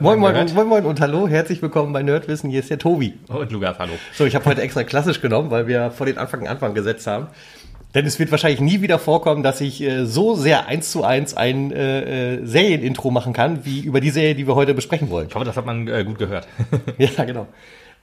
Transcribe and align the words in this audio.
Moin, 0.00 0.18
moin, 0.18 0.34
und, 0.34 0.54
moin, 0.54 0.66
moin 0.66 0.84
und 0.86 1.00
hallo, 1.02 1.28
herzlich 1.28 1.60
willkommen 1.60 1.92
bei 1.92 2.02
Nerdwissen. 2.02 2.48
Hier 2.48 2.60
ist 2.60 2.70
der 2.70 2.78
Tobi. 2.78 3.12
Und 3.28 3.52
Lukas, 3.52 3.78
hallo. 3.78 3.92
So, 4.14 4.24
ich 4.24 4.34
habe 4.34 4.46
heute 4.46 4.62
extra 4.62 4.84
klassisch 4.84 5.20
genommen, 5.20 5.50
weil 5.50 5.66
wir 5.66 5.90
vor 5.90 6.06
den 6.06 6.16
Anfang 6.16 6.48
Anfang 6.48 6.72
gesetzt 6.72 7.06
haben. 7.06 7.26
Denn 7.94 8.06
es 8.06 8.18
wird 8.18 8.30
wahrscheinlich 8.30 8.60
nie 8.60 8.80
wieder 8.80 8.98
vorkommen, 8.98 9.42
dass 9.42 9.60
ich 9.60 9.82
äh, 9.82 10.06
so 10.06 10.34
sehr 10.34 10.66
eins 10.66 10.90
zu 10.90 11.04
eins 11.04 11.34
ein 11.34 11.72
äh, 11.72 12.36
äh, 12.36 12.46
Serienintro 12.46 13.10
machen 13.10 13.34
kann, 13.34 13.66
wie 13.66 13.80
über 13.80 14.00
die 14.00 14.08
Serie, 14.08 14.34
die 14.34 14.46
wir 14.46 14.54
heute 14.54 14.72
besprechen 14.72 15.10
wollen. 15.10 15.28
Ich 15.28 15.34
hoffe, 15.34 15.44
das 15.44 15.58
hat 15.58 15.66
man 15.66 15.86
äh, 15.88 16.04
gut 16.04 16.18
gehört. 16.18 16.48
Ja, 16.96 17.24
genau. 17.24 17.46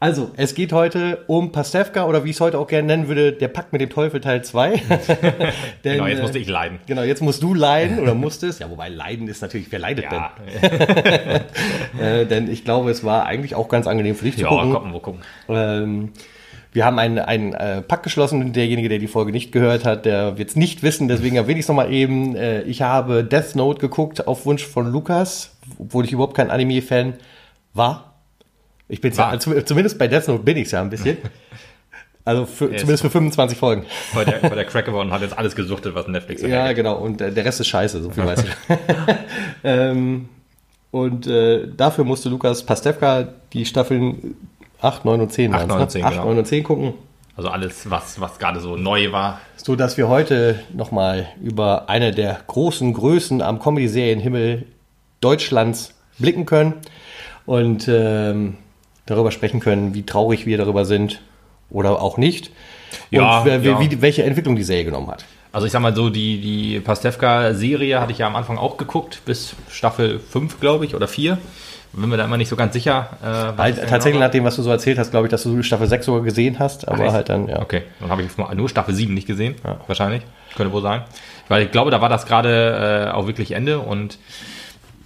Also, 0.02 0.32
es 0.38 0.56
geht 0.56 0.72
heute 0.72 1.26
um 1.28 1.52
Pastewka 1.52 2.06
oder 2.06 2.24
wie 2.24 2.30
ich 2.30 2.38
es 2.38 2.42
heute 2.42 2.58
auch 2.58 2.68
gerne 2.68 2.88
nennen 2.88 3.08
würde, 3.10 3.34
der 3.34 3.50
Pakt 3.50 3.74
mit 3.74 3.82
dem 3.82 3.90
Teufel 3.90 4.22
Teil 4.22 4.42
2. 4.42 4.70
Denn, 4.70 4.82
genau, 5.84 6.08
jetzt 6.08 6.22
musste 6.22 6.38
äh, 6.38 6.42
ich 6.42 6.48
leiden. 6.48 6.80
Genau, 6.86 7.02
jetzt 7.02 7.22
musst 7.22 7.44
du 7.44 7.54
leiden 7.54 8.00
oder 8.00 8.14
musstest. 8.14 8.62
Ja, 8.62 8.70
wobei 8.70 8.88
leiden 8.88 9.28
ist 9.28 9.42
natürlich, 9.42 9.70
wer 9.72 9.80
leidet 9.80 10.06
Ja, 10.06 10.32
denn? 10.40 11.42
Äh, 12.00 12.26
denn 12.26 12.50
ich 12.50 12.64
glaube, 12.64 12.92
es 12.92 13.04
war 13.04 13.26
eigentlich 13.26 13.56
auch 13.56 13.68
ganz 13.68 13.88
angenehm 13.88 14.16
für 14.16 14.24
dich 14.24 14.38
zu 14.38 14.44
ja 14.44 14.48
gucken. 14.48 14.72
gucken, 14.72 14.94
wir 14.94 15.00
gucken. 15.02 15.22
Ähm, 15.50 16.14
wir 16.72 16.86
haben 16.86 16.98
einen, 16.98 17.20
einen 17.20 17.54
äh, 17.54 17.82
Pakt 17.82 18.04
geschlossen. 18.04 18.54
Derjenige, 18.54 18.88
der 18.88 19.00
die 19.00 19.08
Folge 19.08 19.34
nicht 19.34 19.52
gehört 19.52 19.84
hat, 19.84 20.06
der 20.06 20.38
wird 20.38 20.50
es 20.50 20.56
nicht 20.56 20.82
wissen. 20.82 21.10
Deswegen 21.10 21.36
erwähne 21.36 21.60
ich 21.60 21.66
es 21.66 21.68
nochmal 21.68 21.92
eben. 21.92 22.38
Äh, 22.38 22.62
ich 22.62 22.82
habe 22.84 23.26
Death 23.26 23.56
Note 23.56 23.80
geguckt 23.82 24.28
auf 24.28 24.46
Wunsch 24.46 24.66
von 24.66 24.90
Lukas, 24.90 25.58
obwohl 25.78 26.06
ich 26.06 26.14
überhaupt 26.14 26.36
kein 26.36 26.52
Anime-Fan 26.52 27.16
war. 27.74 28.09
Ich 28.90 29.02
bin 29.02 29.14
ja, 29.14 29.40
zum- 29.40 29.66
zumindest 29.66 29.98
bei 29.98 30.08
Death 30.08 30.28
Note 30.28 30.44
bin 30.44 30.58
ich 30.58 30.72
ja 30.72 30.82
ein 30.82 30.90
bisschen. 30.90 31.18
Also 32.26 32.46
für, 32.46 32.68
zumindest 32.76 33.02
für 33.02 33.10
25 33.10 33.58
Folgen. 33.58 33.86
War 34.14 34.24
der, 34.24 34.44
war 34.44 34.52
der 34.52 34.66
Crack 34.66 34.86
geworden 34.86 35.10
hat 35.10 35.22
jetzt 35.22 35.36
alles 35.36 35.56
gesuchtet, 35.56 35.96
was 35.96 36.08
Netflix 36.08 36.42
so 36.42 36.48
Ja, 36.48 36.74
genau. 36.74 36.98
Und 36.98 37.22
äh, 37.22 37.32
der 37.32 37.44
Rest 37.44 37.60
ist 37.60 37.68
scheiße, 37.68 38.04
so 38.04 38.12
viel 38.12 38.24
weiß 38.24 38.44
ich. 38.44 38.78
ähm, 39.64 40.30
und 40.92 41.26
äh, 41.26 41.68
dafür 41.76 42.04
musste 42.04 42.30
Lukas 42.30 42.64
Pastewka 42.64 43.30
die 43.52 43.66
Staffeln 43.66 44.36
8, 44.82 45.06
9 45.06 45.22
und 45.22 45.32
10, 45.32 45.56
8, 45.56 45.70
waren's, 45.70 45.70
9 45.70 45.78
ne? 45.78 45.84
und 45.84 45.92
10, 45.92 46.04
8, 46.04 46.12
genau. 46.12 46.26
9 46.26 46.38
und 46.38 46.46
10 46.46 46.64
gucken. 46.64 46.94
Also 47.36 47.50
alles, 47.50 47.90
was, 47.90 48.20
was 48.20 48.38
gerade 48.38 48.60
so 48.60 48.76
neu 48.76 49.12
war. 49.12 49.40
So 49.56 49.76
dass 49.76 49.98
wir 49.98 50.08
heute 50.08 50.60
nochmal 50.74 51.30
über 51.42 51.90
eine 51.90 52.12
der 52.12 52.40
großen 52.46 52.94
Größen 52.94 53.42
am 53.42 53.60
Comedy-Serienhimmel 53.60 54.66
Deutschlands 55.22 55.94
blicken 56.18 56.46
können 56.46 56.74
und 57.46 57.88
ähm, 57.88 58.58
darüber 59.10 59.32
sprechen 59.32 59.60
können, 59.60 59.94
wie 59.94 60.04
traurig 60.04 60.46
wir 60.46 60.58
darüber 60.58 60.86
sind 60.86 61.22
oder 61.70 62.02
auch 62.02 62.18
nicht. 62.18 62.52
Ja, 63.12 63.40
und 63.40 63.46
wer- 63.46 63.60
ja. 63.62 63.80
Wie, 63.80 64.02
welche 64.02 64.24
Entwicklung 64.24 64.56
die 64.56 64.64
Serie 64.64 64.86
genommen 64.86 65.10
hat. 65.10 65.26
Also 65.52 65.66
ich 65.66 65.72
sag 65.74 65.82
mal 65.82 65.96
so, 65.96 66.10
die, 66.10 66.40
die 66.42 66.80
Pastewka-Serie 66.80 68.00
hatte 68.00 68.12
ich 68.12 68.20
ja 68.20 68.28
am 68.28 68.36
Anfang 68.36 68.58
auch 68.58 68.78
geguckt, 68.78 69.22
bis 69.26 69.56
Staffel 69.72 70.20
5, 70.20 70.60
glaube 70.60 70.86
ich, 70.86 70.96
oder 70.96 71.08
4. 71.08 71.38
Bin 71.92 72.08
mir 72.08 72.18
da 72.18 72.26
immer 72.26 72.38
nicht 72.38 72.50
so 72.50 72.56
ganz 72.56 72.74
sicher. 72.74 73.10
Äh, 73.24 73.70
es 73.72 73.78
denn 73.78 73.88
tatsächlich 73.88 74.14
genau 74.14 74.26
nach 74.26 74.32
dem, 74.32 74.44
was 74.44 74.56
du 74.58 74.62
so 74.62 74.70
erzählt 74.70 75.00
hast, 75.00 75.10
glaube 75.10 75.26
ich, 75.26 75.32
dass 75.32 75.42
du 75.42 75.64
Staffel 75.64 75.88
6 75.88 76.06
sogar 76.06 76.22
gesehen 76.22 76.60
hast, 76.60 76.88
aber 76.88 77.04
echt? 77.06 77.14
halt 77.14 77.30
dann, 77.30 77.48
ja. 77.48 77.60
Okay, 77.64 77.82
dann 78.00 78.12
habe 78.12 78.22
ich 78.22 78.30
nur 78.56 78.70
Staffel 78.70 78.94
7 78.94 79.12
nicht 79.16 79.26
gesehen, 79.26 79.56
wahrscheinlich. 79.88 80.22
Könnte 80.56 80.72
wohl 80.72 80.84
sein. 80.84 81.02
Weil 81.48 81.64
ich 81.64 81.72
glaube, 81.72 81.90
da 81.90 82.00
war 82.00 82.10
das 82.10 82.28
gerade 82.28 83.08
äh, 83.10 83.12
auch 83.12 83.26
wirklich 83.26 83.54
Ende 83.54 83.80
und 83.80 84.20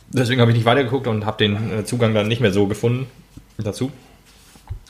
deswegen 0.10 0.42
habe 0.42 0.52
ich 0.52 0.58
nicht 0.58 0.66
weitergeguckt 0.66 1.08
und 1.08 1.26
habe 1.26 1.38
den 1.38 1.80
äh, 1.80 1.86
Zugang 1.86 2.14
dann 2.14 2.28
nicht 2.28 2.42
mehr 2.42 2.52
so 2.52 2.68
gefunden 2.68 3.08
dazu. 3.58 3.92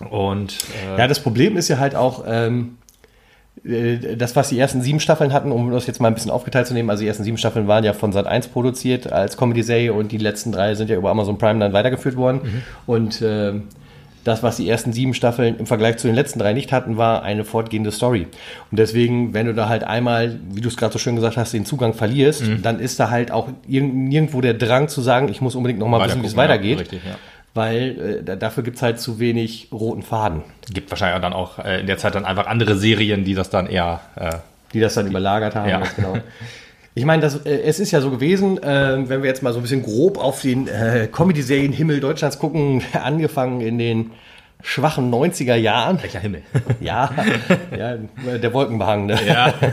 Und 0.09 0.55
äh, 0.93 0.99
Ja, 0.99 1.07
das 1.07 1.19
Problem 1.19 1.57
ist 1.57 1.67
ja 1.69 1.77
halt 1.77 1.95
auch, 1.95 2.23
ähm, 2.27 2.77
äh, 3.63 4.15
das, 4.17 4.35
was 4.35 4.49
die 4.49 4.59
ersten 4.59 4.81
sieben 4.81 4.99
Staffeln 4.99 5.31
hatten, 5.33 5.51
um 5.51 5.71
das 5.71 5.87
jetzt 5.87 6.01
mal 6.01 6.07
ein 6.07 6.13
bisschen 6.15 6.31
aufgeteilt 6.31 6.67
zu 6.67 6.73
nehmen, 6.73 6.89
also 6.89 7.01
die 7.01 7.07
ersten 7.07 7.23
sieben 7.23 7.37
Staffeln 7.37 7.67
waren 7.67 7.83
ja 7.83 7.93
von 7.93 8.11
Sat 8.11 8.27
1 8.27 8.47
produziert 8.49 9.11
als 9.11 9.37
Comedy-Serie 9.37 9.93
und 9.93 10.11
die 10.11 10.17
letzten 10.17 10.51
drei 10.51 10.75
sind 10.75 10.89
ja 10.89 10.95
über 10.97 11.09
Amazon 11.11 11.37
Prime 11.37 11.59
dann 11.59 11.73
weitergeführt 11.73 12.15
worden. 12.15 12.41
Mhm. 12.43 12.61
Und 12.87 13.21
ähm, 13.21 13.63
das, 14.23 14.41
was 14.41 14.55
die 14.55 14.69
ersten 14.69 14.93
sieben 14.93 15.13
Staffeln 15.13 15.57
im 15.59 15.65
Vergleich 15.65 15.97
zu 15.97 16.07
den 16.07 16.15
letzten 16.15 16.39
drei 16.39 16.53
nicht 16.53 16.71
hatten, 16.71 16.95
war 16.95 17.23
eine 17.23 17.43
fortgehende 17.43 17.91
Story. 17.91 18.27
Und 18.71 18.79
deswegen, 18.79 19.33
wenn 19.33 19.47
du 19.47 19.53
da 19.53 19.67
halt 19.67 19.83
einmal, 19.83 20.39
wie 20.49 20.61
du 20.61 20.69
es 20.69 20.77
gerade 20.77 20.93
so 20.93 20.99
schön 20.99 21.15
gesagt 21.17 21.35
hast, 21.35 21.53
den 21.53 21.65
Zugang 21.65 21.93
verlierst, 21.93 22.41
Mhm. 22.47 22.61
dann 22.61 22.79
ist 22.79 22.99
da 23.01 23.09
halt 23.09 23.31
auch 23.31 23.49
irg- 23.69 23.81
nirgendwo 23.93 24.39
der 24.39 24.53
Drang 24.53 24.87
zu 24.87 25.01
sagen, 25.01 25.27
ich 25.27 25.41
muss 25.41 25.55
unbedingt 25.55 25.79
noch 25.79 25.89
mal 25.89 26.05
wissen, 26.07 26.23
wie 26.23 26.27
es 26.27 26.37
Weitergucken, 26.37 26.69
ja, 26.69 26.75
weitergeht. 26.77 26.93
richtig, 26.93 27.01
ja. 27.05 27.15
Weil 27.53 28.19
äh, 28.19 28.23
da- 28.23 28.35
dafür 28.35 28.63
gibt's 28.63 28.81
halt 28.81 28.99
zu 28.99 29.19
wenig 29.19 29.67
roten 29.71 30.01
Faden. 30.01 30.41
gibt 30.73 30.89
wahrscheinlich 30.89 31.21
dann 31.21 31.33
auch 31.33 31.59
äh, 31.59 31.81
in 31.81 31.87
der 31.87 31.97
Zeit 31.97 32.15
dann 32.15 32.25
einfach 32.25 32.47
andere 32.47 32.75
Serien, 32.75 33.23
die 33.23 33.35
das 33.35 33.49
dann 33.49 33.67
eher 33.67 34.01
äh, 34.15 34.31
die 34.73 34.79
das 34.79 34.95
dann 34.95 35.05
überlagert 35.05 35.53
haben. 35.55 35.69
Ja. 35.69 35.79
ganz 35.79 35.95
Genau. 35.95 36.17
Ich 36.95 37.05
meine, 37.05 37.21
das, 37.21 37.45
äh, 37.45 37.61
es 37.61 37.79
ist 37.79 37.91
ja 37.91 38.01
so 38.01 38.09
gewesen, 38.11 38.61
äh, 38.61 39.07
wenn 39.07 39.21
wir 39.21 39.29
jetzt 39.29 39.43
mal 39.43 39.53
so 39.53 39.59
ein 39.59 39.61
bisschen 39.61 39.83
grob 39.83 40.17
auf 40.17 40.41
den 40.41 40.67
äh, 40.67 41.07
Comedy-Serien-Himmel 41.11 41.99
Deutschlands 41.99 42.39
gucken, 42.39 42.81
angefangen 42.93 43.61
in 43.61 43.77
den 43.77 44.11
schwachen 44.63 45.11
90er 45.13 45.55
Jahren. 45.55 46.01
welcher 46.01 46.19
Himmel. 46.19 46.41
Ja, 46.81 47.11
ja 47.77 47.97
der 48.37 48.53
Wolkenbehang. 48.53 49.05
Ne? 49.05 49.19
ja. 49.27 49.53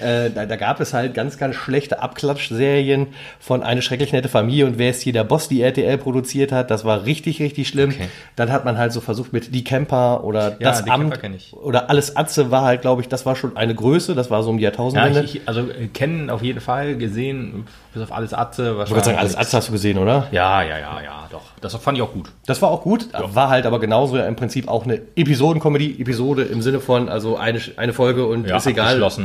Äh, 0.00 0.30
da, 0.30 0.44
da 0.46 0.56
gab 0.56 0.78
es 0.80 0.92
halt 0.92 1.14
ganz, 1.14 1.38
ganz 1.38 1.56
schlechte 1.56 2.00
Abklatschserien 2.02 3.08
von 3.40 3.62
Eine 3.62 3.82
schrecklich 3.82 4.12
nette 4.12 4.28
Familie 4.28 4.66
und 4.66 4.78
wer 4.78 4.90
ist 4.90 5.00
hier 5.02 5.12
der 5.12 5.24
Boss, 5.24 5.48
die 5.48 5.62
RTL 5.62 5.96
produziert 5.98 6.52
hat. 6.52 6.70
Das 6.70 6.84
war 6.84 7.04
richtig, 7.06 7.40
richtig 7.40 7.66
schlimm. 7.68 7.90
Okay. 7.90 8.08
Dann 8.36 8.52
hat 8.52 8.64
man 8.64 8.76
halt 8.78 8.92
so 8.92 9.00
versucht 9.00 9.32
mit 9.32 9.54
Die 9.54 9.64
Camper 9.64 10.22
oder 10.24 10.50
Ja, 10.60 10.70
Das 10.70 10.86
Amt 10.88 11.18
oder 11.52 11.88
Alles 11.90 12.14
Atze 12.16 12.50
war 12.50 12.62
halt, 12.62 12.82
glaube 12.82 13.00
ich, 13.02 13.08
das 13.08 13.24
war 13.26 13.36
schon 13.36 13.56
eine 13.56 13.74
Größe. 13.74 14.14
Das 14.14 14.30
war 14.30 14.42
so 14.42 14.50
um 14.50 14.58
die 14.58 14.64
Ja, 14.64 14.70
Jahrtausendwende. 14.70 15.22
ich, 15.22 15.36
ich, 15.36 15.48
also 15.48 15.62
äh, 15.62 15.86
kennen 15.88 16.28
auf 16.30 16.42
jeden 16.42 16.60
Fall, 16.60 16.96
gesehen, 16.96 17.66
bis 17.96 18.02
auf 18.10 18.12
alles 18.12 18.34
Atze. 18.34 18.76
Ich 18.84 18.90
würde 18.90 19.04
sagen, 19.04 19.18
alles 19.18 19.36
Atze 19.36 19.56
hast 19.56 19.68
du 19.68 19.72
gesehen, 19.72 19.96
oder? 19.98 20.26
Ja, 20.30 20.62
ja, 20.62 20.78
ja, 20.78 21.00
ja, 21.02 21.26
doch. 21.30 21.40
Das 21.62 21.74
fand 21.76 21.96
ich 21.96 22.02
auch 22.02 22.12
gut. 22.12 22.30
Das 22.46 22.60
war 22.60 22.70
auch 22.70 22.82
gut, 22.82 23.08
war 23.32 23.48
halt 23.48 23.64
aber 23.64 23.80
genauso 23.80 24.18
im 24.18 24.36
Prinzip 24.36 24.68
auch 24.68 24.84
eine 24.84 25.00
Episoden-Comedy, 25.16 26.00
Episode 26.00 26.42
im 26.42 26.60
Sinne 26.60 26.80
von, 26.80 27.08
also 27.08 27.36
eine, 27.36 27.60
eine 27.76 27.92
Folge 27.94 28.26
und 28.26 28.46
Ja, 28.46 28.58
ist 28.58 28.66
egal, 28.66 28.98
ja. 29.00 29.04
das 29.08 29.18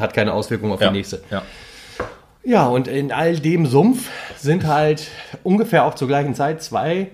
hat 0.00 0.14
keine 0.14 0.32
Auswirkung 0.32 0.72
auf 0.72 0.80
Ja. 0.80 0.88
die 0.88 0.96
nächste. 0.96 1.20
Ja. 1.30 1.42
Ja, 2.44 2.66
und 2.66 2.88
in 2.88 3.12
all 3.12 3.36
dem 3.36 3.66
Sumpf 3.66 4.08
sind 4.38 4.66
halt 4.66 5.08
ungefähr 5.42 5.84
auch 5.84 5.94
zur 5.94 6.08
gleichen 6.08 6.34
Zeit 6.34 6.62
zwei 6.62 7.08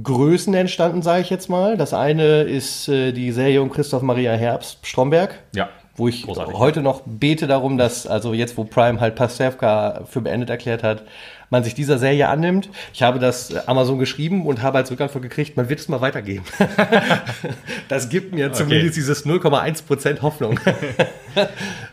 Größen 0.00 0.54
entstanden, 0.54 1.02
sage 1.02 1.22
ich 1.22 1.30
jetzt 1.30 1.48
mal. 1.48 1.76
Das 1.76 1.92
eine 1.94 2.42
ist 2.42 2.86
äh, 2.88 3.10
die 3.12 3.32
Serie 3.32 3.60
um 3.60 3.70
Christoph 3.72 4.02
Maria 4.02 4.32
Herbst, 4.34 4.78
Stromberg. 4.86 5.40
Ja. 5.54 5.68
Wo 5.96 6.08
ich 6.08 6.22
Großartig. 6.24 6.54
heute 6.58 6.82
noch 6.82 7.02
bete 7.06 7.46
darum, 7.46 7.78
dass, 7.78 8.06
also 8.06 8.34
jetzt, 8.34 8.56
wo 8.56 8.64
Prime 8.64 9.00
halt 9.00 9.14
Pastewka 9.14 10.02
für 10.08 10.20
beendet 10.20 10.50
erklärt 10.50 10.82
hat, 10.82 11.02
man 11.48 11.62
sich 11.62 11.74
dieser 11.74 11.98
Serie 11.98 12.28
annimmt. 12.28 12.68
Ich 12.92 13.02
habe 13.02 13.18
das 13.20 13.50
äh, 13.52 13.60
Amazon 13.66 13.98
geschrieben 13.98 14.46
und 14.46 14.62
habe 14.62 14.78
als 14.78 14.90
Rückantwort 14.90 15.22
gekriegt, 15.22 15.56
man 15.56 15.68
wird 15.68 15.78
es 15.80 15.88
mal 15.88 16.00
weitergeben. 16.00 16.44
das 17.88 18.08
gibt 18.08 18.34
mir 18.34 18.52
zumindest 18.52 18.96
dieses 18.96 19.24
0,1% 19.26 20.22
Hoffnung. 20.22 20.58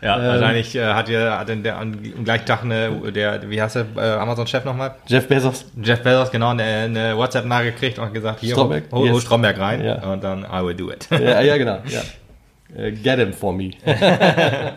Ja, 0.00 0.16
wahrscheinlich 0.26 0.74
äh, 0.74 0.94
hat 0.94 1.10
ja 1.10 1.38
hat 1.38 1.50
der 1.50 1.76
am 1.78 2.24
gleichen 2.24 2.46
Tag 2.46 2.62
eine, 2.62 3.12
der, 3.12 3.50
wie 3.50 3.60
heißt 3.60 3.76
der 3.76 3.84
äh, 3.94 4.00
Amazon-Chef 4.12 4.64
nochmal? 4.64 4.94
Jeff 5.06 5.28
Bezos. 5.28 5.66
Jeff 5.82 6.02
Bezos, 6.02 6.30
genau, 6.30 6.48
eine, 6.48 6.62
eine 6.62 7.14
WhatsApp-Nachricht 7.14 7.74
gekriegt 7.78 7.98
und 7.98 8.14
gesagt, 8.14 8.40
hier, 8.40 8.52
Stromberg? 8.54 8.84
hol, 8.90 9.00
hol 9.00 9.08
Yes. 9.16 9.22
Stromberg 9.22 9.58
rein 9.58 9.84
Ja. 9.84 10.02
und 10.10 10.24
dann 10.24 10.44
I 10.44 10.64
will 10.64 10.74
do 10.74 10.90
it. 10.90 11.08
ja, 11.10 11.42
ja, 11.42 11.58
genau. 11.58 11.78
Ja. 11.88 12.00
Äh, 12.76 12.92
Get 12.92 13.18
him 13.18 13.32
for 13.32 13.52
me. 13.52 13.72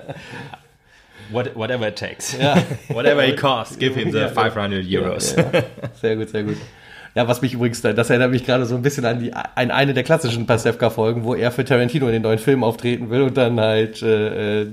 What, 1.30 1.56
whatever 1.56 1.88
it 1.88 1.98
takes. 1.98 2.38
Ja. 2.38 2.56
whatever 2.90 3.24
it 3.24 3.38
costs, 3.38 3.78
give 3.78 3.96
him 3.96 4.12
the 4.12 4.20
Ja. 4.20 4.30
500 4.30 4.86
Euros. 4.86 5.36
Ja, 5.36 5.64
sehr 6.00 6.16
gut, 6.16 6.30
sehr 6.30 6.44
gut. 6.44 6.58
Ja, 7.16 7.28
was 7.28 7.42
mich 7.42 7.54
übrigens, 7.54 7.82
das 7.82 8.10
erinnert 8.10 8.32
mich 8.32 8.46
gerade 8.46 8.66
so 8.66 8.76
ein 8.76 8.82
bisschen 8.82 9.04
an 9.04 9.20
die 9.20 9.34
an 9.34 9.72
eine 9.72 9.94
der 9.94 10.04
klassischen 10.04 10.46
Pasewka-Folgen, 10.46 11.24
wo 11.24 11.34
er 11.34 11.52
für 11.52 11.66
Tarantino 11.66 12.06
in 12.06 12.14
den 12.14 12.22
neuen 12.22 12.38
Film 12.38 12.64
auftreten 12.64 13.10
will 13.10 13.24
und 13.24 13.36
dann 13.36 13.60
halt 13.60 14.02
äh, 14.04 14.62
äh, 14.62 14.68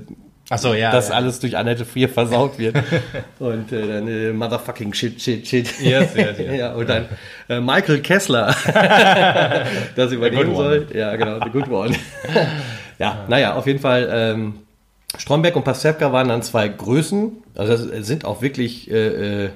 Achso, 0.50 0.74
ja. 0.74 0.92
das 0.92 1.08
ja. 1.08 1.14
alles 1.14 1.40
durch 1.40 1.56
Annette 1.56 1.86
Frier 1.86 2.08
versaut 2.08 2.58
wird. 2.58 2.76
und 3.38 3.72
äh, 3.72 3.88
dann 3.88 4.08
äh, 4.08 4.32
Motherfucking 4.32 4.92
Shit, 4.92 5.20
Shit, 5.22 5.46
Shit. 5.48 5.80
Yes, 5.80 6.14
yes, 6.14 6.38
yes. 6.38 6.58
ja, 6.58 6.74
und 6.74 6.86
dann 6.86 7.06
äh, 7.48 7.60
Michael 7.60 8.00
Kessler 8.00 8.54
das 9.96 10.12
übernehmen 10.12 10.54
soll. 10.54 10.86
Ja, 10.92 11.16
genau, 11.16 11.40
the 11.42 11.50
good 11.50 11.68
one. 11.68 11.94
Ja, 12.98 13.24
naja, 13.28 13.54
auf 13.54 13.66
jeden 13.66 13.80
Fall 13.80 14.08
ähm, 14.12 14.54
Stromberg 15.16 15.56
und 15.56 15.64
Pasewka 15.64 16.12
waren 16.12 16.28
dann 16.28 16.42
zwei 16.42 16.68
Größen. 16.68 17.32
Also 17.54 17.86
das 17.88 18.06
sind 18.06 18.24
auch 18.24 18.42
wirklich 18.42 18.90
äh, 18.90 19.44
äh, 19.46 19.50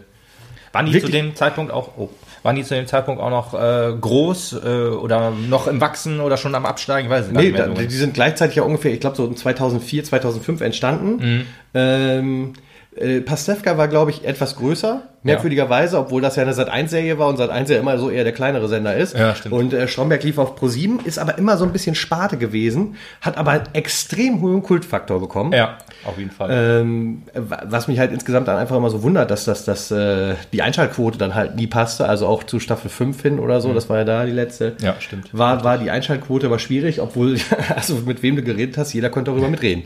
Waren 0.72 0.86
die 0.86 0.92
Wirklich? 0.92 1.12
zu 1.12 1.18
dem 1.18 1.34
Zeitpunkt 1.34 1.72
auch, 1.72 1.90
oh, 1.96 2.10
waren 2.42 2.54
die 2.54 2.62
zu 2.62 2.74
dem 2.74 2.86
Zeitpunkt 2.86 3.20
auch 3.20 3.30
noch 3.30 3.54
äh, 3.54 3.92
groß 4.00 4.60
äh, 4.64 4.68
oder 4.90 5.30
noch 5.30 5.66
im 5.66 5.80
Wachsen 5.80 6.20
oder 6.20 6.36
schon 6.36 6.54
am 6.54 6.66
Absteigen? 6.66 7.08
Ich 7.08 7.10
weiß 7.12 7.26
es 7.26 7.32
Nee, 7.32 7.50
nicht 7.50 7.58
da, 7.58 7.66
so. 7.66 7.72
die 7.74 7.88
sind 7.88 8.14
gleichzeitig 8.14 8.56
ja 8.56 8.62
ungefähr, 8.62 8.92
ich 8.92 9.00
glaube 9.00 9.16
so 9.16 9.32
2004, 9.32 10.04
2005 10.04 10.60
entstanden. 10.60 11.16
Mhm. 11.16 11.46
Ähm, 11.74 12.52
Äh, 13.00 13.20
Pastewka 13.20 13.76
war, 13.78 13.88
glaube 13.88 14.10
ich, 14.10 14.24
etwas 14.24 14.56
größer, 14.56 15.02
merkwürdigerweise, 15.22 15.98
obwohl 15.98 16.22
das 16.22 16.36
ja 16.36 16.42
eine 16.42 16.52
Sat1-Serie 16.52 17.18
war 17.18 17.28
und 17.28 17.38
Sat1 17.38 17.70
ja 17.72 17.78
immer 17.80 17.98
so 17.98 18.08
eher 18.10 18.24
der 18.24 18.32
kleinere 18.32 18.68
Sender 18.68 18.96
ist. 18.96 19.16
Ja, 19.16 19.34
stimmt. 19.34 19.54
Und 19.54 19.72
äh, 19.74 19.86
Stromberg 19.88 20.22
lief 20.22 20.38
auf 20.38 20.56
Pro7, 20.60 21.04
ist 21.04 21.18
aber 21.18 21.38
immer 21.38 21.56
so 21.56 21.64
ein 21.64 21.72
bisschen 21.72 21.94
Sparte 21.94 22.36
gewesen, 22.38 22.96
hat 23.20 23.36
aber 23.36 23.50
einen 23.52 23.64
extrem 23.72 24.40
hohen 24.40 24.62
Kultfaktor 24.62 25.20
bekommen. 25.20 25.52
Ja, 25.52 25.78
auf 26.04 26.18
jeden 26.18 26.30
Fall. 26.30 26.50
Ähm, 26.52 27.22
wa- 27.34 27.62
was 27.66 27.88
mich 27.88 27.98
halt 27.98 28.12
insgesamt 28.12 28.48
dann 28.48 28.56
einfach 28.56 28.76
immer 28.76 28.90
so 28.90 29.02
wundert, 29.02 29.30
dass 29.30 29.44
das, 29.44 29.64
dass, 29.64 29.90
äh, 29.90 30.34
die 30.52 30.62
Einschaltquote 30.62 31.18
dann 31.18 31.34
halt 31.34 31.56
nie 31.56 31.66
passte, 31.66 32.08
also 32.08 32.26
auch 32.26 32.44
zu 32.44 32.58
Staffel 32.60 32.90
5 32.90 33.20
hin 33.20 33.38
oder 33.38 33.60
so, 33.60 33.74
das 33.74 33.88
war 33.88 33.98
ja 33.98 34.04
da 34.04 34.24
die 34.24 34.32
letzte. 34.32 34.74
Ja, 34.80 34.94
stimmt. 35.00 35.36
War, 35.36 35.62
war 35.64 35.78
die 35.78 35.90
Einschaltquote 35.90 36.46
aber 36.46 36.58
schwierig, 36.58 37.00
obwohl, 37.00 37.38
also 37.76 37.96
mit 38.06 38.22
wem 38.22 38.36
du 38.36 38.42
geredet 38.42 38.78
hast, 38.78 38.92
jeder 38.92 39.10
konnte 39.10 39.30
darüber 39.32 39.48
mitreden. 39.48 39.84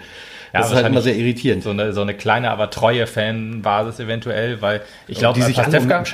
Ja, 0.52 0.60
das 0.60 0.70
ist 0.70 0.76
halt 0.76 0.86
immer 0.86 1.00
sehr 1.00 1.16
irritierend. 1.16 1.62
so 1.62 1.70
eine, 1.70 1.92
so 1.92 2.02
eine 2.02 2.14
kleine, 2.14 2.50
aber 2.50 2.68
treue 2.70 3.06
Fanbasis 3.06 4.00
eventuell, 4.00 4.60
weil 4.60 4.82
ich 5.08 5.18
glaube, 5.18 5.38
die 5.38 5.46
sich 5.46 5.58
alle 5.58 5.80
Pastewka, 5.80 6.04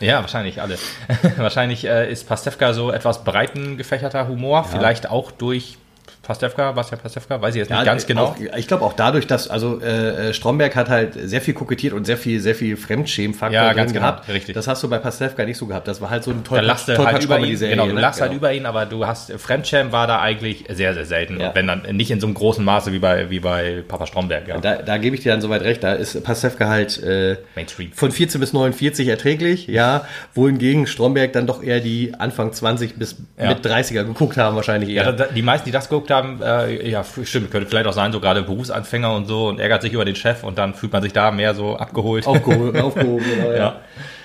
ja, 0.00 0.20
wahrscheinlich 0.20 0.60
alle. 0.60 0.76
wahrscheinlich 1.36 1.86
äh, 1.86 2.10
ist 2.10 2.28
Pastewka 2.28 2.74
so 2.74 2.90
etwas 2.90 3.24
breiten 3.24 3.78
gefächerter 3.78 4.28
Humor, 4.28 4.64
vielleicht 4.64 5.08
auch 5.08 5.30
durch 5.30 5.78
Pastewka, 6.28 6.76
was 6.76 6.90
ja 6.90 6.98
Pastewka, 6.98 7.40
weiß 7.40 7.54
ich 7.54 7.60
jetzt 7.60 7.70
nicht 7.70 7.84
ganz 7.86 8.06
genau. 8.06 8.24
Auch, 8.26 8.36
ich 8.56 8.68
glaube 8.68 8.84
auch 8.84 8.92
dadurch, 8.92 9.26
dass, 9.26 9.48
also 9.48 9.80
äh, 9.80 10.34
Stromberg 10.34 10.76
hat 10.76 10.90
halt 10.90 11.14
sehr 11.14 11.40
viel 11.40 11.54
kokettiert 11.54 11.94
und 11.94 12.04
sehr 12.04 12.18
viel, 12.18 12.38
sehr 12.40 12.54
viel 12.54 12.76
Fremdschämenfaktor 12.76 13.54
Ja, 13.54 13.72
ganz 13.72 13.94
genau, 13.94 14.02
gehabt. 14.04 14.28
richtig. 14.28 14.54
Das 14.54 14.68
hast 14.68 14.82
du 14.82 14.90
bei 14.90 14.98
Pastewka 14.98 15.46
nicht 15.46 15.56
so 15.56 15.64
gehabt. 15.66 15.88
Das 15.88 16.02
war 16.02 16.10
halt 16.10 16.24
so 16.24 16.30
ein 16.30 16.42
da 16.44 16.74
toll, 16.74 17.06
halt 17.06 17.24
über 17.24 17.38
ihn, 17.38 17.56
Serie. 17.56 17.76
genau, 17.76 17.88
du 17.88 17.94
lachst 17.98 18.20
halt 18.20 18.34
über 18.34 18.52
ihn, 18.52 18.66
aber 18.66 18.84
du 18.84 19.06
hast, 19.06 19.32
Fremdschämen 19.32 19.90
war 19.90 20.06
da 20.06 20.20
eigentlich 20.20 20.64
sehr, 20.68 20.92
sehr 20.92 21.06
selten. 21.06 21.40
Ja. 21.40 21.48
Und 21.48 21.54
wenn 21.54 21.66
dann 21.66 21.82
nicht 21.96 22.10
in 22.10 22.20
so 22.20 22.26
einem 22.26 22.34
großen 22.34 22.62
Maße 22.62 22.92
wie 22.92 22.98
bei, 22.98 23.30
wie 23.30 23.40
bei 23.40 23.82
Papa 23.88 24.06
Stromberg, 24.06 24.46
ja. 24.48 24.58
Da, 24.58 24.76
da 24.82 24.98
gebe 24.98 25.16
ich 25.16 25.22
dir 25.22 25.32
dann 25.32 25.40
soweit 25.40 25.62
recht. 25.62 25.82
Da 25.82 25.94
ist 25.94 26.22
Pastewka 26.22 26.68
halt 26.68 27.02
äh, 27.02 27.38
Mainstream. 27.56 27.92
von 27.94 28.12
14 28.12 28.38
bis 28.38 28.52
49 28.52 29.08
erträglich, 29.08 29.66
ja. 29.66 30.04
Wohingegen 30.34 30.86
Stromberg 30.86 31.32
dann 31.32 31.46
doch 31.46 31.62
eher 31.62 31.80
die 31.80 32.12
Anfang 32.18 32.52
20 32.52 32.96
bis 32.96 33.16
Ja. 33.40 33.48
mit 33.48 33.64
30er 33.64 34.04
geguckt 34.04 34.36
haben, 34.36 34.56
wahrscheinlich 34.56 34.90
eher. 34.90 35.04
Ja, 35.04 35.12
die 35.12 35.42
meisten, 35.42 35.64
die 35.66 35.70
das 35.72 35.88
geguckt 35.88 36.10
haben, 36.10 36.17
äh, 36.42 36.88
ja, 36.90 37.04
stimmt, 37.24 37.50
könnte 37.50 37.68
vielleicht 37.68 37.86
auch 37.86 37.92
sein, 37.92 38.12
so 38.12 38.20
gerade 38.20 38.42
Berufsanfänger 38.42 39.14
und 39.14 39.26
so 39.26 39.48
und 39.48 39.58
ärgert 39.60 39.82
sich 39.82 39.92
über 39.92 40.04
den 40.04 40.14
Chef 40.16 40.44
und 40.44 40.58
dann 40.58 40.74
fühlt 40.74 40.92
man 40.92 41.02
sich 41.02 41.12
da 41.12 41.30
mehr 41.30 41.54
so 41.54 41.76
abgeholt. 41.76 42.26
aufgehoben, 42.28 42.80
aufgehoben 42.80 43.24
genau, 43.24 43.50
ja. 43.52 43.56
Ja. 43.58 43.76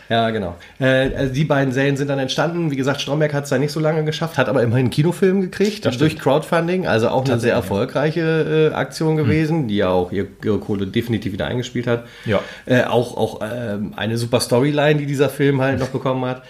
ja. 0.10 0.30
genau. 0.32 0.56
Äh, 0.80 1.12
also 1.16 1.34
die 1.34 1.44
beiden 1.46 1.72
Serien 1.74 1.98
sind 1.98 2.10
dann 2.10 2.20
entstanden. 2.20 2.70
Wie 2.72 2.76
gesagt, 2.76 3.02
Stromberg 3.02 3.34
hat 3.34 3.46
es 3.46 3.50
da 3.50 3.58
nicht 3.58 3.72
so 3.72 3.80
lange 3.80 4.04
geschafft, 4.04 4.38
hat 4.38 4.50
aber 4.50 4.62
immerhin 4.62 4.86
einen 4.86 4.90
Kinofilm 4.92 5.42
gekriegt 5.42 5.86
Das 5.86 5.98
durch 5.98 6.12
stimmt. 6.14 6.24
Crowdfunding. 6.24 6.86
Also 6.88 7.10
auch 7.10 7.26
eine 7.26 7.40
sehr 7.40 7.54
erfolgreiche 7.54 8.72
äh, 8.72 8.76
Aktion 8.76 9.16
gewesen, 9.16 9.68
die 9.68 9.78
ja 9.78 9.90
auch 9.90 10.12
ihr- 10.12 10.28
ihre 10.44 10.60
Kohle 10.60 10.88
definitiv 10.88 11.34
wieder 11.34 11.46
eingespielt 11.48 11.88
hat. 11.88 12.04
Ja. 12.26 12.40
Äh, 12.66 12.84
auch 12.84 13.16
auch 13.18 13.40
ähm, 13.44 13.94
eine 13.96 14.18
super 14.18 14.40
Storyline, 14.40 14.96
die 15.00 15.06
dieser 15.06 15.30
Film 15.30 15.62
halt 15.62 15.80
noch 15.80 15.90
bekommen 15.90 16.26
hat. 16.26 16.44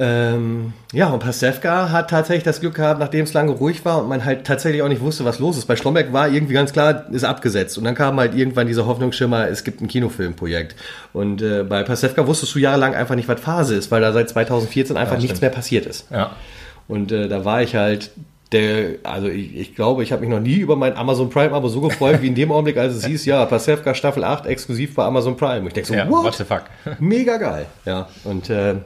Ähm, 0.00 0.72
ja, 0.92 1.08
und 1.10 1.20
Pastewka 1.20 1.90
hat 1.90 2.10
tatsächlich 2.10 2.42
das 2.42 2.60
Glück 2.60 2.74
gehabt, 2.74 2.98
nachdem 2.98 3.24
es 3.24 3.32
lange 3.32 3.52
ruhig 3.52 3.84
war 3.84 4.02
und 4.02 4.08
man 4.08 4.24
halt 4.24 4.44
tatsächlich 4.44 4.82
auch 4.82 4.88
nicht 4.88 5.00
wusste, 5.00 5.24
was 5.24 5.38
los 5.38 5.56
ist. 5.56 5.66
Bei 5.66 5.76
Stromberg 5.76 6.12
war 6.12 6.28
irgendwie 6.28 6.54
ganz 6.54 6.72
klar, 6.72 7.04
ist 7.12 7.22
abgesetzt. 7.22 7.78
Und 7.78 7.84
dann 7.84 7.94
kam 7.94 8.18
halt 8.18 8.34
irgendwann 8.34 8.66
dieser 8.66 8.86
Hoffnungsschimmer, 8.86 9.48
es 9.48 9.62
gibt 9.62 9.80
ein 9.80 9.86
Kinofilmprojekt. 9.86 10.74
Und 11.12 11.42
äh, 11.42 11.62
bei 11.62 11.84
Pastewka 11.84 12.26
wusstest 12.26 12.54
du 12.56 12.58
jahrelang 12.58 12.94
einfach 12.94 13.14
nicht, 13.14 13.28
was 13.28 13.40
Phase 13.40 13.76
ist, 13.76 13.92
weil 13.92 14.00
da 14.00 14.12
seit 14.12 14.28
2014 14.28 14.96
einfach 14.96 15.16
nichts 15.16 15.26
stimmt. 15.26 15.42
mehr 15.42 15.50
passiert 15.50 15.86
ist. 15.86 16.10
Ja. 16.10 16.32
Und 16.88 17.12
äh, 17.12 17.28
da 17.28 17.44
war 17.44 17.62
ich 17.62 17.76
halt 17.76 18.10
der, 18.50 18.96
also 19.04 19.28
ich, 19.28 19.56
ich 19.56 19.74
glaube, 19.74 20.02
ich 20.02 20.12
habe 20.12 20.20
mich 20.20 20.30
noch 20.30 20.40
nie 20.40 20.56
über 20.56 20.76
mein 20.76 20.96
Amazon 20.96 21.30
Prime-Abo 21.30 21.68
so 21.68 21.80
gefreut, 21.80 22.20
wie 22.20 22.28
in 22.28 22.34
dem 22.34 22.52
Augenblick, 22.52 22.76
als 22.76 22.94
es 22.94 23.06
hieß, 23.06 23.26
ja, 23.26 23.44
Pastewka 23.46 23.94
Staffel 23.94 24.24
8 24.24 24.46
exklusiv 24.46 24.94
bei 24.94 25.04
Amazon 25.04 25.36
Prime. 25.36 25.66
Ich 25.68 25.72
denke 25.72 25.88
so, 25.88 25.94
ja, 25.94 26.08
what? 26.08 26.24
what 26.24 26.34
the 26.34 26.44
fuck. 26.44 26.64
Mega 27.00 27.36
geil. 27.36 27.66
Ja, 27.84 28.08
und 28.24 28.50
äh, 28.50 28.76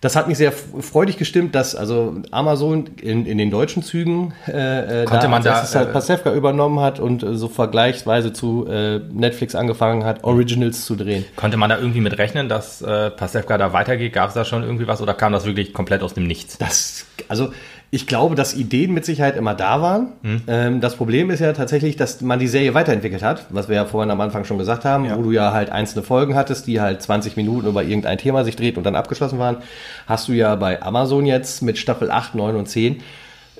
das 0.00 0.14
hat 0.14 0.28
mich 0.28 0.38
sehr 0.38 0.52
freudig 0.52 1.16
gestimmt, 1.16 1.56
dass 1.56 1.74
also 1.74 2.22
Amazon 2.30 2.88
in, 3.02 3.26
in 3.26 3.36
den 3.36 3.50
deutschen 3.50 3.82
Zügen 3.82 4.32
äh, 4.46 5.02
äh, 5.02 5.04
Konnte 5.06 5.26
man 5.26 5.44
als 5.44 5.72
da, 5.72 5.80
halt 5.80 5.88
äh, 5.88 5.92
Pastewka 5.92 6.32
übernommen 6.32 6.78
hat 6.78 7.00
und 7.00 7.24
äh, 7.24 7.34
so 7.34 7.48
vergleichsweise 7.48 8.32
zu 8.32 8.66
äh, 8.68 9.00
Netflix 9.12 9.56
angefangen 9.56 10.04
hat, 10.04 10.22
Originals 10.22 10.84
zu 10.84 10.94
drehen. 10.94 11.24
Konnte 11.34 11.56
man 11.56 11.68
da 11.68 11.78
irgendwie 11.78 12.00
mit 12.00 12.16
rechnen, 12.16 12.48
dass 12.48 12.80
äh, 12.80 13.10
Pastewka 13.10 13.58
da 13.58 13.72
weitergeht? 13.72 14.12
Gab 14.12 14.28
es 14.28 14.34
da 14.34 14.44
schon 14.44 14.62
irgendwie 14.62 14.86
was 14.86 15.00
oder 15.00 15.14
kam 15.14 15.32
das 15.32 15.46
wirklich 15.46 15.72
komplett 15.72 16.02
aus 16.02 16.14
dem 16.14 16.28
Nichts? 16.28 16.58
Das, 16.58 17.04
also 17.26 17.50
ich 17.90 18.06
glaube, 18.06 18.34
dass 18.34 18.54
Ideen 18.54 18.92
mit 18.92 19.06
Sicherheit 19.06 19.36
immer 19.36 19.54
da 19.54 19.80
waren. 19.80 20.12
Hm. 20.22 20.42
Ähm, 20.46 20.80
das 20.80 20.96
Problem 20.96 21.30
ist 21.30 21.40
ja 21.40 21.52
tatsächlich, 21.54 21.96
dass 21.96 22.20
man 22.20 22.38
die 22.38 22.48
Serie 22.48 22.74
weiterentwickelt 22.74 23.22
hat, 23.22 23.46
was 23.48 23.68
wir 23.68 23.76
ja 23.76 23.86
vorhin 23.86 24.10
am 24.10 24.20
Anfang 24.20 24.44
schon 24.44 24.58
gesagt 24.58 24.84
haben, 24.84 25.08
wo 25.16 25.22
du 25.22 25.30
ja 25.30 25.52
halt 25.52 25.70
einzelne 25.70 26.02
Folgen 26.02 26.34
hattest, 26.34 26.66
die 26.66 26.80
halt 26.80 27.00
20 27.00 27.36
Minuten 27.36 27.66
über 27.66 27.82
irgendein 27.82 28.18
Thema 28.18 28.44
sich 28.44 28.56
dreht 28.56 28.76
und 28.76 28.84
dann 28.84 28.94
abgeschlossen 28.94 29.38
waren. 29.38 29.58
Hast 30.06 30.28
du 30.28 30.32
ja 30.32 30.54
bei 30.56 30.82
Amazon 30.82 31.24
jetzt 31.24 31.62
mit 31.62 31.78
Staffel 31.78 32.10
8, 32.10 32.34
9 32.34 32.56
und 32.56 32.68
10 32.68 33.00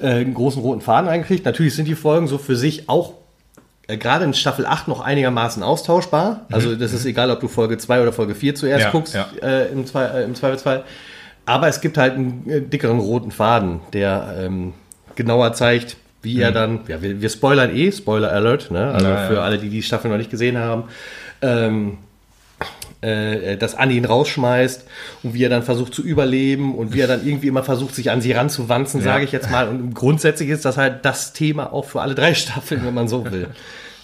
äh, 0.01 0.07
einen 0.07 0.35
großen 0.35 0.61
roten 0.61 0.83
Faden 0.83 1.09
eingekriegt. 1.09 1.47
Natürlich 1.47 1.75
sind 1.75 1.87
die 1.87 1.95
Folgen 1.95 2.27
so 2.27 2.37
für 2.37 2.57
sich 2.57 2.89
auch 2.89 3.15
äh, 3.87 3.97
gerade 3.97 4.25
in 4.27 4.35
Staffel 4.35 4.67
8 4.67 4.89
noch 4.89 5.01
einigermaßen 5.01 5.63
austauschbar. 5.63 6.47
Also 6.53 6.77
das 6.77 6.93
ist 6.93 7.07
egal, 7.07 7.31
ob 7.31 7.41
du 7.41 7.49
Folge 7.49 7.79
2 7.79 8.03
oder 8.03 8.13
Folge 8.13 8.35
4 8.35 8.55
zuerst 8.55 8.81
Mhm. 8.81 8.85
Ja, 8.85 8.91
guckst, 8.91 9.15
ja. 9.15 9.27
Äh, 9.43 9.69
im, 9.69 9.87
Zwe 9.87 10.11
äh, 10.15 10.25
im 10.25 10.35
Zweifelsfall. 10.35 10.85
Aber 11.49 11.67
es 11.69 11.81
gibt 11.81 11.97
halt 11.97 12.15
einen 12.15 12.49
äh, 12.49 12.61
dickeren 12.61 12.99
roten 12.99 13.31
Faden, 13.31 13.81
der 13.95 14.35
ähm, 14.39 14.75
genauer 15.17 15.55
zeigt, 15.55 15.97
wie 16.21 16.41
er 16.41 16.53
dann, 16.53 16.81
ja, 16.89 17.01
wir, 17.01 17.23
wir 17.23 17.29
spoilern 17.31 17.75
eh, 17.75 17.91
Spoiler 17.91 18.31
Alert, 18.31 18.71
ne? 18.71 18.93
also 18.93 19.07
Mhm. 19.07 19.13
Ja, 19.13 19.23
ja. 19.23 19.29
für 19.29 19.43
alle, 19.43 19.59
die 19.59 19.71
die 19.71 19.83
Staffel 19.83 20.11
noch 20.11 20.19
nicht 20.19 20.31
gesehen 20.31 20.59
haben, 20.59 20.85
ähm, 21.41 21.99
äh, 23.01 23.57
dass 23.57 23.77
Annie 23.77 23.97
ihn 23.97 24.05
rausschmeißt 24.05 24.85
und 25.23 25.33
wie 25.33 25.45
er 25.45 25.49
dann 25.49 25.63
versucht 25.63 25.95
zu 25.95 26.03
überleben 26.03 26.75
und 26.75 26.93
wie 26.93 27.01
er 27.01 27.07
dann 27.07 27.27
irgendwie 27.27 27.47
immer 27.47 27.63
versucht, 27.63 27.95
sich 27.95 28.11
an 28.11 28.21
sie 28.21 28.33
ranzuwanzen, 28.33 29.01
sage 29.01 29.25
ich 29.25 29.33
jetzt 29.33 29.51
mal. 29.51 29.69
Und 29.69 29.95
grundsätzlich 29.95 30.51
ist 30.51 30.65
das 30.65 30.77
halt 30.77 31.05
das 31.05 31.33
Thema 31.33 31.73
auch 31.73 31.87
für 31.87 32.03
alle 32.03 32.15
drei 32.15 32.35
Staffeln, 32.43 32.85
wenn 32.85 32.95
man 32.95 33.09
so 33.09 33.25
will. 33.31 33.49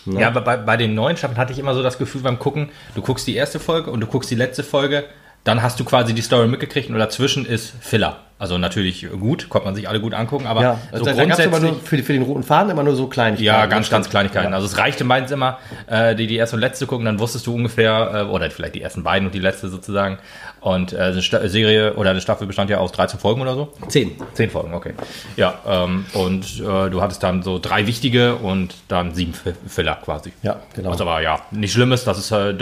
Ja, 0.07 0.29
aber 0.29 0.43
bei, 0.43 0.57
bei 0.57 0.77
den 0.77 0.95
neuen 0.95 1.17
Staffeln 1.17 1.39
hatte 1.39 1.53
ich 1.53 1.59
immer 1.59 1.75
so 1.75 1.83
das 1.83 1.99
Gefühl 1.99 2.23
beim 2.23 2.39
Gucken, 2.39 2.69
du 2.95 3.03
guckst 3.03 3.27
die 3.27 3.35
erste 3.35 3.59
Folge 3.59 3.91
und 3.91 4.01
du 4.01 4.07
guckst 4.07 4.31
die 4.31 4.35
letzte 4.35 4.63
Folge, 4.63 5.05
dann 5.45 5.63
hast 5.63 5.79
du 5.79 5.85
quasi 5.85 6.15
die 6.15 6.23
Story 6.23 6.49
mitgekriegt 6.49 6.91
und 6.91 6.99
dazwischen 6.99 7.47
ist 7.47 7.75
Filler. 7.81 8.21
Also 8.37 8.59
natürlich 8.59 9.07
gut, 9.21 9.49
konnte 9.49 9.67
man 9.67 9.75
sich 9.77 9.89
alle 9.89 10.01
gut 10.01 10.13
angucken, 10.13 10.47
aber 10.47 10.61
Ja, 10.61 10.81
also 10.91 11.05
so 11.05 11.11
da, 11.11 11.17
grundsätzlich... 11.17 11.47
immer 11.47 11.61
nur 11.61 11.75
für, 11.81 11.99
für 11.99 12.13
den 12.13 12.23
roten 12.23 12.43
Faden 12.43 12.69
immer 12.71 12.83
nur 12.83 12.97
so 12.97 13.07
Kleinigkeiten. 13.07 13.47
Ja, 13.47 13.67
ganz, 13.67 13.89
ganz 13.91 14.11
Kleinigkeiten. 14.11 14.51
Ja. 14.51 14.55
Also 14.57 14.67
es 14.67 14.77
reichte 14.77 15.05
meistens 15.05 15.31
immer, 15.31 15.59
äh, 15.87 16.17
die, 16.17 16.27
die 16.27 16.37
erste 16.37 16.57
und 16.57 16.61
letzte 16.61 16.87
gucken, 16.87 17.05
dann 17.07 17.21
wusstest 17.21 17.47
du 17.47 17.55
ungefähr, 17.55 18.27
äh, 18.29 18.31
oder 18.31 18.51
vielleicht 18.51 18.75
die 18.75 18.83
ersten 18.83 19.05
beiden 19.05 19.27
und 19.27 19.35
die 19.35 19.39
letzte 19.39 19.69
sozusagen. 19.69 20.19
Und 20.61 20.93
äh, 20.93 20.97
eine 20.99 21.23
Sta 21.23 21.47
Serie 21.49 21.95
oder 21.95 22.11
eine 22.11 22.21
Staffel 22.21 22.47
bestand 22.47 22.71
ja 22.71 22.79
aus 22.79 22.91
13 22.93 23.21
Folgen 23.21 23.41
oder 23.41 23.55
so. 23.55 23.73
Zehn. 23.89 24.13
Zehn 24.33 24.51
Folgen, 24.51 24.75
okay. 24.75 24.95
Ja, 25.37 25.55
ähm, 25.67 26.05
und 26.15 26.45
äh, 26.61 26.91
du 26.91 27.03
hattest 27.03 27.23
dann 27.23 27.43
so 27.43 27.59
drei 27.61 27.87
wichtige 27.87 28.35
und 28.37 28.75
dann 28.89 29.15
sieben 29.15 29.33
Fi- 29.35 29.53
Filler 29.69 29.99
quasi. 30.05 30.33
Ja, 30.43 30.57
genau. 30.75 30.91
Was 30.91 31.01
aber 31.01 31.21
ja 31.23 31.39
nicht 31.51 31.73
schlimm 31.73 31.93
ist, 31.93 32.07
das 32.07 32.19
ist 32.19 32.31
äh, 32.33 32.53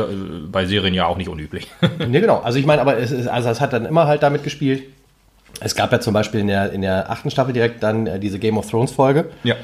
bei 0.50 0.66
Serien 0.66 0.92
ja 0.94 1.06
auch 1.06 1.16
nicht 1.16 1.28
unüblich. 1.28 1.68
Nee, 2.08 2.20
genau. 2.20 2.40
Also 2.40 2.58
ich 2.58 2.66
meine, 2.66 2.82
aber 2.82 2.98
es, 2.98 3.10
ist, 3.10 3.26
also 3.28 3.48
es 3.48 3.60
hat 3.60 3.72
dann 3.72 3.86
immer 3.86 4.06
halt 4.06 4.22
damit 4.22 4.42
gespielt. 4.44 4.82
Es 5.60 5.74
gab 5.74 5.92
ja 5.92 6.00
zum 6.00 6.12
Beispiel 6.14 6.40
in 6.40 6.46
der, 6.48 6.72
in 6.72 6.82
der 6.82 7.10
achten 7.10 7.30
Staffel 7.30 7.52
direkt 7.52 7.82
dann 7.82 8.06
äh, 8.06 8.18
diese 8.18 8.38
Game 8.38 8.58
of 8.58 8.68
Thrones 8.70 8.90
Folge, 8.92 9.26
ja. 9.44 9.54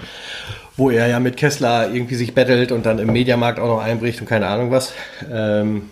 wo 0.76 0.90
er 0.90 1.08
ja 1.08 1.18
mit 1.20 1.36
Kessler 1.36 1.90
irgendwie 1.92 2.14
sich 2.14 2.34
battelt 2.34 2.70
und 2.72 2.86
dann 2.86 2.98
im 2.98 3.12
Mediamarkt 3.12 3.58
auch 3.58 3.66
noch 3.68 3.82
einbricht 3.82 4.20
und 4.20 4.26
keine 4.28 4.46
Ahnung 4.46 4.70
was. 4.70 4.92
Ähm, 5.32 5.90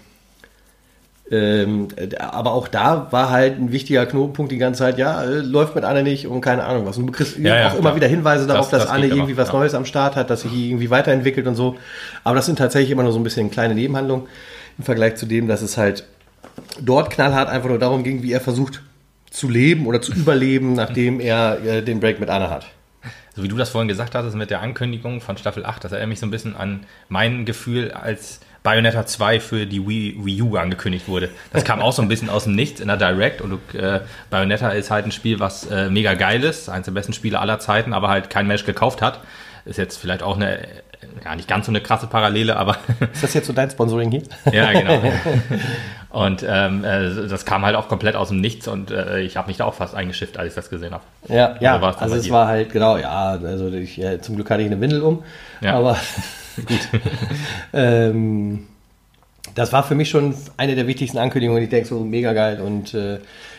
ähm, 1.29 1.89
äh, 1.97 2.17
aber 2.19 2.53
auch 2.53 2.69
da 2.69 3.09
war 3.11 3.31
halt 3.31 3.59
ein 3.59 3.73
wichtiger 3.73 4.07
Knotenpunkt 4.07 4.53
die 4.53 4.59
ganze 4.59 4.79
Zeit, 4.79 4.97
ja, 4.97 5.25
äh, 5.25 5.39
läuft 5.41 5.75
mit 5.75 5.83
Anne 5.83 6.05
nicht 6.05 6.29
und 6.29 6.41
keine 6.41 6.63
Ahnung 6.63 6.87
was. 6.87 6.99
Und 6.99 7.09
du 7.09 7.13
kriegst 7.13 7.37
Ja, 7.39 7.57
ja, 7.57 7.67
auch 7.69 7.73
immer 7.73 7.81
klar. 7.81 7.97
wieder 7.97 8.07
Hinweise 8.07 8.47
darauf, 8.47 8.71
Das- 8.71 8.79
dass 8.79 8.83
das 8.85 8.91
Anne 8.93 9.07
irgendwie 9.07 9.33
immer, 9.33 9.41
was 9.43 9.49
ja. 9.49 9.55
Neues 9.55 9.75
am 9.75 9.85
Start 9.87 10.15
hat, 10.15 10.31
dass 10.31 10.43
sich 10.43 10.53
irgendwie 10.53 10.89
weiterentwickelt 10.91 11.49
und 11.49 11.57
so. 11.57 11.77
Aber 12.23 12.37
das 12.37 12.47
sind 12.47 12.59
tatsächlich 12.61 12.93
immer 12.93 13.03
nur 13.03 13.11
so 13.11 13.19
ein 13.19 13.25
bisschen 13.25 13.51
kleine 13.51 13.75
Nebenhandlungen 13.75 14.27
im 14.79 14.85
Vergleich 14.85 15.17
zu 15.17 15.27
dem, 15.27 15.49
dass 15.49 15.63
es 15.63 15.77
halt 15.77 16.05
dort 16.81 17.11
knallhart 17.11 17.49
einfach 17.49 17.69
nur 17.71 17.81
darum 17.81 18.05
ging, 18.05 18.23
wie 18.23 18.31
er 18.33 18.41
versucht 18.41 18.83
zu 19.37 19.51
leben 19.51 19.87
oder 19.87 20.01
zu 20.01 20.13
überleben, 20.13 20.73
nachdem 20.73 21.21
er 21.21 21.63
äh, 21.65 21.83
den 21.83 22.01
Break 22.01 22.21
mit 22.21 22.31
Anne 22.31 22.49
hat. 22.49 22.67
So 23.35 23.43
wie 23.43 23.49
du 23.49 23.57
das 23.57 23.69
vorhin 23.69 23.87
gesagt 23.87 24.15
hast, 24.15 24.35
mit 24.35 24.49
der 24.49 24.63
Ankündigung 24.63 25.21
von 25.21 25.37
Staffel 25.37 25.67
8, 25.67 25.85
das 25.85 25.93
erinnert 25.93 26.09
mich 26.09 26.21
so 26.21 26.27
ein 26.27 26.31
bisschen 26.31 26.57
an 26.57 26.87
mein 27.11 27.45
Gefühl, 27.45 27.93
als 27.93 28.41
Bayonetta 28.63 29.05
2 29.05 29.41
für 29.41 29.67
die 29.67 29.87
Wii, 29.87 30.17
Wii 30.25 30.43
U 30.43 30.57
angekündigt 30.57 31.07
wurde. 31.07 31.29
Das 31.53 31.63
kam 31.63 31.83
auch 31.83 31.93
so 31.93 32.01
ein 32.01 32.09
bisschen 32.09 32.31
aus 32.31 32.45
dem 32.45 32.55
Nichts 32.55 32.81
in 32.81 32.89
der 32.89 32.97
Direct 32.97 33.43
und 33.43 33.61
äh, 33.75 34.01
Bayonetta 34.31 34.71
ist 34.71 34.91
halt 34.91 35.05
ein 35.05 35.13
Spiel, 35.13 35.39
was 35.39 35.67
äh, 35.67 35.91
mega 35.91 36.15
geil 36.15 36.43
ist, 36.43 36.71
eines 36.71 36.87
der 36.87 36.93
besten 36.93 37.13
Spiele 37.13 37.39
aller 37.39 37.59
Zeiten, 37.59 37.93
aber 37.93 38.09
halt 38.09 38.31
kein 38.31 38.47
Mensch 38.47 38.65
gekauft 38.65 39.03
hat. 39.03 39.21
Ist 39.67 39.77
jetzt 39.77 39.99
vielleicht 39.99 40.23
auch 40.23 40.37
eine, 40.37 40.67
äh, 41.01 41.25
ja 41.25 41.37
nicht 41.37 41.49
ganz 41.49 41.67
so 41.67 41.73
eine 41.73 41.81
krasse 41.81 42.07
Parallele, 42.07 42.57
aber 42.57 42.77
Ist 43.13 43.23
das 43.23 43.35
jetzt 43.35 43.47
so 43.47 43.53
dein 43.53 43.71
Sponsoring 43.71 44.11
hier? 44.11 44.23
ja, 44.53 44.73
genau. 44.73 45.01
Und 46.11 46.45
ähm, 46.49 46.83
äh, 46.85 47.29
das 47.29 47.45
kam 47.45 47.65
halt 47.65 47.77
auch 47.77 47.89
komplett 47.89 48.17
aus 48.17 48.29
dem 48.29 48.41
Nichts 48.41 48.69
und 48.69 48.91
äh, 48.91 49.21
ich 49.21 49.37
habe 49.37 49.49
mich 49.49 49.59
da 49.59 49.67
auch 49.67 49.75
fast 49.75 49.95
eingeschifft, 49.95 50.39
als 50.39 50.49
ich 50.49 50.55
das 50.55 50.71
gesehen 50.71 50.93
habe. 50.93 51.03
Ja, 51.29 51.57
ja. 51.61 51.73
Also 51.73 51.83
war 51.83 51.91
es 51.91 51.97
dann 51.97 52.03
also 52.05 52.15
bei 52.15 52.19
es 52.19 52.25
dir? 52.25 52.33
war 52.33 52.47
halt, 52.47 52.73
genau, 52.73 52.97
ja, 52.97 53.33
also 53.33 53.69
ich, 53.69 53.99
ja, 53.99 54.19
zum 54.23 54.37
Glück 54.37 54.49
hatte 54.49 54.63
ich 54.63 54.67
eine 54.67 54.81
Windel 54.81 55.03
um. 55.03 55.23
Ja. 55.61 55.75
Aber 55.75 55.99
ähm, 57.75 58.67
das 59.55 59.73
war 59.73 59.83
für 59.83 59.95
mich 59.95 60.09
schon 60.09 60.35
eine 60.57 60.75
der 60.75 60.87
wichtigsten 60.87 61.19
Ankündigungen. 61.19 61.63
Ich 61.63 61.71
denke 61.71 61.89
so 61.89 62.01
mega 62.01 62.33
geil. 62.33 62.61
Und 62.61 62.95
äh, 62.95 63.19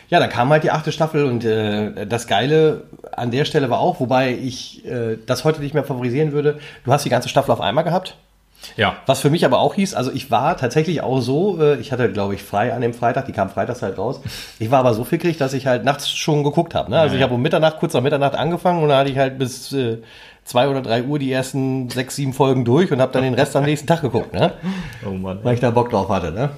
ja, 0.10 0.20
dann 0.20 0.30
kam 0.30 0.50
halt 0.50 0.64
die 0.64 0.72
achte 0.72 0.92
Staffel 0.92 1.26
und 1.26 1.44
äh, 1.44 2.06
das 2.08 2.28
Geile 2.28 2.84
an 3.18 3.32
der 3.32 3.46
Stelle 3.46 3.70
war 3.70 3.80
auch, 3.80 4.00
wobei 4.00 4.32
ich 4.32 4.86
äh, 4.86 5.18
das 5.26 5.44
heute 5.44 5.62
nicht 5.62 5.74
mehr 5.74 5.84
favorisieren 5.84 6.32
würde, 6.32 6.60
du 6.86 6.92
hast 6.92 7.04
die 7.04 7.10
ganze 7.10 7.30
Staffel 7.30 7.52
auf 7.52 7.62
einmal 7.62 7.84
gehabt. 7.84 8.16
Ja. 8.76 8.98
Was 9.06 9.22
für 9.22 9.30
mich 9.30 9.46
aber 9.46 9.60
auch 9.60 9.76
hieß, 9.76 9.94
also 9.94 10.12
ich 10.12 10.32
war 10.32 10.58
tatsächlich 10.58 11.02
auch 11.02 11.20
so, 11.22 11.62
äh, 11.62 11.76
ich 11.78 11.92
hatte, 11.92 12.12
glaube 12.12 12.36
ich, 12.36 12.44
frei 12.44 12.74
an 12.74 12.82
dem 12.82 12.94
Freitag, 12.94 13.26
die 13.26 13.32
kam 13.32 13.50
freitags 13.50 13.82
halt 13.82 13.98
raus. 13.98 14.20
Ich 14.60 14.72
war 14.72 14.80
aber 14.80 14.94
so 14.94 15.04
fickrig, 15.04 15.38
dass 15.38 15.54
ich 15.54 15.68
halt 15.68 15.84
nachts 15.84 16.10
schon 16.10 16.44
geguckt 16.44 16.76
habe. 16.76 16.92
Ne? 16.92 17.00
Also 17.00 17.16
ich 17.16 17.22
habe 17.22 17.34
um 17.34 17.42
Mitternacht, 17.42 17.80
kurz 17.80 17.94
nach 17.94 18.02
Mitternacht 18.02 18.36
angefangen 18.36 18.82
und 18.82 18.90
dann 18.90 19.00
hatte 19.00 19.12
ich 19.12 19.18
halt 19.18 19.38
bis 19.38 19.72
äh, 19.74 20.00
zwei 20.44 20.68
oder 20.68 20.82
drei 20.82 21.04
Uhr 21.04 21.20
die 21.20 21.32
ersten 21.32 21.90
sechs, 21.90 22.16
sieben 22.16 22.34
Folgen 22.34 22.66
durch 22.66 22.92
und 22.92 23.02
habe 23.02 23.12
dann 23.12 23.24
den 23.24 23.36
Rest 23.36 23.56
am 23.56 23.64
nächsten 23.64 23.88
Tag 23.88 24.02
geguckt, 24.02 24.34
ne? 24.34 24.54
Oh 25.06 25.12
Mann. 25.12 25.40
Weil 25.44 25.54
ich 25.54 25.60
da 25.60 25.70
Bock 25.72 25.90
drauf 25.90 26.10
hatte, 26.10 26.32
ne? 26.32 26.50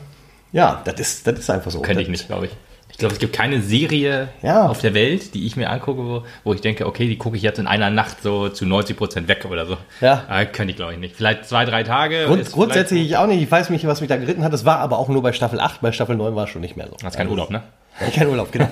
Ja, 0.52 0.82
das 0.86 1.00
ist, 1.00 1.28
das 1.28 1.38
ist 1.40 1.50
einfach 1.50 1.72
so. 1.72 1.82
Könnte 1.82 2.02
ich 2.02 2.10
nicht, 2.10 2.28
glaube 2.28 2.48
ich. 2.48 2.52
Ich 3.00 3.02
glaube, 3.02 3.14
es 3.14 3.20
gibt 3.22 3.32
keine 3.32 3.62
Serie 3.62 4.28
Ja. 4.42 4.68
auf 4.68 4.82
der 4.82 4.94
Welt, 4.94 5.34
die 5.34 5.48
ich 5.48 5.56
mir 5.56 5.70
angucke, 5.70 6.02
wo, 6.04 6.24
wo 6.44 6.54
ich 6.54 6.60
denke, 6.60 6.86
okay, 6.86 7.08
die 7.08 7.18
gucke 7.18 7.38
ich 7.38 7.42
jetzt 7.44 7.58
in 7.58 7.66
einer 7.66 7.90
Nacht 7.90 8.22
so 8.22 8.50
zu 8.50 8.66
90 8.66 8.98
Prozent 8.98 9.30
weg 9.30 9.46
oder 9.50 9.66
so. 9.66 9.78
Ja. 10.02 10.26
Äh, 10.30 10.46
könnte 10.48 10.72
ich, 10.72 10.76
glaube 10.76 10.92
ich, 10.92 11.00
nicht. 11.00 11.16
Vielleicht 11.16 11.46
zwei, 11.46 11.64
drei 11.64 11.84
Tage. 11.84 12.26
Grund, 12.26 12.42
ist 12.42 12.52
grundsätzlich 12.52 13.06
ich 13.06 13.16
auch 13.16 13.26
nicht. 13.26 13.42
Ich 13.42 13.50
weiß 13.50 13.70
nicht, 13.70 13.88
was 13.88 14.02
mich 14.02 14.10
da 14.10 14.18
geritten 14.18 14.44
hat. 14.44 14.52
Das 14.52 14.66
war 14.66 14.80
aber 14.80 15.00
auch 15.00 15.08
nur 15.08 15.24
bei 15.24 15.32
Staffel 15.32 15.62
8. 15.62 15.80
Bei 15.80 15.94
Staffel 15.94 16.18
9 16.18 16.36
war 16.36 16.44
es 16.44 16.50
schon 16.50 16.60
nicht 16.60 16.76
mehr 16.76 16.88
so. 16.88 16.96
vielleicht- 16.98 17.06
Hast 17.06 17.16
keinen 17.16 17.30
Urlaub, 17.30 17.50
ne? 17.52 17.64
Kein 18.14 18.28
Urlaub, 18.28 18.52
genau. 18.52 18.68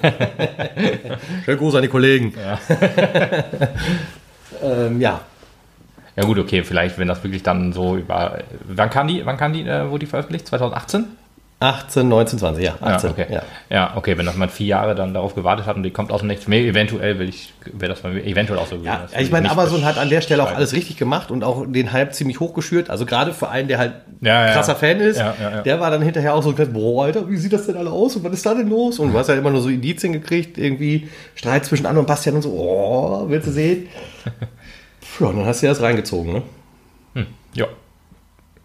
Schönen 1.45 1.57
Gruß 1.57 1.75
an 1.75 1.83
die 1.83 1.87
Kollegen. 1.87 2.33
ähm, 4.61 4.99
ja. 4.99 5.21
Ja 6.17 6.23
gut, 6.25 6.37
okay, 6.37 6.63
vielleicht, 6.63 6.97
wenn 6.99 7.07
das 7.07 7.23
wirklich 7.23 7.43
dann 7.43 7.71
so 7.71 7.95
über... 7.95 8.39
Wann 8.67 8.89
kam 8.89 9.07
die, 9.07 9.25
wann 9.25 9.37
kam 9.37 9.53
die, 9.53 9.61
äh, 9.61 9.89
wurde 9.89 9.99
die 9.99 10.05
veröffentlicht? 10.07 10.47
2018? 10.47 11.05
18, 11.59 12.07
19, 12.07 12.37
20, 12.37 12.63
ja. 12.63 12.75
18, 12.79 13.09
ja, 13.09 13.13
okay. 13.13 13.33
ja. 13.33 13.41
Ja. 13.69 13.97
okay, 13.97 14.15
wenn 14.15 14.27
das 14.27 14.35
man 14.35 14.49
vier 14.49 14.67
Jahre 14.67 14.93
dann 14.93 15.15
darauf 15.15 15.33
gewartet 15.33 15.65
hat 15.65 15.75
und 15.75 15.81
die 15.81 15.89
kommt 15.89 16.11
aus 16.11 16.19
dem 16.19 16.27
Nichts 16.27 16.47
mehr, 16.47 16.59
eventuell 16.59 17.17
will 17.17 17.29
ich, 17.29 17.51
wäre 17.73 17.91
das 17.93 18.01
bei 18.01 18.09
mir 18.09 18.23
eventuell 18.23 18.59
auch 18.59 18.67
so 18.67 18.75
gewesen. 18.75 18.85
Ja, 18.85 19.19
ich 19.19 19.31
meine, 19.31 19.49
Amazon 19.49 19.83
hat 19.83 19.97
an 19.97 20.09
der 20.09 20.21
Stelle 20.21 20.43
auch 20.43 20.53
alles 20.53 20.73
richtig 20.73 20.97
gemacht 20.97 21.31
und 21.31 21.43
auch 21.43 21.65
den 21.67 21.91
Hype 21.93 22.13
ziemlich 22.13 22.39
hochgeschürt. 22.39 22.91
Also 22.91 23.07
gerade 23.07 23.33
für 23.33 23.49
einen, 23.49 23.67
der 23.67 23.79
halt 23.79 23.93
Ja, 24.21 24.45
ja. 24.45 24.53
krasser 24.53 24.75
Fan 24.75 24.99
ist, 24.99 25.17
Ja, 25.17 25.33
ja, 25.41 25.51
ja. 25.51 25.61
der 25.63 25.79
war 25.79 25.89
dann 25.89 26.03
hinterher 26.03 26.35
auch 26.35 26.43
so, 26.43 26.53
boah, 26.53 27.05
Alter, 27.05 27.27
wie 27.27 27.37
sieht 27.37 27.53
das 27.53 27.65
denn 27.65 27.75
alle 27.75 27.89
aus 27.89 28.15
und 28.15 28.23
was 28.23 28.33
ist 28.33 28.45
da 28.45 28.53
denn 28.53 28.69
los? 28.69 28.99
Und 28.99 29.11
du 29.11 29.17
hast 29.17 29.27
halt 29.29 29.39
immer 29.39 29.49
nur 29.49 29.61
so 29.61 29.69
Indizien 29.69 30.13
gekriegt, 30.13 30.59
irgendwie 30.59 31.09
Streit 31.33 31.65
zwischen 31.65 31.87
Anne 31.87 31.99
und 31.99 32.05
Bastian 32.05 32.35
und 32.35 32.43
so, 32.43 32.51
oh, 32.51 33.25
willst 33.29 33.47
du 33.47 33.51
sehen? 33.51 33.87
Puh, 35.17 35.25
und 35.25 35.37
dann 35.37 35.45
hast 35.47 35.63
du 35.63 35.65
dir 35.65 35.71
das 35.71 35.81
reingezogen, 35.81 36.33
ne? 36.33 36.43
Ja, 37.55 37.65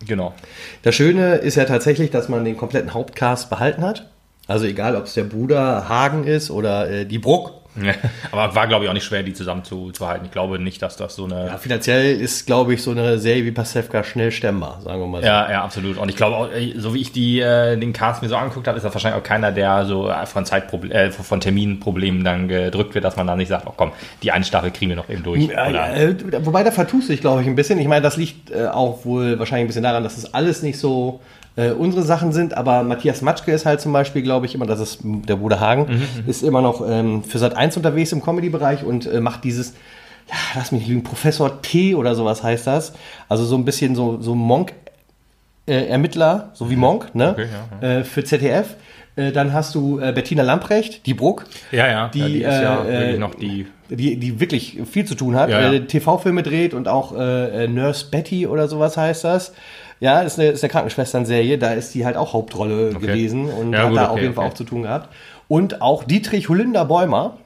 genau. 0.06 0.34
Das 0.82 0.94
Schöne 0.94 1.36
ist 1.36 1.56
ja 1.56 1.64
tatsächlich, 1.64 2.10
dass 2.10 2.28
man 2.28 2.44
den 2.44 2.56
kompletten 2.56 2.94
Hauptcast 2.94 3.50
behalten 3.50 3.82
hat. 3.82 4.10
Also 4.46 4.66
egal, 4.66 4.96
ob 4.96 5.04
es 5.04 5.14
der 5.14 5.24
Bruder 5.24 5.88
Hagen 5.88 6.24
ist 6.24 6.50
oder 6.50 6.90
äh, 6.90 7.06
die 7.06 7.18
Bruck. 7.18 7.61
Aber 8.32 8.54
war, 8.54 8.66
glaube 8.66 8.84
ich, 8.84 8.90
auch 8.90 8.94
nicht 8.94 9.04
schwer, 9.04 9.22
die 9.22 9.32
zusammen 9.32 9.64
zu, 9.64 9.90
zu 9.92 10.06
halten. 10.06 10.26
Ich 10.26 10.30
glaube 10.30 10.58
nicht, 10.58 10.82
dass 10.82 10.96
das 10.96 11.14
so 11.14 11.24
eine. 11.24 11.46
Ja, 11.46 11.58
finanziell 11.58 12.20
ist, 12.20 12.46
glaube 12.46 12.74
ich, 12.74 12.82
so 12.82 12.90
eine 12.90 13.18
Serie 13.18 13.44
wie 13.44 13.50
Pasewka 13.50 14.04
schnell 14.04 14.30
stemmbar, 14.30 14.80
sagen 14.82 15.00
wir 15.00 15.06
mal 15.06 15.22
so. 15.22 15.26
Ja, 15.26 15.50
ja, 15.50 15.64
absolut. 15.64 15.96
Und 15.96 16.08
ich 16.08 16.16
glaube 16.16 16.36
auch, 16.36 16.50
ey, 16.50 16.74
so 16.76 16.94
wie 16.94 17.00
ich 17.00 17.12
die, 17.12 17.40
äh, 17.40 17.76
den 17.76 17.92
Cast 17.92 18.22
mir 18.22 18.28
so 18.28 18.36
angeguckt 18.36 18.68
habe, 18.68 18.76
ist 18.76 18.84
das 18.84 18.92
wahrscheinlich 18.92 19.20
auch 19.20 19.26
keiner, 19.26 19.52
der 19.52 19.84
so 19.86 20.08
äh, 20.08 20.26
von 20.26 20.44
Zeitproble 20.44 20.92
äh, 20.92 21.10
von 21.10 21.40
Terminproblemen 21.40 22.24
dann 22.24 22.48
gedrückt 22.48 22.94
wird, 22.94 23.04
dass 23.04 23.16
man 23.16 23.26
dann 23.26 23.38
nicht 23.38 23.48
sagt, 23.48 23.66
oh 23.66 23.74
komm, 23.76 23.92
die 24.22 24.32
eine 24.32 24.44
Staffel 24.44 24.70
kriegen 24.70 24.90
wir 24.90 24.96
noch 24.96 25.08
eben 25.08 25.22
durch. 25.22 25.48
Ja, 25.48 25.94
äh, 25.94 26.14
wobei 26.44 26.62
da 26.64 26.70
vertust 26.70 27.08
du 27.08 27.12
dich, 27.12 27.20
glaube 27.20 27.42
ich, 27.42 27.48
ein 27.48 27.54
bisschen. 27.54 27.78
Ich 27.78 27.88
meine, 27.88 28.02
das 28.02 28.16
liegt 28.16 28.50
äh, 28.50 28.66
auch 28.66 29.04
wohl 29.04 29.38
wahrscheinlich 29.38 29.64
ein 29.64 29.68
bisschen 29.68 29.82
daran, 29.84 30.04
dass 30.04 30.18
es 30.18 30.34
alles 30.34 30.62
nicht 30.62 30.78
so 30.78 31.20
äh, 31.56 31.70
unsere 31.70 32.02
Sachen 32.02 32.32
sind. 32.32 32.56
Aber 32.56 32.82
Matthias 32.82 33.22
Matschke 33.22 33.52
ist 33.52 33.66
halt 33.66 33.80
zum 33.80 33.92
Beispiel, 33.92 34.22
glaube 34.22 34.46
ich, 34.46 34.54
immer, 34.54 34.66
das 34.66 34.80
ist 34.80 35.00
der 35.02 35.36
Bruder 35.36 35.60
Hagen, 35.60 36.02
ist 36.26 36.42
immer 36.42 36.62
noch 36.62 36.82
ähm, 36.88 37.22
für 37.24 37.38
Sat 37.38 37.56
1 37.56 37.76
unterwegs 37.76 38.12
im 38.12 38.22
Comedy-Bereich 38.22 38.84
und 38.84 39.06
äh, 39.06 39.20
macht 39.20 39.44
dieses, 39.44 39.74
ja, 40.28 40.36
lass 40.54 40.72
mich 40.72 40.86
lügen, 40.86 41.02
Professor 41.02 41.60
T 41.62 41.94
oder 41.94 42.14
sowas 42.14 42.42
heißt 42.42 42.66
das. 42.66 42.92
Also 43.28 43.44
so 43.44 43.56
ein 43.56 43.64
bisschen 43.64 43.94
so, 43.94 44.20
so 44.20 44.34
Monk. 44.34 44.72
Äh, 45.66 45.86
Ermittler, 45.86 46.50
so 46.54 46.70
wie 46.70 46.76
Monk, 46.76 47.14
ne? 47.14 47.30
Okay, 47.30 47.46
ja, 47.80 47.88
Äh, 47.88 48.04
für 48.04 48.24
ZDF. 48.24 48.74
Äh, 49.14 49.30
dann 49.30 49.52
hast 49.52 49.74
du 49.76 49.98
Bettina 49.98 50.42
Lamprecht, 50.42 51.06
die 51.06 51.14
Bruck. 51.14 51.44
ja, 51.70 51.86
ja, 51.86 52.08
Die, 52.08 52.18
ja, 52.18 52.26
die 52.26 52.42
ist 52.42 52.60
ja 52.62 52.84
wirklich 52.84 53.18
noch 53.20 53.34
die. 53.36 53.66
die, 53.90 54.16
die 54.16 54.40
wirklich 54.40 54.78
viel 54.90 55.04
zu 55.04 55.14
tun 55.14 55.36
hat, 55.36 55.50
Ja, 55.50 55.70
ja. 55.70 55.78
TV-Filme 55.80 56.42
dreht 56.42 56.72
und 56.74 56.88
auch 56.88 57.14
äh, 57.16 57.68
Nurse 57.68 58.06
Betty 58.10 58.46
oder 58.48 58.66
sowas 58.68 58.96
heißt 58.96 59.22
das. 59.24 59.52
Ja, 60.02 60.20
ist 60.22 60.36
eine, 60.36 60.48
ist 60.48 60.64
eine 60.64 60.70
Krankenschwestern-Serie, 60.72 61.58
da 61.58 61.74
ist 61.74 61.94
die 61.94 62.04
halt 62.04 62.16
auch 62.16 62.32
Hauptrolle 62.32 62.88
Okay. 62.96 63.06
gewesen 63.06 63.46
und 63.48 63.72
Ja, 63.72 63.82
hat 63.82 63.88
gut, 63.90 63.96
da 63.98 64.02
okay, 64.02 64.10
auf 64.12 64.20
jeden 64.20 64.34
Fall 64.34 64.44
okay. 64.46 64.52
auch 64.52 64.56
zu 64.56 64.64
tun 64.64 64.82
gehabt. 64.82 65.14
Und 65.46 65.80
auch 65.80 66.02
Dietrich 66.02 66.48
Holinder 66.48 66.84
Bäumer. 66.86 67.36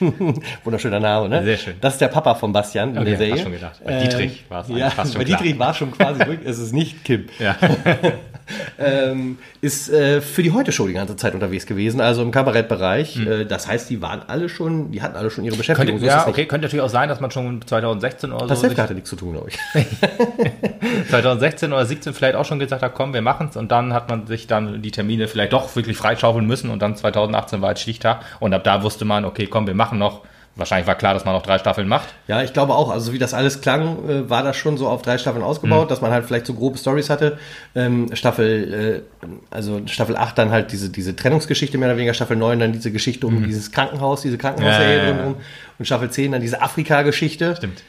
Wunderschöner 0.64 0.98
Name, 0.98 1.28
ne? 1.28 1.44
Sehr 1.44 1.58
schön. 1.58 1.74
Das 1.80 1.92
ist 1.94 2.00
der 2.00 2.08
Papa 2.08 2.34
von 2.34 2.52
Bastian 2.52 2.90
in 2.94 2.98
Okay, 2.98 3.10
der 3.10 3.18
Serie. 3.18 3.32
fast 3.34 3.42
schon 3.44 3.52
gedacht. 3.52 3.80
Bei 3.84 4.00
Dietrich 4.00 4.44
war 4.48 4.62
es 4.62 4.68
ja, 4.68 4.74
eigentlich 4.74 4.92
fast 4.94 5.12
schon 5.12 5.18
bei. 5.20 5.24
Dietrich 5.24 5.58
war 5.60 5.74
schon 5.74 5.90
quasi. 5.92 6.20
Es 6.44 6.58
ist 6.58 6.72
nicht 6.72 7.04
Kim. 7.04 7.26
Ja. 7.38 7.54
ähm, 8.78 9.38
ist 9.60 9.90
äh, 9.90 10.20
für 10.20 10.42
die 10.42 10.52
Heute-Show 10.52 10.86
die 10.86 10.92
ganze 10.94 11.16
Zeit 11.16 11.34
unterwegs 11.34 11.66
gewesen, 11.66 12.00
also 12.00 12.22
im 12.22 12.30
Kabarettbereich. 12.30 13.16
Hm. 13.16 13.30
Äh, 13.30 13.44
das 13.46 13.66
heißt, 13.68 13.90
die 13.90 14.00
waren 14.02 14.22
alle 14.26 14.48
schon, 14.48 14.90
die 14.92 15.02
hatten 15.02 15.16
alle 15.16 15.30
schon 15.30 15.44
ihre 15.44 15.56
Beschäftigung. 15.56 15.94
Könnte, 15.94 16.00
So 16.00 16.06
ja, 16.06 16.22
es 16.22 16.28
okay, 16.28 16.46
könnte 16.46 16.66
natürlich 16.66 16.82
auch 16.84 16.88
sein, 16.90 17.08
dass 17.08 17.20
man 17.20 17.30
schon 17.30 17.60
2016 17.66 18.32
oder 18.32 18.40
so. 18.42 18.48
Pasewka 18.48 18.68
sich- 18.70 18.78
hatte 18.78 18.94
nichts 18.94 19.10
zu 19.10 19.16
tun, 19.16 19.32
glaube 19.32 19.48
ich. 19.50 19.58
2016 21.10 21.72
oder 21.72 21.84
17 21.84 22.14
vielleicht 22.14 22.34
auch 22.36 22.44
schon 22.44 22.58
gesagt 22.58 22.82
hat, 22.82 22.94
komm, 22.94 23.12
wir 23.14 23.22
machen's 23.22 23.56
und 23.56 23.70
dann 23.70 23.92
hat 23.92 24.08
man 24.08 24.26
sich 24.26 24.46
dann 24.46 24.82
die 24.82 24.90
Termine 24.90 25.28
vielleicht 25.28 25.52
doch 25.52 25.74
wirklich 25.76 25.96
freischaufeln 25.96 26.46
müssen 26.46 26.70
und 26.70 26.80
dann 26.82 26.96
2018 26.96 27.60
war 27.60 27.68
halt 27.68 27.78
Stichtag 27.78 28.20
und 28.40 28.52
ab 28.54 28.64
da 28.64 28.82
wusste 28.82 29.04
man, 29.04 29.24
okay, 29.24 29.46
komm, 29.46 29.66
wir 29.66 29.74
machen 29.74 29.98
noch. 29.98 30.22
Wahrscheinlich 30.60 30.86
war 30.86 30.94
klar, 30.94 31.14
dass 31.14 31.24
man 31.24 31.34
noch 31.34 31.42
drei 31.42 31.58
Staffeln 31.58 31.88
macht. 31.88 32.10
Ja, 32.28 32.42
ich 32.42 32.52
glaube 32.52 32.74
auch. 32.74 32.90
Also 32.90 33.06
so 33.06 33.12
wie 33.12 33.18
das 33.18 33.34
alles 33.34 33.60
klang, 33.60 34.08
äh, 34.08 34.30
war 34.30 34.44
das 34.44 34.56
schon 34.56 34.76
so 34.78 34.86
auf 34.88 35.02
drei 35.02 35.18
Staffeln 35.18 35.42
ausgebaut, 35.42 35.86
Mhm. 35.86 35.88
dass 35.88 36.00
man 36.00 36.12
halt 36.12 36.24
vielleicht 36.26 36.46
so 36.46 36.54
grobe 36.54 36.78
Stories 36.78 37.10
hatte. 37.10 37.38
Ähm, 37.74 38.14
Staffel, 38.14 39.02
äh, 39.24 39.26
also 39.50 39.80
Staffel 39.86 40.16
8 40.16 40.38
dann 40.38 40.50
halt 40.52 40.70
diese, 40.70 40.90
diese 40.90 41.16
Trennungsgeschichte 41.16 41.76
mehr 41.78 41.88
oder 41.88 41.96
weniger, 41.96 42.14
Staffel 42.14 42.36
9 42.36 42.60
dann 42.60 42.72
diese 42.72 42.92
Geschichte 42.92 43.26
um 43.26 43.42
dieses 43.44 43.72
Krankenhaus, 43.72 44.22
diese 44.22 44.38
Krankenhausserie 44.38 45.00
Mhm. 45.02 45.08
Ja, 45.08 45.14
ja, 45.24 45.28
ja. 45.30 45.34
und 45.78 45.84
Staffel 45.86 46.10
10 46.10 46.32
dann 46.32 46.40
diese 46.40 46.62
Afrika-Geschichte. 46.62 47.56
Stimmt. 47.56 47.82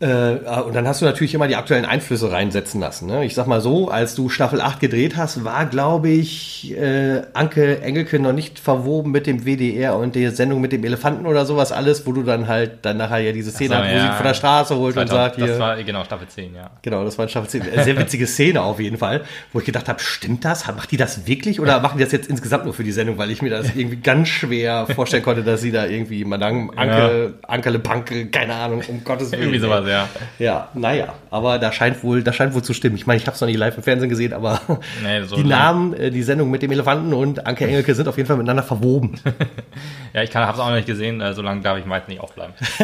Äh, 0.00 0.38
und 0.66 0.74
dann 0.74 0.88
hast 0.88 1.00
du 1.00 1.04
natürlich 1.04 1.34
immer 1.34 1.46
die 1.46 1.56
aktuellen 1.56 1.84
Einflüsse 1.84 2.32
reinsetzen 2.32 2.80
lassen. 2.80 3.06
Ne? 3.06 3.24
Ich 3.24 3.34
sag 3.34 3.46
mal 3.46 3.60
so, 3.60 3.88
als 3.88 4.14
du 4.14 4.28
Staffel 4.28 4.60
8 4.60 4.80
gedreht 4.80 5.16
hast, 5.16 5.44
war, 5.44 5.66
glaube 5.66 6.08
ich, 6.08 6.76
äh, 6.76 7.22
Anke 7.34 7.80
Engelke 7.82 8.18
noch 8.18 8.32
nicht 8.32 8.58
verwoben 8.58 9.12
mit 9.12 9.26
dem 9.26 9.44
WDR 9.44 9.96
und 9.96 10.14
der 10.14 10.32
Sendung 10.32 10.60
mit 10.60 10.72
dem 10.72 10.84
Elefanten 10.84 11.26
oder 11.26 11.46
sowas 11.46 11.70
alles, 11.70 12.06
wo 12.06 12.12
du 12.12 12.22
dann 12.22 12.48
halt 12.48 12.78
dann 12.82 12.96
nachher 12.96 13.20
ja 13.20 13.32
diese 13.32 13.50
Szene 13.50 13.70
so, 13.70 13.76
hast, 13.76 13.90
wo 13.90 13.94
ja. 13.94 14.02
sie 14.02 14.16
von 14.16 14.26
der 14.26 14.34
Straße 14.34 14.76
holt 14.76 14.96
und 14.96 15.08
2000, 15.08 15.10
sagt 15.10 15.36
hier. 15.36 15.46
das 15.46 15.58
war 15.58 15.82
genau 15.82 16.04
Staffel 16.04 16.26
10, 16.26 16.54
ja. 16.54 16.70
Genau, 16.82 17.04
das 17.04 17.16
war 17.18 17.28
Staffel 17.28 17.48
10. 17.48 17.62
Eine 17.62 17.84
Sehr 17.84 17.98
witzige 17.98 18.26
Szene 18.26 18.62
auf 18.62 18.80
jeden 18.80 18.98
Fall, 18.98 19.22
wo 19.52 19.60
ich 19.60 19.64
gedacht 19.64 19.88
habe, 19.88 20.00
stimmt 20.00 20.44
das? 20.44 20.66
Macht 20.66 20.90
die 20.90 20.96
das 20.96 21.26
wirklich 21.26 21.60
oder 21.60 21.80
machen 21.80 21.98
die 21.98 22.04
das 22.04 22.12
jetzt 22.12 22.28
insgesamt 22.28 22.64
nur 22.64 22.74
für 22.74 22.84
die 22.84 22.92
Sendung? 22.92 23.18
Weil 23.18 23.30
ich 23.30 23.42
mir 23.42 23.50
das 23.50 23.74
irgendwie 23.74 23.98
ganz 23.98 24.28
schwer 24.28 24.86
vorstellen 24.94 25.22
konnte, 25.22 25.42
dass 25.44 25.60
sie 25.60 25.70
da 25.70 25.86
irgendwie 25.86 26.24
Madame 26.24 26.70
Anke, 26.76 27.34
Ankele 27.46 27.78
Panke, 27.78 28.26
keine 28.26 28.54
Ahnung, 28.54 28.82
um 28.88 29.04
Gottes 29.04 29.30
Willen. 29.30 29.42
Irgendwie 29.42 29.60
sowas, 29.60 29.81
ja. 29.88 30.08
Ja, 30.38 30.68
naja, 30.74 31.14
aber 31.30 31.58
da 31.58 31.72
scheint 31.72 32.02
wohl, 32.02 32.22
das 32.22 32.36
scheint 32.36 32.54
wohl 32.54 32.62
zu 32.62 32.74
stimmen. 32.74 32.96
Ich 32.96 33.06
meine, 33.06 33.18
ich 33.18 33.26
habe 33.26 33.34
es 33.34 33.40
noch 33.40 33.48
nicht 33.48 33.58
live 33.58 33.76
im 33.76 33.82
Fernsehen 33.82 34.08
gesehen, 34.08 34.32
aber 34.32 34.60
Nee, 35.02 35.22
so 35.24 35.36
die 35.36 35.44
Namen, 35.44 35.94
äh, 35.94 36.10
die 36.10 36.22
Sendung 36.22 36.50
mit 36.50 36.62
dem 36.62 36.72
Elefanten 36.72 37.12
und 37.12 37.46
Anke 37.46 37.66
Engelke 37.66 37.94
sind 37.94 38.08
auf 38.08 38.16
jeden 38.16 38.26
Fall 38.26 38.36
miteinander 38.36 38.62
verwoben. 38.62 39.14
Ja, 40.14 40.22
ich 40.22 40.36
habe 40.36 40.52
es 40.52 40.58
auch 40.58 40.68
noch 40.68 40.74
nicht 40.74 40.86
gesehen, 40.86 41.22
äh, 41.22 41.32
so 41.32 41.40
lange 41.40 41.62
darf 41.62 41.78
ich 41.78 41.86
meist 41.86 42.06
nicht 42.06 42.20
aufbleiben. 42.20 42.54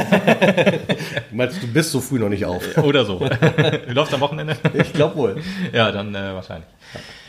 Du 1.30 1.36
meinst, 1.36 1.62
du 1.62 1.66
bist 1.66 1.92
so 1.92 2.00
früh 2.00 2.18
noch 2.18 2.30
nicht 2.30 2.46
auf? 2.46 2.78
Oder 2.78 3.04
so. 3.04 3.18
du 3.86 3.92
läufst 3.92 4.14
am 4.14 4.20
Wochenende? 4.20 4.56
Ich 4.72 4.94
glaube 4.94 5.16
wohl. 5.16 5.36
Ja, 5.72 5.92
dann 5.92 6.14
äh, 6.14 6.32
wahrscheinlich. 6.32 6.66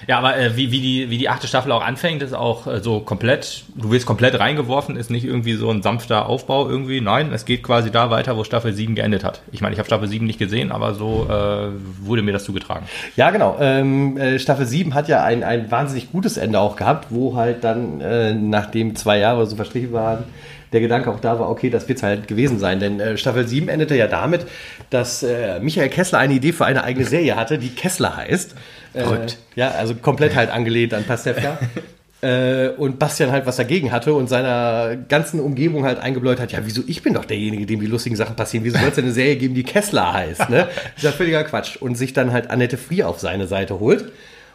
Ja, 0.08 0.18
aber 0.18 0.38
äh, 0.38 0.56
wie, 0.56 0.72
wie, 0.72 0.80
die, 0.80 1.10
wie 1.12 1.18
die 1.20 1.30
achte 1.30 1.48
Staffel 1.48 1.72
auch 1.72 1.86
anfängt, 1.86 2.24
ist 2.24 2.34
auch 2.34 2.66
äh, 2.66 2.80
so 2.80 3.00
komplett, 3.00 3.64
du 3.76 3.92
wirst 3.92 4.06
komplett 4.06 4.40
reingeworfen, 4.40 4.96
ist 4.96 5.12
nicht 5.12 5.24
irgendwie 5.24 5.54
so 5.54 5.70
ein 5.70 5.84
sanfter 5.84 6.28
Aufbau 6.28 6.68
irgendwie. 6.68 7.00
Nein, 7.00 7.32
es 7.32 7.46
geht 7.46 7.62
quasi 7.62 7.92
da 7.92 8.10
weiter, 8.10 8.36
wo 8.36 8.44
Staffel 8.44 8.74
7 8.74 8.96
geendet 8.96 9.24
hat. 9.24 9.42
Ich 9.52 9.62
meine, 9.62 9.74
ich 9.74 9.80
habe 9.80 9.86
Staffel 9.86 10.08
7 10.08 10.26
nicht 10.26 10.40
gesehen, 10.40 10.72
aber 10.72 10.96
so 10.96 11.28
äh, 11.30 11.70
wurde 12.02 12.24
mir 12.24 12.32
das 12.32 12.44
zugetragen. 12.44 12.88
Ja, 13.18 13.30
genau. 13.30 13.58
Ähm, 13.60 14.18
äh, 14.18 14.40
Staffel 14.40 14.66
7 14.66 14.96
hat 14.96 15.08
ja 15.10 15.24
ein, 15.24 15.44
ein 15.44 15.70
wahnsinnig 15.70 16.12
gutes 16.12 16.38
Ende 16.38 16.60
auch 16.60 16.76
gehabt, 16.76 17.08
wo 17.10 17.36
halt 17.36 17.64
dann, 17.64 18.02
äh, 18.02 18.34
nachdem 18.34 18.96
zwei 18.96 19.20
Jahre 19.20 19.46
so 19.46 19.56
verstrichen 19.56 19.94
waren, 19.94 20.24
der 20.72 20.82
Gedanke 20.82 21.10
auch 21.10 21.20
da 21.20 21.40
war, 21.40 21.50
okay, 21.50 21.70
das 21.70 21.88
wird's 21.88 22.04
halt 22.04 22.28
gewesen 22.28 22.60
sein. 22.60 22.80
Denn 22.80 23.00
äh, 23.00 23.18
Staffel 23.18 23.48
7 23.48 23.70
endete 23.70 23.96
ja 23.96 24.08
damit, 24.08 24.46
dass 24.90 25.24
äh, 25.24 25.60
Michael 25.60 25.90
Kessler 25.90 26.20
eine 26.20 26.34
Idee 26.34 26.52
für 26.52 26.66
eine 26.66 26.84
eigene 26.84 27.06
Serie 27.06 27.36
hatte, 27.36 27.58
die 27.58 27.70
Kessler 27.70 28.16
heißt. 28.18 28.56
Äh, 28.94 29.02
Verrückt. 29.02 29.38
ja, 29.56 29.72
also 29.72 29.96
komplett 29.96 30.36
halt 30.36 30.50
angelehnt 30.50 30.94
an 30.94 31.04
Pastewka. 31.04 31.60
Äh, 32.22 32.72
und 32.76 33.00
Bastian 33.00 33.32
halt 33.32 33.46
was 33.46 33.56
dagegen 33.56 33.94
hatte 33.94 34.14
und 34.14 34.28
seiner 34.28 34.98
ganzen 34.98 35.40
Umgebung 35.40 35.86
halt 35.86 36.00
eingebläut 36.00 36.42
hat, 36.42 36.52
ja, 36.52 36.60
wieso, 36.64 36.82
ich 36.86 37.02
bin 37.02 37.14
doch 37.14 37.24
derjenige, 37.24 37.66
dem 37.66 37.80
die 37.80 37.86
lustigen 37.86 38.18
Sachen 38.18 38.36
passieren, 38.36 38.66
wieso 38.66 38.78
soll 38.78 38.90
es 38.90 38.96
denn 38.96 39.06
eine 39.06 39.14
Serie 39.14 39.38
geben, 39.38 39.54
die 39.54 39.64
Kessler 39.64 40.12
heißt, 40.12 40.50
ne? 40.50 40.68
Das 40.68 40.86
ist 40.98 41.04
ja 41.04 41.12
völliger 41.14 41.46
Quatsch. 41.46 41.78
Und 41.78 41.96
sich 41.96 42.12
dann 42.12 42.34
halt 42.34 42.50
Annette 42.50 42.76
Frier 42.78 43.08
auf 43.08 43.22
seine 43.22 43.48
Seite 43.48 43.80
holt 43.80 44.12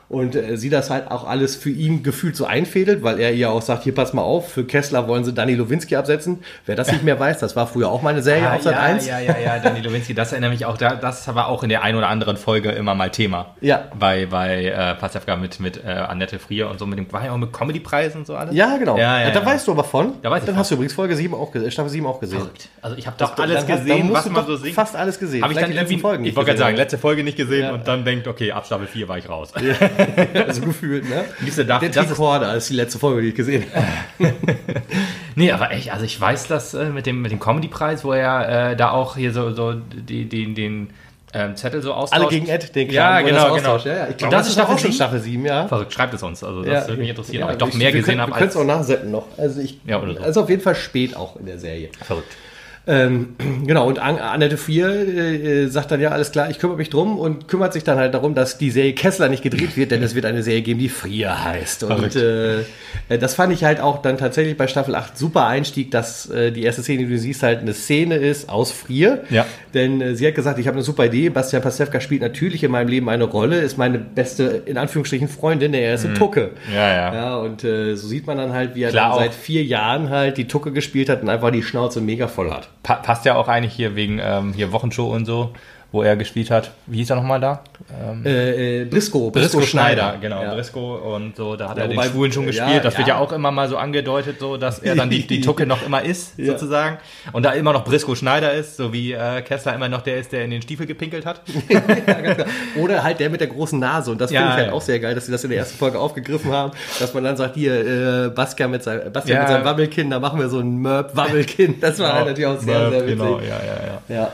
und 0.08 0.36
äh, 0.36 0.56
sie 0.56 0.70
das 0.70 0.90
halt 0.90 1.10
auch 1.10 1.26
alles 1.26 1.56
für 1.56 1.70
ihn 1.70 2.02
gefühlt 2.02 2.36
so 2.36 2.44
einfädelt, 2.44 3.02
weil 3.02 3.18
er 3.20 3.32
ihr 3.32 3.50
auch 3.50 3.62
sagt, 3.62 3.84
hier 3.84 3.94
pass 3.94 4.12
mal 4.12 4.22
auf, 4.22 4.52
für 4.52 4.64
Kessler 4.64 5.08
wollen 5.08 5.24
sie 5.24 5.32
Danny 5.32 5.54
Lowinski 5.54 5.96
absetzen. 5.96 6.42
Wer 6.66 6.76
das 6.76 6.90
nicht 6.92 7.02
mehr 7.04 7.18
weiß, 7.18 7.38
das 7.38 7.56
war 7.56 7.66
früher 7.66 7.88
auch 7.90 8.02
mal 8.02 8.10
eine 8.10 8.22
Serie 8.22 8.48
Ah, 8.48 8.54
auf 8.56 8.62
Sat 8.62 8.74
ja, 8.74 8.80
1. 8.80 9.06
ja, 9.06 9.18
ja, 9.20 9.36
ja, 9.38 9.58
Danny 9.58 9.80
Lowinski, 9.80 10.14
das 10.14 10.32
erinnert 10.32 10.50
mich 10.52 10.66
auch, 10.66 10.76
da, 10.76 10.94
das 10.94 11.32
war 11.34 11.48
auch 11.48 11.62
in 11.62 11.68
der 11.68 11.82
einen 11.82 11.98
oder 11.98 12.08
anderen 12.08 12.36
Folge 12.36 12.70
immer 12.70 12.94
mal 12.94 13.10
Thema. 13.10 13.54
Ja. 13.60 13.84
Bei, 13.98 14.26
bei 14.26 14.66
äh, 14.66 14.94
Pasewka 14.94 15.36
mit, 15.36 15.60
mit 15.60 15.82
äh, 15.84 15.88
Annette 15.88 16.38
Frier 16.38 16.68
und 16.68 16.78
so, 16.78 16.86
mit 16.86 16.98
dem, 16.98 17.10
war 17.12 17.24
ja 17.24 17.32
auch 17.32 17.36
mit 17.38 17.52
Comedy-Preisen 17.52 18.20
und 18.20 18.26
so 18.26 18.34
alles. 18.36 18.54
Ja, 18.54 18.76
genau. 18.76 18.96
Ja, 18.98 19.20
ja, 19.20 19.30
da 19.30 19.40
ja. 19.40 19.46
weißt 19.46 19.66
du 19.66 19.72
aber 19.72 19.84
von. 19.84 20.14
Da 20.22 20.30
weiß 20.30 20.42
ich 20.42 20.46
Dann 20.46 20.54
von. 20.54 20.60
hast 20.60 20.70
du 20.70 20.74
übrigens 20.74 20.92
Folge 20.94 21.16
7 21.16 21.34
auch, 21.34 21.50
Staffel 21.68 21.88
7 21.90 22.06
auch 22.06 22.20
gesehen. 22.20 22.38
Verrückt. 22.38 22.68
Also 22.82 22.96
ich 22.96 23.06
habe 23.06 23.16
doch 23.18 23.36
alles 23.38 23.66
Dann 23.66 23.78
gesehen, 23.78 24.12
was 24.12 24.24
du 24.24 24.30
man 24.30 24.46
so 24.46 24.56
singt. 24.56 24.74
Fast 24.74 24.96
alles 24.96 25.18
gesehen. 25.18 25.42
Habe 25.42 25.52
ich 25.52 25.58
dann 25.58 25.70
die 25.70 25.76
letzten 25.76 25.98
Folgen 25.98 26.24
ich 26.24 26.36
wollte 26.36 26.48
gerade 26.48 26.58
sagen, 26.58 26.76
letzte 26.76 26.98
Folge 26.98 27.24
nicht 27.24 27.36
gesehen 27.36 27.62
Ja. 27.64 27.72
und 27.72 27.86
dann 27.88 28.04
denkt, 28.04 28.26
okay, 28.28 28.52
ab 28.52 28.66
Staffel 28.66 28.86
4 28.86 29.08
war 29.08 29.18
ich 29.18 29.28
raus. 29.28 29.52
also 30.46 30.60
gefühlt, 30.62 31.08
ne? 31.08 31.24
Siehst 31.42 31.58
du, 31.58 31.64
da- 31.64 31.78
Der 31.78 31.88
das 31.90 32.10
ist- 32.10 32.70
die 32.70 32.74
letzte 32.74 32.98
Folge, 32.98 33.22
die 33.22 33.28
ich 33.28 33.34
gesehen 33.34 33.64
habe. 33.74 34.32
Nee, 35.36 35.50
aber 35.50 35.72
echt, 35.72 35.90
also 35.92 36.04
ich 36.04 36.20
weiß 36.20 36.46
das 36.46 36.74
äh, 36.74 36.90
mit 36.90 37.06
dem, 37.06 37.20
mit 37.20 37.32
dem 37.32 37.40
Comedy-Preis, 37.40 38.04
wo 38.04 38.12
er 38.12 38.70
äh, 38.70 38.76
da 38.76 38.90
auch 38.92 39.16
hier 39.16 39.32
so, 39.32 39.50
so 39.52 39.72
die, 39.74 40.26
die, 40.26 40.54
den 40.54 40.90
ähm, 41.32 41.56
Zettel 41.56 41.82
so 41.82 41.92
austauscht. 41.92 42.20
Alle 42.22 42.30
gegen 42.30 42.46
Ed, 42.46 42.72
den 42.76 42.88
Ja, 42.90 43.18
er 43.18 43.24
genau, 43.24 43.48
das 43.48 43.56
genau. 43.62 43.76
Ja, 43.78 44.04
ja. 44.04 44.08
Ich 44.10 44.16
glaube, 44.16 44.30
das 44.36 44.42
das 44.46 44.48
ist 44.50 44.58
doch 44.58 44.62
auch 44.64 44.68
Staffel 44.78 44.80
schon? 44.86 44.92
Staffel 44.92 45.20
7, 45.20 45.44
ja. 45.44 45.66
Verrückt, 45.66 45.92
schreibt 45.92 46.14
es 46.14 46.22
uns. 46.22 46.44
Also 46.44 46.62
das 46.62 46.86
würde 46.86 47.00
mich 47.00 47.10
interessieren, 47.10 47.40
Ja, 47.40 47.46
ob 47.46 47.52
ich 47.52 47.58
doch 47.58 47.72
mehr 47.74 47.90
gesehen 47.90 48.20
habe 48.20 48.30
Wir 48.30 48.38
können 48.38 48.50
es 48.50 48.56
auch 48.56 48.64
nachsenden 48.64 49.10
noch. 49.10 49.24
Also 49.36 49.60
ich, 49.60 49.80
Ja, 49.84 50.00
oder 50.00 50.14
so. 50.14 50.22
Also 50.22 50.42
auf 50.42 50.48
jeden 50.50 50.62
Fall 50.62 50.76
spät 50.76 51.16
auch 51.16 51.34
in 51.34 51.46
der 51.46 51.58
Serie. 51.58 51.88
Verrückt. 52.00 52.36
Ähm, 52.86 53.36
genau, 53.66 53.88
und 53.88 53.98
An 53.98 54.18
Annette 54.18 54.56
Frier 54.56 54.88
äh, 54.88 55.66
sagt 55.68 55.90
dann, 55.90 56.00
ja, 56.00 56.10
alles 56.10 56.32
klar, 56.32 56.50
ich 56.50 56.58
kümmere 56.58 56.76
mich 56.76 56.90
drum 56.90 57.18
und 57.18 57.48
kümmert 57.48 57.72
sich 57.72 57.84
dann 57.84 57.98
halt 57.98 58.14
darum, 58.14 58.34
dass 58.34 58.58
die 58.58 58.70
Serie 58.70 58.92
Kessler 58.92 59.28
nicht 59.28 59.42
gedreht 59.42 59.76
wird, 59.76 59.90
denn 59.90 60.02
es 60.02 60.14
wird 60.14 60.26
eine 60.26 60.42
Serie 60.42 60.62
geben, 60.62 60.80
die 60.80 60.88
Frier 60.88 61.44
heißt. 61.44 61.84
Und 61.84 62.16
äh, 62.16 62.60
äh, 63.08 63.18
das 63.18 63.34
fand 63.34 63.52
ich 63.52 63.64
halt 63.64 63.80
auch 63.80 64.02
dann 64.02 64.18
tatsächlich 64.18 64.56
bei 64.56 64.66
Staffel 64.66 64.94
8 64.94 65.16
super 65.16 65.46
Einstieg, 65.46 65.90
dass 65.90 66.28
äh, 66.30 66.52
die 66.52 66.62
erste 66.62 66.82
Szene, 66.82 67.04
die 67.04 67.10
du 67.10 67.18
siehst, 67.18 67.42
halt 67.42 67.60
eine 67.60 67.72
Szene 67.72 68.16
ist 68.16 68.48
aus 68.48 68.70
Frier. 68.70 69.24
Ja. 69.30 69.46
Denn 69.72 70.00
äh, 70.00 70.14
sie 70.14 70.26
hat 70.26 70.34
gesagt, 70.34 70.58
ich 70.58 70.66
habe 70.66 70.76
eine 70.76 70.84
super 70.84 71.06
Idee, 71.06 71.30
Bastian 71.30 71.62
Pastewka 71.62 72.00
spielt 72.00 72.20
natürlich 72.20 72.62
in 72.64 72.70
meinem 72.70 72.88
Leben 72.88 73.08
eine 73.08 73.24
Rolle, 73.24 73.60
ist 73.60 73.78
meine 73.78 73.98
beste, 73.98 74.62
in 74.66 74.76
Anführungsstrichen, 74.76 75.28
Freundin, 75.28 75.72
der 75.72 75.82
erste 75.82 76.12
Tucke. 76.14 76.50
Mhm. 76.68 76.74
Ja, 76.74 76.94
ja. 76.94 77.14
Ja, 77.14 77.36
und 77.36 77.64
äh, 77.64 77.94
so 77.94 78.06
sieht 78.06 78.26
man 78.26 78.36
dann 78.36 78.52
halt, 78.52 78.74
wie 78.74 78.82
er 78.82 78.90
Klar 78.90 79.18
seit 79.18 79.32
vier 79.32 79.64
Jahren 79.64 80.10
halt 80.10 80.36
die 80.36 80.46
Tucke 80.46 80.72
gespielt 80.72 81.08
hat 81.08 81.22
und 81.22 81.28
einfach 81.28 81.50
die 81.50 81.62
Schnauze 81.62 82.00
mega 82.00 82.28
voll 82.28 82.50
hat. 82.50 82.68
Pa 82.84 82.96
passt 82.96 83.24
ja 83.24 83.34
auch 83.34 83.48
eigentlich 83.48 83.74
hier 83.74 83.96
wegen 83.96 84.20
ähm, 84.22 84.52
hier 84.52 84.70
Wochenshow 84.70 85.12
und 85.12 85.24
so, 85.24 85.52
wo 85.94 86.02
er 86.02 86.16
gespielt 86.16 86.50
hat. 86.50 86.72
Wie 86.86 86.96
hieß 86.98 87.10
er 87.10 87.16
nochmal 87.16 87.38
da? 87.40 87.62
Ähm, 88.02 88.26
Äh, 88.26 88.82
äh, 88.82 88.84
Briscoe, 88.84 89.30
Brisco 89.30 89.60
Schneider, 89.60 90.16
genau. 90.20 90.42
Ja. 90.42 90.52
Brisco 90.54 90.96
und 91.14 91.36
so, 91.36 91.54
da 91.54 91.68
hat 91.68 91.76
Ja, 91.78 91.84
er 91.84 91.88
den 91.88 92.02
Schwulen 92.02 92.32
schon 92.32 92.42
ja, 92.42 92.48
gespielt. 92.50 92.84
das 92.84 92.98
wird 92.98 93.06
ja 93.06 93.14
ja. 93.14 93.20
auch 93.20 93.30
immer 93.32 93.52
mal 93.52 93.68
so 93.68 93.76
angedeutet, 93.76 94.40
so 94.40 94.56
dass 94.56 94.80
er 94.80 94.96
dann 94.96 95.08
die, 95.08 95.24
die 95.24 95.40
Tucke 95.40 95.66
noch 95.66 95.86
immer 95.86 96.02
ist, 96.02 96.36
Ja. 96.36 96.46
sozusagen. 96.46 96.98
Und 97.32 97.44
da 97.44 97.52
immer 97.52 97.72
noch 97.72 97.84
Brisco 97.84 98.16
Schneider 98.16 98.52
ist, 98.52 98.76
so 98.76 98.92
wie 98.92 99.12
äh, 99.12 99.40
Kessler 99.42 99.72
immer 99.74 99.88
noch 99.88 100.02
der 100.02 100.16
ist, 100.18 100.32
der 100.32 100.44
in 100.44 100.50
den 100.50 100.62
Stiefel 100.62 100.86
gepinkelt 100.86 101.24
hat. 101.26 101.42
Oder 102.76 103.04
halt 103.04 103.20
der 103.20 103.30
mit 103.30 103.40
der 103.40 103.48
großen 103.48 103.78
Nase. 103.78 104.10
Und 104.10 104.20
das 104.20 104.32
Ja, 104.32 104.40
finde 104.40 104.50
ich 104.52 104.56
halt 104.58 104.66
ja. 104.68 104.72
auch 104.72 104.82
sehr 104.82 104.98
geil, 104.98 105.14
dass 105.14 105.26
sie 105.26 105.32
das 105.32 105.44
in 105.44 105.50
der 105.50 105.60
ersten 105.60 105.78
Folge 105.78 105.98
aufgegriffen 106.00 106.50
haben, 106.52 106.72
dass 106.98 107.14
man 107.14 107.22
dann 107.22 107.36
sagt, 107.36 107.54
hier, 107.54 108.26
äh, 108.26 108.28
Bastian 108.30 108.72
mit, 108.72 108.82
sein, 108.82 109.12
Bastian 109.12 109.36
Ja. 109.36 109.42
mit 109.44 109.52
seinem 109.52 109.64
Wabbelkinn, 109.64 110.10
da 110.10 110.18
machen 110.18 110.40
wir 110.40 110.48
so 110.48 110.58
ein 110.58 110.76
Merp-Wabbelkinn. 110.82 111.80
Das 111.80 111.98
war 112.00 112.14
halt 112.14 112.26
natürlich 112.26 112.46
auch 112.46 112.58
sehr, 112.60 112.90
sehr 112.90 113.02
witzig. 113.02 113.18
Genau, 113.18 113.38
ja, 113.38 113.46
ja, 113.46 114.08
ja. 114.08 114.14
Ja. 114.22 114.30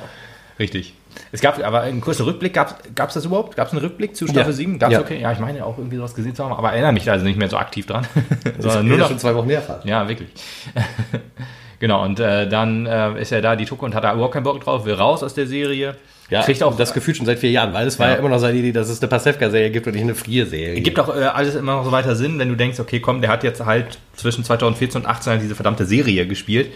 Richtig. 0.58 0.94
Es 1.32 1.40
gab 1.40 1.62
aber 1.64 1.82
einen 1.82 2.00
kurzen 2.00 2.24
Rückblick, 2.24 2.52
gab 2.54 2.80
es 3.08 3.14
das 3.14 3.24
überhaupt? 3.24 3.56
Gab 3.56 3.68
es 3.68 3.72
einen 3.72 3.82
Rückblick 3.82 4.16
zu 4.16 4.26
Staffel 4.26 4.50
Ja. 4.50 4.56
7? 4.56 4.78
Gab's 4.78 4.92
Ja. 4.94 5.00
okay? 5.00 5.20
Ja, 5.20 5.32
ich 5.32 5.38
meine 5.38 5.64
auch 5.64 5.78
irgendwie 5.78 5.96
sowas 5.96 6.14
gesehen 6.14 6.34
zu 6.34 6.44
haben, 6.44 6.52
aber 6.52 6.72
erinnere 6.72 6.92
mich 6.92 7.04
da 7.04 7.12
also 7.12 7.24
nicht 7.24 7.38
mehr 7.38 7.48
so 7.48 7.56
aktiv 7.56 7.86
dran. 7.86 8.06
Sondern 8.58 8.86
nur 8.86 8.96
ja 8.96 9.02
noch, 9.02 9.08
schon 9.08 9.18
zwei 9.18 9.34
Wochen 9.34 9.50
fast. 9.66 9.84
Ja, 9.84 10.08
wirklich. 10.08 10.28
genau, 11.78 12.04
und 12.04 12.20
äh, 12.20 12.48
dann 12.48 12.86
äh, 12.86 13.20
ist 13.20 13.32
er 13.32 13.42
da, 13.42 13.56
die 13.56 13.64
Tucke, 13.64 13.84
und 13.84 13.94
hat 13.94 14.04
da 14.04 14.12
überhaupt 14.12 14.34
keinen 14.34 14.44
Bock 14.44 14.60
drauf, 14.62 14.84
will 14.84 14.94
raus 14.94 15.22
aus 15.22 15.34
der 15.34 15.46
Serie. 15.46 15.96
Kriegt 16.44 16.62
auch 16.62 16.76
das 16.76 16.92
Gefühl 16.94 17.16
schon 17.16 17.26
seit 17.26 17.40
vier 17.40 17.50
Jahren, 17.50 17.72
weil 17.74 17.88
es 17.88 17.98
war 17.98 18.06
ja, 18.06 18.12
Ja. 18.12 18.18
immer 18.20 18.28
noch 18.28 18.38
seine 18.38 18.56
Idee, 18.56 18.70
dass 18.70 18.88
es 18.88 19.00
eine 19.02 19.08
Pasewka-Serie 19.08 19.70
gibt 19.72 19.88
und 19.88 19.94
nicht 19.94 20.02
eine 20.02 20.14
Frier-Serie. 20.14 20.80
Gibt 20.80 21.00
auch 21.00 21.08
äh, 21.08 21.24
alles 21.24 21.56
immer 21.56 21.74
noch 21.74 21.84
so 21.84 21.90
weiter 21.90 22.14
Sinn, 22.14 22.38
wenn 22.38 22.48
du 22.48 22.54
denkst, 22.54 22.78
okay, 22.78 23.00
komm, 23.00 23.20
der 23.20 23.30
hat 23.30 23.42
jetzt 23.42 23.64
halt 23.64 23.98
zwischen 24.14 24.44
2014 24.44 24.98
und 25.00 25.02
2018 25.06 25.30
halt 25.32 25.42
diese 25.42 25.56
verdammte 25.56 25.86
Serie 25.86 26.28
gespielt. 26.28 26.70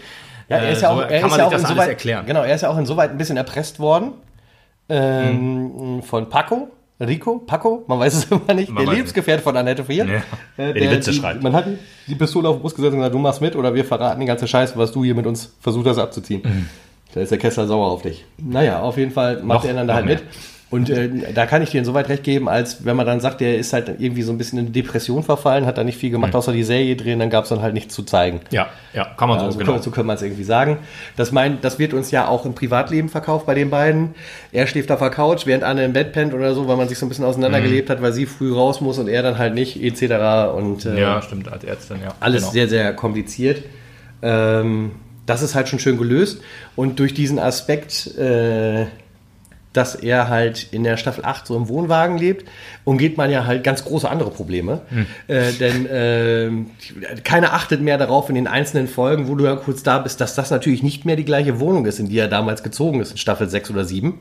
Ja, 0.49 0.57
er 0.57 0.71
ist 0.73 0.79
Äh, 0.79 0.83
ja 0.83 0.89
so 0.89 0.95
auch, 0.97 1.01
er 1.03 1.07
kann 1.07 1.15
ist 1.17 1.23
man 1.23 1.31
ja 1.31 1.37
sich 1.37 1.45
auch 1.47 1.51
das 1.63 1.65
alles 1.71 1.87
erklären. 1.87 2.27
Genau, 2.27 2.43
er 2.43 2.53
ist 2.53 2.63
ja 2.63 2.69
auch 2.69 2.77
insoweit 2.79 3.11
ein 3.13 3.17
bisschen 3.17 3.37
erpresst 3.37 3.79
worden 3.79 4.15
ähm, 4.89 6.03
von 6.03 6.29
Paco. 6.29 6.69
Rico, 7.01 7.41
Paco, 7.41 7.83
man 7.89 7.99
weiß 7.99 8.15
es 8.15 8.25
immer 8.31 8.55
nicht, 8.55 8.71
Man 8.71 8.87
der 8.87 8.95
Lebensgefährte 8.95 9.43
von 9.43 9.57
Annette 9.57 9.85
Frier. 9.85 10.05
Ja. 10.07 10.15
Äh, 10.65 10.73
Der 10.73 10.75
die 10.75 10.91
Witze 10.91 11.13
schreibt. 11.13 11.43
Man 11.43 11.53
hat 11.53 11.67
die 12.07 12.15
Pistole 12.15 12.49
auf 12.49 12.57
den 12.57 12.63
Brust 12.63 12.77
gesetzt 12.77 12.93
und 12.93 12.99
gesagt, 13.01 13.15
du 13.15 13.19
machst 13.19 13.41
mit 13.41 13.57
oder 13.57 13.75
wir 13.75 13.85
verraten 13.85 14.21
die 14.21 14.27
ganze 14.27 14.47
Scheiße, 14.47 14.75
was 14.79 14.93
du 14.93 15.03
hier 15.05 15.15
mit 15.17 15.27
uns 15.27 15.53
versucht 15.61 15.87
hast 15.89 15.99
abzuziehen. 15.99 16.43
Mhm. 16.45 16.67
Da 17.13 17.21
ist 17.21 17.31
der 17.31 17.39
Kessler 17.39 17.67
sauer 17.67 17.89
auf 17.91 18.03
dich. 18.03 18.25
Naja, 18.39 18.81
auf 18.81 18.97
jeden 18.97 19.11
Fall 19.11 19.43
macht 19.43 19.63
Noch- 19.65 19.69
er 19.69 19.75
dann 19.75 19.89
da 19.89 19.95
halt 19.95 20.07
mehr. 20.07 20.15
mit. 20.17 20.25
Und 20.75 20.91
äh, 20.91 21.09
da 21.35 21.47
kann 21.47 21.63
ich 21.63 21.71
dir 21.71 21.79
insoweit 21.79 22.09
recht 22.09 22.25
geben, 22.25 22.49
als 22.49 22.85
wenn 22.85 22.97
man 22.97 23.07
dann 23.07 23.21
sagt, 23.21 23.41
der 23.41 23.57
ist 23.57 23.73
halt 23.73 23.89
irgendwie 23.99 24.23
so 24.23 24.33
ein 24.33 24.39
bisschen 24.39 24.59
in 24.59 24.73
Depression 24.73 25.23
verfallen, 25.23 25.67
hat 25.67 25.79
da 25.79 25.85
nicht 25.85 25.99
viel 25.99 26.11
gemacht, 26.11 26.33
Mhm. 26.33 26.39
außer 26.39 26.53
die 26.53 26.65
Serie 26.65 26.97
drehen, 26.97 27.19
dann 27.21 27.31
gab 27.31 27.45
es 27.45 27.51
dann 27.51 27.63
halt 27.63 27.75
nichts 27.75 27.95
zu 27.95 28.03
zeigen. 28.03 28.41
Ja, 28.51 28.67
ja, 28.93 29.05
kann 29.17 29.29
man 29.29 29.39
so, 29.39 29.47
Also 29.47 29.59
genau. 29.59 29.79
so 29.79 29.91
können 29.91 30.09
wir 30.09 30.15
es 30.15 30.23
irgendwie 30.23 30.45
sagen. 30.45 30.79
Das, 31.17 31.31
mein, 31.33 31.61
das 31.61 31.79
wird 31.79 31.95
uns 31.95 32.11
ja 32.11 32.27
auch 32.29 32.45
im 32.45 32.55
Privatleben 32.55 33.09
verkauft 33.09 33.47
bei 33.47 33.55
den 33.55 33.71
beiden. 33.71 34.15
Er 34.53 34.67
schläft 34.67 34.91
auf 34.91 34.99
der 34.99 35.11
Couch, 35.11 35.47
während 35.47 35.63
Anne 35.65 35.85
im 35.85 35.93
Bett 35.93 36.13
pennt 36.13 36.35
oder 36.35 36.55
so, 36.55 36.67
weil 36.67 36.77
man 36.77 36.89
sich 36.89 36.99
so 36.99 37.07
ein 37.07 37.09
bisschen 37.09 37.25
auseinandergelebt 37.25 37.89
hat, 37.89 38.03
weil 38.03 38.13
sie 38.13 38.27
früh 38.27 38.53
raus 38.53 38.81
muss 38.81 38.99
und 38.99 39.09
er 39.09 39.23
dann 39.23 39.39
halt 39.39 39.55
nicht, 39.55 39.81
etc. 39.83 40.55
Und 40.57 40.85
äh, 40.87 41.01
Ja, 41.01 41.23
stimmt, 41.23 41.53
als 41.53 41.63
Ärztin, 41.65 41.99
ja. 42.03 42.15
alles 42.21 42.43
genau. 42.43 42.53
sehr, 42.53 42.69
sehr 42.69 42.93
kompliziert. 42.95 43.63
Ähm, 44.23 44.93
das 45.27 45.43
ist 45.43 45.55
halt 45.55 45.69
schon 45.69 45.79
schön 45.79 45.97
gelöst. 45.99 46.41
Und 46.77 46.99
durch 46.99 47.15
diesen 47.15 47.39
Aspekt, 47.39 48.17
äh, 48.19 48.87
dass 49.75 49.95
er 49.95 50.29
halt 50.29 50.69
in 50.73 50.83
der 50.85 50.97
Staffel 50.97 51.25
8 51.25 51.47
so 51.47 51.57
im 51.57 51.69
Wohnwagen 51.69 52.17
lebt, 52.17 52.49
umgeht 52.85 53.19
man 53.19 53.31
ja 53.31 53.45
halt 53.45 53.63
ganz 53.65 53.85
große 53.85 54.09
andere 54.09 54.31
Probleme. 54.31 54.81
Hm. 54.89 55.07
Äh, 55.29 55.53
denn 55.53 55.87
äh, 55.87 56.51
keiner 57.25 57.53
achtet 57.53 57.83
mehr 57.83 57.99
darauf 57.99 58.29
in 58.31 58.35
den 58.37 58.47
einzelnen 58.47 58.89
Folgen, 58.89 59.29
wo 59.29 59.35
du 59.35 59.45
ja 59.45 59.57
kurz 59.57 59.83
da 59.83 59.99
bist, 59.99 60.21
dass 60.21 60.35
das 60.35 60.51
natürlich 60.51 60.83
nicht 60.83 61.05
mehr 61.05 61.17
die 61.17 61.25
gleiche 61.25 61.61
Wohnung 61.61 61.85
ist, 61.87 61.99
in 61.99 62.09
die 62.09 62.19
er 62.19 62.29
damals 62.29 62.63
gezogen 62.63 63.01
ist, 63.01 63.11
in 63.13 63.19
Staffel 63.19 63.49
6 63.49 63.71
oder 63.71 63.85
7. 63.85 64.19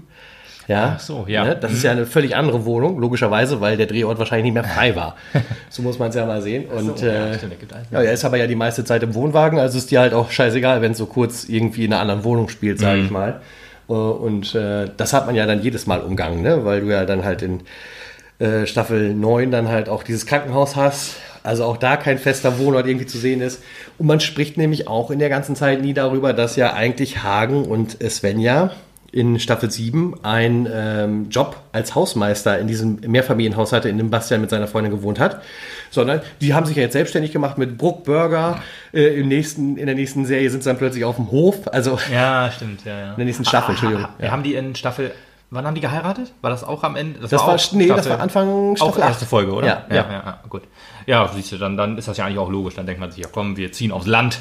Ja, 0.67 0.93
Ach 0.95 0.99
so, 0.99 1.25
ja. 1.27 1.43
Ne? 1.43 1.57
Das 1.59 1.73
ist 1.73 1.83
ja 1.83 1.91
eine 1.91 2.05
völlig 2.05 2.35
andere 2.37 2.63
Wohnung, 2.65 2.97
logischerweise, 2.99 3.59
weil 3.59 3.75
der 3.75 3.85
Drehort 3.85 4.17
wahrscheinlich 4.17 4.45
nicht 4.45 4.53
mehr 4.53 4.63
frei 4.63 4.95
war. 4.95 5.17
so 5.69 5.81
muss 5.81 5.99
man 5.99 6.09
es 6.09 6.15
ja 6.15 6.25
mal 6.25 6.41
sehen. 6.41 6.65
Und 6.65 6.99
So, 6.99 7.05
ja, 7.05 7.27
äh, 7.31 7.37
stimmt, 7.37 7.53
alles 7.73 7.87
ja, 7.91 8.01
er 8.01 8.13
ist 8.13 8.23
aber 8.23 8.37
ja 8.37 8.47
die 8.47 8.55
meiste 8.55 8.85
Zeit 8.85 9.03
im 9.03 9.13
Wohnwagen, 9.13 9.59
also 9.59 9.77
ist 9.77 9.91
dir 9.91 9.99
halt 9.99 10.13
auch 10.13 10.31
scheißegal, 10.31 10.81
wenn 10.81 10.93
es 10.93 10.97
so 10.97 11.05
kurz 11.05 11.43
irgendwie 11.49 11.83
in 11.85 11.91
einer 11.91 12.01
anderen 12.01 12.23
Wohnung 12.23 12.47
spielt, 12.47 12.79
sage 12.79 12.99
Mhm. 12.99 13.05
ich 13.05 13.11
mal. 13.11 13.41
Äh, 13.89 13.93
Und 13.93 14.55
äh, 14.55 14.89
das 14.95 15.13
hat 15.13 15.25
man 15.25 15.35
ja 15.35 15.45
dann 15.45 15.61
jedes 15.61 15.87
Mal 15.87 16.01
umgangen, 16.01 16.41
ne? 16.41 16.65
weil 16.65 16.81
du 16.81 16.87
ja 16.87 17.05
dann 17.05 17.23
halt 17.23 17.41
in 17.41 17.61
äh, 18.39 18.65
Staffel 18.65 19.13
9 19.13 19.51
dann 19.51 19.69
halt 19.69 19.89
auch 19.89 20.03
dieses 20.03 20.25
Krankenhaus 20.25 20.75
hast. 20.75 21.15
Also 21.43 21.65
auch 21.65 21.77
da 21.77 21.97
kein 21.97 22.17
fester 22.17 22.57
Wohnort 22.57 22.87
irgendwie 22.87 23.05
zu 23.05 23.17
sehen 23.17 23.41
ist. 23.41 23.61
Und 23.97 24.07
man 24.07 24.19
spricht 24.19 24.57
nämlich 24.57 24.87
auch 24.87 25.11
in 25.11 25.19
der 25.19 25.29
ganzen 25.29 25.55
Zeit 25.55 25.81
nie 25.81 25.93
darüber, 25.93 26.33
dass 26.33 26.55
ja 26.55 26.73
eigentlich 26.73 27.23
Hagen 27.23 27.65
und 27.65 27.97
Svenja 28.09 28.71
in 29.13 29.39
Staffel 29.39 29.69
7 29.69 30.15
einen 30.23 30.67
ähm, 30.71 31.29
Job 31.29 31.57
als 31.71 31.93
Hausmeister 31.93 32.57
in 32.59 32.67
diesem 32.67 32.99
Mehrfamilienhaus 33.05 33.71
hatte, 33.71 33.87
in 33.87 33.99
dem 33.99 34.09
Bastian 34.09 34.41
mit 34.41 34.49
seiner 34.49 34.67
Freundin 34.67 34.91
gewohnt 34.91 35.19
hat. 35.19 35.41
Sondern 35.93 36.21
die 36.41 36.55
haben 36.55 36.65
sich 36.65 36.75
ja 36.75 36.81
jetzt 36.81 36.93
selbstständig 36.93 37.31
gemacht 37.31 37.59
mit 37.59 37.77
Bruck 37.77 38.03
Burger. 38.03 38.59
Äh, 38.93 39.19
im 39.19 39.27
nächsten, 39.27 39.77
in 39.77 39.85
der 39.85 39.93
nächsten 39.93 40.25
Serie 40.25 40.49
sind 40.49 40.63
sie 40.63 40.69
dann 40.69 40.77
plötzlich 40.79 41.05
auf 41.05 41.17
dem 41.17 41.29
Hof. 41.29 41.67
Also 41.71 41.99
Ja, 42.11 42.49
stimmt, 42.51 42.83
ja, 42.83 42.97
ja. 42.99 43.09
in 43.11 43.15
der 43.17 43.25
nächsten 43.25 43.45
Staffel, 43.45 43.71
Entschuldigung. 43.71 44.07
Ja. 44.17 44.31
Haben 44.31 44.41
die 44.41 44.55
in 44.55 44.73
Staffel, 44.75 45.11
wann 45.51 45.67
haben 45.67 45.75
die 45.75 45.81
geheiratet? 45.81 46.33
War 46.41 46.49
das 46.49 46.63
auch 46.63 46.83
am 46.83 46.95
Ende? 46.95 47.19
Das 47.19 47.31
war, 47.33 47.41
auch 47.47 47.71
nee, 47.73 47.85
das 47.87 47.97
Staffel- 47.99 48.09
war 48.11 48.19
Anfang 48.21 48.71
Auch 48.71 48.75
Staffel 48.77 49.01
erste 49.03 49.25
8. 49.25 49.29
Folge, 49.29 49.53
oder? 49.53 49.67
Ja, 49.67 49.83
ja, 49.89 49.95
ja. 49.95 50.11
ja, 50.11 50.39
gut. 50.49 50.63
Ja, 51.05 51.29
siehst 51.31 51.51
du, 51.51 51.57
dann, 51.57 51.77
dann 51.77 51.95
ist 51.99 52.07
das 52.07 52.17
ja 52.17 52.25
eigentlich 52.25 52.39
auch 52.39 52.49
logisch. 52.49 52.73
Dann 52.73 52.87
denkt 52.87 52.99
man 52.99 53.11
sich, 53.11 53.21
ja 53.23 53.29
komm, 53.31 53.55
wir 53.55 53.71
ziehen 53.71 53.91
aufs 53.91 54.07
Land 54.07 54.39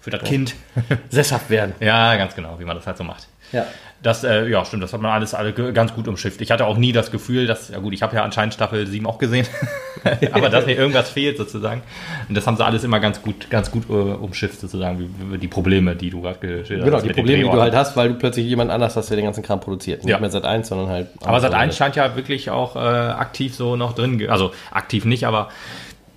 für 0.00 0.10
das 0.10 0.22
Kind. 0.22 0.54
Sesshaft 1.10 1.50
werden. 1.50 1.74
Ja, 1.80 2.14
ganz 2.16 2.36
genau, 2.36 2.60
wie 2.60 2.64
man 2.64 2.76
das 2.76 2.86
halt 2.86 2.98
so 2.98 3.02
macht. 3.04 3.26
Ja. 3.52 3.66
Das, 4.02 4.22
äh, 4.22 4.46
ja, 4.48 4.62
stimmt, 4.66 4.82
das 4.82 4.92
hat 4.92 5.00
man 5.00 5.12
alles 5.12 5.32
alle 5.32 5.54
ganz 5.72 5.94
gut 5.94 6.08
umschifft. 6.08 6.42
Ich 6.42 6.50
hatte 6.50 6.66
auch 6.66 6.76
nie 6.76 6.92
das 6.92 7.10
Gefühl, 7.10 7.46
dass, 7.46 7.70
ja 7.70 7.78
gut, 7.78 7.94
ich 7.94 8.02
habe 8.02 8.14
ja 8.14 8.22
anscheinend 8.22 8.52
Staffel 8.52 8.86
7 8.86 9.06
auch 9.06 9.16
gesehen, 9.16 9.46
aber 10.32 10.50
dass 10.50 10.66
mir 10.66 10.74
irgendwas 10.76 11.08
fehlt 11.08 11.38
sozusagen. 11.38 11.80
Und 12.28 12.34
das 12.36 12.46
haben 12.46 12.58
sie 12.58 12.64
alles 12.66 12.84
immer 12.84 13.00
ganz 13.00 13.22
gut, 13.22 13.48
ganz 13.48 13.70
gut 13.70 13.88
äh, 13.88 13.92
umschifft 13.92 14.60
sozusagen, 14.60 14.98
wie, 14.98 15.08
wie 15.32 15.38
die 15.38 15.48
Probleme, 15.48 15.96
die 15.96 16.10
du 16.10 16.20
gerade 16.20 16.38
geschildert 16.38 16.84
Genau, 16.84 16.96
hast. 16.98 17.04
die 17.04 17.08
mit 17.08 17.16
den 17.16 17.22
Probleme, 17.22 17.44
die 17.44 17.50
du 17.50 17.60
halt 17.62 17.74
hast, 17.74 17.96
weil 17.96 18.10
du 18.10 18.14
plötzlich 18.16 18.44
jemand 18.44 18.70
anders 18.70 18.94
hast, 18.94 19.08
der 19.08 19.16
den 19.16 19.24
ganzen 19.24 19.42
Kram 19.42 19.60
produziert. 19.60 20.04
Nicht 20.04 20.10
Ja. 20.10 20.18
mehr 20.18 20.30
seit 20.30 20.44
1, 20.44 20.68
sondern 20.68 20.88
halt. 20.88 21.08
Aber 21.24 21.40
Sat 21.40 21.54
1 21.54 21.74
scheint 21.74 21.96
ja 21.96 22.14
wirklich 22.14 22.50
auch 22.50 22.76
äh, 22.76 22.80
aktiv 22.80 23.54
so 23.54 23.74
noch 23.76 23.94
drin, 23.94 24.28
also 24.28 24.52
aktiv 24.70 25.06
nicht, 25.06 25.24
aber 25.26 25.48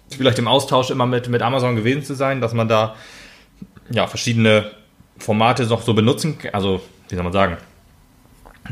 vielleicht 0.09 0.39
im 0.39 0.49
Austausch 0.49 0.89
immer 0.89 1.05
mit, 1.05 1.29
mit 1.29 1.41
Amazon 1.41 1.77
gewesen 1.77 2.03
zu 2.03 2.15
sein, 2.15 2.41
dass 2.41 2.51
man 2.53 2.67
da 2.67 2.95
ja 3.91 4.07
verschiedene 4.07 4.71
Formate 5.19 5.63
noch 5.67 5.81
so 5.83 5.93
benutzen, 5.93 6.37
also 6.51 6.81
wie 7.09 7.15
soll 7.15 7.23
man 7.23 7.33
sagen, 7.33 7.57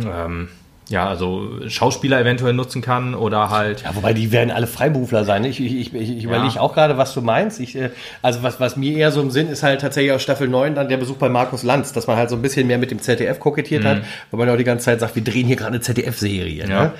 ähm, 0.04 0.50
ja, 0.88 1.08
also 1.08 1.68
Schauspieler 1.68 2.20
eventuell 2.20 2.54
nutzen 2.54 2.82
kann 2.82 3.16
oder 3.16 3.50
halt. 3.50 3.82
Ja, 3.82 3.96
wobei 3.96 4.14
die 4.14 4.32
werden 4.32 4.52
alle 4.52 4.68
Freiberufler 4.68 5.26
sein. 5.26 5.44
Ich, 5.44 5.60
ich, 5.60 5.74
ich, 5.74 5.94
ich 5.94 6.24
überlege 6.24 6.62
auch 6.62 6.74
gerade, 6.74 6.98
was 6.98 7.14
du 7.14 7.22
meinst. 7.22 7.60
Ich, 7.60 7.76
äh, 7.76 7.90
also 8.22 8.44
was, 8.44 8.60
was 8.60 8.76
mir 8.76 8.96
eher 8.96 9.12
so 9.12 9.22
im 9.22 9.32
Sinn 9.32 9.50
ist 9.50 9.64
halt 9.64 9.82
tatsächlich 9.82 10.12
aus 10.12 10.22
Staffel 10.22 10.48
9 10.48 10.76
dann 10.76 10.88
der 10.88 10.98
Besuch 10.98 11.18
bei 11.18 11.30
Markus 11.30 11.64
Lanz, 11.64 11.92
dass 11.92 12.06
man 12.06 12.18
halt 12.18 12.30
so 12.30 12.36
ein 12.36 12.42
bisschen 12.42 12.68
mehr 12.68 12.78
mit 12.78 12.92
dem 12.92 13.02
ZDF 13.02 13.40
kokettiert 13.40 13.84
hat, 13.84 14.02
weil 14.30 14.38
man 14.38 14.48
ja 14.48 14.54
auch 14.54 14.58
die 14.58 14.64
ganze 14.64 14.86
Zeit 14.86 15.00
sagt, 15.00 15.16
wir 15.16 15.24
drehen 15.24 15.48
hier 15.48 15.56
gerade 15.56 15.72
eine 15.72 15.82
ZDF-Serie. 15.82 16.68
Ja. 16.68 16.84
Ne? 16.84 16.92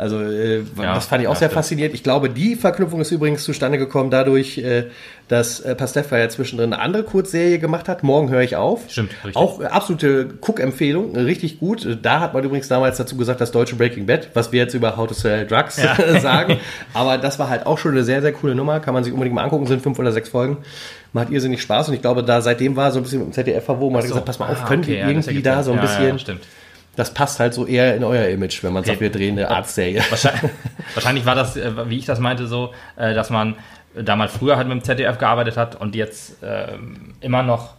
Also 0.00 0.20
äh, 0.20 0.60
Ja, 0.80 0.94
das 0.94 1.06
fand 1.06 1.22
ich 1.22 1.28
auch 1.28 1.34
ja, 1.34 1.38
sehr 1.40 1.50
faszinierend. 1.50 1.94
Ich 1.94 2.02
glaube, 2.02 2.30
die 2.30 2.56
Verknüpfung 2.56 3.00
ist 3.00 3.10
übrigens 3.10 3.44
zustande 3.44 3.76
gekommen 3.78 4.10
dadurch, 4.10 4.58
äh, 4.58 4.84
dass 5.28 5.60
äh, 5.60 5.74
Pastewka 5.74 6.16
ja 6.18 6.28
zwischendrin 6.28 6.72
eine 6.72 6.82
andere 6.82 7.02
Kurzserie 7.04 7.58
gemacht 7.58 7.88
hat. 7.88 8.02
Morgen 8.02 8.30
höre 8.30 8.40
ich 8.40 8.56
auf. 8.56 8.80
Stimmt, 8.88 9.10
richtig. 9.24 9.36
Auch 9.36 9.60
äh, 9.60 9.66
absolute 9.66 10.28
Cook-Empfehlung, 10.40 11.14
äh, 11.14 11.20
richtig 11.20 11.60
gut. 11.60 11.98
Da 12.02 12.20
hat 12.20 12.32
man 12.34 12.42
übrigens 12.42 12.66
damals 12.68 12.96
dazu 12.96 13.16
gesagt, 13.16 13.40
das 13.40 13.52
deutsche 13.52 13.76
Breaking 13.76 14.06
Bad, 14.06 14.30
was 14.34 14.50
wir 14.52 14.60
jetzt 14.60 14.74
über 14.74 14.96
How 14.96 15.06
to 15.06 15.14
Sell 15.14 15.46
Drugs 15.46 15.76
sagen. 16.20 16.56
Aber 16.94 17.18
das 17.18 17.38
war 17.38 17.48
halt 17.50 17.66
auch 17.66 17.78
schon 17.78 17.92
eine 17.92 18.02
sehr, 18.02 18.22
sehr 18.22 18.32
coole 18.32 18.54
Nummer. 18.54 18.80
Kann 18.80 18.94
man 18.94 19.04
sich 19.04 19.12
unbedingt 19.12 19.34
mal 19.34 19.44
angucken. 19.44 19.66
Sind 19.66 19.82
fünf 19.82 19.98
oder 19.98 20.12
sechs 20.12 20.30
Folgen. 20.30 20.56
Macht 21.12 21.30
irrsinnig 21.30 21.60
Spaß. 21.60 21.88
Und 21.88 21.94
ich 21.94 22.00
glaube, 22.00 22.22
da 22.22 22.40
seitdem 22.40 22.74
war 22.76 22.90
so 22.90 22.98
ein 23.00 23.02
bisschen 23.02 23.18
mit 23.18 23.28
dem 23.28 23.32
ZDF 23.32 23.64
verwoben. 23.64 23.92
Man 23.92 24.02
hat 24.02 24.08
gesagt, 24.08 24.24
pass 24.26 24.38
mal 24.38 24.48
auf, 24.50 24.62
Ah, 24.62 24.66
können 24.66 24.82
okay, 24.82 24.98
ja, 24.98 25.12
das 25.12 25.26
irgendwie 25.26 25.42
da 25.42 25.62
so 25.62 25.72
ein 25.72 25.76
Ja, 25.76 25.82
bisschen... 25.82 26.08
Ja, 26.08 26.18
stimmt. 26.18 26.40
Das 27.00 27.14
passt 27.14 27.40
halt 27.40 27.54
so 27.54 27.66
eher 27.66 27.96
in 27.96 28.04
euer 28.04 28.26
Image, 28.28 28.62
wenn 28.62 28.72
man 28.74 28.84
sagt, 28.84 28.98
Okay. 28.98 29.06
wir 29.06 29.10
drehen 29.10 29.38
eine 29.38 29.50
Arztserie. 29.50 30.02
Wahrscheinlich, 30.10 30.50
wahrscheinlich 30.94 31.26
war 31.26 31.34
das, 31.34 31.56
äh, 31.56 31.88
wie 31.88 31.98
ich 31.98 32.04
das 32.04 32.20
meinte, 32.20 32.46
so, 32.46 32.74
äh, 32.96 33.14
dass 33.14 33.30
man 33.30 33.56
damals 33.94 34.32
früher 34.32 34.56
halt 34.56 34.68
mit 34.68 34.76
dem 34.76 34.84
ZDF 34.84 35.18
gearbeitet 35.18 35.56
hat 35.56 35.80
und 35.80 35.96
jetzt 35.96 36.36
ähm, 36.42 37.14
immer 37.20 37.42
noch 37.42 37.74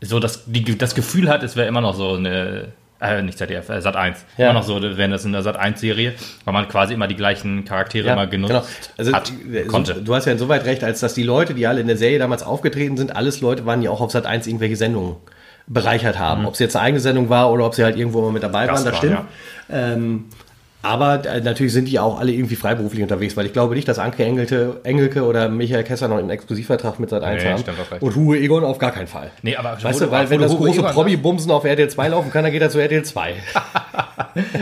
so 0.00 0.18
das, 0.20 0.44
die, 0.46 0.76
das 0.76 0.94
Gefühl 0.94 1.28
hat, 1.28 1.42
es 1.42 1.56
wäre 1.56 1.68
immer 1.68 1.80
noch 1.80 1.94
so 1.94 2.14
eine, 2.14 2.68
äh, 3.00 3.22
nicht 3.22 3.38
ZDF, 3.38 3.68
äh, 3.68 3.80
Sat 3.80 3.94
1. 3.94 4.24
Ja. 4.36 4.46
Immer 4.46 4.60
noch 4.60 4.66
so, 4.66 4.82
wäre 4.82 5.08
das 5.08 5.24
eine 5.24 5.42
Sat 5.42 5.56
1 5.56 5.80
Serie, 5.80 6.14
weil 6.44 6.52
man 6.52 6.68
quasi 6.68 6.94
immer 6.94 7.06
die 7.06 7.16
gleichen 7.16 7.64
Charaktere 7.64 8.10
immer 8.10 8.26
genutzt 8.26 8.50
genau. 8.50 8.64
Also, 8.98 9.12
hat, 9.12 9.32
äh, 9.52 9.64
konnte. 9.66 9.94
So, 9.94 10.00
du 10.00 10.14
hast 10.14 10.26
ja 10.26 10.32
insoweit 10.32 10.64
recht, 10.64 10.82
als 10.82 11.00
dass 11.00 11.14
die 11.14 11.22
Leute, 11.22 11.54
die 11.54 11.66
alle 11.66 11.80
in 11.80 11.86
der 11.86 11.96
Serie 11.96 12.18
damals 12.18 12.42
aufgetreten 12.42 12.96
sind, 12.96 13.14
alles 13.14 13.40
Leute 13.40 13.64
waren, 13.66 13.80
die 13.80 13.88
auch 13.88 14.00
auf 14.00 14.10
Sat 14.10 14.26
1 14.26 14.48
irgendwelche 14.48 14.76
Sendungen 14.76 15.16
bereichert 15.68 16.18
haben. 16.18 16.46
Ob 16.46 16.54
es 16.54 16.60
jetzt 16.60 16.76
eine 16.76 16.86
eigene 16.86 17.00
Sendung 17.00 17.28
war 17.28 17.50
oder 17.52 17.66
ob 17.66 17.74
sie 17.74 17.84
halt 17.84 17.96
irgendwo 17.96 18.22
mal 18.22 18.32
mit 18.32 18.42
dabei 18.42 18.66
Gast 18.66 18.84
waren, 18.84 18.92
das 18.92 19.02
waren, 19.02 19.12
stimmt. 19.12 19.28
Ähm, 19.70 20.24
aber 20.82 21.24
äh, 21.26 21.40
natürlich 21.40 21.72
sind 21.72 21.86
die 21.88 21.98
auch 21.98 22.20
alle 22.20 22.32
irgendwie 22.32 22.54
freiberuflich 22.56 23.02
unterwegs, 23.02 23.36
weil 23.36 23.46
ich 23.46 23.52
glaube 23.52 23.74
nicht, 23.74 23.88
dass 23.88 23.98
Anke 23.98 24.24
Engelte, 24.24 24.80
Engelke 24.84 25.24
oder 25.24 25.48
Michael 25.48 25.82
Kessler 25.84 26.08
noch 26.08 26.18
einen 26.18 26.30
Exklusivvertrag 26.30 27.00
mit 27.00 27.10
Sat 27.10 27.22
1 27.24 27.42
Nee, 27.42 27.50
haben. 27.50 27.58
stimmt. 27.60 27.78
Und 28.00 28.14
Hugo 28.16 28.34
Egon 28.34 28.64
auf 28.64 28.78
gar 28.78 28.92
keinen 28.92 29.08
Fall. 29.08 29.30
Nee, 29.42 29.56
aber 29.56 29.76
Weißt 29.82 30.00
du, 30.00 30.10
weil 30.10 30.30
wenn 30.30 30.40
das 30.40 30.52
Hugo 30.52 30.64
große 30.66 30.78
Egon- 30.80 30.92
Promi-Bumsen 30.92 31.50
auf 31.50 31.64
RTL 31.64 31.88
2 31.90 32.08
laufen 32.08 32.30
kann, 32.30 32.44
dann 32.44 32.52
geht 32.52 32.62
er 32.62 32.70
zu 32.70 32.78
RTL 32.80 33.02
2. 33.04 33.34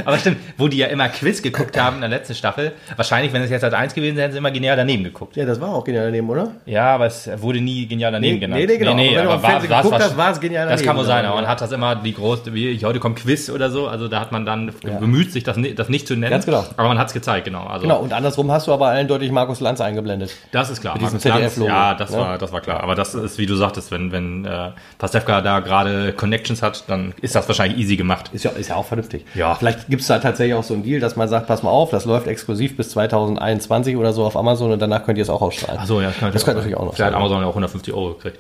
Aber 0.05 0.19
stimmt, 0.19 0.39
wo 0.57 0.69
die 0.69 0.79
ja 0.79 0.87
immer 0.87 1.09
Quiz 1.09 1.43
geguckt 1.43 1.79
haben 1.79 1.97
in 1.97 2.01
der 2.03 2.11
letzten 2.11 2.35
Staffel, 2.35 2.73
wahrscheinlich, 2.97 3.33
wenn 3.33 3.43
es 3.43 3.51
jetzt 3.51 3.61
Sat 3.63 3.75
1 3.75 3.95
gewesen 3.95 4.17
wäre, 4.17 4.25
hätten 4.25 4.33
sie 4.33 4.39
immer 4.39 4.51
genial 4.51 4.77
daneben 4.77 5.05
geguckt. 5.05 5.37
Ja, 5.37 5.45
das 5.45 5.61
war 5.61 5.71
auch 5.75 5.85
genial 5.85 6.07
daneben, 6.07 6.29
oder? 6.31 6.53
Ja, 6.65 6.95
aber 6.95 7.07
es 7.07 7.29
wurde 7.41 7.61
nie 7.61 7.87
genial 7.87 8.13
daneben 8.13 8.35
Nee, 8.35 8.41
genannt. 8.41 8.61
nee, 8.61 8.67
nee, 8.67 8.79
genau. 8.79 8.93
Aber 8.93 9.01
wenn 9.01 9.25
du 9.25 9.31
auf 9.31 9.41
Fernsehen 9.43 9.71
war's 9.71 9.83
geguckt 9.85 10.03
hast, 10.03 10.17
war 10.17 10.31
es 10.33 10.41
genial 10.41 10.69
Das 10.69 10.83
kann 10.83 10.97
wohl 10.97 11.05
daneben, 11.05 11.23
sein, 11.25 11.27
aber 11.27 11.41
man 11.43 11.49
hat 11.49 11.61
das 11.61 11.73
immer 11.73 11.97
die 11.97 12.15
große, 12.15 12.55
wie 12.55 12.69
ich, 12.69 12.85
heute 12.85 13.01
kommt 13.01 13.19
Quiz 13.19 13.51
oder 13.51 13.71
so, 13.71 13.87
also 13.89 14.09
da 14.09 14.21
hat 14.21 14.33
man 14.33 14.47
dann 14.47 14.73
bemüht, 15.01 15.33
sich 15.33 15.45
das, 15.45 15.59
das 15.77 15.89
nicht 15.89 16.06
zu 16.07 16.15
nennen. 16.15 16.31
Ganz 16.31 16.47
genau. 16.47 16.65
Aber 16.77 16.89
man 16.89 16.99
hat 16.99 17.09
es 17.09 17.13
gezeigt, 17.13 17.45
genau. 17.45 17.65
Also 17.65 17.83
Genau, 17.83 17.99
und 17.99 18.13
andersrum 18.13 18.51
hast 18.51 18.67
du 18.67 18.73
aber 18.73 18.89
eindeutig 18.89 19.31
Markus 19.31 19.61
Lanz 19.61 19.81
eingeblendet. 19.81 20.31
das 20.53 20.71
ist 20.71 20.81
klar. 20.81 20.95
Mit 20.95 21.03
diesem 21.03 21.21
Markus 21.33 21.57
Lanz, 21.57 21.69
Ja, 21.69 21.95
das, 21.95 22.11
ne? 22.11 22.19
war, 22.19 22.39
das 22.39 22.53
war 22.53 22.61
klar. 22.61 22.83
Aber 22.83 22.95
das 22.95 23.15
ist, 23.15 23.39
wie 23.39 23.47
du 23.47 23.55
sagtest, 23.57 23.91
wenn, 23.91 24.13
wenn 24.13 24.45
äh, 24.45 24.71
Pastewka 24.99 25.41
da 25.41 25.61
gerade 25.61 26.13
Connections 26.13 26.63
hat, 26.63 26.85
dann 26.89 27.15
ist 27.21 27.35
das 27.35 27.47
wahrscheinlich 27.49 27.79
easy 27.79 27.97
gemacht. 27.97 28.31
Ist 28.33 28.45
ja, 28.45 28.51
ist 28.53 28.69
ja 28.69 28.77
auch 28.77 28.87
vernünftig. 28.87 29.25
Ja. 29.35 29.55
Vielleicht 29.55 29.89
gibt 29.89 30.03
es 30.03 30.09
da 30.09 30.19
tatsächlich 30.19 30.55
auch 30.55 30.65
so 30.65 30.75
einen 30.75 30.83
Deal, 30.83 31.01
dass 31.01 31.17
man 31.17 31.29
sagt, 31.29 31.47
pass 31.47 31.63
mal 31.63 31.71
auf, 31.71 31.91
das 31.91 32.05
läuft 32.05 32.27
exklusiv 32.27 32.77
bis 32.77 32.91
2021 32.91 33.97
oder 33.97 34.13
so 34.13 34.25
auf 34.25 34.37
Amazon 34.37 34.73
und 34.73 34.81
danach 34.81 35.05
könnt 35.05 35.19
ihr 35.19 35.23
es 35.23 35.31
auch 35.31 35.43
ausstrahlen. 35.43 35.81
Achso, 35.81 36.01
ja, 36.01 36.13
Das 36.33 36.45
kann 36.45 36.57
natürlich 36.57 36.77
auch 36.77 36.85
noch 36.85 36.95
Vielleicht 36.95 37.13
hat. 37.13 37.21
Amazon 37.21 37.41
ja 37.41 37.47
auch 37.47 37.51
150 37.51 37.93
Euro 37.95 38.15
gekriegt. 38.15 38.39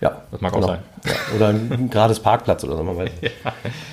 Ja, 0.00 0.22
Das 0.30 0.40
mag 0.40 0.52
auch 0.54 0.62
sein. 0.62 0.78
Ja, 1.06 1.12
oder 1.36 1.48
ein 1.48 1.88
gratis 1.92 2.20
Parkplatz 2.20 2.62
oder 2.64 2.76
so, 2.76 2.82
man 2.82 2.96
weiß 2.96 3.10
nicht. 3.22 3.34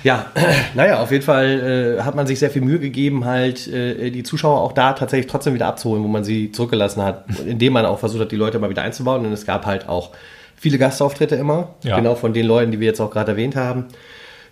Ja, 0.02 0.26
naja, 0.74 1.00
auf 1.00 1.10
jeden 1.10 1.24
Fall 1.24 1.96
äh, 1.98 2.02
hat 2.02 2.14
man 2.14 2.26
sich 2.26 2.38
sehr 2.38 2.50
viel 2.50 2.62
Mühe 2.62 2.78
gegeben, 2.78 3.24
halt 3.24 3.66
äh, 3.68 4.10
die 4.10 4.22
Zuschauer 4.22 4.60
auch 4.60 4.72
da 4.72 4.92
tatsächlich 4.92 5.30
trotzdem 5.30 5.54
wieder 5.54 5.66
abzuholen, 5.66 6.02
wo 6.04 6.08
man 6.08 6.24
sie 6.24 6.52
zurückgelassen 6.52 7.02
hat, 7.02 7.24
indem 7.46 7.72
man 7.74 7.86
auch 7.86 7.98
versucht 7.98 8.20
hat, 8.22 8.32
die 8.32 8.36
Leute 8.36 8.58
mal 8.58 8.68
wieder 8.70 8.82
einzubauen. 8.82 9.24
Und 9.24 9.32
es 9.32 9.46
gab 9.46 9.64
halt 9.66 9.88
auch 9.88 10.10
viele 10.56 10.78
Gastauftritte 10.78 11.36
immer, 11.36 11.74
Ja. 11.82 11.96
genau 11.96 12.14
von 12.14 12.32
den 12.34 12.46
Leuten, 12.46 12.72
die 12.72 12.80
wir 12.80 12.86
jetzt 12.88 13.00
auch 13.00 13.10
gerade 13.10 13.32
erwähnt 13.32 13.56
haben. 13.56 13.86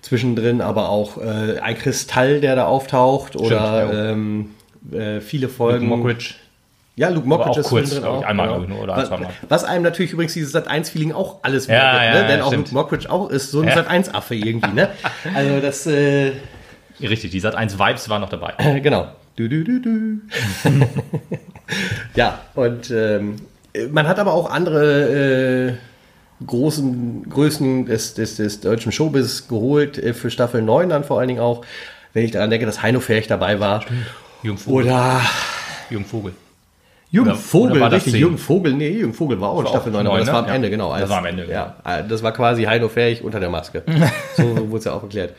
Zwischendrin 0.02 0.60
aber 0.62 0.88
auch 0.88 1.18
äh, 1.18 1.58
ein 1.60 1.76
Kristall, 1.76 2.40
der 2.40 2.56
da 2.56 2.64
auftaucht 2.66 3.36
oder 3.36 3.88
Stimmt, 3.88 4.50
ähm, 4.92 4.98
äh, 4.98 5.20
viele 5.20 5.48
Folgen. 5.48 5.86
Mockridge. 5.88 6.34
Ja, 6.96 7.08
Luke 7.08 7.26
Mockridge 7.26 7.50
auch 7.52 7.58
ist 7.58 7.66
kurz, 7.68 7.90
drin 7.90 8.02
glaub 8.02 8.20
ich, 8.20 8.26
einmal, 8.26 8.62
ich, 8.62 8.68
nur, 8.68 8.82
oder 8.82 8.96
was, 8.96 9.08
zweimal. 9.08 9.30
was 9.48 9.64
einem 9.64 9.84
natürlich 9.84 10.12
übrigens 10.12 10.34
dieses 10.34 10.54
Sat1-Feeling 10.54 11.12
auch 11.12 11.38
alles 11.42 11.66
Ja, 11.66 11.74
wieder 11.74 12.04
ja, 12.04 12.12
ne? 12.14 12.20
ja, 12.20 12.26
Denn 12.26 12.40
auch 12.42 12.48
stimmt. 12.48 12.68
Luke 12.72 12.74
Mockridge 12.74 13.10
auch 13.10 13.30
ist 13.30 13.50
so 13.52 13.60
ein 13.62 13.68
Ja. 13.68 13.74
Sat1-Affe 13.76 14.34
irgendwie, 14.34 14.72
ne? 14.72 14.90
Also 15.34 15.60
das, 15.60 15.86
äh, 15.86 16.32
Richtig, 17.00 17.30
die 17.30 17.40
Sat 17.40 17.54
1 17.54 17.78
Vibes 17.78 18.08
waren 18.10 18.20
noch 18.20 18.28
dabei. 18.28 18.80
genau. 18.82 19.08
Du, 19.36 19.48
du, 19.48 19.64
du, 19.64 19.80
du. 19.80 20.20
ja, 22.14 22.40
und 22.54 22.90
ähm, 22.90 23.36
man 23.90 24.06
hat 24.06 24.18
aber 24.18 24.34
auch 24.34 24.50
andere 24.50 25.68
äh, 25.70 26.44
großen 26.46 27.28
Größen 27.30 27.86
des, 27.86 28.14
des, 28.14 28.36
des 28.36 28.60
deutschen 28.60 28.92
Showbiz 28.92 29.48
geholt, 29.48 29.96
äh, 29.98 30.12
für 30.12 30.30
Staffel 30.30 30.60
9 30.60 30.88
dann 30.90 31.04
vor 31.04 31.18
allen 31.18 31.28
Dingen 31.28 31.40
auch, 31.40 31.64
wenn 32.12 32.24
ich 32.24 32.32
daran 32.32 32.50
denke, 32.50 32.66
dass 32.66 32.82
Heino 32.82 33.00
Ferch 33.00 33.28
dabei 33.28 33.60
war. 33.60 33.84
Jürgen 34.42 34.58
Vogel. 34.58 34.84
Oder 34.86 35.20
Jürgen 35.88 36.04
Vogel. 36.04 36.34
Jürgen 37.10 37.30
Oder- 37.30 37.38
Vogel, 37.38 37.82
oder 37.82 37.92
richtig. 37.92 38.12
zehn? 38.12 38.20
Jürgen 38.20 38.38
Vogel, 38.38 38.72
nee, 38.74 38.90
Jürgen 38.90 39.14
Vogel 39.14 39.40
war 39.40 39.50
auch 39.50 39.60
in 39.60 39.66
Staffel 39.66 39.90
auch 39.92 40.02
9, 40.02 40.06
aber 40.06 40.18
das 40.18 40.26
ne? 40.28 40.32
war 40.32 40.42
am 40.42 40.48
Ja. 40.48 40.54
Ende, 40.54 40.70
genau. 40.70 40.96
Das 40.96 41.08
war 41.10 41.18
am 41.18 41.26
Ende, 41.26 41.46
Ja, 41.50 41.74
äh, 41.84 42.02
das 42.08 42.22
war 42.22 42.32
quasi 42.32 42.64
Heino 42.64 42.88
Ferch 42.88 43.22
unter 43.22 43.40
der 43.40 43.50
Maske. 43.50 43.82
so 44.36 44.70
wurde 44.70 44.78
es 44.78 44.84
ja 44.84 44.92
auch 44.92 45.02
erklärt. 45.02 45.34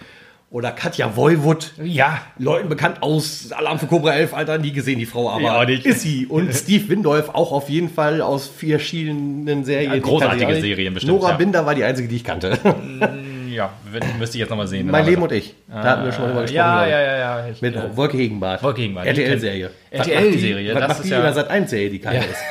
Oder 0.49 0.71
Katja 0.71 1.15
Woiwod, 1.15 1.71
Ja. 1.81 2.19
Leuten 2.37 2.67
bekannt 2.67 2.97
aus 3.01 3.53
Alarm 3.53 3.79
für 3.79 3.85
Cobra 3.87 4.11
11, 4.15 4.33
Alter, 4.33 4.57
nie 4.57 4.73
gesehen, 4.73 4.99
die 4.99 5.05
Frau, 5.05 5.29
aber 5.29 5.41
Ja, 5.43 5.63
nicht. 5.65 5.85
ist 5.85 6.01
sie. 6.01 6.25
Und 6.27 6.53
Steve 6.53 6.89
Windolf 6.89 7.29
auch 7.29 7.53
auf 7.53 7.69
jeden 7.69 7.89
Fall 7.89 8.21
aus 8.21 8.47
verschiedenen 8.47 9.63
Serien. 9.63 9.93
Ja, 9.93 9.99
großartige. 9.99 10.59
Serien 10.59 10.93
bestimmt, 10.93 11.17
Nora 11.17 11.29
ja. 11.31 11.37
Binder 11.37 11.65
war 11.65 11.73
die 11.73 11.85
einzige, 11.85 12.09
die 12.09 12.17
ich 12.17 12.25
kannte. 12.25 12.59
Ja, 13.51 13.71
wenn- 13.91 14.17
müsste 14.17 14.37
ich 14.37 14.39
jetzt 14.41 14.49
nochmal 14.49 14.67
sehen. 14.67 14.89
mein 14.89 15.05
Leben 15.05 15.21
und 15.21 15.31
ich. 15.31 15.53
Da 15.67 15.83
hatten 15.83 16.05
wir 16.05 16.11
schon 16.11 16.23
mal 16.23 16.27
drüber 16.29 16.41
gesprochen. 16.43 16.55
Ja, 16.57 16.85
ja, 16.87 17.01
ja, 17.01 17.17
ja. 17.17 17.47
Ich, 17.49 17.61
Mit 17.61 17.75
äh, 17.75 17.95
Wolke 17.97 18.17
Gegenbart. 18.17 18.63
Wolke 18.63 18.81
Gegenbart. 18.81 19.05
RTL-Serie. 19.07 19.71
RTL-Serie, 19.91 20.73
das 20.73 20.87
macht 20.87 20.99
ist 20.99 21.05
die 21.05 21.09
ja- 21.09 21.33
Sat 21.33 21.49
1-Serie, 21.51 21.89
die 21.89 21.99
keine 21.99 22.17
Ja. 22.19 22.23
ist? 22.23 22.41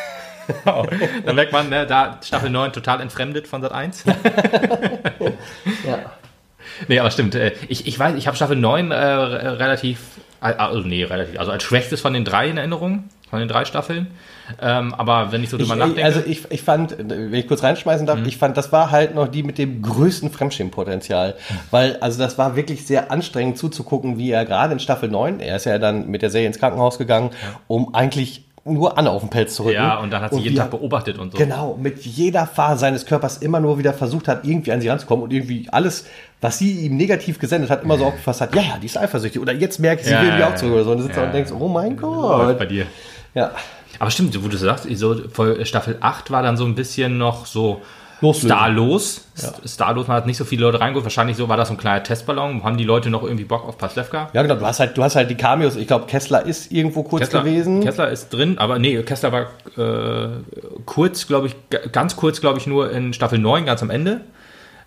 Dann 1.26 1.36
merkt 1.36 1.52
man, 1.52 1.68
ne, 1.68 1.86
da 1.86 2.18
Staffel 2.24 2.50
9 2.50 2.72
total 2.72 3.00
entfremdet 3.00 3.46
von 3.46 3.62
Sat 3.62 3.72
1. 3.72 4.04
Ja. 5.86 5.98
nee, 6.88 6.98
aber 6.98 7.10
stimmt. 7.10 7.34
äh, 7.34 7.52
Ich, 7.68 7.86
ich 7.86 7.98
weiß, 7.98 8.14
ich 8.16 8.26
habe 8.26 8.36
Staffel 8.36 8.56
9 8.56 8.90
äh, 8.90 8.94
re- 8.94 9.58
relativ, 9.58 10.00
äh, 10.42 10.46
also 10.54 10.80
nee, 10.80 11.04
relativ, 11.04 11.38
also 11.38 11.52
als 11.52 11.62
schwächstes 11.62 12.00
von 12.00 12.12
den 12.14 12.24
drei 12.24 12.48
in 12.48 12.56
Erinnerung, 12.56 13.04
von 13.28 13.38
den 13.38 13.48
drei 13.48 13.64
Staffeln. 13.64 14.08
Ähm, 14.60 14.94
aber 14.94 15.32
wenn 15.32 15.42
ich 15.42 15.50
so 15.50 15.56
drüber 15.58 15.74
Ich, 15.74 15.78
nachdenke. 15.78 16.04
also 16.04 16.20
ich, 16.24 16.50
ich 16.50 16.62
fand, 16.62 16.96
wenn 16.98 17.32
ich 17.34 17.46
kurz 17.48 17.62
reinschmeißen 17.62 18.04
Mhm. 18.04 18.06
darf, 18.06 18.18
ich 18.26 18.36
fand, 18.36 18.56
das 18.56 18.72
war 18.72 18.90
halt 18.90 19.14
noch 19.14 19.28
die 19.28 19.42
mit 19.42 19.58
dem 19.58 19.82
größten 19.82 20.30
Fremdschämenpotenzial. 20.30 21.34
Weil, 21.70 21.96
also 22.00 22.18
das 22.18 22.38
war 22.38 22.56
wirklich 22.56 22.86
sehr 22.86 23.10
anstrengend 23.10 23.58
zuzugucken, 23.58 24.18
wie 24.18 24.30
er 24.30 24.44
gerade 24.44 24.72
in 24.72 24.80
Staffel 24.80 25.08
9, 25.08 25.40
er 25.40 25.56
ist 25.56 25.64
ja 25.66 25.78
dann 25.78 26.08
mit 26.08 26.22
der 26.22 26.30
Serie 26.30 26.46
ins 26.46 26.58
Krankenhaus 26.58 26.98
gegangen, 26.98 27.30
um 27.66 27.94
eigentlich 27.94 28.44
nur 28.62 28.98
Anne 28.98 29.10
auf 29.10 29.22
den 29.22 29.30
Pelz 29.30 29.54
zu 29.54 29.62
rücken. 29.64 29.76
ja, 29.76 29.98
und 29.98 30.10
dann 30.12 30.20
hat 30.20 30.34
sie 30.34 30.40
jeden 30.40 30.52
wie 30.54 30.58
Tag 30.58 30.70
beobachtet 30.70 31.18
und 31.18 31.32
so. 31.32 31.38
Genau, 31.38 31.78
mit 31.80 32.04
jeder 32.04 32.46
Phase 32.46 32.80
seines 32.80 33.06
Körpers 33.06 33.38
immer 33.38 33.58
nur 33.58 33.78
wieder 33.78 33.94
versucht 33.94 34.28
hat, 34.28 34.44
irgendwie 34.44 34.70
an 34.70 34.82
sie 34.82 34.88
ranzukommen 34.90 35.24
und 35.24 35.32
irgendwie 35.32 35.66
alles, 35.72 36.04
was 36.42 36.58
sie 36.58 36.72
ihm 36.86 36.96
negativ 36.98 37.38
gesendet 37.38 37.70
hat, 37.70 37.82
immer 37.84 37.96
so 37.96 38.04
aufgefasst 38.04 38.42
hat, 38.42 38.54
ja, 38.54 38.60
ja, 38.60 38.78
die 38.80 38.84
ist 38.86 38.98
eifersüchtig. 38.98 39.40
Oder 39.40 39.54
jetzt 39.54 39.78
merkt 39.80 40.04
sie, 40.04 40.10
Ja, 40.12 40.20
will 40.22 40.38
ja, 40.38 40.48
auch 40.50 40.54
zurück 40.56 40.74
oder 40.74 40.84
so. 40.84 40.90
Und 40.92 40.98
du 40.98 41.02
sitzt 41.04 41.16
da 41.16 41.22
ja. 41.22 41.26
und 41.28 41.32
denkst, 41.34 41.50
oh 41.58 41.68
mein 41.68 41.96
Gott. 41.96 42.58
bei 42.58 42.66
dir. 42.66 42.84
Ja. 43.34 43.50
Aber 43.98 44.10
stimmt, 44.10 44.42
wo 44.42 44.48
du 44.48 44.56
sagst, 44.56 44.86
so 44.96 45.16
Staffel 45.64 45.98
8 46.00 46.30
war 46.30 46.42
dann 46.42 46.56
so 46.56 46.64
ein 46.64 46.74
bisschen 46.74 47.18
noch 47.18 47.46
so 47.46 47.82
Loslösen. 48.22 48.48
starlos. 48.50 49.24
Starlos, 49.64 50.06
man 50.06 50.16
hat 50.18 50.26
nicht 50.26 50.36
so 50.36 50.44
viele 50.44 50.62
Leute 50.62 50.80
reingeholt. 50.80 51.04
Wahrscheinlich 51.04 51.36
so 51.36 51.48
war 51.48 51.56
das 51.56 51.68
so 51.68 51.74
ein 51.74 51.78
kleiner 51.78 52.02
Testballon. 52.02 52.62
Haben 52.62 52.76
die 52.76 52.84
Leute 52.84 53.08
noch 53.10 53.22
irgendwie 53.22 53.44
Bock 53.44 53.66
auf 53.66 53.78
Pastewka? 53.78 54.28
Ja, 54.32 54.42
genau, 54.42 54.56
du 54.56 54.66
hast 54.66 54.78
halt, 54.80 54.96
du 54.96 55.02
hast 55.02 55.16
halt 55.16 55.30
die 55.30 55.36
Cameos. 55.36 55.76
Ich 55.76 55.86
glaube, 55.86 56.06
Kessler 56.06 56.44
ist 56.44 56.70
irgendwo 56.70 57.02
kurz 57.02 57.22
Kessler, 57.24 57.42
gewesen. 57.42 57.82
Kessler 57.82 58.10
ist 58.10 58.28
drin, 58.30 58.58
aber 58.58 58.78
nee, 58.78 59.02
Kessler 59.02 59.32
war 59.32 59.46
äh, 59.76 60.28
kurz, 60.84 61.26
glaube 61.26 61.46
ich, 61.46 61.56
ganz 61.92 62.16
kurz, 62.16 62.40
glaube 62.42 62.58
ich, 62.58 62.66
nur 62.66 62.90
in 62.90 63.12
Staffel 63.14 63.38
9, 63.38 63.64
ganz 63.64 63.82
am 63.82 63.90
Ende. 63.90 64.20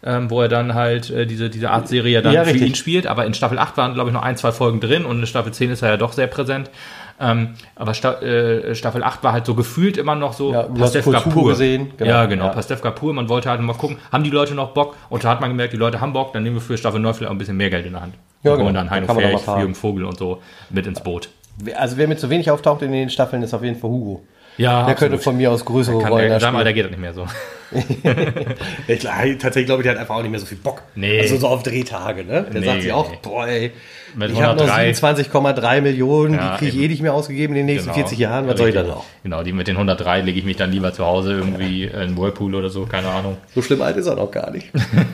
Ähm, 0.05 0.29
wo 0.29 0.41
er 0.41 0.49
dann 0.49 0.73
halt 0.73 1.09
äh, 1.11 1.25
diese, 1.25 1.49
diese 1.49 1.71
Art 1.71 1.87
Serie 1.87 2.21
dann 2.21 2.33
Ja, 2.33 2.43
für 2.43 2.51
richtig. 2.51 2.69
ihn 2.69 2.75
spielt. 2.75 3.07
Aber 3.07 3.25
in 3.25 3.33
Staffel 3.33 3.57
8 3.57 3.77
waren, 3.77 3.93
glaube 3.93 4.09
ich, 4.09 4.13
noch 4.13 4.21
ein, 4.21 4.35
zwei 4.35 4.51
Folgen 4.51 4.81
drin 4.81 5.05
und 5.05 5.21
in 5.21 5.25
Staffel 5.25 5.53
10 5.53 5.71
ist 5.71 5.81
er 5.81 5.91
ja 5.91 5.97
doch 5.97 6.11
sehr 6.11 6.27
präsent. 6.27 6.69
Ähm, 7.19 7.53
aber 7.75 7.93
Sta 7.93 8.13
äh, 8.21 8.75
Staffel 8.75 9.03
8 9.03 9.23
war 9.23 9.33
halt 9.33 9.45
so 9.45 9.53
gefühlt 9.55 9.97
immer 9.97 10.15
noch 10.15 10.33
so 10.33 10.51
Ja, 10.51 10.63
kurz 10.63 11.25
Hugo 11.25 11.43
gesehen, 11.43 11.91
Genau. 11.97 12.09
Ja, 12.09 12.25
genau, 12.25 12.45
Ja. 12.45 12.51
Pastewka 12.51 12.91
pur. 12.91 13.13
Man 13.13 13.29
wollte 13.29 13.49
halt 13.49 13.61
mal 13.61 13.73
gucken, 13.73 13.97
haben 14.11 14.23
die 14.23 14.29
Leute 14.29 14.55
noch 14.55 14.71
Bock? 14.71 14.95
Und 15.09 15.23
da 15.23 15.29
hat 15.29 15.41
man 15.41 15.49
gemerkt, 15.49 15.73
die 15.73 15.77
Leute 15.77 16.01
haben 16.01 16.13
Bock, 16.13 16.33
dann 16.33 16.43
nehmen 16.43 16.55
wir 16.55 16.61
für 16.61 16.77
Staffel 16.77 16.99
9 16.99 17.13
vielleicht 17.13 17.29
auch 17.29 17.35
ein 17.35 17.37
bisschen 17.37 17.57
mehr 17.57 17.69
Geld 17.69 17.85
in 17.85 17.93
der 17.93 18.01
Hand. 18.01 18.15
Ja, 18.43 18.51
und 18.51 18.57
genau. 18.57 18.65
holen 18.65 18.75
dann 18.75 18.87
Da 18.87 18.93
Heino 18.93 19.37
Ferch. 19.37 19.59
Jürgen 19.59 19.75
Vogel 19.75 20.05
und 20.05 20.17
so 20.17 20.41
mit 20.69 20.85
ins 20.87 21.01
Boot. 21.01 21.29
Also 21.75 21.97
wer 21.97 22.07
mit 22.07 22.19
zu 22.19 22.29
wenig 22.29 22.49
auftaucht 22.49 22.81
in 22.81 22.91
den 22.91 23.09
Staffeln, 23.09 23.43
ist 23.43 23.53
auf 23.53 23.63
jeden 23.63 23.77
Fall 23.77 23.89
Hugo. 23.89 24.23
Ja, 24.57 24.85
Der 24.85 24.95
könnte 24.95 25.17
von 25.17 25.35
mir 25.37 25.51
aus 25.51 25.65
größere 25.65 25.99
Kann, 25.99 26.11
Rollen 26.11 26.27
der, 26.27 26.27
in 26.27 26.33
da 26.33 26.39
seinem 26.39 26.55
Alter 26.57 26.69
spielen. 26.69 26.75
geht 26.75 26.85
das 26.85 26.91
nicht 26.91 27.01
mehr 27.01 27.13
so. 27.13 27.27
Ich, 28.87 28.99
tatsächlich 29.39 29.65
glaube 29.65 29.81
ich, 29.81 29.83
der 29.85 29.93
hat 29.93 29.99
einfach 29.99 30.15
auch 30.15 30.21
nicht 30.21 30.29
mehr 30.31 30.39
so 30.39 30.45
viel 30.45 30.57
Bock. 30.59 30.83
Nee. 30.95 31.19
Also 31.21 31.37
so 31.37 31.47
auf 31.47 31.63
Drehtage, 31.63 32.23
ne? 32.23 32.45
Der 32.53 32.61
Nee, 32.61 32.65
sagt 32.67 32.81
sich 32.83 32.91
auch, 32.91 33.09
nee. 33.09 33.17
boah, 33.21 33.47
ey, 33.47 33.71
Mit 34.15 34.29
ich 34.31 34.41
habe 34.41 34.55
noch 34.63 34.69
103. 34.71 35.23
27,3 35.23 35.81
Millionen, 35.81 36.35
Ja, 36.35 36.51
die 36.53 36.57
kriege 36.59 36.69
ich 36.69 36.75
eben. 36.75 36.83
eh 36.83 36.87
nicht 36.89 37.01
mehr 37.01 37.13
ausgegeben 37.15 37.55
in 37.55 37.65
den 37.65 37.65
nächsten 37.65 37.85
Genau. 37.91 37.95
40 38.07 38.19
Jahren. 38.19 38.47
Was 38.47 38.57
soll 38.59 38.69
ich 38.69 38.75
Richtig. 38.75 38.89
dann 38.89 38.97
noch? 38.97 39.05
Genau, 39.23 39.41
die 39.43 39.53
mit 39.53 39.67
den 39.67 39.75
103 39.77 40.21
lege 40.21 40.37
ich 40.37 40.45
mich 40.45 40.57
dann 40.57 40.71
lieber 40.71 40.93
zu 40.93 41.03
Hause 41.05 41.33
irgendwie 41.33 41.85
in 41.85 42.15
Whirlpool 42.17 42.53
oder 42.53 42.69
so, 42.69 42.85
keine 42.85 43.07
Ahnung. 43.09 43.37
So 43.55 43.61
schlimm 43.63 43.81
alt 43.81 43.97
ist 43.97 44.05
er 44.05 44.15
noch 44.15 44.29
gar 44.29 44.51
nicht. 44.51 44.67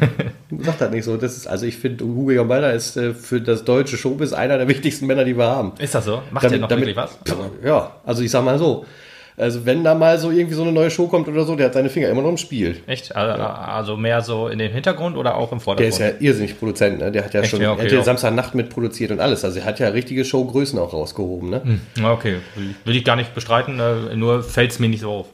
Sagt 0.60 0.82
das 0.82 0.92
nicht 0.92 1.06
so. 1.06 1.16
Das 1.16 1.38
ist, 1.38 1.48
also 1.48 1.66
ich 1.66 1.78
finde, 1.78 2.04
Hugo 2.04 2.34
Gambetta 2.34 2.72
ist 2.72 2.98
äh, 2.98 3.14
für 3.14 3.40
das 3.40 3.64
deutsche 3.64 3.96
Showbiz 3.98 4.34
einer 4.34 4.58
der 4.58 4.68
wichtigsten 4.68 5.06
Männer, 5.06 5.24
die 5.24 5.38
wir 5.38 5.46
haben. 5.46 5.74
Ist 5.80 5.96
das 5.96 6.06
so? 6.06 6.22
Macht 6.32 6.50
der 6.50 6.58
noch 6.58 6.70
wirklich 6.70 6.96
was? 6.98 7.18
Ja, 7.64 7.92
also 8.06 8.22
ich 8.22 8.32
sag 8.32 8.44
mal 8.44 8.58
so. 8.60 8.86
Also 9.40 9.66
wenn 9.66 9.84
da 9.84 9.96
mal 9.96 10.20
so 10.20 10.32
irgendwie 10.32 10.54
so 10.54 10.64
eine 10.64 10.72
neue 10.72 10.92
Show 10.92 11.08
kommt 11.08 11.28
oder 11.28 11.46
so, 11.46 11.56
der 11.56 11.68
hat 11.68 11.74
seine 11.74 11.90
Finger 11.90 12.10
immer 12.10 12.22
noch 12.22 12.30
im 12.30 12.38
Spiel. 12.38 12.82
Echt? 12.88 13.16
Also, 13.16 13.42
also 13.42 13.98
mehr 13.98 14.22
so 14.22 14.48
in 14.50 14.60
den 14.60 14.72
Hintergrund 14.72 15.16
oder 15.16 15.36
auch 15.36 15.52
im 15.52 15.60
Der 15.60 15.64
Vordergrund? 15.64 15.94
ist 15.94 16.00
ja 16.00 16.12
irrsinnig 16.20 16.60
Produzent, 16.60 17.00
ne? 17.00 17.12
Der 17.12 17.24
hat 17.24 17.34
ja 17.34 17.42
Echt? 17.42 17.52
schon, 17.52 17.62
Ja, 17.62 17.72
okay, 17.72 17.84
hat 17.84 17.92
ja 17.92 17.98
ja. 18.00 18.04
Samstagnacht 18.04 18.54
mit 18.54 18.70
produziert 18.70 19.12
und 19.12 19.20
alles. 19.20 19.46
Also 19.46 19.60
er 19.60 19.66
hat 19.66 19.80
ja 19.80 19.88
richtige 19.90 20.26
Showgrößen 20.26 20.78
auch 20.78 20.94
rausgehoben, 20.94 21.50
ne? 21.50 21.80
Ja, 21.98 22.12
okay, 22.12 22.38
will, 22.84 22.96
ich 22.96 23.06
gar 23.06 23.16
nicht 23.16 23.34
bestreiten, 23.34 23.80
äh, 23.80 24.16
nur 24.16 24.44
fällt 24.44 24.72
es 24.72 24.80
mir 24.80 24.90
nicht 24.90 25.02
so 25.02 25.10
auf. 25.12 25.28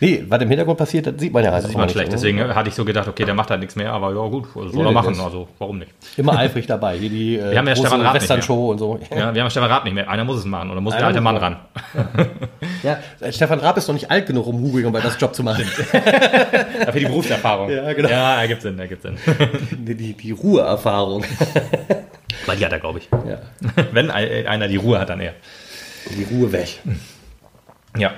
Nee, 0.00 0.24
was 0.28 0.40
im 0.42 0.48
Hintergrund 0.48 0.78
passiert, 0.78 1.06
das 1.06 1.14
sieht 1.18 1.32
man 1.32 1.42
ja 1.42 1.50
Das 1.50 1.56
einfach 1.56 1.68
sieht 1.70 1.76
man 1.76 1.86
nicht, 1.86 1.92
schlecht, 1.94 2.08
ne? 2.10 2.14
deswegen 2.16 2.38
äh, 2.38 2.54
hatte 2.54 2.68
ich 2.68 2.74
so 2.74 2.84
gedacht, 2.84 3.08
okay, 3.08 3.24
der 3.24 3.34
macht 3.34 3.50
halt 3.50 3.60
nichts 3.60 3.74
mehr, 3.76 3.92
aber 3.92 4.10
ja 4.14 4.28
gut, 4.28 4.46
soll 4.54 4.70
Nee, 4.72 4.82
er 4.84 4.92
machen, 4.92 5.14
das- 5.14 5.24
also 5.24 5.48
warum 5.58 5.78
nicht? 5.78 5.90
Immer 6.16 6.38
eifrig 6.38 6.66
dabei. 6.66 6.96
Hier 6.98 7.10
die 7.10 7.36
äh, 7.36 7.50
Wir 7.50 7.58
haben 7.58 7.66
ja 7.68 7.74
Stefan 7.76 8.00
Raab 8.02 8.14
nicht 8.14 8.22
Western-Show 8.22 8.70
und 8.70 8.78
so. 8.78 9.00
Ja, 9.16 9.34
wir 9.34 9.42
haben 9.42 9.50
Stefan 9.50 9.70
Raab 9.70 9.84
nicht 9.84 9.94
mehr, 9.94 10.08
einer 10.08 10.24
muss 10.24 10.38
es 10.38 10.44
machen 10.44 10.70
oder 10.70 10.80
muss 10.80 10.92
der 10.94 10.98
Einer 10.98 11.08
alte 11.08 11.20
muss 11.20 11.24
Mann 11.32 11.36
ran. 11.36 11.56
Ja, 12.82 12.98
äh, 13.20 13.32
Stefan 13.32 13.58
Raab 13.60 13.76
ist 13.76 13.88
noch 13.88 13.94
nicht 13.94 14.10
alt 14.10 14.26
genug, 14.26 14.46
um 14.46 14.60
Hugo 14.60 14.80
Gambettas 14.82 15.16
Job 15.20 15.34
zu 15.34 15.42
machen. 15.42 15.64
Dafür 15.92 17.00
die 17.00 17.06
Berufserfahrung. 17.06 17.70
Ja, 17.70 17.92
genau. 17.92 18.08
Ja, 18.08 18.40
ergibt 18.40 18.62
Sinn, 18.62 18.78
ergibt 18.78 19.02
Sinn. 19.02 19.16
die, 19.72 19.94
die, 19.94 20.12
die 20.12 20.30
Ruheerfahrung. 20.32 21.24
Weil 22.46 22.56
die 22.56 22.64
hat 22.64 22.72
er, 22.72 22.78
glaube 22.78 23.00
ich. 23.00 23.08
Ja. 23.28 23.38
Wenn 23.92 24.10
ein- 24.10 24.46
einer 24.46 24.68
die 24.68 24.76
Ruhe 24.76 24.98
hat, 25.00 25.08
dann 25.10 25.20
er. 25.20 25.34
Die 26.16 26.24
Ruhe 26.34 26.52
weg. 26.52 26.78
Ja. 27.96 28.12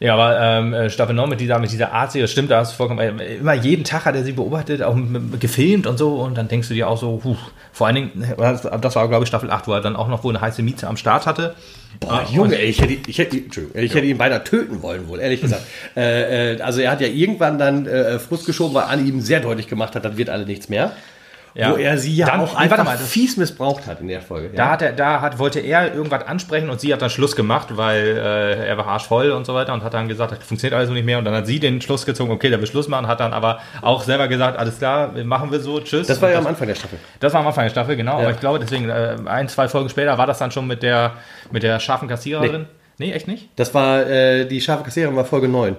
Ja, 0.00 0.14
aber 0.14 0.38
ähm, 0.40 0.74
äh, 0.74 0.90
Staffel 0.90 1.14
9 1.14 1.28
mit 1.28 1.40
dieser, 1.40 1.58
mit 1.58 1.72
dieser 1.72 1.92
Art, 1.92 2.14
das 2.14 2.30
stimmt, 2.30 2.52
da 2.52 2.60
hast 2.60 2.72
du 2.72 2.76
vollkommen, 2.76 3.00
äh, 3.00 3.36
immer 3.36 3.54
jeden 3.54 3.82
Tag 3.82 4.04
hat 4.04 4.14
er 4.14 4.22
sie 4.22 4.32
beobachtet, 4.32 4.80
auch 4.82 4.96
gefilmt 5.40 5.88
und 5.88 5.98
so, 5.98 6.20
und 6.20 6.38
dann 6.38 6.46
denkst 6.46 6.68
du 6.68 6.74
dir 6.74 6.88
auch 6.88 6.98
so, 6.98 7.20
huh, 7.24 7.36
vor 7.72 7.88
allen 7.88 7.96
Dingen, 7.96 8.34
das 8.36 8.62
das 8.62 8.94
war, 8.94 9.08
glaube 9.08 9.24
ich, 9.24 9.28
Staffel 9.28 9.50
8, 9.50 9.66
wo 9.66 9.72
er 9.72 9.80
dann 9.80 9.96
auch 9.96 10.06
noch 10.06 10.22
wohl 10.22 10.34
eine 10.34 10.40
heiße 10.40 10.62
Mieze 10.62 10.86
am 10.86 10.96
Start 10.96 11.26
hatte. 11.26 11.56
Boah, 11.98 12.24
Junge, 12.30 12.56
ey, 12.58 12.66
ich 12.66 12.80
hätte, 12.80 13.10
ich 13.10 13.18
hätte, 13.18 13.36
ich 13.36 13.94
hätte 13.94 14.06
ihn 14.06 14.18
beinahe 14.18 14.44
töten 14.44 14.82
wollen, 14.82 15.08
wohl, 15.08 15.18
ehrlich 15.18 15.40
gesagt. 15.40 15.62
äh, 15.96 16.52
äh, 16.54 16.60
also 16.60 16.80
er 16.80 16.92
hat 16.92 17.00
ja 17.00 17.08
irgendwann 17.08 17.58
dann 17.58 17.86
äh, 17.86 18.20
Frust 18.20 18.46
geschoben, 18.46 18.74
weil 18.74 18.84
Anne 18.84 19.02
ihm 19.02 19.20
sehr 19.20 19.40
deutlich 19.40 19.66
gemacht 19.66 19.96
hat, 19.96 20.04
das 20.04 20.16
wird 20.16 20.30
alle 20.30 20.46
nichts 20.46 20.68
mehr. 20.68 20.92
Ja. 21.54 21.72
Wo 21.72 21.76
er 21.76 21.98
sie 21.98 22.14
ja 22.14 22.26
Dann- 22.26 22.40
auch 22.40 22.52
nee, 22.52 22.58
einfach 22.58 22.84
mal, 22.84 22.96
das- 22.96 23.08
fies 23.08 23.36
missbraucht 23.36 23.86
hat 23.86 24.00
in 24.00 24.08
der 24.08 24.20
Folge. 24.22 24.50
Da, 24.54 24.70
hat 24.70 24.82
er, 24.82 24.92
da 24.92 25.20
hat, 25.20 25.38
wollte 25.38 25.60
er 25.60 25.94
irgendwas 25.94 26.26
ansprechen 26.26 26.70
und 26.70 26.80
sie 26.80 26.92
hat 26.92 27.02
dann 27.02 27.10
Schluss 27.10 27.34
gemacht, 27.34 27.68
weil 27.76 28.02
äh, 28.16 28.66
er 28.68 28.76
war 28.78 28.86
arschvoll 28.86 29.30
und 29.30 29.44
so 29.46 29.54
weiter 29.54 29.72
und 29.72 29.82
hat 29.82 29.94
dann 29.94 30.08
gesagt, 30.08 30.32
das 30.32 30.38
funktioniert 30.44 30.74
alles 30.76 30.88
so 30.88 30.94
nicht 30.94 31.04
mehr. 31.06 31.18
Und 31.18 31.24
dann 31.24 31.34
hat 31.34 31.46
sie 31.46 31.58
den 31.58 31.80
Schluss 31.80 32.06
gezogen, 32.06 32.30
okay, 32.30 32.50
der 32.50 32.60
will 32.60 32.66
Schluss 32.66 32.86
machen, 32.88 33.06
hat 33.08 33.20
dann 33.20 33.32
aber 33.32 33.58
auch 33.82 34.02
selber 34.02 34.28
gesagt, 34.28 34.58
alles 34.58 34.78
klar, 34.78 35.12
machen 35.24 35.50
wir 35.50 35.60
so, 35.60 35.80
tschüss. 35.80 36.06
Das 36.06 36.20
war 36.22 36.30
ja 36.30 36.38
Und 36.38 36.44
am 36.44 36.50
Anfang 36.50 36.68
der 36.68 36.74
Staffel. 36.74 36.98
Das 37.20 37.32
war 37.32 37.40
am 37.40 37.46
Anfang 37.48 37.64
der 37.64 37.70
Staffel, 37.70 37.96
genau. 37.96 38.18
Ja. 38.18 38.24
Aber 38.24 38.30
ich 38.32 38.40
glaube, 38.40 38.58
deswegen, 38.58 38.88
äh, 38.88 39.16
ein, 39.26 39.48
zwei 39.48 39.68
Folgen 39.68 39.88
später 39.88 40.16
war 40.18 40.26
das 40.26 40.38
dann 40.38 40.50
schon 40.50 40.66
mit 40.66 40.82
der, 40.82 41.12
mit 41.50 41.62
der 41.62 41.80
scharfen 41.80 42.08
Kassiererin. 42.08 42.66
Nee. 42.98 43.12
echt 43.12 43.28
nicht? 43.28 43.48
Das 43.56 43.72
war, 43.74 44.06
äh, 44.08 44.44
die 44.44 44.60
scharfe 44.60 44.84
Kassiererin 44.84 45.14
war 45.16 45.24
Folge 45.24 45.48
9. 45.48 45.76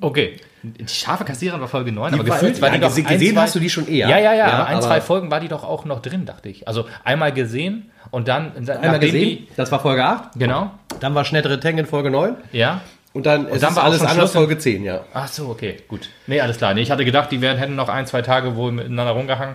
Okay. 0.00 0.36
Die 0.62 0.88
scharfe 0.88 1.24
Kassiererin 1.24 1.60
war 1.60 1.68
Folge 1.68 1.92
9, 1.92 2.12
Die 2.12 2.18
aber 2.18 2.28
war- 2.28 2.38
gefühlt 2.40 2.60
war 2.60 2.70
die 2.70 2.80
doch 2.80 2.88
gesehen- 2.88 3.06
ein, 3.06 3.12
gesehen 3.14 3.34
zwei, 3.34 3.40
hast 3.42 3.54
du 3.54 3.60
die 3.60 3.70
schon 3.70 3.86
eher. 3.86 4.08
Ja, 4.08 4.18
ja, 4.18 4.32
ja, 4.32 4.48
Ja, 4.48 4.52
aber 4.54 4.66
ein, 4.66 4.82
zwei 4.82 5.00
Folgen 5.00 5.30
war 5.30 5.38
die 5.40 5.48
doch 5.48 5.62
auch 5.62 5.84
noch 5.84 6.02
drin, 6.02 6.26
dachte 6.26 6.48
ich. 6.48 6.66
Also 6.66 6.86
einmal 7.04 7.32
gesehen 7.32 7.90
und 8.10 8.26
dann 8.26 8.52
Einmal 8.68 8.98
gesehen, 8.98 9.46
das 9.56 9.70
war 9.70 9.78
Folge 9.80 10.04
8. 10.04 10.34
Die, 10.34 10.38
genau, 10.40 10.72
Dann 11.00 11.14
war 11.14 11.24
Schnettere 11.24 11.60
Tang 11.60 11.78
in 11.78 11.86
Folge 11.86 12.10
9. 12.10 12.34
ja. 12.52 12.80
Und 13.12 13.24
dann, 13.24 13.46
es 13.46 13.60
dann 13.62 13.70
ist 13.70 13.76
war 13.76 13.84
alles 13.84 14.02
anders 14.02 14.32
Folge 14.32 14.58
10, 14.58 14.84
ja. 14.84 15.00
Ach 15.14 15.26
so, 15.26 15.46
okay, 15.48 15.76
gut. 15.88 16.10
Nee, 16.26 16.38
alles 16.42 16.58
klar. 16.58 16.74
Nee, 16.74 16.82
ich 16.82 16.90
hatte 16.90 17.02
gedacht, 17.02 17.32
die 17.32 17.40
wären, 17.40 17.56
hätten 17.56 17.74
noch 17.74 17.88
ein, 17.88 18.06
zwei 18.06 18.20
Tage 18.20 18.56
wohl 18.56 18.72
miteinander 18.72 19.12
rumgehangen. 19.12 19.54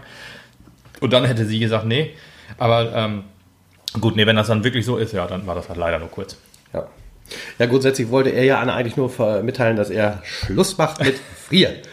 Und 0.99 1.13
dann 1.13 1.25
hätte 1.25 1.45
sie 1.45 1.59
gesagt, 1.59 1.85
nee. 1.85 2.11
Aber 2.57 2.91
ähm, 2.95 3.23
gut, 3.99 4.15
nee, 4.15 4.25
wenn 4.25 4.35
das 4.35 4.47
dann 4.47 4.63
wirklich 4.63 4.83
so 4.83 4.97
ist, 4.97 5.13
ja, 5.13 5.27
dann 5.27 5.45
war 5.45 5.53
das 5.53 5.69
halt 5.69 5.77
leider 5.77 5.99
nur 5.99 6.09
kurz. 6.09 6.37
Ja. 6.73 6.87
Ja, 7.59 7.65
grundsätzlich 7.65 8.09
wollte 8.09 8.29
er 8.29 8.43
ja 8.43 8.59
Anne 8.59 8.73
eigentlich 8.73 8.97
nur 8.97 9.11
mitteilen, 9.43 9.77
dass 9.77 9.89
er 9.89 10.21
Schluss 10.23 10.77
macht 10.77 11.03
mit 11.03 11.15
Frieren. 11.47 11.75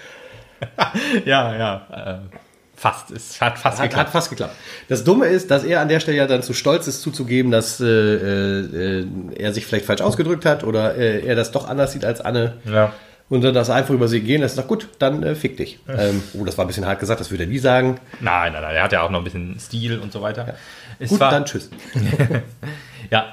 Ja, 1.25 1.57
ja. 1.57 2.21
Äh, 2.27 2.37
fast. 2.75 3.11
Es 3.11 3.41
hat 3.41 3.59
fast 3.59 3.81
Hat, 3.81 3.95
hat 3.95 4.09
fast 4.11 4.31
geklappt. 4.31 4.55
Das 4.89 5.05
Dumme 5.05 5.27
ist, 5.27 5.51
dass 5.51 5.65
er 5.65 5.81
an 5.81 5.89
der 5.89 6.01
Stelle 6.01 6.17
ja 6.17 6.27
dann 6.27 6.43
zu 6.43 6.53
stolz 6.53 6.87
ist, 6.87 7.03
zuzugeben, 7.03 7.53
dass 7.53 7.81
äh, 7.81 7.87
äh, 7.87 9.07
er 9.37 9.53
sich 9.53 9.67
vielleicht 9.67 9.87
falsch 9.87 10.01
ausgedrückt 10.01 10.45
hat 10.45 10.65
oder 10.65 10.97
äh, 10.97 11.25
er 11.25 11.37
das 11.37 11.53
doch 11.53 11.69
anders 11.69 11.93
sieht 11.93 12.05
als 12.05 12.21
Anne. 12.21 12.55
Ja. 12.65 12.93
Und 13.29 13.45
dann 13.45 13.53
das 13.53 13.69
einfach 13.69 13.93
über 13.93 14.09
sie 14.09 14.21
gehen 14.21 14.41
lässt. 14.41 14.57
Na 14.57 14.63
gut, 14.63 14.89
dann 14.99 15.23
äh, 15.23 15.35
fick 15.35 15.59
dich. 15.59 15.79
Ähm, 15.87 16.23
oh, 16.33 16.45
das 16.45 16.57
war 16.57 16.65
ein 16.65 16.69
bisschen 16.69 16.87
hart 16.87 16.99
gesagt, 16.99 17.21
das 17.21 17.31
würde 17.31 17.45
er 17.45 17.49
nie 17.51 17.59
sagen. 17.59 18.01
Nein, 18.21 18.53
nein, 18.53 18.63
nein. 18.63 18.75
Er 18.75 18.85
hat 18.85 18.93
ja 18.93 19.03
auch 19.03 19.11
noch 19.11 19.19
ein 19.19 19.25
bisschen 19.25 19.59
Stil 19.61 19.99
und 19.99 20.13
so 20.13 20.23
weiter. 20.23 20.55
Es 20.99 21.11
Gut, 21.11 21.21
war, 21.21 21.31
dann 21.31 21.45
tschüss. 21.45 21.71
Ja. 23.11 23.27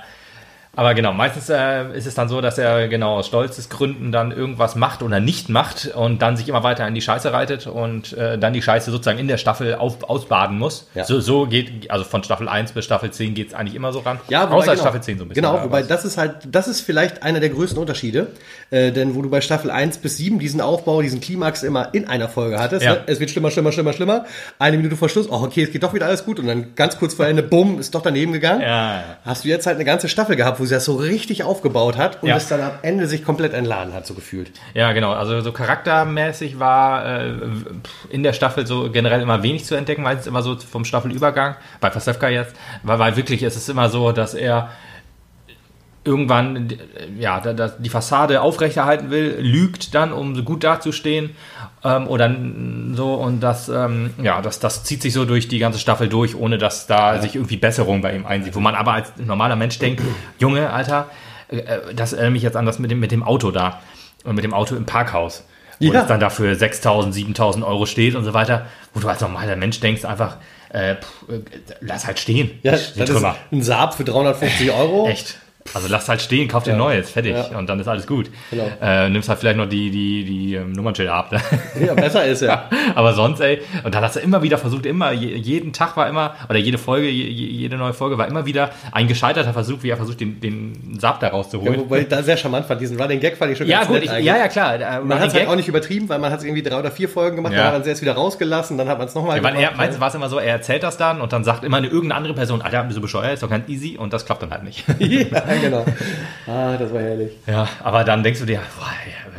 Aber 0.75 0.93
genau, 0.93 1.13
meistens 1.13 1.49
äh, 1.49 1.85
ist 1.97 2.05
es 2.05 2.15
dann 2.15 2.27
so, 2.29 2.41
dass 2.41 2.57
er 2.57 2.87
genau 2.87 3.15
aus 3.17 3.27
Stolzesgründen 3.27 4.11
dann 4.11 4.31
irgendwas 4.31 4.75
macht 4.75 5.01
oder 5.03 5.19
nicht 5.19 5.49
macht 5.49 5.87
und 5.95 6.21
dann 6.21 6.35
sich 6.37 6.49
immer 6.49 6.63
weiter 6.63 6.87
in 6.87 6.93
die 6.95 7.01
Scheiße 7.01 7.31
reitet 7.31 7.67
und 7.67 8.13
äh, 8.13 8.37
dann 8.37 8.53
die 8.53 8.61
Scheiße 8.61 8.91
sozusagen 8.91 9.19
in 9.19 9.27
der 9.27 9.37
Staffel 9.37 9.75
auf, 9.75 10.03
ausbaden 10.03 10.57
muss. 10.59 10.87
Ja. 10.93 11.05
So, 11.05 11.19
so 11.19 11.45
geht, 11.45 11.89
also 11.89 12.03
von 12.03 12.23
Staffel 12.23 12.49
1 12.49 12.73
bis 12.73 12.85
Staffel 12.85 13.11
10 13.11 13.33
geht 13.33 13.49
es 13.49 13.53
eigentlich 13.53 13.75
immer 13.75 13.93
so 13.93 13.99
ran. 13.99 14.19
Ja, 14.27 14.43
wobei, 14.49 14.55
Außer 14.57 14.71
genau. 14.71 14.81
Staffel 14.83 15.01
10 15.01 15.17
so 15.17 15.25
ein 15.25 15.29
bisschen. 15.29 15.43
Genau, 15.43 15.63
wobei 15.63 15.81
was- 15.81 15.87
das 15.87 16.05
ist 16.05 16.17
halt, 16.17 16.35
das 16.49 16.67
ist 16.67 16.81
vielleicht 16.81 17.23
einer 17.23 17.39
der 17.39 17.49
größten 17.49 17.79
Unterschiede. 17.79 18.27
Äh, 18.75 18.91
denn 18.91 19.15
wo 19.15 19.21
du 19.21 19.29
bei 19.29 19.39
Staffel 19.39 19.71
1 19.71 19.99
bis 19.99 20.17
7 20.17 20.37
diesen 20.37 20.59
Aufbau, 20.59 21.01
diesen 21.01 21.21
Klimax 21.21 21.63
immer 21.63 21.93
in 21.93 22.09
einer 22.09 22.27
Folge 22.27 22.59
hattest, 22.59 22.83
Ja. 22.85 22.93
ne? 22.95 23.03
es 23.05 23.21
wird 23.21 23.29
schlimmer, 23.29 23.49
schlimmer, 23.49 23.71
schlimmer, 23.71 23.93
schlimmer. 23.93 24.25
Eine 24.59 24.75
Minute 24.75 24.97
vor 24.97 25.07
Schluss, 25.07 25.29
oh, 25.29 25.43
okay, 25.43 25.63
es 25.63 25.71
geht 25.71 25.81
doch 25.83 25.93
wieder 25.93 26.07
alles 26.07 26.25
gut. 26.25 26.39
Und 26.39 26.47
dann 26.47 26.75
ganz 26.75 26.97
kurz 26.99 27.13
vor 27.13 27.25
Ende, 27.25 27.41
bumm, 27.41 27.79
ist 27.79 27.95
doch 27.95 28.01
daneben 28.01 28.33
gegangen. 28.33 28.61
Ja. 28.61 29.03
Hast 29.23 29.45
du 29.45 29.47
jetzt 29.47 29.65
halt 29.65 29.75
eine 29.77 29.85
ganze 29.85 30.09
Staffel 30.09 30.35
gehabt, 30.35 30.59
wo 30.59 30.65
sie 30.65 30.73
das 30.73 30.83
so 30.83 30.95
richtig 30.95 31.43
aufgebaut 31.43 31.97
hat 31.97 32.21
und 32.21 32.27
Ja. 32.27 32.35
es 32.35 32.49
dann 32.49 32.59
am 32.61 32.71
Ende 32.81 33.07
sich 33.07 33.23
komplett 33.23 33.53
entladen 33.53 33.93
hat, 33.93 34.05
so 34.05 34.13
gefühlt. 34.13 34.51
Ja, 34.73 34.91
genau. 34.91 35.13
Also 35.13 35.39
so 35.39 35.53
charaktermäßig 35.53 36.59
war 36.59 37.05
äh, 37.21 37.33
in 38.09 38.23
der 38.23 38.33
Staffel 38.33 38.67
so 38.67 38.91
generell 38.91 39.21
immer 39.21 39.41
wenig 39.43 39.63
zu 39.65 39.75
entdecken, 39.75 40.01
meistens 40.03 40.27
immer 40.27 40.41
so 40.41 40.57
vom 40.57 40.83
Staffelübergang. 40.85 41.55
Bei 41.79 41.89
Pasewka 41.89 42.27
jetzt, 42.29 42.53
weil, 42.83 42.99
weil 42.99 43.15
wirklich 43.15 43.41
es 43.43 43.55
ist 43.55 43.69
immer 43.69 43.87
so, 43.89 44.11
dass 44.11 44.33
er 44.33 44.69
irgendwann 46.05 46.69
ja 47.19 47.39
die 47.41 47.89
Fassade 47.89 48.41
aufrechterhalten 48.41 49.09
will, 49.09 49.37
lügt 49.39 49.93
dann, 49.95 50.13
um 50.13 50.35
so 50.35 50.43
gut 50.43 50.63
dazustehen 50.63 51.31
ähm, 51.83 52.07
oder 52.07 52.33
so 52.93 53.15
und 53.15 53.41
das 53.41 53.67
ähm, 53.69 54.11
ja 54.21 54.41
das 54.41 54.59
das 54.59 54.83
zieht 54.83 55.01
sich 55.01 55.13
so 55.13 55.25
durch 55.25 55.47
die 55.47 55.59
ganze 55.59 55.79
Staffel 55.79 56.07
durch, 56.07 56.35
ohne 56.35 56.57
dass 56.57 56.87
da 56.87 57.19
sich 57.21 57.35
irgendwie 57.35 57.57
Besserung 57.57 58.01
bei 58.01 58.15
ihm 58.15 58.25
einsieht, 58.25 58.55
wo 58.55 58.59
man 58.59 58.75
aber 58.75 58.93
als 58.93 59.11
normaler 59.17 59.55
Mensch 59.55 59.79
denkt, 59.79 60.01
Junge, 60.39 60.69
Alter, 60.71 61.07
äh, 61.49 61.57
äh, 61.57 61.93
das 61.95 62.13
erinnert 62.13 62.33
mich 62.33 62.43
jetzt 62.43 62.55
an 62.55 62.65
das 62.65 62.79
mit 62.79 62.91
dem 62.91 62.99
mit 62.99 63.11
dem 63.11 63.23
Auto 63.23 63.51
da 63.51 63.81
und 64.23 64.35
mit 64.35 64.43
dem 64.43 64.53
Auto 64.53 64.75
im 64.75 64.85
Parkhaus. 64.85 65.43
Wo 65.81 65.91
Ja. 65.91 66.01
es 66.03 66.07
dann 66.07 66.21
dafür 66.21 66.53
6.000, 66.53 67.11
7.000 67.35 67.65
Euro 67.67 67.85
steht 67.85 68.15
und 68.15 68.23
so 68.23 68.33
weiter, 68.33 68.65
wo 68.93 69.01
du 69.01 69.09
als 69.09 69.19
normaler 69.19 69.57
Mensch 69.57 69.81
denkst 69.81 70.05
einfach, 70.05 70.37
äh, 70.69 70.95
pff, 70.95 71.29
äh, 71.29 71.39
lass 71.81 72.07
halt 72.07 72.17
stehen. 72.17 72.51
Ja, 72.63 72.71
das 72.71 72.91
ist 72.91 73.05
Trümmer. 73.09 73.35
ein 73.51 73.61
Saab 73.61 73.93
für 73.95 74.05
350 74.05 74.71
Euro. 74.71 75.07
Echt. 75.09 75.37
Also 75.73 75.87
lass 75.89 76.07
halt 76.07 76.21
stehen, 76.21 76.47
kauf 76.47 76.63
dir 76.63 76.71
Ja. 76.71 76.77
neues, 76.77 77.09
fertig. 77.09 77.33
Ja. 77.35 77.57
Und 77.57 77.67
dann 77.67 77.79
ist 77.79 77.87
alles 77.87 78.05
gut. 78.05 78.29
Genau. 78.51 78.69
Äh, 78.81 79.09
nimmst 79.09 79.27
halt 79.27 79.39
vielleicht 79.39 79.57
noch 79.57 79.67
die, 79.67 79.89
die, 79.89 80.23
die 80.23 80.55
ähm, 80.55 80.71
Nummernschilder 80.73 81.13
ab. 81.13 81.31
Ja, 81.83 81.93
besser 81.95 82.23
ist 82.23 82.43
er. 82.43 82.69
Aber 82.95 83.13
sonst, 83.13 83.39
ey, 83.41 83.59
und 83.83 83.93
dann 83.93 84.03
hast 84.03 84.15
du 84.15 84.19
immer 84.19 84.43
wieder 84.43 84.57
versucht, 84.59 84.85
immer, 84.85 85.11
je, 85.11 85.35
jeden 85.35 85.73
Tag 85.73 85.97
war 85.97 86.07
immer, 86.07 86.35
oder 86.47 86.59
jede 86.59 86.77
Folge, 86.77 87.07
je, 87.09 87.23
je- 87.27 87.47
jede 87.47 87.77
neue 87.77 87.93
Folge 87.93 88.17
war 88.17 88.27
immer 88.27 88.45
wieder 88.45 88.69
ein 88.91 89.07
gescheiterter 89.07 89.53
Versuch, 89.53 89.79
wie 89.81 89.89
er 89.89 89.97
versucht, 89.97 90.21
den, 90.21 90.39
den 90.39 90.97
Saab 90.99 91.19
da 91.19 91.27
Ja, 91.27 91.33
rauszuholen. 91.33 91.79
wobei 91.79 92.01
ich 92.01 92.07
da 92.07 92.21
sehr 92.21 92.37
charmant 92.37 92.67
fand. 92.67 92.79
Diesen 92.79 93.01
Running 93.01 93.19
Gag 93.19 93.35
fand 93.35 93.51
ich 93.51 93.57
schon 93.57 93.67
Ja, 93.67 93.77
ganz 93.79 93.87
gut, 93.87 93.95
nett 93.95 94.03
ich, 94.05 94.11
eigentlich. 94.11 94.25
ja, 94.27 94.37
ja, 94.37 94.47
klar. 94.47 94.75
Äh, 94.75 95.01
Man 95.01 95.19
hat 95.19 95.29
es 95.29 95.33
halt 95.33 95.47
auch 95.47 95.55
nicht 95.55 95.67
übertrieben, 95.67 96.07
weil 96.07 96.19
man 96.19 96.31
hat 96.31 96.39
es 96.39 96.45
irgendwie 96.45 96.63
drei 96.63 96.77
oder 96.79 96.91
vier 96.91 97.09
Folgen 97.09 97.37
gemacht, 97.37 97.51
Ja. 97.53 97.57
dann 97.57 97.65
hat 97.67 97.73
man 97.73 97.81
es 97.81 97.87
erst 97.87 98.01
wieder 98.03 98.13
rausgelassen, 98.13 98.77
dann 98.77 98.87
hat 98.87 98.99
man 98.99 99.07
es 99.07 99.15
nochmal 99.15 99.37
Ja, 99.37 99.43
weil 99.43 99.55
er, 99.57 99.71
meistens 99.75 99.99
war 99.99 100.09
es 100.09 100.15
immer 100.15 100.29
so, 100.29 100.37
er 100.37 100.53
erzählt 100.53 100.83
das 100.83 100.95
dann 100.97 101.19
und 101.21 101.33
dann 101.33 101.43
sagt 101.43 101.63
immer 101.63 101.77
eine 101.77 101.87
irgendeine 101.87 102.15
andere 102.15 102.33
Person, 102.35 102.61
Alter, 102.61 102.83
bist 102.83 102.97
du 102.97 103.01
bescheuert, 103.01 103.33
ist 103.33 103.41
doch 103.43 103.49
ganz 103.49 103.67
easy 103.67 103.97
und 103.97 104.13
das 104.13 104.25
klappt 104.27 104.43
dann 104.43 104.51
halt 104.51 104.63
nicht. 104.63 104.85
ja, 104.99 105.43
genau. 105.61 105.85
Ah, 106.47 106.77
das 106.77 106.93
war 106.93 107.01
herrlich. 107.01 107.31
Ja, 107.47 107.67
aber 107.83 108.03
dann 108.03 108.23
denkst 108.23 108.39
du 108.39 108.45
dir, 108.45 108.59
boah, 108.77 108.91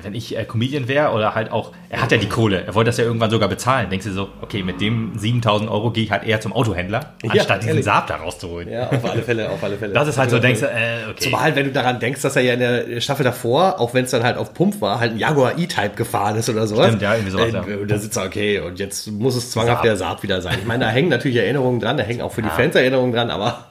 wenn 0.06 0.14
ich 0.14 0.36
äh, 0.36 0.44
Comedian 0.44 0.86
wäre 0.88 1.10
oder 1.10 1.34
halt 1.34 1.50
auch, 1.50 1.72
er 1.88 2.00
hat 2.00 2.12
ja 2.12 2.18
die 2.18 2.28
Kohle, 2.28 2.62
er 2.64 2.74
wollte 2.74 2.88
das 2.90 2.96
ja 2.96 3.04
irgendwann 3.04 3.30
sogar 3.30 3.48
bezahlen. 3.48 3.90
Denkst 3.90 4.06
du 4.06 4.12
so, 4.12 4.28
okay, 4.40 4.62
mit 4.62 4.80
dem 4.80 5.18
7000 5.18 5.68
Euro 5.68 5.90
gehe 5.90 6.04
ich 6.04 6.10
halt 6.12 6.22
eher 6.24 6.40
zum 6.40 6.52
Autohändler, 6.52 7.14
anstatt 7.28 7.58
diesen 7.58 7.70
ehrlich. 7.70 7.84
Saab 7.84 8.06
da 8.06 8.16
rauszuholen. 8.16 8.70
Ja, 8.70 8.88
auf 8.88 9.04
alle 9.04 9.22
Fälle, 9.22 9.50
auf 9.50 9.62
alle 9.62 9.76
Fälle. 9.76 9.92
Das 9.94 10.06
ist 10.06 10.16
halt 10.16 10.30
so, 10.30 10.38
denkst 10.38 10.60
du, 10.60 10.66
äh, 10.66 11.10
okay. 11.10 11.24
Zumal, 11.24 11.56
wenn 11.56 11.66
du 11.66 11.72
daran 11.72 11.98
denkst, 11.98 12.22
dass 12.22 12.36
er 12.36 12.42
ja 12.42 12.54
in 12.54 12.60
der 12.60 13.00
Staffel 13.00 13.24
davor, 13.24 13.80
auch 13.80 13.94
wenn 13.94 14.04
es 14.04 14.12
dann 14.12 14.22
halt 14.22 14.36
auf 14.36 14.54
Pump 14.54 14.80
war, 14.80 15.00
halt 15.00 15.12
ein 15.12 15.18
Jaguar 15.18 15.58
E-Type 15.58 15.96
gefahren 15.96 16.36
ist 16.36 16.48
oder 16.48 16.66
sowas. 16.68 16.86
Stimmt, 16.88 17.02
ja, 17.02 17.14
irgendwie 17.14 17.32
sowas, 17.32 17.52
ja. 17.52 17.66
Äh, 17.66 17.76
Und 17.76 17.90
da 17.90 17.98
sitzt 17.98 18.16
er, 18.16 18.26
okay, 18.26 18.60
und 18.60 18.78
jetzt 18.78 19.10
muss 19.10 19.34
es 19.34 19.50
zwanghaft 19.50 19.78
Saab. 19.78 19.84
der 19.84 19.96
Saab 19.96 20.22
wieder 20.22 20.40
sein. 20.40 20.56
Ich 20.60 20.66
meine, 20.66 20.84
da 20.84 20.90
hängen 20.90 21.08
natürlich 21.08 21.38
Erinnerungen 21.38 21.80
dran, 21.80 21.96
da 21.96 22.04
hängen 22.04 22.20
auch 22.20 22.32
für 22.32 22.42
die 22.42 22.48
Fans 22.50 22.74
Erinnerungen 22.76 23.12
dran, 23.12 23.30
aber 23.30 23.66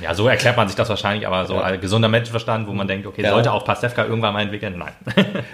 Ja, 0.00 0.14
so 0.14 0.28
erklärt 0.28 0.56
man 0.56 0.68
sich 0.68 0.76
das 0.76 0.88
wahrscheinlich, 0.88 1.26
aber 1.26 1.46
so 1.46 1.60
ein 1.60 1.80
gesunder 1.80 2.08
Menschenverstand, 2.08 2.68
wo 2.68 2.72
man 2.72 2.86
denkt, 2.86 3.06
okay, 3.06 3.22
Ja. 3.22 3.30
sollte 3.30 3.52
auch 3.52 3.64
Pastewka 3.64 4.04
irgendwann 4.04 4.32
mal 4.34 4.42
entwickeln? 4.42 4.76
Nein. 4.78 4.92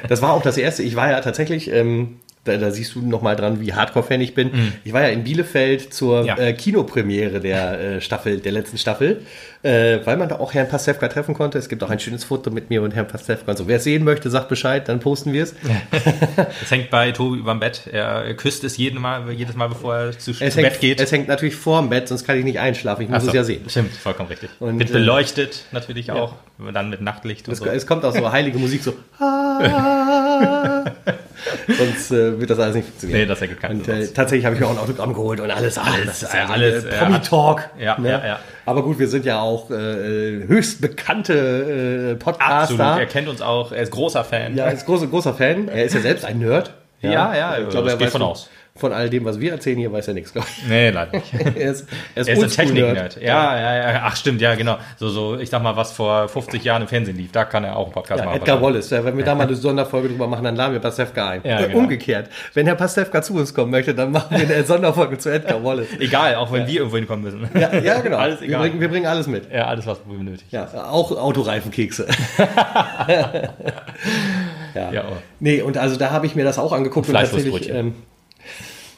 Das 0.08 0.20
war 0.22 0.32
auch 0.32 0.42
das 0.42 0.56
erste. 0.56 0.82
Ich 0.82 0.96
war 0.96 1.10
ja 1.10 1.20
tatsächlich, 1.20 1.70
ähm, 1.70 2.18
da, 2.44 2.56
da 2.56 2.70
siehst 2.70 2.94
du 2.94 3.00
nochmal 3.02 3.36
dran, 3.36 3.60
wie 3.60 3.72
Hardcore-Fan 3.74 4.20
ich 4.22 4.34
bin. 4.34 4.50
Ich 4.84 4.92
war 4.94 5.02
ja 5.02 5.08
in 5.08 5.24
Bielefeld 5.24 5.92
zur 5.92 6.22
Mhm. 6.22 6.26
Ja. 6.26 6.38
äh, 6.38 6.52
Kinopremiere 6.54 7.40
der 7.40 7.80
äh, 7.80 8.00
Staffel, 8.00 8.38
der 8.40 8.52
letzten 8.52 8.78
Staffel, 8.78 9.22
äh, 9.62 9.98
weil 10.04 10.16
man 10.16 10.28
da 10.30 10.36
auch 10.38 10.54
Herrn 10.54 10.68
Pastewka 10.68 11.08
treffen 11.08 11.34
konnte. 11.34 11.58
Es 11.58 11.68
gibt 11.68 11.82
auch 11.82 11.90
ein 11.90 12.00
schönes 12.00 12.24
Foto 12.24 12.50
mit 12.50 12.70
mir 12.70 12.82
und 12.82 12.94
Herrn 12.94 13.06
Pastewka. 13.08 13.44
Also 13.46 13.68
wer 13.68 13.76
es 13.76 13.84
sehen 13.84 14.04
möchte, 14.04 14.30
sagt 14.30 14.48
Bescheid, 14.48 14.88
dann 14.88 15.00
posten 15.00 15.32
wir 15.34 15.42
es. 15.42 15.54
Es 16.62 16.70
hängt 16.70 16.88
bei 16.90 17.12
Tobi 17.12 17.38
überm 17.38 17.60
Bett. 17.60 17.82
Er 17.92 18.32
küsst 18.34 18.64
es 18.64 18.76
jeden 18.78 19.00
Mal, 19.00 19.30
jedes 19.32 19.54
Mal, 19.56 19.68
bevor 19.68 19.94
er 19.96 20.18
zu, 20.18 20.30
Es 20.30 20.38
zu 20.38 20.44
hängt, 20.44 20.54
Bett 20.70 20.80
geht. 20.80 21.00
es 21.00 21.12
hängt 21.12 21.28
natürlich 21.28 21.56
vorm 21.56 21.90
Bett, 21.90 22.08
sonst 22.08 22.24
kann 22.26 22.38
ich 22.38 22.44
nicht 22.44 22.58
einschlafen. 22.58 23.02
Ich 23.02 23.08
muss 23.10 23.22
so, 23.22 23.28
es 23.28 23.34
ja 23.34 23.44
sehen. 23.44 23.62
Stimmt, 23.68 23.92
vollkommen 23.92 24.28
richtig. 24.30 24.48
Und, 24.60 24.78
Wird 24.78 24.88
äh, 24.90 24.92
beleuchtet 24.94 25.64
natürlich 25.72 26.10
auch, 26.10 26.34
dann 26.72 26.88
mit 26.90 27.02
Nachtlicht 27.02 27.46
und 27.48 27.52
Es, 27.52 27.58
so. 27.58 27.66
es 27.66 27.86
kommt 27.86 28.04
auch 28.04 28.14
so 28.16 28.32
heilige 28.32 28.58
Musik, 28.58 28.82
so. 28.82 28.94
"Ah." 30.40 30.84
Sonst 31.66 32.10
äh, 32.10 32.38
wird 32.38 32.50
das 32.50 32.58
alles 32.58 32.76
nicht 32.76 32.88
funktionieren. 32.88 33.20
Nee, 33.20 33.26
das 33.26 33.40
ergibt 33.40 33.62
keinen 33.62 33.80
Und 33.80 33.88
äh, 33.88 34.06
tatsächlich 34.08 34.44
habe 34.44 34.54
ich 34.54 34.60
mir 34.60 34.66
auch 34.66 34.72
ein 34.72 34.78
Autogramm 34.78 35.14
geholt 35.14 35.40
und 35.40 35.50
alles. 35.50 35.78
Alles, 35.78 36.06
das 36.06 36.22
ist 36.22 36.34
ja, 36.34 36.40
ja 36.40 36.48
alles, 36.48 36.84
äh, 36.84 36.98
Promi-Talk. 36.98 37.70
Ja, 37.78 37.96
ja, 38.02 38.26
ja. 38.26 38.40
Aber 38.66 38.82
gut, 38.82 38.98
wir 38.98 39.08
sind 39.08 39.24
ja 39.24 39.40
auch 39.40 39.70
äh, 39.70 39.74
höchst 40.46 40.80
bekannte 40.80 41.32
äh, 41.34 42.12
Absolut. 42.12 42.18
Podcaster. 42.20 43.00
Er 43.00 43.06
kennt 43.06 43.28
uns 43.28 43.42
auch. 43.42 43.72
Er 43.72 43.82
ist 43.82 43.90
großer 43.90 44.24
Fan. 44.24 44.56
Ja, 44.56 44.66
er 44.66 44.72
ist 44.72 44.86
großer, 44.86 45.06
großer 45.06 45.34
Fan. 45.34 45.68
Er 45.68 45.84
ist 45.84 45.94
ja 45.94 46.00
selbst 46.00 46.24
ein 46.24 46.38
Nerd. 46.38 46.74
Ja, 47.00 47.34
ja, 47.34 47.58
ich 47.58 47.68
glaube, 47.70 47.86
das 47.86 47.94
er 47.94 47.98
geht 47.98 48.06
weiß 48.08 48.12
von, 48.12 48.22
aus. 48.22 48.50
Von 48.80 48.92
all 48.92 49.08
dem, 49.10 49.24
was 49.24 49.38
wir 49.38 49.52
erzählen 49.52 49.78
hier, 49.78 49.92
weiß 49.92 50.08
er 50.08 50.14
nichts, 50.14 50.32
glaube 50.32 50.48
ich. 50.56 50.66
Nee, 50.68 50.90
leider 50.90 51.12
nicht. 51.12 51.32
Er 51.60 51.70
ist, 51.70 51.86
er 52.14 52.22
ist, 52.22 52.28
Er 52.28 52.34
ist 52.36 52.42
ein. 52.58 52.66
Technik-Nerd. 52.66 53.20
Ja, 53.22 53.58
ja, 53.58 53.92
ja. 53.92 54.00
Ach, 54.04 54.16
stimmt, 54.16 54.40
ja, 54.40 54.54
genau. 54.54 54.78
So, 54.96 55.08
so, 55.08 55.38
ich 55.38 55.50
sag 55.50 55.62
mal, 55.62 55.76
was 55.76 55.92
vor 55.92 56.28
50 56.28 56.64
Jahren 56.64 56.82
im 56.82 56.88
Fernsehen 56.88 57.16
lief, 57.16 57.32
da 57.32 57.44
kann 57.44 57.64
er 57.64 57.76
auch 57.76 57.84
einen 57.84 57.92
Podcast 57.92 58.20
Ja, 58.20 58.26
machen. 58.26 58.38
Edgar 58.40 58.60
Wallace. 58.62 58.90
Ja, 58.90 59.04
wenn 59.04 59.16
wir 59.16 59.24
da 59.24 59.34
mal 59.34 59.46
eine 59.46 59.54
Sonderfolge 59.54 60.08
drüber 60.08 60.26
machen, 60.26 60.44
dann 60.44 60.56
laden 60.56 60.72
wir 60.72 60.80
Pastewka 60.80 61.28
ein. 61.30 61.40
Ja, 61.44 61.60
Äh, 61.60 61.66
genau. 61.66 61.78
Umgekehrt. 61.78 62.28
Wenn 62.54 62.66
Herr 62.66 62.74
Pastewka 62.74 63.22
zu 63.22 63.34
uns 63.34 63.52
kommen 63.54 63.70
möchte, 63.70 63.94
dann 63.94 64.10
machen 64.12 64.36
wir 64.36 64.54
eine 64.54 64.64
Sonderfolge 64.64 65.18
zu 65.18 65.30
Edgar 65.30 65.62
Wallace. 65.62 65.88
Egal, 66.00 66.34
auch 66.36 66.50
wenn 66.52 66.66
wir 66.66 66.74
irgendwo 66.74 66.96
hinkommen 66.96 67.22
müssen. 67.24 67.48
Ja, 67.58 68.00
genau. 68.00 68.16
Alles 68.18 68.40
wir, 68.40 68.48
egal. 68.48 68.60
bringen, 68.62 68.80
wir 68.80 68.88
bringen 68.88 69.06
alles 69.06 69.26
mit. 69.26 69.50
Ja, 69.52 69.66
alles, 69.66 69.86
was 69.86 69.98
wir 70.06 70.16
benötigen. 70.18 70.48
Ja, 70.50 70.66
auch 70.90 71.10
Autoreifenkekse. 71.12 72.06
ja. 74.74 74.92
Ja, 74.92 75.04
oh. 75.10 75.16
Nee, 75.40 75.62
und 75.62 75.76
also 75.78 75.96
da 75.96 76.10
habe 76.10 76.26
ich 76.26 76.34
mir 76.36 76.44
das 76.44 76.58
auch 76.58 76.72
angeguckt 76.72 77.08
und 77.08 77.14
tatsächlich. 77.14 77.68
Ähm, 77.70 77.94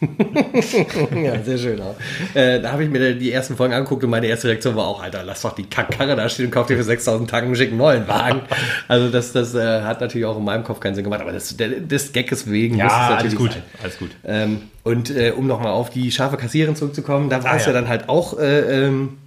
ja, 1.23 1.43
sehr 1.43 1.59
schön 1.59 1.81
auch. 1.81 1.95
Äh, 2.35 2.61
da 2.61 2.73
habe 2.73 2.85
ich 2.85 2.91
mir 2.91 3.15
die 3.15 3.33
ersten 3.33 3.57
Folgen 3.57 3.73
angeguckt 3.75 4.03
und 4.05 4.11
meine 4.11 4.27
erste 4.27 4.49
Reaktion 4.49 4.75
war 4.77 4.87
auch, 4.87 5.03
Alter, 5.03 5.23
lass 5.25 5.43
doch 5.43 5.55
die 5.55 5.65
Kackkarre 5.65 6.17
da 6.17 6.29
stehen 6.29 6.47
und 6.47 6.51
kauf 6.51 6.67
dir 6.67 6.77
für 6.77 6.85
6000 6.85 7.31
Tacken 7.31 7.47
einen 7.47 7.57
schicken 7.57 7.77
neuen 7.77 8.09
Wagen. 8.09 8.43
Also 8.89 9.09
das, 9.09 9.33
das 9.33 9.55
äh, 9.55 9.83
hat 9.83 10.01
natürlich 10.01 10.27
auch 10.27 10.37
in 10.39 10.45
meinem 10.45 10.65
Kopf 10.65 10.81
keinen 10.81 10.95
Sinn 10.95 11.05
gemacht, 11.05 11.21
aber 11.21 11.33
das, 11.33 11.57
der, 11.57 11.69
des 11.69 12.13
Gagges 12.13 12.51
wegen 12.51 12.77
muss 12.77 12.85
es 12.87 12.91
Ja, 12.93 12.99
alles 13.07 13.11
natürlich 13.17 13.39
gut. 13.39 13.53
sein. 13.53 13.63
Alles 13.83 13.99
gut. 13.99 14.11
Ähm, 14.25 14.63
und 14.83 15.11
äh, 15.11 15.31
um 15.37 15.47
nochmal 15.47 15.73
auf 15.73 15.91
die 15.91 16.11
scharfe 16.11 16.37
Kassiererin 16.37 16.77
zurückzukommen, 16.77 17.31
da 17.31 17.43
war 17.45 17.53
Ah, 17.53 17.57
es 17.57 17.67
ja. 17.67 17.73
ja. 17.73 17.81
dann 17.81 17.89
halt 17.89 18.09
auch 18.09 18.39
äh, 18.39 18.87
ähm, 18.87 19.19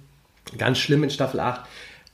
ganz 0.58 0.78
schlimm 0.78 1.02
in 1.04 1.10
Staffel 1.10 1.40
8, 1.40 1.60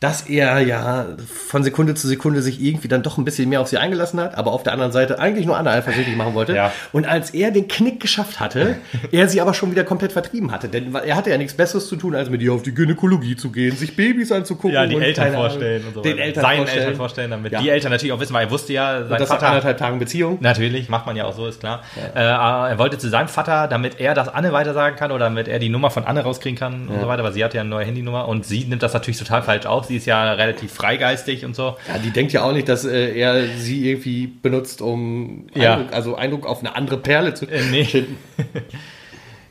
dass 0.03 0.23
er 0.23 0.59
ja 0.59 1.07
von 1.49 1.62
Sekunde 1.62 1.95
zu 1.95 2.09
Sekunde 2.09 2.43
sich 2.43 2.61
irgendwie 2.61 2.88
dann 2.88 3.05
doch 3.05 3.19
ein 3.19 3.25
bisschen 3.25 3.49
mehr 3.49 3.61
auf 3.61 3.69
sie 3.69 3.79
eingelassen 3.79 4.19
hat, 4.19 4.37
aber 4.37 4.51
auf 4.53 4.65
der 4.65 4.73
anderen 4.73 4.91
Seite 4.91 5.21
eigentlich 5.21 5.47
nur 5.47 5.57
Anna 5.57 5.71
eifersüchtig 5.71 6.17
machen 6.17 6.35
wollte. 6.35 6.57
Ja. 6.57 6.73
Und 6.91 7.07
als 7.07 7.31
er 7.31 7.53
den 7.53 7.69
Knick 7.69 8.01
geschafft 8.01 8.41
hatte, 8.41 8.79
er 9.12 9.29
sie 9.29 9.41
aber 9.41 9.55
schon 9.55 9.71
wieder 9.71 9.85
komplett 9.85 10.11
vertrieben 10.11 10.51
hatte. 10.51 10.69
Denn 10.69 10.93
er 10.93 11.15
hatte 11.15 11.31
ja 11.31 11.38
nichts 11.38 11.55
Besseres 11.55 11.87
zu 11.87 11.95
tun, 11.95 12.17
als 12.17 12.31
mit 12.31 12.43
ihr 12.43 12.53
auf 12.53 12.62
die 12.62 12.75
Gynäkologie 12.75 13.37
zu 13.37 13.53
gehen, 13.53 13.77
sich 13.77 13.95
Babys 13.95 14.33
anzugucken. 14.33 14.73
Ja, 14.75 14.87
die 14.87 14.97
Eltern 14.97 15.33
vorstellen 15.35 15.85
und 15.87 15.95
so 15.95 16.01
Den 16.03 16.15
weiter. 16.15 16.23
Eltern 16.25 16.43
Seinen 16.43 16.57
vorstellen. 16.59 16.83
Eltern 16.83 16.97
vorstellen, 16.97 17.31
damit 17.31 17.53
Ja. 17.53 17.61
die 17.61 17.69
Eltern 17.71 17.93
natürlich 17.93 18.12
auch 18.12 18.21
wissen, 18.21 18.35
weil 18.35 18.47
er 18.47 18.51
wusste 18.51 18.73
ja, 18.73 19.03
sein 19.05 19.12
Und 19.12 19.21
das 19.21 19.29
Vater. 19.29 19.47
anderthalb 19.47 19.79
Tagen 19.79 20.01
Beziehung. 20.01 20.38
Natürlich, 20.41 20.88
macht 20.88 21.07
man 21.07 21.15
ja 21.15 21.27
auch 21.27 21.35
so, 21.37 21.47
ist 21.47 21.61
klar. 21.61 21.83
Äh, 22.17 22.19
aber 22.23 22.71
er 22.71 22.79
wollte 22.81 22.99
zu 22.99 23.09
seinem 23.09 23.29
Vater, 23.29 23.69
damit 23.69 24.01
er 24.01 24.15
das 24.15 24.29
Anne 24.29 24.53
weitersagen 24.53 24.99
kann 24.99 25.12
oder 25.12 25.27
damit 25.27 25.47
er 25.47 25.61
die 25.61 25.69
Nummer 25.69 25.91
von 25.91 26.05
Anne 26.05 26.23
rauskriegen 26.23 26.59
kann 26.59 26.88
und 26.88 27.01
so 27.01 27.07
weiter, 27.07 27.23
weil 27.23 27.33
sie 27.33 27.45
hat 27.45 27.55
ja 27.55 27.61
eine 27.61 27.71
neue 27.71 27.85
Handynummer 27.85 28.27
und 28.27 28.45
sie 28.45 28.65
nimmt 28.65 28.83
das 28.83 28.95
natürlich 28.95 29.19
total 29.19 29.43
falsch 29.43 29.67
auf. 29.67 29.87
Sie 29.87 29.92
ist 29.97 30.07
ja 30.07 30.33
relativ 30.33 30.73
freigeistig 30.73 31.45
und 31.45 31.55
so. 31.57 31.77
Ja, 31.89 31.99
die 31.99 32.11
denkt 32.11 32.33
ja 32.33 32.43
auch 32.43 32.53
nicht, 32.53 32.69
dass 32.69 32.85
äh, 32.85 33.15
er 33.19 33.47
sie 33.59 33.89
irgendwie 33.91 34.27
benutzt, 34.27 34.81
um 34.83 35.47
Ja. 35.55 35.75
Eindruck, 35.75 35.93
also 35.95 36.15
Eindruck 36.17 36.47
auf 36.47 36.61
eine 36.61 36.75
andere 36.77 36.99
Perle 36.99 37.35
zu 37.35 37.47
Äh, 37.47 37.63
nee. 37.71 37.85
schinden. 37.85 38.17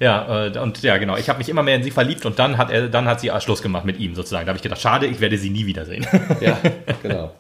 Ja, 0.02 0.48
äh, 0.48 0.58
und 0.58 0.82
ja, 0.82 0.98
genau. 0.98 1.16
Ich 1.16 1.30
habe 1.30 1.38
mich 1.38 1.48
immer 1.48 1.62
mehr 1.64 1.76
in 1.76 1.84
sie 1.84 1.92
verliebt 1.92 2.26
und 2.26 2.40
dann 2.40 2.58
hat 2.58 2.72
er, 2.72 2.90
dann 2.90 3.06
hat 3.06 3.22
sie 3.22 3.32
Schluss 3.40 3.62
gemacht 3.62 3.86
mit 3.86 4.00
ihm 4.00 4.16
sozusagen. 4.16 4.46
Da 4.46 4.50
habe 4.50 4.58
ich 4.58 4.64
gedacht, 4.64 4.82
schade, 4.82 5.06
ich 5.06 5.22
werde 5.22 5.38
sie 5.38 5.52
nie 5.52 5.66
wiedersehen. 5.68 6.06
Ja, 6.42 6.58
genau. 7.04 7.32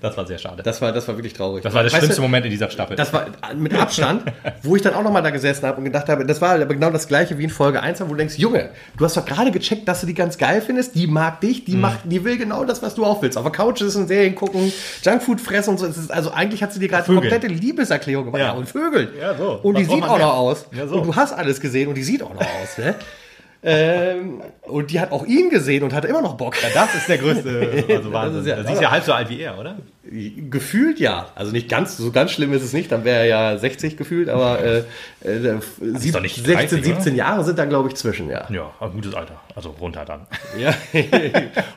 Das 0.00 0.16
war 0.16 0.26
sehr 0.26 0.38
schade. 0.38 0.56
Das, 0.62 0.64
Das 0.76 0.82
war, 0.82 0.92
das 0.92 1.08
war 1.08 1.16
wirklich 1.16 1.32
traurig. 1.32 1.64
war 1.64 1.82
der 1.82 1.90
schlimmste 1.90 2.16
du, 2.16 2.22
Moment 2.22 2.44
in 2.44 2.50
dieser 2.52 2.70
Staffel. 2.70 2.94
Das 2.94 3.12
war 3.12 3.26
mit 3.56 3.74
Abstand, 3.74 4.22
wo 4.62 4.76
ich 4.76 4.82
dann 4.82 4.94
auch 4.94 5.02
nochmal 5.02 5.22
da 5.22 5.30
gesessen 5.30 5.66
habe 5.66 5.78
und 5.78 5.84
gedacht 5.84 6.08
habe, 6.08 6.24
das 6.26 6.40
war 6.40 6.50
aber 6.54 6.66
genau 6.66 6.90
das 6.90 7.08
gleiche 7.08 7.36
wie 7.38 7.44
in 7.44 7.50
Folge 7.50 7.82
1, 7.82 8.00
wo 8.02 8.04
du 8.04 8.14
denkst, 8.14 8.36
Junge, 8.38 8.70
du 8.96 9.04
hast 9.04 9.16
doch 9.16 9.24
gerade 9.24 9.50
gecheckt, 9.50 9.88
dass 9.88 10.02
du 10.02 10.06
die 10.06 10.14
ganz 10.14 10.38
geil 10.38 10.60
findest, 10.60 10.94
die 10.94 11.06
mag 11.06 11.40
dich, 11.40 11.60
Mhm. 11.62 11.64
die 11.64 11.76
macht, 11.76 11.98
die 12.04 12.22
will 12.24 12.36
genau 12.36 12.64
das, 12.64 12.82
was 12.82 12.94
du 12.94 13.04
auch 13.04 13.22
willst. 13.22 13.36
Auf 13.38 13.44
der 13.44 13.52
Couch 13.52 13.80
ist 13.80 13.96
und 13.96 14.06
Serien 14.06 14.34
gucken, 14.34 14.72
Junkfood 15.02 15.40
fressen 15.40 15.70
und 15.70 15.78
so. 15.78 15.86
Ist, 15.86 16.12
also 16.12 16.30
eigentlich 16.32 16.62
hat 16.62 16.72
sie 16.72 16.78
dir 16.80 16.88
gerade 16.88 17.08
eine 17.08 17.18
komplette 17.20 17.46
Liebeserklärung 17.48 18.26
gemacht. 18.26 18.40
Ja. 18.40 18.52
Und 18.52 18.68
Vögel. 18.68 19.10
Ja, 19.20 19.34
so. 19.36 19.58
Und 19.62 19.74
Was 19.74 19.82
die 19.82 19.94
sieht 19.94 20.04
auch 20.04 20.18
noch 20.18 20.34
aus. 20.36 20.66
Ja, 20.72 20.86
so. 20.86 20.96
Und 20.96 21.06
du 21.06 21.16
hast 21.16 21.32
alles 21.32 21.60
gesehen 21.60 21.88
und 21.88 21.94
die 21.94 22.03
sieht 22.04 22.22
auch 22.22 22.32
noch 22.34 22.40
aus, 22.40 22.78
ne? 22.78 22.94
ähm, 23.64 24.42
und 24.62 24.90
die 24.90 25.00
hat 25.00 25.10
auch 25.10 25.24
ihn 25.26 25.50
gesehen 25.50 25.82
und 25.82 25.92
hatte 25.94 26.06
immer 26.08 26.22
noch 26.22 26.36
Bock. 26.36 26.54
das 26.74 26.94
ist 26.94 27.08
der 27.08 27.18
größte 27.18 27.84
also 27.88 28.12
Wahnsinn. 28.12 28.40
ist 28.42 28.46
ja- 28.46 28.64
sie 28.64 28.72
ist 28.74 28.82
ja 28.82 28.90
halb 28.90 29.04
so 29.04 29.12
alt 29.12 29.28
wie 29.30 29.40
er, 29.40 29.58
oder? 29.58 29.76
Gefühlt 30.10 31.00
ja. 31.00 31.28
Also 31.34 31.50
nicht 31.50 31.68
ganz, 31.68 31.96
so 31.96 32.12
ganz 32.12 32.30
schlimm 32.30 32.52
ist 32.52 32.62
es 32.62 32.72
nicht, 32.74 32.92
dann 32.92 33.04
wäre 33.04 33.20
er 33.20 33.24
ja 33.26 33.56
60 33.58 33.96
gefühlt, 33.96 34.28
aber 34.28 34.60
äh, 34.62 34.78
äh, 35.22 35.60
sieb- 35.94 36.12
doch 36.12 36.20
nicht 36.20 36.36
16, 36.36 36.54
30, 36.54 36.84
17 36.84 37.16
Jahre 37.16 37.42
sind 37.42 37.58
da, 37.58 37.64
glaube 37.64 37.88
ich, 37.88 37.94
zwischen, 37.96 38.28
ja. 38.28 38.46
Ja, 38.50 38.70
ein 38.80 38.92
gutes 38.92 39.14
Alter. 39.14 39.40
Also 39.54 39.70
runter 39.70 40.04
dann. 40.04 40.26
ja. 40.58 40.74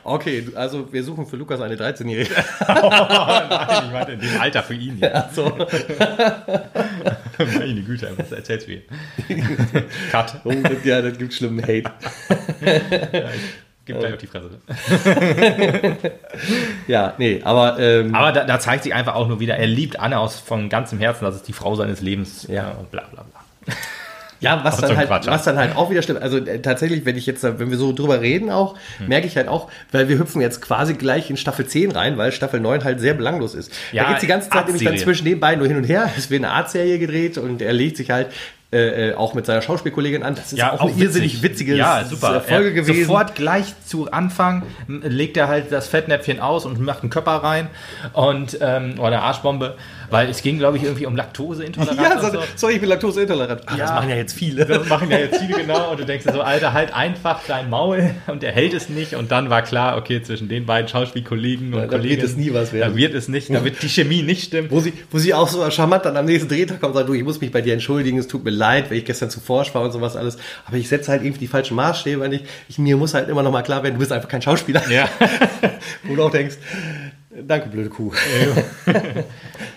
okay, 0.04 0.46
also 0.54 0.92
wir 0.92 1.02
suchen 1.02 1.26
für 1.26 1.36
Lukas 1.36 1.60
eine 1.60 1.76
13-Jährige. 1.76 2.34
Nein, 2.68 3.84
ich 3.86 3.92
meinte 3.92 4.12
in 4.12 4.20
dem 4.20 4.40
Alter 4.40 4.62
für 4.62 4.74
ihn. 4.74 4.98
Ja. 4.98 5.30
so. 5.32 5.56
Meine 7.38 7.82
Güte, 7.82 8.10
was 8.16 8.32
erzählst 8.32 8.66
du 8.68 8.72
hier? 8.72 8.82
Cut. 10.10 10.40
Oh, 10.44 10.52
ja, 10.84 11.00
das 11.02 11.16
gibt 11.18 11.32
schlimmen 11.32 11.62
Hate. 11.62 11.90
Gib 13.88 13.98
gleich 14.00 14.12
auf 14.12 14.18
die 14.18 14.26
Fresse. 14.26 14.50
Ja, 16.86 17.14
nee, 17.18 17.40
aber 17.42 17.78
ähm, 17.78 18.14
Aber 18.14 18.32
da, 18.32 18.44
da 18.44 18.60
zeigt 18.60 18.84
sich 18.84 18.94
einfach 18.94 19.14
auch 19.14 19.28
nur 19.28 19.40
wieder, 19.40 19.56
er 19.56 19.66
liebt 19.66 19.98
Anne 19.98 20.18
aus 20.18 20.38
von 20.38 20.68
ganzem 20.68 20.98
Herzen, 20.98 21.24
das 21.24 21.36
ist 21.36 21.48
die 21.48 21.52
Frau 21.52 21.74
seines 21.74 22.00
Lebens. 22.00 22.46
Ja. 22.48 22.72
und 22.78 22.90
bla 22.90 23.04
bla 23.12 23.24
bla. 23.24 23.74
Ja, 24.40 24.62
was 24.62 24.76
dann, 24.76 24.96
halt, 24.96 25.08
Quatsch, 25.08 25.26
was 25.26 25.42
dann 25.42 25.56
halt 25.58 25.74
auch 25.74 25.90
wieder 25.90 26.00
stimmt. 26.02 26.22
Also 26.22 26.38
äh, 26.38 26.60
tatsächlich, 26.62 27.04
wenn 27.04 27.16
ich 27.16 27.26
jetzt, 27.26 27.42
äh, 27.42 27.58
wenn 27.58 27.70
wir 27.70 27.76
so 27.76 27.92
drüber 27.92 28.20
reden 28.20 28.50
auch, 28.50 28.76
Hm. 28.98 29.08
merke 29.08 29.26
ich 29.26 29.36
halt 29.36 29.48
auch, 29.48 29.68
weil 29.90 30.08
wir 30.08 30.16
hüpfen 30.18 30.40
jetzt 30.40 30.62
quasi 30.62 30.94
gleich 30.94 31.28
in 31.28 31.36
Staffel 31.36 31.66
10 31.66 31.90
rein, 31.90 32.18
weil 32.18 32.30
Staffel 32.30 32.60
9 32.60 32.84
halt 32.84 33.00
sehr 33.00 33.14
belanglos 33.14 33.54
ist. 33.56 33.72
Ja, 33.90 34.04
da 34.04 34.10
geht's 34.10 34.20
die 34.20 34.28
ganze 34.28 34.48
Zeit 34.48 34.66
nämlich 34.66 34.84
dann 34.84 34.96
zwischen 34.98 35.24
den 35.24 35.40
beiden 35.40 35.58
nur 35.58 35.66
hin 35.66 35.76
und 35.76 35.84
her. 35.84 36.08
Es 36.16 36.30
wird 36.30 36.44
eine 36.44 36.52
Art-Serie 36.52 37.00
gedreht 37.00 37.36
und 37.36 37.60
er 37.62 37.72
legt 37.72 37.96
sich 37.96 38.10
halt 38.12 38.28
äh, 38.70 39.08
äh, 39.08 39.14
auch 39.14 39.32
mit 39.32 39.46
seiner 39.46 39.62
Schauspielkollegin 39.62 40.22
an. 40.22 40.34
Das 40.34 40.52
ist 40.52 40.62
auch, 40.62 40.80
eine 40.82 40.92
irrsinnig 40.92 41.42
witzige 41.42 41.74
ja, 41.74 42.04
super. 42.04 42.42
Folge 42.42 42.68
Er- 42.68 42.72
gewesen. 42.74 43.06
Sofort 43.06 43.34
gleich 43.34 43.74
zu 43.86 44.10
Anfang 44.12 44.62
m, 44.86 45.00
legt 45.06 45.38
er 45.38 45.48
halt 45.48 45.72
das 45.72 45.88
Fettnäpfchen 45.88 46.38
aus 46.38 46.66
und 46.66 46.78
macht 46.78 47.00
einen 47.00 47.08
Körper 47.08 47.36
rein 47.36 47.70
und 48.12 48.58
ähm, 48.60 48.94
oder 48.98 49.06
eine 49.06 49.22
Arschbombe 49.22 49.76
weil 50.10 50.28
es 50.30 50.42
ging, 50.42 50.58
glaube 50.58 50.76
ich, 50.76 50.84
irgendwie 50.84 51.06
um 51.06 51.16
Laktoseintoleranz. 51.48 52.00
Ja, 52.00 52.20
so, 52.20 52.30
so. 52.38 52.44
sorry, 52.56 52.74
ich 52.74 52.80
bin 52.80 52.88
laktoseintolerant. 52.88 53.62
Ach, 53.66 53.76
Das 53.76 53.88
Ja. 53.90 53.94
machen 53.96 54.10
ja 54.10 54.16
jetzt 54.16 54.32
viele. 54.34 54.64
Das 54.66 54.88
machen 54.88 55.10
ja 55.10 55.18
jetzt 55.18 55.38
viele 55.40 55.54
genau 55.60 55.90
und 55.90 56.00
du 56.00 56.04
denkst 56.06 56.24
dir 56.26 56.32
so, 56.32 56.40
Alter, 56.42 56.72
halt 56.72 56.94
einfach 56.94 57.40
dein 57.46 57.70
Maul 57.70 58.10
und 58.26 58.42
er 58.44 58.52
hält 58.52 58.74
es 58.74 58.88
nicht 58.88 59.14
und 59.14 59.30
dann 59.30 59.50
war 59.50 59.62
klar, 59.62 59.96
okay, 59.96 60.22
zwischen 60.22 60.48
den 60.48 60.66
beiden 60.66 60.88
Schauspielkollegen 60.88 61.74
und 61.74 61.80
Da- 61.92 61.98
da 61.98 62.02
wird 62.02 62.22
es 62.22 62.36
nie 62.36 62.52
was 62.52 62.72
werden. 62.72 62.92
Da 62.92 62.96
wird 62.96 63.14
es 63.14 63.28
nicht, 63.28 63.52
da 63.52 63.64
wird 63.64 63.82
die 63.82 63.88
Chemie 63.88 64.22
nicht 64.22 64.44
stimmen. 64.44 64.70
Wo 64.70 64.80
sie, 64.80 64.92
wo 65.10 65.18
sie 65.18 65.34
auch 65.34 65.48
so 65.48 65.68
charmant 65.70 66.04
dann 66.04 66.16
am 66.16 66.24
nächsten 66.26 66.48
Drehtag 66.48 66.80
kommt 66.80 66.92
und 66.92 66.98
sagt, 66.98 67.08
du, 67.08 67.14
ich 67.14 67.24
muss 67.24 67.40
mich 67.40 67.50
bei 67.52 67.60
dir 67.60 67.72
entschuldigen, 67.74 68.18
es 68.18 68.28
tut 68.28 68.44
mir 68.44 68.50
leid, 68.50 68.90
weil 68.90 68.98
ich 68.98 69.04
gestern 69.04 69.30
zu 69.30 69.40
forsch 69.40 69.74
war 69.74 69.82
und 69.82 69.92
sowas 69.92 70.16
alles. 70.16 70.36
Aber 70.66 70.76
ich 70.76 70.88
setze 70.88 71.10
halt 71.10 71.22
irgendwie 71.22 71.40
die 71.40 71.46
falschen 71.46 71.74
Maßstäbe 71.76 72.28
nicht. 72.28 72.44
Ich, 72.68 72.78
mir 72.78 72.96
muss 72.96 73.14
halt 73.14 73.28
immer 73.28 73.42
noch 73.42 73.52
mal 73.52 73.62
klar 73.62 73.82
werden, 73.82 73.94
du 73.94 74.00
bist 74.00 74.12
einfach 74.12 74.28
kein 74.28 74.42
Schauspieler. 74.42 74.82
Ja. 74.90 75.08
Wo 76.04 76.14
du 76.16 76.22
auch 76.22 76.30
denkst, 76.30 76.56
danke, 77.48 77.68
blöde 77.68 77.88
Kuh. 77.88 78.12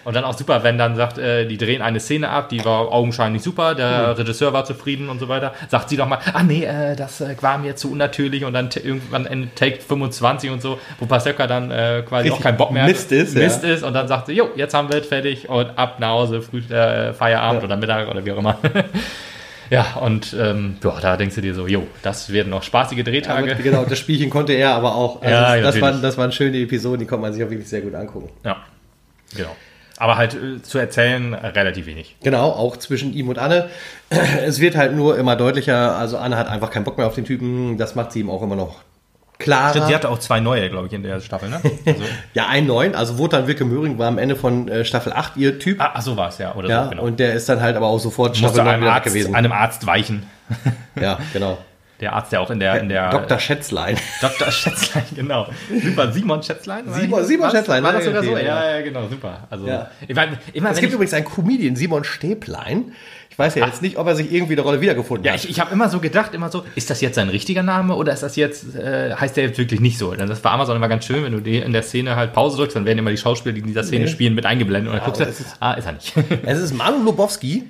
Und 0.04 0.16
dann 0.16 0.24
auch 0.24 0.34
super, 0.34 0.64
wenn 0.64 0.78
dann 0.78 0.96
sagt, 0.96 1.18
äh, 1.18 1.46
die 1.46 1.58
drehen 1.58 1.82
eine 1.82 2.00
Szene 2.00 2.30
ab, 2.30 2.50
die 2.50 2.64
war 2.66 2.92
augenscheinlich 2.92 3.44
super, 3.44 3.76
der 3.76 4.18
Regisseur 4.18 4.52
war 4.52 4.66
zufrieden 4.66 5.10
und 5.10 5.20
so 5.20 5.28
weiter. 5.28 5.54
Sagt 5.70 5.90
sie 5.90 5.98
doch 5.98 6.08
mal, 6.08 6.20
ah 6.34 6.44
nee, 6.44 6.64
äh, 6.64 6.96
das 6.96 7.22
äh, 7.22 7.36
war 7.42 7.58
mir 7.60 7.76
zu 7.76 7.92
unnatürlich 7.92 8.44
und 8.44 8.54
dann 8.54 8.70
irgendwann 8.84 9.26
Ende 9.26 9.50
Take 9.56 9.80
25 9.80 10.50
und 10.50 10.62
so, 10.62 10.80
wo 11.00 11.06
Pasewka 11.06 11.46
dann 11.48 11.70
äh, 11.72 12.04
quasi 12.08 12.30
Richtig 12.30 12.32
auch 12.34 12.42
keinen 12.44 12.58
Bock 12.58 12.72
mehr 12.72 12.84
hat. 12.84 12.90
Mist 12.90 13.12
ist, 13.12 13.36
Mist 13.36 13.64
ja. 13.64 13.74
ist 13.74 13.84
und 13.84 13.94
dann 13.94 14.08
sagt 14.08 14.28
sie, 14.28 14.34
jo, 14.34 14.50
jetzt 14.56 14.74
haben 14.74 14.92
wir 14.92 15.00
es 15.00 15.06
fertig 15.08 15.48
und 15.50 15.78
ab 15.78 16.00
nach 16.00 16.10
Hause, 16.10 16.42
früh, 16.42 16.60
äh, 16.60 17.14
Feierabend 17.14 17.62
Ja. 17.62 17.68
oder 17.68 17.78
Mittag 17.78 18.10
oder 18.10 18.26
wie 18.26 18.32
auch 18.32 18.38
immer. 18.38 18.58
ja, 19.72 19.94
und 20.02 20.36
ähm, 20.38 20.76
ja, 20.84 21.00
da 21.00 21.16
denkst 21.16 21.36
du 21.36 21.42
dir 21.42 21.56
so, 21.56 21.66
jo, 21.66 21.88
das 22.04 22.32
werden 22.34 22.50
noch 22.50 22.62
spaßige 22.62 23.06
Drehtage. 23.06 23.54
Aber, 23.54 23.64
genau, 23.64 23.86
das 23.86 23.98
Spielchen 23.98 24.30
konnte 24.30 24.52
er 24.52 24.72
aber 24.72 24.96
auch. 24.96 25.22
Also 25.22 25.34
Ja, 25.34 25.56
das, 25.56 25.76
das, 25.76 25.82
waren, 25.82 26.02
das 26.02 26.18
waren 26.18 26.34
schöne 26.34 26.58
Episoden, 26.58 27.00
die 27.00 27.06
konnte 27.06 27.22
man 27.22 27.34
sich 27.34 27.42
auch 27.42 27.50
wirklich 27.50 27.70
sehr 27.70 27.80
gut 27.80 27.96
angucken. 27.96 28.30
Ja, 28.44 28.58
genau. 29.34 29.56
Aber 29.98 30.18
halt 30.18 30.34
äh, 30.34 30.62
zu 30.62 30.78
erzählen 30.78 31.32
äh, 31.32 31.48
relativ 31.48 31.86
wenig. 31.86 32.18
Genau, 32.22 32.50
auch 32.50 32.76
zwischen 32.76 33.14
ihm 33.14 33.30
und 33.30 33.40
Anne. 33.40 33.70
Es 34.46 34.60
wird 34.60 34.76
halt 34.76 34.94
nur 34.94 35.18
immer 35.18 35.38
deutlicher, 35.38 35.96
also 35.96 36.18
Anne 36.18 36.36
hat 36.36 36.50
einfach 36.50 36.70
keinen 36.70 36.84
Bock 36.84 36.98
mehr 36.98 37.08
auf 37.08 37.16
den 37.16 37.24
Typen, 37.24 37.78
das 37.78 37.96
macht 37.96 38.12
sie 38.12 38.20
ihm 38.20 38.30
auch 38.30 38.42
immer 38.42 38.58
noch 38.58 38.82
klarer. 39.42 39.70
Stimmt, 39.72 39.88
sie 39.88 39.96
hatte 39.96 40.10
auch 40.10 40.20
zwei 40.20 40.40
neue, 40.40 40.70
glaube 40.70 40.88
ich, 40.88 40.94
in 40.94 41.04
der 41.04 41.20
Staffel, 41.22 41.50
ne? 41.50 41.62
Also, 41.86 42.04
Ja, 42.34 42.48
einen 42.48 42.68
neuen. 42.68 42.96
Also 42.96 43.18
Wotan 43.18 43.48
Wilke 43.48 43.66
Möhring 43.66 43.98
war 43.98 44.08
am 44.08 44.18
Ende 44.18 44.36
von 44.36 44.68
äh, 44.68 44.86
Staffel 44.86 45.14
8 45.14 45.38
ihr 45.38 45.60
Typ. 45.60 45.82
ah, 45.82 45.92
ach, 45.96 46.02
so 46.02 46.16
war 46.18 46.30
es, 46.30 46.38
ja. 46.38 46.56
Oder 46.56 46.70
ja, 46.70 46.84
so, 46.86 46.90
genau. 46.92 47.04
und 47.04 47.20
der 47.20 47.34
ist 47.34 47.50
dann 47.50 47.62
halt 47.62 47.76
aber 47.76 47.88
auch 47.88 48.00
sofort 48.00 48.32
musste 48.40 48.46
Staffel 48.62 48.64
9 48.66 48.74
einem 48.76 48.88
Arzt, 48.88 49.06
gewesen. 49.06 49.36
einem 49.36 49.52
Arzt 49.52 49.86
weichen. 49.88 50.24
ja, 51.00 51.20
genau. 51.34 51.58
Der 52.00 52.14
Arzt, 52.14 52.32
der 52.32 52.42
auch 52.42 52.50
in 52.50 52.60
der... 52.60 52.80
In 52.82 52.90
der 52.90 53.12
Dr. 53.12 53.38
Schätzlein. 53.38 53.96
Dr. 54.22 54.52
Schätzlein, 54.52 55.04
genau. 55.16 55.48
Super, 55.84 56.12
Simon 56.12 56.42
Schätzlein? 56.42 56.92
Simon- 56.92 57.24
Simon? 57.26 57.52
Schätzlein, 57.52 57.84
War 57.84 57.94
das 57.94 58.06
sogar 58.06 58.24
so? 58.24 58.36
Ja. 58.38 58.72
Ja, 58.78 58.82
genau, 58.82 59.08
super. 59.08 59.48
Also, 59.52 59.68
Ja. 59.68 59.92
ich 60.08 60.16
meine, 60.16 60.40
immer 60.54 60.72
Es 60.72 60.80
gibt 60.80 60.94
übrigens 60.94 61.14
einen 61.14 61.26
Comedian, 61.26 61.76
Simon 61.76 62.04
Stäblein. 62.04 62.94
Ich 63.32 63.40
weiß 63.40 63.56
ja 63.56 63.66
jetzt 63.66 63.82
nicht, 63.82 63.98
ob 63.98 64.06
er 64.08 64.16
sich 64.16 64.32
irgendwie 64.32 64.56
der 64.56 64.66
Rolle 64.66 64.82
wiedergefunden 64.82 65.26
ja, 65.26 65.32
hat. 65.32 65.44
ich, 65.44 65.50
ich 65.50 65.60
habe 65.60 65.72
immer 65.74 65.90
so 65.90 66.00
gedacht, 66.00 66.34
immer 66.34 66.52
so, 66.52 66.64
ist 66.76 66.90
das 66.90 67.00
jetzt 67.02 67.16
sein 67.16 67.30
richtiger 67.30 67.64
Name 67.64 67.96
oder 67.96 68.12
ist 68.14 68.22
das 68.24 68.36
jetzt, 68.36 68.76
äh, 68.76 69.16
heißt 69.16 69.38
der 69.38 69.46
jetzt 69.46 69.58
wirklich 69.58 69.80
nicht 69.80 69.98
so? 69.98 70.14
Denn 70.14 70.28
das 70.28 70.44
war 70.44 70.52
Amazon 70.52 70.76
immer 70.76 70.90
ganz 70.90 71.06
schön, 71.06 71.24
wenn 71.24 71.32
du 71.32 71.40
die 71.40 71.58
in 71.58 71.72
der 71.74 71.82
Szene 71.82 72.16
halt 72.18 72.34
Pause 72.34 72.58
drückst, 72.58 72.76
dann 72.76 72.86
werden 72.86 73.00
immer 73.00 73.10
die 73.10 73.18
Schauspieler, 73.18 73.54
die 73.54 73.62
in 73.62 73.68
dieser 73.68 73.84
Szene 73.84 74.06
Nee. 74.06 74.12
spielen, 74.12 74.36
mit 74.36 74.46
eingeblendet 74.46 74.92
und 74.92 74.98
dann 75.00 75.06
guckst 75.06 75.22
aber 75.22 75.32
du, 75.32 75.36
es 75.36 75.40
ist- 75.40 75.56
ah, 75.60 75.74
ist 75.74 75.86
er 75.86 75.94
nicht. 75.94 76.14
Es 76.46 76.60
ist 76.60 76.74
Manu 76.76 77.04
Lobowski, 77.04 77.64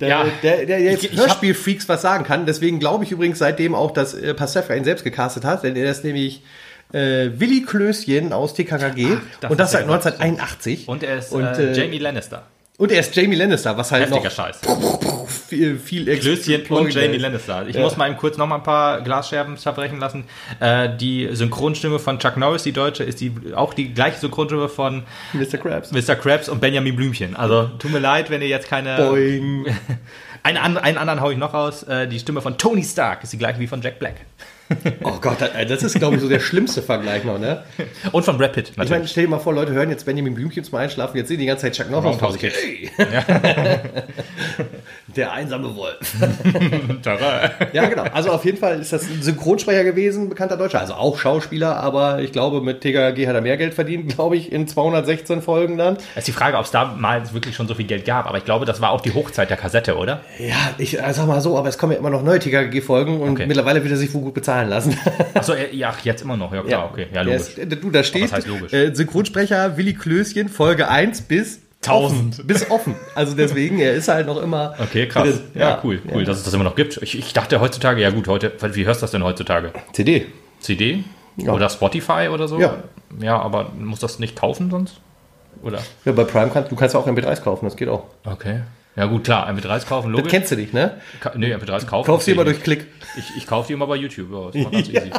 der, 0.00 0.08
Ja. 0.08 0.24
der, 0.42 0.66
der 0.66 0.80
jetzt 0.80 1.04
Ich- 1.04 1.12
ich 1.12 1.18
Hörspielfreaks 1.18 1.88
was 1.88 2.02
sagen 2.02 2.24
kann. 2.24 2.44
Deswegen 2.44 2.80
glaube 2.80 3.04
ich 3.04 3.12
übrigens 3.12 3.38
seitdem 3.38 3.74
auch, 3.76 3.92
dass 3.92 4.14
äh, 4.14 4.34
Pasewka 4.34 4.74
ihn 4.74 4.84
selbst 4.84 5.04
gecastet 5.04 5.44
hat, 5.44 5.62
denn 5.62 5.76
er 5.76 5.90
ist 5.90 6.02
nämlich 6.04 6.42
äh, 6.92 7.30
Willi 7.38 7.62
Klößchen 7.62 8.32
aus 8.32 8.54
TKKG 8.54 9.18
das 9.40 9.50
und 9.50 9.60
das 9.60 9.68
ist 9.68 9.72
seit 9.72 9.82
ja 9.86 9.86
gut. 9.96 10.06
1981. 10.06 10.88
Und 10.88 11.02
er 11.04 11.18
ist 11.18 11.32
Und, 11.32 11.44
äh, 11.44 11.72
äh, 11.72 11.76
Jamie 11.76 11.98
Lannister. 11.98 12.42
Und 12.78 12.92
er 12.92 13.00
ist 13.00 13.14
Jamie 13.16 13.34
Lannister, 13.34 13.76
was 13.76 13.90
halt 13.90 14.04
Heftiger 14.04 14.22
noch 14.24 14.30
Scheiß. 14.30 14.60
viel, 15.48 15.80
viel 15.80 16.04
Klößchen 16.16 16.62
und 16.66 16.94
Jamie 16.94 17.16
ist. 17.16 17.22
Lannister. 17.22 17.66
Ich 17.66 17.74
Ja. 17.74 17.82
muss 17.82 17.96
mal 17.96 18.06
eben 18.08 18.16
kurz 18.16 18.36
noch 18.36 18.46
mal 18.46 18.54
ein 18.54 18.62
paar 18.62 19.00
Glasscherben 19.00 19.56
zerbrechen 19.56 19.98
lassen. 19.98 20.24
Äh, 20.60 20.88
die 20.96 21.28
Synchronstimme 21.32 21.98
von 21.98 22.20
Chuck 22.20 22.36
Norris, 22.36 22.62
die 22.62 22.70
deutsche, 22.72 23.02
ist 23.02 23.20
die, 23.20 23.32
auch 23.52 23.74
die 23.74 23.92
gleiche 23.92 24.20
Synchronstimme 24.20 24.68
von 24.68 25.02
Mr. 25.32 25.58
Krabs. 25.58 25.90
Mr. 25.90 26.14
Krabs 26.14 26.48
und 26.48 26.60
Benjamin 26.60 26.94
Blümchen. 26.94 27.34
Also 27.34 27.64
tut 27.80 27.90
mir 27.90 27.98
leid, 27.98 28.30
wenn 28.30 28.42
ihr 28.42 28.48
jetzt 28.48 28.68
keine... 28.68 28.96
Boing. 28.96 29.66
Einen, 30.44 30.78
einen 30.78 30.98
anderen 30.98 31.20
hau 31.20 31.30
ich 31.32 31.36
noch 31.36 31.52
raus. 31.52 31.82
Äh, 31.82 32.06
die 32.06 32.20
Stimme 32.20 32.40
von 32.40 32.56
Tony 32.56 32.84
Stark 32.84 33.24
ist 33.24 33.32
die 33.32 33.38
gleiche 33.38 33.58
wie 33.58 33.66
von 33.66 33.82
Jack 33.82 33.98
Black. 33.98 34.14
Oh 35.02 35.12
Gott, 35.20 35.36
das- 35.40 35.50
das 35.68 35.82
ist, 35.82 35.98
glaube 35.98 36.16
ich, 36.16 36.20
so 36.22 36.28
der 36.28 36.40
schlimmste 36.40 36.82
Vergleich 36.82 37.24
noch, 37.24 37.38
ne? 37.38 37.62
Und 38.12 38.24
von 38.24 38.36
Brad 38.38 38.52
Pitt, 38.52 38.70
Ich 38.70 38.76
meine, 38.76 38.90
natürlich. 38.90 39.10
stell 39.10 39.24
dir 39.24 39.30
mal 39.30 39.38
vor, 39.38 39.54
Leute 39.54 39.72
hören 39.72 39.90
jetzt 39.90 40.04
Benjamin 40.04 40.34
Blümchen 40.34 40.62
zum 40.64 40.74
Einschlafen, 40.78 41.16
jetzt 41.16 41.28
sehen 41.28 41.38
die 41.38 41.46
ganze 41.46 41.62
Zeit 41.62 41.74
Chuck 41.74 41.90
Norris 41.90 42.16
vor 42.16 42.32
sich. 42.32 42.42
Hey. 42.42 42.90
Der 45.16 45.32
einsame 45.32 45.74
Wolf. 45.74 45.96
Ja, 47.72 47.86
genau. 47.88 48.02
Also 48.12 48.30
auf 48.30 48.44
jeden 48.44 48.58
Fall 48.58 48.80
ist 48.80 48.92
das 48.92 49.04
ein 49.08 49.22
Synchronsprecher 49.22 49.84
gewesen, 49.84 50.28
bekannter 50.28 50.56
Deutscher. 50.56 50.80
Also 50.80 50.94
auch 50.94 51.18
Schauspieler, 51.18 51.76
aber 51.76 52.20
ich 52.20 52.32
glaube, 52.32 52.60
mit 52.60 52.80
TKG 52.80 53.26
hat 53.26 53.34
er 53.34 53.40
mehr 53.40 53.56
Geld 53.56 53.74
verdient, 53.74 54.08
glaube 54.14 54.36
ich, 54.36 54.52
in 54.52 54.66
216 54.68 55.42
Folgen 55.42 55.78
dann. 55.78 55.94
Das 55.94 56.18
ist 56.18 56.28
die 56.28 56.32
Frage, 56.32 56.56
ob 56.58 56.64
es 56.64 56.70
damals 56.70 57.32
wirklich 57.32 57.54
schon 57.56 57.66
so 57.68 57.74
viel 57.74 57.86
Geld 57.86 58.04
gab. 58.04 58.26
Aber 58.26 58.38
ich 58.38 58.44
glaube, 58.44 58.66
das 58.66 58.80
war 58.80 58.90
auch 58.90 59.00
die 59.00 59.12
Hochzeit 59.14 59.50
der 59.50 59.56
Kassette, 59.56 59.96
oder? 59.96 60.20
Ja, 60.38 60.54
ich 60.78 60.98
äh, 60.98 61.12
sag 61.12 61.26
mal 61.26 61.40
so, 61.40 61.56
aber 61.58 61.68
es 61.68 61.78
kommen 61.78 61.92
ja 61.92 61.98
immer 61.98 62.10
noch 62.10 62.22
neue 62.22 62.38
TKG-Folgen 62.38 63.20
und 63.20 63.30
Okay. 63.32 63.46
mittlerweile 63.46 63.82
wird 63.82 63.92
er 63.92 63.96
sich 63.98 64.12
wohl 64.14 64.22
gut 64.22 64.34
bezahlen 64.34 64.57
lassen. 64.66 64.96
Achso, 65.34 65.52
äh, 65.52 65.74
ja, 65.74 65.90
ach, 65.94 66.04
jetzt 66.04 66.22
immer 66.22 66.36
noch. 66.36 66.52
Ja, 66.52 66.62
klar, 66.62 66.88
okay. 66.90 67.06
Ja, 67.12 67.22
logisch. 67.22 67.40
Ist, 67.40 67.58
äh, 67.58 67.66
du, 67.66 67.90
da 67.90 68.02
steht? 68.02 68.32
Äh, 68.72 68.94
Synchronsprecher 68.94 69.76
Willi 69.76 69.94
Klößchen, 69.94 70.48
Folge 70.48 70.88
1 70.88 71.22
bis 71.22 71.60
1000. 71.84 72.34
offen, 72.38 72.46
bis 72.46 72.70
offen. 72.70 72.94
Also 73.14 73.34
deswegen, 73.36 73.78
er 73.78 73.94
ist 73.94 74.08
halt 74.08 74.26
noch 74.26 74.42
immer. 74.42 74.74
Okay, 74.80 75.06
krass. 75.06 75.26
wieder- 75.26 75.38
Ja, 75.54 75.80
cool, 75.84 76.00
cool, 76.12 76.24
dass 76.24 76.38
es 76.38 76.44
das 76.44 76.54
immer 76.54 76.64
noch 76.64 76.74
gibt. 76.74 76.96
Ich, 77.02 77.16
ich 77.18 77.32
dachte 77.32 77.60
heutzutage, 77.60 78.00
ja 78.02 78.10
gut, 78.10 78.26
heute, 78.28 78.52
wie 78.74 78.84
hörst 78.84 79.00
du 79.00 79.04
das 79.04 79.10
denn 79.12 79.22
heutzutage? 79.22 79.72
CD. 79.92 80.26
CD? 80.60 81.04
Ja. 81.36 81.52
Oder 81.52 81.68
Spotify 81.70 82.28
oder 82.32 82.48
so? 82.48 82.58
Ja. 82.58 82.82
Ja, 83.20 83.38
aber 83.40 83.70
muss 83.78 84.00
das 84.00 84.18
nicht 84.18 84.34
kaufen 84.36 84.70
sonst? 84.70 85.00
Oder? 85.62 85.78
Ja, 86.04 86.12
bei 86.12 86.24
Prime 86.24 86.50
kannst 86.52 86.70
du 86.70 86.76
kannst 86.76 86.94
ja 86.94 87.00
auch 87.00 87.06
MP3s 87.06 87.40
kaufen, 87.42 87.64
das 87.64 87.76
geht 87.76 87.88
auch. 87.88 88.04
Okay. 88.24 88.60
Ja 88.98 89.06
gut, 89.06 89.22
klar, 89.24 89.48
MP3s 89.48 89.86
kaufen, 89.86 90.10
Das 90.10 90.18
logisch. 90.18 90.30
kennst 90.32 90.50
du 90.50 90.56
nicht, 90.56 90.74
ne? 90.74 90.94
Ka 91.20 91.32
nee, 91.36 91.54
MP3s 91.54 91.86
kaufen. 91.86 92.06
Kaufst 92.06 92.26
du 92.26 92.32
immer 92.32 92.44
durch 92.44 92.60
Klick. 92.62 92.86
Ich, 93.16 93.36
ich 93.36 93.46
kaufe 93.46 93.68
die 93.68 93.74
immer 93.74 93.86
bei 93.86 93.94
YouTube. 93.96 94.28
Ja, 94.32 94.50
das 94.52 94.64
war 94.64 94.70
ganz 94.72 94.88
easy. 94.90 95.10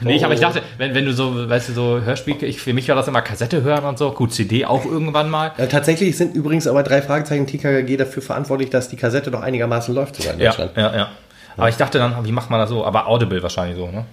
nee, 0.00 0.16
ich, 0.16 0.24
aber 0.24 0.34
ich 0.34 0.40
dachte, 0.40 0.62
wenn, 0.78 0.94
wenn 0.94 1.04
du 1.04 1.12
so, 1.12 1.48
weißt 1.48 1.70
du, 1.70 1.72
so 1.72 2.00
Hörspiel, 2.04 2.36
ich, 2.44 2.60
für 2.60 2.72
mich 2.72 2.88
war 2.88 2.94
das 2.96 3.08
immer 3.08 3.20
Kassette 3.22 3.62
hören 3.62 3.84
und 3.84 3.98
so. 3.98 4.12
Gut, 4.12 4.32
CD 4.32 4.64
auch 4.64 4.84
irgendwann 4.84 5.28
mal. 5.28 5.52
Ja, 5.58 5.66
tatsächlich 5.66 6.16
sind 6.16 6.34
übrigens 6.34 6.66
aber 6.66 6.82
drei 6.82 7.02
Fragezeichen 7.02 7.46
TKG 7.46 7.96
dafür 7.96 8.22
verantwortlich, 8.22 8.70
dass 8.70 8.88
die 8.88 8.96
Kassette 8.96 9.30
doch 9.30 9.42
einigermaßen 9.42 9.94
läuft 9.94 10.16
sogar 10.16 10.34
in 10.34 10.40
Ja, 10.40 10.50
Deutschland. 10.50 10.72
ja, 10.76 10.94
ja. 10.96 11.08
Aber 11.56 11.68
ich 11.68 11.76
dachte 11.76 11.98
dann, 11.98 12.24
wie 12.24 12.32
macht 12.32 12.50
man 12.50 12.60
das 12.60 12.68
so? 12.68 12.84
Aber 12.84 13.08
Audible 13.08 13.42
wahrscheinlich 13.42 13.76
so, 13.76 13.88
ne? 13.90 14.04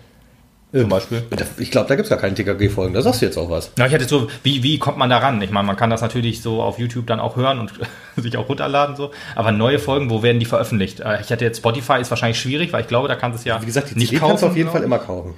Zum 0.73 0.89
Beispiel. 0.89 1.21
Ich 1.59 1.69
glaube, 1.69 1.87
da 1.87 1.95
gibt 1.95 2.05
es 2.05 2.09
gar 2.09 2.17
keine 2.17 2.33
TKG-Folgen. 2.33 2.95
Da 2.95 3.01
sagst 3.03 3.21
du 3.21 3.25
jetzt 3.27 3.37
auch 3.37 3.49
was. 3.51 3.71
Ja, 3.77 3.85
ich 3.85 3.93
hätte 3.93 4.05
so, 4.05 4.27
wie, 4.41 4.63
wie 4.63 4.79
kommt 4.79 4.97
man 4.97 5.07
da 5.09 5.19
ran? 5.19 5.39
Ich 5.43 5.51
meine, 5.51 5.67
man 5.67 5.75
kann 5.75 5.91
das 5.91 6.01
natürlich 6.01 6.41
so 6.41 6.63
auf 6.63 6.79
YouTube 6.79 7.05
dann 7.05 7.19
auch 7.19 7.35
hören 7.35 7.59
und 7.59 7.71
sich 8.17 8.35
auch 8.37 8.49
runterladen, 8.49 8.95
so. 8.95 9.11
Aber 9.35 9.51
neue 9.51 9.77
Folgen, 9.77 10.09
wo 10.09 10.23
werden 10.23 10.39
die 10.39 10.47
veröffentlicht? 10.47 10.99
Äh, 11.01 11.21
Ich 11.21 11.31
hatte 11.31 11.45
jetzt 11.45 11.57
Spotify, 11.59 12.01
ist 12.01 12.09
wahrscheinlich 12.09 12.39
schwierig, 12.39 12.73
weil 12.73 12.81
ich 12.81 12.87
glaube, 12.87 13.07
da 13.07 13.15
kannst 13.15 13.35
du 13.35 13.39
es 13.41 13.45
ja 13.45 13.61
Wie 13.61 13.67
gesagt, 13.67 13.91
die 13.91 13.95
nicht 13.99 14.07
CD 14.09 14.17
kaufen. 14.19 14.29
kannst 14.31 14.43
du 14.43 14.47
auf 14.47 14.57
jeden 14.57 14.71
Fall 14.71 14.81
immer 14.81 14.97
kaufen. 14.97 15.35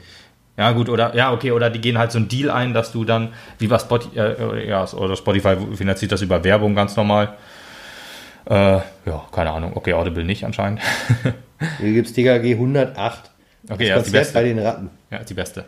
Ja, 0.57 0.71
gut, 0.71 0.88
oder, 0.88 1.13
ja, 1.17 1.33
okay, 1.33 1.51
oder 1.51 1.69
die 1.69 1.81
gehen 1.81 1.97
halt 1.97 2.13
so 2.13 2.17
einen 2.17 2.29
Deal 2.29 2.49
ein, 2.49 2.73
dass 2.73 2.93
du 2.93 3.03
dann, 3.03 3.33
wie 3.59 3.67
bei 3.67 3.77
Spotify, 3.77 4.17
äh, 4.17 4.69
ja, 4.69 4.88
oder 4.93 5.17
Spotify 5.17 5.57
finanziert 5.75 6.13
das 6.13 6.21
über 6.21 6.45
Werbung 6.45 6.75
ganz 6.75 6.95
normal. 6.95 7.33
Äh, 8.49 8.77
ja, 9.05 9.23
keine 9.33 9.51
Ahnung. 9.51 9.73
Okay, 9.75 9.93
Audible 9.93 10.23
nicht 10.23 10.45
anscheinend. 10.45 10.79
Hier 11.79 11.91
gibt 11.91 12.07
es 12.07 12.13
TKG 12.13 12.53
108. 12.53 13.31
Okay, 13.70 13.88
ja, 13.88 13.95
das 13.95 14.05
ist 14.05 14.13
die 14.13 14.18
beste. 14.18 14.34
bei 14.34 14.43
den 14.43 14.59
Ratten. 14.59 14.89
Ja, 15.11 15.18
ist 15.20 15.30
die 15.30 15.34
beste. 15.34 15.66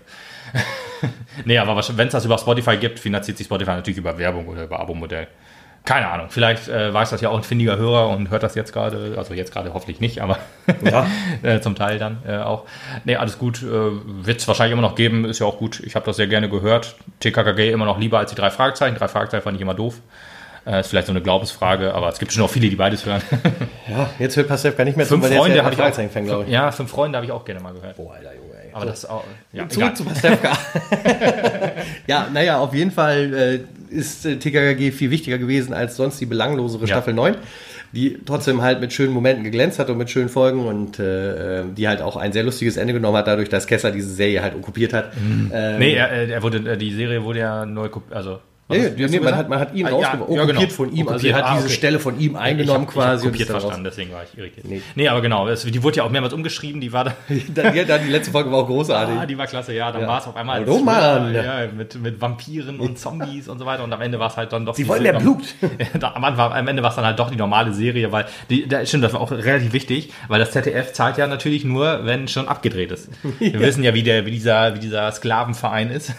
nee, 1.45 1.58
aber 1.58 1.76
wenn 1.98 2.08
es 2.08 2.14
das 2.14 2.26
über 2.26 2.38
Spotify 2.38 2.78
gibt, 2.78 3.00
finanziert 3.00 3.38
sich 3.38 3.45
Spotify 3.45 3.72
natürlich 3.72 3.98
über 3.98 4.18
Werbung 4.18 4.48
oder 4.48 4.64
über 4.64 4.80
Abo-Modell. 4.80 5.28
Keine 5.84 6.08
Ahnung, 6.10 6.28
vielleicht 6.30 6.68
äh, 6.68 6.93
weiß 6.93 7.12
das 7.12 7.22
ja 7.22 7.30
auch 7.30 7.38
ein 7.38 7.43
findiger 7.43 7.78
Hörer 7.78 8.10
und 8.10 8.30
hört 8.30 8.43
das 8.43 8.56
jetzt 8.56 8.74
gerade, 8.74 9.16
also 9.18 9.34
jetzt 9.34 9.54
gerade 9.54 9.74
hoffentlich 9.74 10.02
nicht, 10.02 10.22
aber 10.22 10.38
Ja. 10.84 11.08
äh, 11.43 11.62
zum 11.62 11.76
Teil 11.76 11.98
dann 11.98 12.18
äh, 12.28 12.38
auch. 12.39 12.66
Nee, 13.06 13.16
alles 13.16 13.39
gut, 13.39 13.64
äh, 13.64 13.66
wird 13.72 14.39
es 14.39 14.48
wahrscheinlich 14.50 14.74
immer 14.74 14.82
noch 14.82 14.95
geben, 14.95 15.24
ist 15.24 15.39
ja 15.39 15.45
auch 15.45 15.58
gut. 15.58 15.80
Ich 15.80 15.95
habe 15.95 16.06
das 16.06 16.18
sehr 16.18 16.28
gerne 16.28 16.50
gehört. 16.50 16.95
TKKG 17.22 17.72
immer 17.72 17.86
noch 17.86 18.00
lieber 18.00 18.20
als 18.20 18.32
die 18.32 18.36
drei 18.36 18.50
Fragezeichen. 18.50 18.95
Drei 18.98 19.08
Fragezeichen 19.08 19.43
fand 19.43 19.56
ich 19.56 19.62
immer 19.62 19.76
doof. 19.76 20.02
Äh, 20.68 20.82
ist 20.82 20.88
vielleicht 20.88 21.07
so 21.07 21.13
eine 21.13 21.22
Glaubensfrage, 21.22 21.93
aber 21.93 22.09
es 22.09 22.20
gibt 22.20 22.34
schon 22.34 22.43
auch 22.43 22.49
viele, 22.49 22.70
die 22.70 22.76
beides 22.76 23.05
hören. 23.05 23.22
Ja, 23.89 24.09
jetzt 24.20 24.36
hört 24.36 24.49
Pascal 24.49 24.84
nicht 24.84 24.97
mehr 24.97 25.05
zu, 25.05 25.11
fünf 25.13 25.24
weil 25.24 25.30
der 25.30 25.38
ist 25.39 25.43
Freunde 25.45 25.63
habe 25.63 25.74
ich 25.74 25.80
Fragezeichen-Fan, 25.80 26.26
glaube 26.26 26.43
auch. 26.43 26.47
ich. 26.47 26.51
Ja, 26.53 26.72
fünf 26.74 26.89
Freunde 26.91 27.15
habe 27.18 27.26
ich 27.26 27.32
auch 27.32 27.45
gerne 27.45 27.61
mal 27.61 27.74
gehört. 27.74 27.95
Boah, 27.95 28.15
Alter, 28.15 28.36
Junge, 28.36 28.53
ey. 28.61 28.70
Aber 28.74 28.86
das 28.86 29.05
auch. 29.09 29.24
Ja, 29.53 29.70
Zurück 29.70 29.86
egal. 29.86 29.95
zu 29.95 30.03
Pastewka. 30.03 30.51
ja, 32.07 32.28
naja, 32.34 32.59
auf 32.59 32.74
jeden 32.74 32.91
Fall 32.91 33.63
äh, 33.91 33.95
ist 33.95 34.26
äh, 34.26 34.36
TKKG 34.38 34.91
viel 34.91 35.09
wichtiger 35.11 35.38
gewesen 35.38 35.74
als 35.74 35.95
sonst 35.95 36.20
die 36.20 36.26
belanglosere 36.26 36.82
Ja. 36.82 36.88
Staffel 36.95 37.13
9, 37.13 37.36
die 37.93 38.20
trotzdem 38.26 38.61
halt 38.61 38.82
mit 38.82 38.91
schönen 38.91 39.13
Momenten 39.13 39.43
geglänzt 39.45 39.80
hat 39.80 39.89
und 39.89 39.97
mit 39.97 40.09
schönen 40.09 40.28
Folgen 40.30 40.65
und 40.65 40.99
äh, 40.99 41.61
äh, 41.61 41.63
die 41.74 41.88
halt 41.88 42.01
auch 42.01 42.18
ein 42.18 42.34
sehr 42.34 42.43
lustiges 42.43 42.76
Ende 42.78 42.93
genommen 42.93 43.15
hat, 43.18 43.28
dadurch, 43.28 43.47
dass 43.49 43.68
Kessler 43.68 43.91
diese 43.91 44.09
Serie 44.13 44.41
halt 44.43 44.53
okkupiert 44.55 44.91
hat. 44.93 45.13
Ähm, 45.53 45.80
Nee, 45.80 45.93
er, 45.93 46.09
er 46.11 46.43
wurde, 46.43 46.57
äh, 46.74 46.78
die 46.78 46.93
Serie 46.93 47.24
wurde 47.24 47.39
ja 47.39 47.65
neu, 47.65 47.88
kopi- 47.88 48.13
also 48.70 48.84
Nee, 48.97 49.07
nee, 49.07 49.18
du 49.20 49.24
man, 49.24 49.36
hat, 49.38 49.47
man 49.49 49.59
hat 49.59 49.74
ihn 49.74 49.86
Ah, 49.86 49.89
ja, 49.89 49.95
rausgebracht, 49.95 50.30
ja, 50.30 50.41
okkupiert 50.43 50.57
genau. 50.59 50.70
von 50.74 50.91
ihm. 50.93 51.07
Also 51.07 51.11
Okkupiert, 51.15 51.34
er 51.34 51.38
hat 51.38 51.45
ah, 51.45 51.53
diese 51.55 51.65
okay. 51.68 51.74
Stelle 51.76 51.99
von 51.99 52.20
ihm 52.20 52.36
eingenommen 52.36 52.82
ich 52.84 52.88
hab, 52.88 52.93
quasi. 52.93 53.26
Ich 53.26 53.32
kopiert 53.32 53.49
verstanden, 53.49 53.84
deswegen 53.86 54.11
war 54.11 54.24
ich 54.24 54.38
irritiert. 54.38 54.65
Nee. 54.68 54.82
Nee, 54.95 55.07
aber 55.07 55.22
genau, 55.22 55.47
es, 55.47 55.63
die 55.63 55.84
wurde 55.84 55.97
ja 55.97 56.03
auch 56.03 56.09
mehrmals 56.09 56.34
umgeschrieben, 56.34 56.82
die 56.82 56.91
war 56.91 57.05
da. 57.05 57.13
daraus- 57.53 57.76
Ja, 57.78 57.84
dann 57.86 58.03
die 58.05 58.11
letzte 58.11 58.32
Folge 58.32 58.51
war 58.51 58.59
auch 58.59 58.68
großartig. 58.68 59.15
Ah, 59.18 59.26
die 59.26 59.38
war 59.38 59.47
klasse, 59.47 59.74
ja. 59.74 59.91
Dann 59.91 60.01
Ja. 60.01 60.07
war 60.07 60.20
es 60.20 60.28
auf 60.28 60.36
einmal 60.36 60.68
Oh, 60.68 60.80
Mann. 60.80 61.34
ja, 61.34 61.61
mit, 61.76 61.95
mit 62.01 62.20
Vampiren 62.20 62.80
und 62.80 62.99
Zombies 62.99 63.47
und 63.47 63.59
so 63.59 63.65
weiter. 63.65 63.84
Und 63.84 63.93
am 63.93 64.01
Ende 64.01 64.20
war 64.20 64.28
es 64.30 64.36
halt 64.38 64.51
dann 64.51 64.65
doch. 64.65 64.76
Sie 64.76 64.88
wollen 64.88 65.03
mehr 65.03 65.13
Blut. 65.13 65.43
Am, 66.01 66.24
Anfang, 66.24 66.51
am 66.51 66.68
Ende 66.68 66.84
war 66.84 66.89
es 66.89 66.95
dann 66.95 67.05
halt 67.05 67.20
doch 67.20 67.30
die 67.30 67.36
normale 67.38 67.74
Serie, 67.74 68.11
weil 68.11 68.26
die, 68.49 68.68
da, 68.68 68.86
stimmt, 68.86 69.03
das 69.03 69.13
war 69.13 69.22
auch 69.22 69.32
relativ 69.32 69.72
wichtig, 69.74 70.11
weil 70.28 70.39
das 70.39 70.51
ZDF 70.51 70.93
zahlt 70.93 71.18
ja 71.18 71.28
natürlich 71.28 71.63
nur, 71.63 72.05
wenn 72.05 72.28
schon 72.28 72.47
abgedreht 72.47 72.91
ist. 72.91 73.09
Wir 73.39 73.59
wissen 73.59 73.84
ja, 73.84 73.93
wie, 73.93 74.03
der, 74.03 74.26
wie, 74.26 74.32
dieser, 74.32 74.76
wie 74.76 74.80
dieser 74.80 75.11
Sklavenverein 75.11 75.89
ist. 75.91 76.13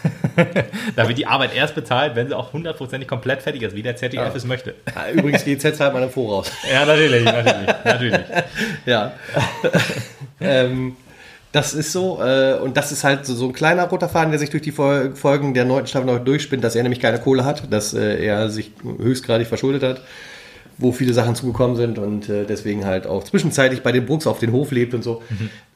da 0.96 1.08
wird 1.08 1.18
die 1.18 1.26
Arbeit 1.26 1.54
erst 1.54 1.74
bezahlt, 1.74 2.14
wenn 2.16 2.28
sie 2.28 2.37
auch 2.38 2.52
hundertprozentig 2.52 3.08
komplett 3.08 3.42
fertig 3.42 3.62
ist, 3.62 3.74
wie 3.74 3.82
der 3.82 3.96
ZDF 3.96 4.34
es 4.34 4.44
möchte. 4.44 4.74
Ah, 4.94 5.10
Übrigens, 5.10 5.44
GZ 5.44 5.76
zahlt 5.76 5.92
man 5.92 6.02
im 6.02 6.10
Voraus. 6.10 6.50
Ja, 6.72 6.84
natürlich, 6.86 7.24
natürlich, 7.24 7.66
natürlich. 7.84 8.20
Ja. 8.86 9.12
ähm, 10.40 10.96
das 11.52 11.72
ist 11.72 11.92
so, 11.92 12.22
äh, 12.22 12.58
und 12.62 12.76
das 12.76 12.92
ist 12.92 13.04
halt 13.04 13.24
so, 13.24 13.34
so 13.34 13.46
ein 13.46 13.52
kleiner 13.52 13.84
roter 13.84 14.08
Faden, 14.08 14.30
der 14.30 14.38
sich 14.38 14.50
durch 14.50 14.62
die 14.62 14.70
Fol 14.70 15.12
Folgen 15.14 15.54
der 15.54 15.64
neunten 15.64 15.86
Staffel 15.88 16.06
noch 16.06 16.18
durchspinnt, 16.18 16.62
dass 16.62 16.76
er 16.76 16.82
nämlich 16.82 17.00
keine 17.00 17.18
Kohle 17.18 17.44
hat, 17.44 17.72
dass 17.72 17.94
äh, 17.94 18.24
er 18.24 18.50
sich 18.50 18.72
höchstgradig 18.98 19.46
verschuldet 19.46 19.82
hat, 19.82 20.02
wo 20.76 20.92
viele 20.92 21.14
Sachen 21.14 21.34
zugekommen 21.34 21.76
sind 21.76 21.98
und 21.98 22.28
äh, 22.28 22.44
deswegen 22.44 22.84
halt 22.84 23.06
auch 23.06 23.24
zwischenzeitlich 23.24 23.82
bei 23.82 23.92
den 23.92 24.04
Brooks 24.04 24.26
auf 24.26 24.38
den 24.38 24.52
Hof 24.52 24.70
lebt 24.72 24.92
und 24.94 25.02
so. 25.02 25.22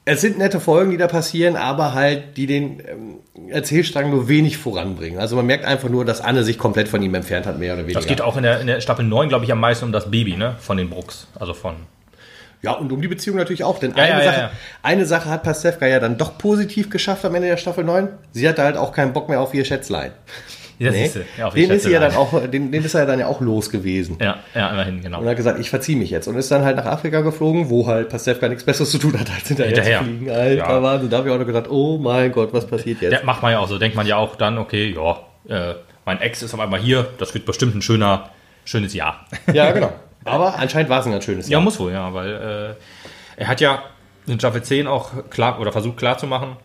Es 0.05 0.21
sind 0.21 0.37
nette 0.37 0.59
Folgen, 0.59 0.91
die 0.91 0.97
da 0.97 1.07
passieren, 1.07 1.55
aber 1.55 1.95
halt, 1.95 2.37
die 2.37 2.47
den 2.47 2.81
ähm, 2.81 3.49
Erzählstrang 3.49 4.11
nur 4.11 4.29
wenig 4.29 4.59
voranbringen. 4.59 5.21
Also 5.21 5.37
man 5.37 5.47
merkt 5.47 5.65
einfach 5.65 5.89
nur, 5.89 6.05
dass 6.05 6.21
Anne 6.21 6.43
sich 6.43 6.59
komplett 6.59 6.89
von 6.89 7.01
ihm 7.03 7.15
entfernt 7.15 7.47
hat, 7.47 7.59
mehr 7.59 7.75
oder 7.75 7.83
weniger. 7.85 8.01
Das 8.01 8.09
geht 8.09 8.21
auch 8.21 8.37
in 8.37 8.43
der, 8.43 8.61
in 8.61 8.67
der 8.67 8.81
Staffel 8.81 9.05
9, 9.05 9.29
glaube 9.29 9.45
ich, 9.45 9.53
am 9.53 9.61
meisten 9.61 9.85
um 9.85 9.93
das 9.93 10.11
Baby, 10.11 10.37
ne? 10.37 10.57
Von 10.59 10.77
den 10.77 10.91
Brooks. 10.91 11.29
Also 11.39 11.55
von. 11.55 11.77
Ja, 12.63 12.73
und 12.73 12.91
um 12.91 13.01
die 13.01 13.09
Beziehung 13.09 13.37
natürlich 13.37 13.63
auch, 13.63 13.79
denn 13.79 13.95
Ja, 13.97 14.03
eine, 14.03 14.25
ja, 14.25 14.25
Sache, 14.25 14.41
ja. 14.41 14.51
eine 14.83 15.07
Sache 15.07 15.29
hat 15.29 15.43
Pastewka 15.45 15.87
ja 15.87 16.01
dann 16.01 16.19
doch 16.19 16.37
positiv 16.37 16.91
geschafft 16.91 17.25
am 17.25 17.35
Ende 17.37 17.49
der 17.49 17.57
Staffel 17.57 17.85
9. 17.85 18.09
Sie 18.33 18.49
hatte 18.49 18.63
halt 18.63 18.77
auch 18.77 18.93
keinen 18.93 19.13
Bock 19.13 19.29
mehr 19.29 19.41
auf 19.41 19.55
ihr 19.55 19.65
Schätzlein. 19.65 20.13
Ja, 20.85 20.91
Nee. 20.91 21.11
Ja, 21.39 21.51
den, 21.51 21.71
ist 21.71 21.85
ja 21.85 21.91
Schätzelein. 21.91 22.01
dann 22.11 22.17
auch, 22.17 22.47
den, 22.49 22.73
den 22.73 22.85
ist 22.85 22.95
er 22.95 23.01
ja 23.01 23.07
dann 23.07 23.19
ja 23.21 23.27
auch 23.27 23.41
los 23.41 23.71
gewesen. 23.71 24.19
Ja, 24.21 24.39
ja, 24.55 24.71
immerhin, 24.71 25.03
genau. 25.03 25.21
Und 25.21 25.29
hat 25.29 25.37
gesagt, 25.37 25.59
ich 25.61 25.71
verziehe 25.71 25.97
mich 25.99 26.11
jetzt. 26.11 26.27
Und 26.29 26.37
ist 26.37 26.51
dann 26.51 26.65
halt 26.65 26.77
nach 26.77 26.87
Afrika 26.87 27.21
geflogen, 27.21 27.71
wo 27.71 27.87
halt 27.87 28.09
Pastewka 28.09 28.49
nichts 28.49 28.65
Besseres 28.65 28.91
zu 28.91 28.99
tun 28.99 29.19
hat, 29.19 29.31
als 29.31 29.49
hinterher, 29.49 29.75
Hinterher. 29.75 29.99
zu 29.99 30.05
fliegen. 30.05 30.31
Alter, 30.31 30.55
Ja. 30.57 30.83
Wahnsinn. 30.83 31.11
Da 31.11 31.19
habe 31.19 31.29
ich 31.29 31.35
auch 31.35 31.39
noch 31.39 31.47
gedacht, 31.47 31.71
oh 31.71 31.99
mein 31.99 32.33
Gott, 32.33 32.53
was 32.53 32.67
passiert 32.67 33.01
jetzt? 33.01 33.13
Der 33.13 33.25
macht 33.25 33.43
man 33.43 33.53
ja 33.53 33.59
auch 33.61 33.69
so. 33.69 33.79
Denkt 33.79 33.97
man 33.97 34.07
ja 34.07 34.17
auch 34.17 34.37
dann, 34.37 34.59
okay, 34.59 34.95
ja, 34.95 35.19
äh, 35.71 35.75
mein 36.05 36.21
Ex 36.21 36.43
ist 36.43 36.53
auf 36.55 36.61
einmal 36.61 36.81
hier, 36.81 37.09
das 37.19 37.33
wird 37.35 37.47
bestimmt 37.47 37.75
ein 37.77 37.83
schöner, 37.83 38.31
schönes 38.65 38.95
Jahr. 38.95 39.27
Ja, 39.53 39.71
genau. 39.73 39.93
Aber 40.25 40.59
anscheinend 40.59 40.89
war 40.91 41.01
es 41.01 41.07
ein 41.07 41.13
ganz 41.13 41.25
schönes 41.25 41.47
Ja, 41.49 41.53
Jahr. 41.53 41.61
muss 41.63 41.79
wohl, 41.81 41.93
ja, 41.93 42.13
weil 42.15 42.77
äh, 43.39 43.41
er 43.43 43.49
hat 43.49 43.61
ja 43.61 43.83
in 44.27 44.39
Staffel 44.39 44.63
10 44.63 44.87
auch 44.87 45.11
klar 45.31 45.61
oder 45.61 45.73
versucht 45.73 45.97
klarzumachen, 45.97 46.57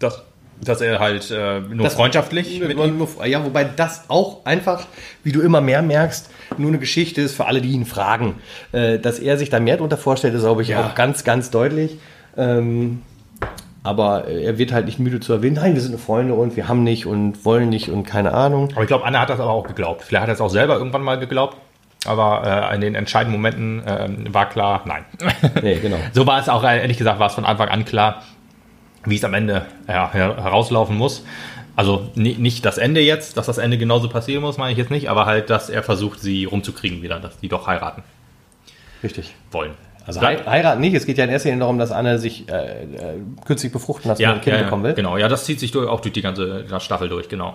dass, 0.00 0.22
dass 0.62 0.80
er 0.80 0.98
halt 0.98 1.30
äh, 1.30 1.60
nur 1.60 1.84
Das- 1.84 1.94
freundschaftlich 1.94 2.60
mit 2.60 2.76
nur- 2.76 3.08
Ja, 3.26 3.44
wobei 3.44 3.64
das 3.64 4.04
auch 4.08 4.44
einfach, 4.46 4.86
wie 5.22 5.32
du 5.32 5.40
immer 5.40 5.60
mehr 5.60 5.82
merkst, 5.82 6.30
nur 6.58 6.68
eine 6.68 6.78
Geschichte 6.78 7.20
ist 7.20 7.34
für 7.34 7.46
alle, 7.46 7.60
die 7.60 7.70
ihn 7.72 7.84
fragen. 7.86 8.36
Äh, 8.72 8.98
dass 8.98 9.18
er 9.18 9.36
sich 9.38 9.50
da 9.50 9.60
mehr 9.60 9.76
drunter 9.76 9.96
vorstellt, 9.96 10.34
ist, 10.34 10.42
glaube 10.42 10.62
ich, 10.62 10.68
Ja. 10.68 10.86
auch 10.86 10.94
ganz, 10.94 11.24
ganz 11.24 11.50
deutlich. 11.50 11.98
Ähm, 12.36 13.02
aber 13.82 14.26
äh, 14.28 14.44
er 14.44 14.58
wird 14.58 14.72
halt 14.72 14.86
nicht 14.86 14.98
müde 14.98 15.20
zu 15.20 15.32
erwähnen, 15.32 15.56
nein, 15.56 15.74
wir 15.74 15.80
sind 15.82 15.98
Freunde 16.00 16.34
und 16.34 16.56
wir 16.56 16.68
haben 16.68 16.82
nicht 16.84 17.06
und 17.06 17.44
wollen 17.44 17.68
nicht 17.68 17.90
und 17.90 18.04
keine 18.04 18.32
Ahnung. 18.32 18.70
Aber 18.72 18.82
ich 18.82 18.88
glaube, 18.88 19.04
Anna 19.04 19.20
hat 19.20 19.30
das 19.30 19.40
aber 19.40 19.50
auch 19.50 19.66
geglaubt. 19.66 20.02
Vielleicht 20.02 20.22
hat 20.22 20.28
er 20.30 20.34
es 20.34 20.40
auch 20.40 20.48
selber 20.50 20.76
irgendwann 20.76 21.02
mal 21.02 21.18
geglaubt. 21.18 21.56
Aber 22.06 22.68
äh, 22.70 22.74
in 22.74 22.82
den 22.82 22.94
entscheidenden 22.94 23.38
Momenten 23.40 23.82
ähm, 23.86 24.26
war 24.34 24.48
klar, 24.50 24.82
nein. 24.84 25.04
Nee, 25.62 25.76
genau. 25.80 25.96
so 26.12 26.26
war 26.26 26.38
es 26.38 26.50
auch, 26.50 26.62
äh, 26.62 26.80
ehrlich 26.80 26.98
gesagt, 26.98 27.18
war 27.18 27.28
es 27.28 27.34
von 27.34 27.46
Anfang 27.46 27.68
an 27.68 27.84
klar, 27.86 28.22
wie 29.06 29.16
es 29.16 29.24
am 29.24 29.34
Ende 29.34 29.66
ja, 29.88 30.10
her- 30.12 30.36
herauslaufen 30.42 30.96
muss. 30.96 31.24
Also 31.76 32.08
ni- 32.14 32.34
nicht 32.38 32.64
das 32.64 32.78
Ende 32.78 33.00
jetzt, 33.00 33.36
dass 33.36 33.46
das 33.46 33.58
Ende 33.58 33.78
genauso 33.78 34.08
passieren 34.08 34.42
muss, 34.42 34.58
meine 34.58 34.72
ich 34.72 34.78
jetzt 34.78 34.90
nicht, 34.90 35.08
aber 35.10 35.26
halt, 35.26 35.50
dass 35.50 35.68
er 35.70 35.82
versucht, 35.82 36.20
sie 36.20 36.44
rumzukriegen 36.44 37.02
wieder, 37.02 37.18
dass 37.20 37.38
die 37.40 37.48
doch 37.48 37.66
heiraten 37.66 38.02
Richtig. 39.02 39.34
wollen. 39.50 39.72
Also 40.06 40.20
hei- 40.20 40.44
heiraten 40.46 40.80
nicht, 40.80 40.94
es 40.94 41.06
geht 41.06 41.18
ja 41.18 41.24
in 41.24 41.30
erster 41.30 41.48
Linie 41.48 41.60
darum, 41.60 41.78
dass 41.78 41.90
Anne 41.90 42.18
sich 42.18 42.48
äh, 42.48 42.82
äh, 42.82 42.86
künstlich 43.46 43.72
befruchten 43.72 44.08
lassen 44.08 44.20
und 44.20 44.24
ja, 44.28 44.34
ein 44.34 44.40
Kind 44.42 44.56
ja, 44.56 44.62
bekommen 44.62 44.84
will. 44.84 44.92
Genau, 44.94 45.16
ja, 45.16 45.28
das 45.28 45.44
zieht 45.46 45.58
sich 45.58 45.70
durch, 45.72 45.88
auch 45.88 46.00
durch 46.00 46.12
die 46.12 46.22
ganze 46.22 46.64
Staffel 46.78 47.08
durch, 47.08 47.28
genau. 47.28 47.54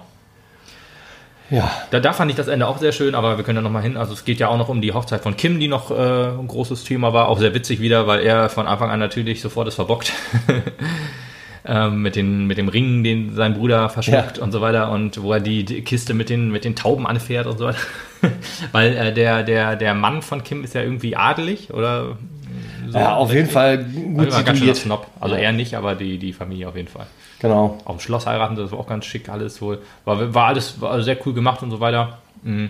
Ja. 1.52 1.72
Da, 1.92 2.00
da 2.00 2.12
fand 2.14 2.30
ich 2.30 2.38
das 2.38 2.48
Ende 2.48 2.68
auch 2.68 2.78
sehr 2.78 2.92
schön, 2.92 3.16
aber 3.16 3.38
wir 3.38 3.44
können 3.44 3.56
da 3.56 3.62
nochmal 3.62 3.82
hin. 3.82 3.98
Also 3.98 4.14
es 4.14 4.24
geht 4.26 4.40
ja 4.40 4.50
auch 4.50 4.58
noch 4.58 4.70
um 4.70 4.82
die 4.82 4.94
Hochzeit 4.94 5.22
von 5.22 5.36
Kim, 5.38 5.60
die 5.60 5.68
noch 5.68 5.90
äh, 5.92 5.94
ein 6.30 6.48
großes 6.48 6.84
Thema 6.84 7.14
war. 7.14 7.28
Auch 7.28 7.40
sehr 7.40 7.54
witzig 7.56 7.80
wieder, 7.82 8.06
weil 8.06 8.20
er 8.22 8.50
von 8.50 8.68
Anfang 8.68 8.92
an 8.92 9.00
natürlich 9.00 9.42
sofort 9.42 9.68
ist 9.68 9.76
verbockt. 9.76 10.12
ähm, 11.66 12.02
mit, 12.02 12.16
den, 12.16 12.46
mit 12.48 12.58
dem 12.58 12.68
Ring, 12.70 13.04
den 13.04 13.34
sein 13.36 13.54
Bruder 13.54 13.90
verschluckt 13.90 14.38
Ja. 14.38 14.44
und 14.44 14.52
so 14.52 14.62
weiter. 14.62 14.92
Und 14.92 15.22
wo 15.22 15.34
er 15.34 15.40
die, 15.40 15.64
die 15.66 15.82
Kiste 15.82 16.14
mit 16.14 16.30
den, 16.30 16.52
mit 16.52 16.66
den 16.66 16.76
Tauben 16.76 17.06
anfährt 17.08 17.48
und 17.48 17.58
so 17.58 17.66
weiter. 17.66 17.80
weil 18.72 18.96
äh, 18.96 19.14
der, 19.14 19.44
der, 19.44 19.76
der 19.76 19.94
Mann 19.94 20.22
von 20.22 20.44
Kim 20.44 20.64
ist 20.64 20.74
ja 20.76 20.82
irgendwie 20.82 21.16
adelig 21.16 21.74
oder 21.74 22.18
so. 22.90 22.98
ja, 22.98 23.16
auf 23.16 23.32
jeden 23.34 23.50
Fall 23.50 23.86
Also 23.86 24.00
gut 24.02 24.34
schön 24.34 24.56
situiert. 24.56 24.78
Snob. 24.78 25.08
Also 25.20 25.36
Ja. 25.36 25.42
er 25.42 25.52
nicht, 25.52 25.76
aber 25.76 25.96
die, 25.96 26.18
die 26.18 26.34
Familie 26.34 26.68
auf 26.68 26.76
jeden 26.76 26.88
Fall 26.88 27.06
Genau. 27.40 27.78
auf 27.86 27.96
dem 27.98 28.00
Schloss 28.02 28.26
heiraten, 28.28 28.56
das 28.58 28.72
war 28.72 28.80
auch 28.80 28.88
ganz 28.88 29.06
schick 29.06 29.30
alles 29.30 29.62
wohl. 29.62 29.80
War, 30.06 30.34
war 30.34 30.48
alles 30.48 30.82
war 30.82 31.02
sehr 31.02 31.16
cool 31.26 31.34
gemacht 31.34 31.64
und 31.64 31.72
so 31.72 31.80
weiter. 31.80 32.18
Mhm. 32.44 32.70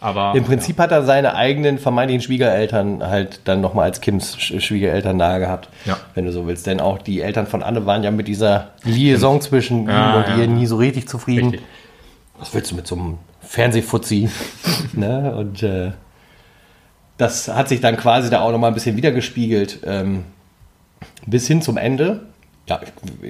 Aber 0.00 0.34
Im 0.36 0.44
Prinzip 0.44 0.78
hat 0.78 0.92
er 0.92 1.02
seine 1.04 1.34
eigenen 1.34 1.78
vermeintlichen 1.78 2.22
Schwiegereltern 2.22 3.02
halt 3.04 3.40
dann 3.44 3.60
nochmal 3.60 3.86
als 3.86 4.00
Kims 4.00 4.36
Sch- 4.36 4.60
Schwiegereltern 4.60 5.16
nahe 5.16 5.40
gehabt, 5.40 5.68
Ja. 5.86 5.96
wenn 6.14 6.24
du 6.24 6.32
so 6.32 6.46
willst. 6.46 6.66
Denn 6.66 6.80
auch 6.80 6.98
die 6.98 7.20
Eltern 7.20 7.46
von 7.48 7.62
Anne 7.64 7.84
waren 7.86 8.04
ja 8.04 8.10
mit 8.12 8.28
dieser 8.28 8.68
Liaison 8.84 9.40
zwischen 9.40 9.88
Ja, 9.88 10.12
ihm 10.12 10.16
und 10.18 10.28
ja. 10.28 10.36
ihr 10.36 10.46
nie 10.46 10.66
so 10.66 10.76
richtig 10.76 11.08
zufrieden. 11.08 11.50
Richtig. 11.50 11.66
Was 12.38 12.54
willst 12.54 12.70
du 12.70 12.76
mit 12.76 12.86
so 12.86 12.94
einem 12.94 13.18
Fernsehfuzzi? 13.40 14.28
ne? 14.92 15.34
Und 15.36 15.62
äh, 15.64 15.90
das 17.16 17.48
hat 17.48 17.68
sich 17.68 17.80
dann 17.80 17.96
quasi 17.96 18.30
da 18.30 18.40
auch 18.42 18.52
nochmal 18.52 18.70
ein 18.70 18.74
bisschen 18.74 18.96
wiedergespiegelt. 18.96 19.80
Ähm, 19.84 20.24
bis 21.26 21.46
hin 21.48 21.62
zum 21.62 21.76
Ende. 21.76 22.20
Ja, 22.68 22.80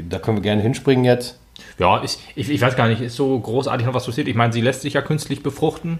da 0.08 0.18
können 0.18 0.36
wir 0.36 0.42
gerne 0.42 0.60
hinspringen 0.62 1.04
jetzt. 1.04 1.38
Ja, 1.78 2.02
ich, 2.02 2.18
ich, 2.34 2.50
ich 2.50 2.60
weiß 2.60 2.76
gar 2.76 2.88
nicht, 2.88 3.00
ist 3.00 3.16
so 3.16 3.38
großartig 3.38 3.86
noch 3.86 3.94
was 3.94 4.06
passiert. 4.06 4.28
Ich 4.28 4.34
meine, 4.34 4.52
sie 4.52 4.60
lässt 4.60 4.82
sich 4.82 4.94
ja 4.94 5.00
künstlich 5.02 5.42
befruchten, 5.42 5.98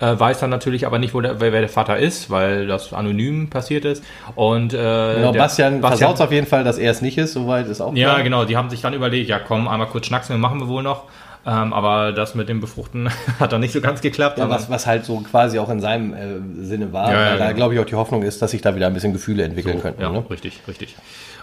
äh, 0.00 0.18
weiß 0.18 0.40
dann 0.40 0.50
natürlich 0.50 0.86
aber 0.86 0.98
nicht, 0.98 1.14
wo 1.14 1.20
der, 1.20 1.40
wer, 1.40 1.52
wer 1.52 1.60
der 1.60 1.68
Vater 1.68 1.98
ist, 1.98 2.30
weil 2.30 2.66
das 2.66 2.92
anonym 2.92 3.50
passiert 3.50 3.84
ist. 3.84 4.02
Und 4.34 4.72
äh, 4.74 4.76
Genau, 4.76 5.32
der- 5.32 5.38
Bastian, 5.40 5.80
versaut 5.80 6.20
auf 6.20 6.32
jeden 6.32 6.46
Fall, 6.46 6.64
dass 6.64 6.78
er 6.78 6.90
es 6.90 7.02
nicht 7.02 7.18
ist, 7.18 7.32
soweit 7.32 7.66
ist 7.68 7.80
auch 7.80 7.94
Ja, 7.94 8.10
klar. 8.12 8.22
genau, 8.22 8.44
die 8.44 8.56
haben 8.56 8.70
sich 8.70 8.80
dann 8.80 8.94
überlegt, 8.94 9.28
ja 9.28 9.38
komm, 9.38 9.68
einmal 9.68 9.88
kurz 9.88 10.06
schnacksen, 10.06 10.34
wir 10.34 10.38
machen 10.40 10.60
wir 10.60 10.68
wohl 10.68 10.82
noch. 10.82 11.04
Ähm, 11.46 11.72
aber 11.72 12.12
das 12.12 12.34
mit 12.34 12.48
dem 12.50 12.60
Befruchten 12.60 13.08
hat 13.40 13.52
dann 13.52 13.60
nicht 13.60 13.72
so 13.72 13.80
ganz 13.80 14.00
geklappt. 14.02 14.38
Ja, 14.38 14.50
was, 14.50 14.68
was 14.68 14.86
halt 14.86 15.04
so 15.06 15.18
quasi 15.20 15.58
auch 15.58 15.70
in 15.70 15.80
seinem 15.80 16.12
äh, 16.12 16.64
Sinne 16.64 16.92
war, 16.92 17.10
Ja, 17.12 17.20
ja, 17.24 17.30
weil 17.30 17.38
da 17.38 17.44
genau. 17.46 17.56
glaube 17.56 17.74
ich 17.74 17.80
auch 17.80 17.84
die 17.86 17.94
Hoffnung 17.94 18.22
ist, 18.22 18.42
dass 18.42 18.50
sich 18.50 18.60
da 18.60 18.74
wieder 18.76 18.86
ein 18.88 18.92
bisschen 18.94 19.12
Gefühle 19.14 19.44
entwickeln 19.44 19.80
könnten. 19.80 20.02
Ja, 20.02 20.10
Ne? 20.10 20.24
richtig, 20.28 20.60
richtig. 20.68 20.96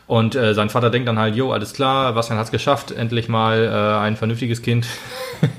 Und 0.08 0.36
äh, 0.36 0.54
sein 0.54 0.70
Vater 0.70 0.90
denkt 0.90 1.08
dann 1.08 1.18
halt, 1.18 1.36
jo, 1.36 1.52
alles 1.52 1.74
klar, 1.74 2.14
Bastian 2.14 2.38
hat 2.38 2.46
es 2.46 2.52
geschafft, 2.52 2.92
endlich 2.92 3.28
mal 3.28 3.66
äh, 3.66 4.04
ein 4.04 4.16
vernünftiges 4.16 4.62
Kind. 4.62 4.86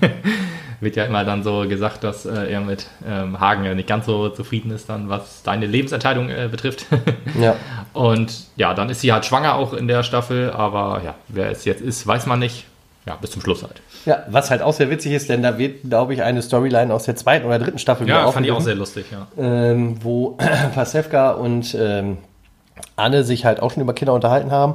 Wird 0.80 0.94
ja 0.94 1.05
immer 1.05 1.24
dann 1.24 1.42
so 1.42 1.66
gesagt, 1.66 2.05
dass 2.05 2.26
äh, 2.26 2.53
er 2.53 2.61
mit 2.61 2.86
ähm, 3.09 3.40
Hagen 3.40 3.64
ja 3.64 3.74
nicht 3.74 3.88
ganz 3.88 4.07
so 4.07 4.28
zufrieden 4.28 4.70
ist, 4.70 4.88
dann 4.88 5.09
was 5.09 5.42
deine 5.42 5.66
Lebensentscheidung 5.66 6.28
äh, 6.28 6.49
betrifft. 6.51 6.86
Ja. 7.40 7.55
Und 7.92 8.47
ja, 8.57 8.72
dann 8.72 8.88
ist 8.88 9.03
sie 9.03 9.12
halt 9.12 9.26
schwanger 9.26 9.57
auch 9.57 9.74
in 9.74 9.88
der 9.88 10.03
Staffel, 10.03 10.51
aber 10.51 11.03
ja, 11.05 11.14
wer 11.28 11.51
es 11.51 11.66
jetzt 11.66 11.82
ist, 11.82 12.07
weiß 12.07 12.24
man 12.24 12.38
nicht. 12.38 12.64
Ja, 13.05 13.14
bis 13.16 13.30
zum 13.30 13.42
Schluss 13.42 13.62
halt. 13.62 13.82
ja, 14.07 14.24
was 14.28 14.51
halt 14.51 14.62
auch 14.62 14.72
sehr 14.72 14.90
witzig 14.90 15.12
ist, 15.12 15.28
denn 15.28 15.42
da 15.42 15.59
wird, 15.59 15.82
glaube 15.84 16.14
ich, 16.14 16.22
eine 16.22 16.40
Storyline 16.40 16.92
aus 16.92 17.05
der 17.05 17.14
zweiten 17.14 17.47
oder 17.47 17.59
dritten 17.59 17.78
Staffel 17.78 18.09
Ja, 18.09 18.30
fand 18.32 18.47
ich 18.47 18.53
auch 18.53 18.61
sehr 18.61 18.74
lustig, 18.74 19.07
ja. 19.12 19.26
ähm, 19.38 20.03
wo 20.03 20.38
Pasewka 20.74 21.32
und 21.32 21.76
ähm, 21.78 22.18
Anne 22.97 23.24
sich 23.24 23.44
halt 23.44 23.61
auch 23.61 23.70
schon 23.70 23.82
über 23.82 23.92
Kinder 23.94 24.14
unterhalten 24.14 24.51
haben 24.51 24.74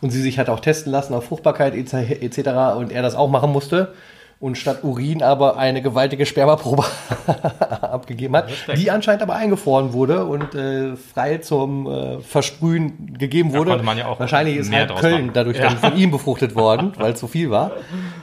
und 0.00 0.10
sie 0.10 0.20
sich 0.20 0.38
halt 0.38 0.48
auch 0.50 0.60
testen 0.60 0.92
lassen 0.92 1.14
auf 1.14 1.24
Fruchtbarkeit 1.24 1.74
etc. 1.74 2.76
und 2.76 2.92
er 2.92 3.02
das 3.02 3.14
auch 3.14 3.28
machen 3.30 3.52
musste 3.52 3.94
und 4.40 4.56
statt 4.56 4.82
Urin 4.84 5.22
aber 5.22 5.58
eine 5.58 5.82
gewaltige 5.82 6.24
Spermaprobe 6.24 6.82
abgegeben 7.82 8.34
hat, 8.34 8.48
Respekt. 8.48 8.78
die 8.78 8.90
anscheinend 8.90 9.22
aber 9.22 9.34
eingefroren 9.34 9.92
wurde 9.92 10.24
und 10.24 10.54
äh, 10.54 10.96
frei 10.96 11.38
zum 11.38 11.86
äh, 11.86 12.20
Versprühen 12.20 13.16
gegeben 13.18 13.52
wurde. 13.52 13.82
man 13.82 13.98
ja 13.98 14.08
Wahrscheinlich 14.18 14.56
ist 14.56 14.72
halt 14.72 14.96
Köln 14.96 15.26
machen. 15.26 15.30
dadurch 15.34 15.58
Ja. 15.58 15.64
dann 15.68 15.76
von 15.76 15.96
ihm 15.96 16.10
befruchtet 16.10 16.54
worden, 16.54 16.92
weil 16.96 17.12
es 17.12 17.20
zu 17.20 17.28
viel 17.28 17.50
war. 17.50 17.72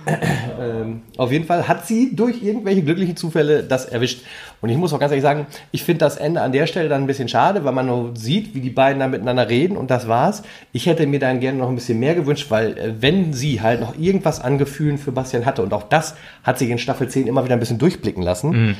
ähm, 0.59 1.03
auf 1.17 1.31
jeden 1.31 1.45
Fall 1.45 1.67
hat 1.67 1.85
sie 1.85 2.15
durch 2.15 2.41
irgendwelche 2.41 2.81
glücklichen 2.81 3.15
Zufälle 3.15 3.61
das 3.63 3.85
erwischt. 3.85 4.23
Und 4.62 4.70
ich 4.70 4.78
muss 4.78 4.93
auch 4.93 4.99
ganz 4.99 5.12
ehrlich 5.12 5.24
sagen, 5.24 5.45
ich 5.72 5.84
finde 5.84 5.99
das 5.99 6.18
Ende 6.18 6.41
an 6.41 6.51
der 6.51 6.68
Stelle 6.68 6.89
dann 6.89 7.03
ein 7.03 7.08
bisschen 7.08 7.28
schade, 7.28 7.64
weil 7.64 7.74
man 7.74 7.86
nur 7.86 8.16
sieht, 8.16 8.55
wie 8.55 8.62
die 8.62 8.70
beiden 8.70 8.99
da 8.99 9.08
miteinander 9.08 9.49
reden 9.49 9.78
und 9.78 9.91
das 9.91 10.08
war's. 10.08 10.43
Ich 10.72 10.88
hätte 10.88 11.05
mir 11.05 11.20
dann 11.20 11.39
gerne 11.39 11.60
noch 11.60 11.70
ein 11.70 11.76
bisschen 11.76 11.99
mehr 11.99 12.16
gewünscht, 12.16 12.47
weil 12.49 12.78
äh, 12.78 12.93
wenn 12.99 13.34
sie 13.34 13.62
halt 13.62 13.82
noch 13.82 13.97
irgendwas 13.97 14.39
an 14.39 14.58
Gefühlen 14.58 14.97
für 14.97 15.12
Bastian 15.12 15.45
hatte 15.45 15.62
und 15.62 15.74
auch 15.74 15.84
das 15.84 16.16
hat 16.43 16.58
sich 16.58 16.70
in 16.70 16.78
Staffel 16.78 17.08
10 17.08 17.28
immer 17.28 17.43
wieder 17.43 17.55
ein 17.55 17.60
bisschen 17.60 17.78
durchblicken 17.78 18.24
lassen. 18.24 18.49
Mhm. 18.49 18.76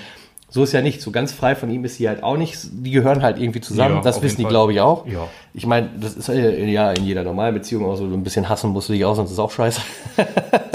So 0.50 0.64
ist 0.64 0.72
ja 0.72 0.82
nicht. 0.82 1.02
So 1.02 1.12
ganz 1.12 1.34
frei 1.34 1.56
von 1.56 1.70
ihm 1.70 1.84
ist 1.84 1.96
sie 1.96 2.08
halt 2.08 2.24
auch 2.24 2.38
nicht. 2.38 2.58
Die 2.72 2.92
gehören 2.92 3.22
halt 3.22 3.38
irgendwie 3.38 3.60
zusammen. 3.60 3.96
Ja, 3.96 4.02
das 4.02 4.22
wissen 4.22 4.38
die, 4.38 4.46
glaube 4.46 4.72
ich, 4.72 4.80
auch. 4.80 5.06
Ja. 5.06 5.28
Ich 5.54 5.66
meine, 5.66 5.90
das 6.00 6.16
ist 6.16 6.30
ja 6.30 6.34
in 6.36 7.04
jeder 7.04 7.24
normalen 7.24 7.54
Beziehung 7.54 7.86
auch 7.86 7.98
so 7.98 8.06
ein 8.06 8.24
bisschen 8.24 8.48
hassen 8.48 8.70
musst 8.70 8.88
du 8.88 8.94
dich 8.94 9.04
auch, 9.04 9.16
sonst 9.16 9.30
ist 9.30 9.34
es 9.34 9.40
auch 9.40 9.52
scheiße. 9.52 9.82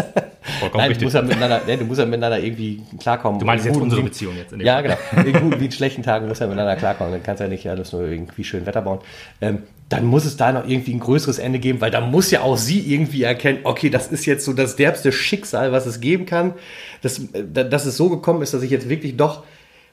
Nein, 0.74 0.92
du 0.92 1.04
musst, 1.04 1.14
ja 1.14 1.22
miteinander, 1.22 1.60
du 1.60 1.84
musst 1.84 2.00
ja 2.00 2.06
miteinander 2.06 2.38
irgendwie 2.38 2.82
klarkommen. 2.98 3.38
Du 3.38 3.46
meinst 3.46 3.64
jetzt 3.64 3.76
unsere 3.76 4.00
wie, 4.00 4.06
Beziehung 4.06 4.36
jetzt? 4.36 4.54
Ja, 4.58 4.80
genau. 4.80 4.96
In 5.24 5.32
guten 5.32 5.60
wie 5.60 5.66
in 5.66 5.72
schlechten 5.72 6.02
Tagen 6.02 6.28
muss 6.28 6.38
ja 6.38 6.46
miteinander 6.46 6.76
klarkommen. 6.76 7.12
Dann 7.12 7.22
kannst 7.22 7.40
du 7.40 7.44
ja 7.44 7.50
nicht 7.50 7.68
alles 7.68 7.92
nur 7.92 8.02
irgendwie 8.02 8.44
schön 8.44 8.66
Wetter 8.66 8.82
bauen. 8.82 9.00
Ähm, 9.40 9.64
dann 9.88 10.06
muss 10.06 10.24
es 10.24 10.36
da 10.36 10.52
noch 10.52 10.66
irgendwie 10.66 10.94
ein 10.94 11.00
größeres 11.00 11.38
Ende 11.38 11.58
geben, 11.58 11.80
weil 11.80 11.90
da 11.90 12.00
muss 12.00 12.30
ja 12.30 12.40
auch 12.40 12.56
sie 12.56 12.80
irgendwie 12.80 13.22
erkennen, 13.24 13.60
okay, 13.64 13.90
das 13.90 14.08
ist 14.08 14.24
jetzt 14.24 14.44
so 14.44 14.52
das 14.52 14.76
derbste 14.76 15.12
Schicksal, 15.12 15.72
was 15.72 15.86
es 15.86 16.00
geben 16.00 16.26
kann. 16.26 16.54
Dass, 17.02 17.18
äh, 17.18 17.44
dass 17.68 17.84
es 17.84 17.96
so 17.96 18.08
gekommen 18.08 18.42
ist, 18.42 18.54
dass 18.54 18.62
ich 18.62 18.70
jetzt 18.70 18.88
wirklich 18.88 19.16
doch 19.16 19.44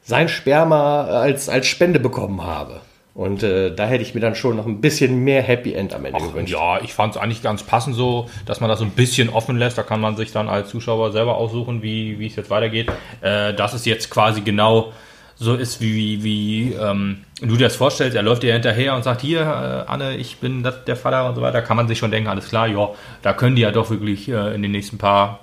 sein 0.01 0.29
Sperma 0.29 1.03
als, 1.03 1.49
als 1.49 1.67
Spende 1.67 1.99
bekommen 1.99 2.43
habe. 2.43 2.81
Und 3.19 3.43
äh, 3.43 3.75
da 3.75 3.85
hätte 3.85 4.01
ich 4.01 4.15
mir 4.15 4.21
dann 4.21 4.33
schon 4.33 4.55
noch 4.55 4.65
ein 4.65 4.79
bisschen 4.79 5.25
mehr 5.25 5.41
Happy 5.41 5.73
End 5.73 5.93
am 5.93 6.05
Ende 6.05 6.19
Ach, 6.21 6.27
gewünscht. 6.29 6.53
Ja, 6.53 6.79
ich 6.81 6.93
fand 6.93 7.17
es 7.17 7.21
eigentlich 7.21 7.41
ganz 7.41 7.63
passend 7.63 7.97
so, 7.97 8.29
dass 8.45 8.61
man 8.61 8.69
das 8.69 8.79
so 8.79 8.85
ein 8.85 8.91
bisschen 8.91 9.27
offen 9.27 9.57
lässt. 9.57 9.77
Da 9.77 9.83
kann 9.83 9.99
man 9.99 10.15
sich 10.15 10.31
dann 10.31 10.47
als 10.47 10.69
Zuschauer 10.69 11.11
selber 11.11 11.35
aussuchen, 11.35 11.83
wie, 11.83 12.17
wie 12.17 12.27
es 12.27 12.37
jetzt 12.37 12.49
weitergeht. 12.49 12.89
Äh, 13.19 13.53
dass 13.53 13.73
es 13.73 13.83
jetzt 13.83 14.09
quasi 14.09 14.39
genau 14.39 14.93
so 15.35 15.55
ist, 15.55 15.81
wie, 15.81 16.23
wie 16.23 16.71
ähm, 16.71 17.25
du 17.41 17.57
dir 17.57 17.65
das 17.65 17.75
vorstellst. 17.75 18.15
Er 18.15 18.23
läuft 18.23 18.41
dir 18.41 18.53
hinterher 18.53 18.95
und 18.95 19.03
sagt, 19.03 19.19
hier, 19.19 19.41
äh, 19.41 19.91
Anne, 19.91 20.15
ich 20.15 20.37
bin 20.37 20.63
das, 20.63 20.85
der 20.85 20.95
Vater 20.95 21.27
und 21.27 21.35
so 21.35 21.41
weiter. 21.41 21.61
Kann 21.61 21.75
man 21.75 21.89
sich 21.89 21.97
schon 21.97 22.11
denken, 22.11 22.29
alles 22.29 22.47
klar, 22.47 22.67
ja, 22.67 22.87
da 23.21 23.33
können 23.33 23.57
die 23.57 23.63
ja 23.63 23.71
doch 23.71 23.89
wirklich 23.89 24.29
äh, 24.29 24.55
in 24.55 24.61
den 24.61 24.71
nächsten 24.71 24.97
paar 24.97 25.41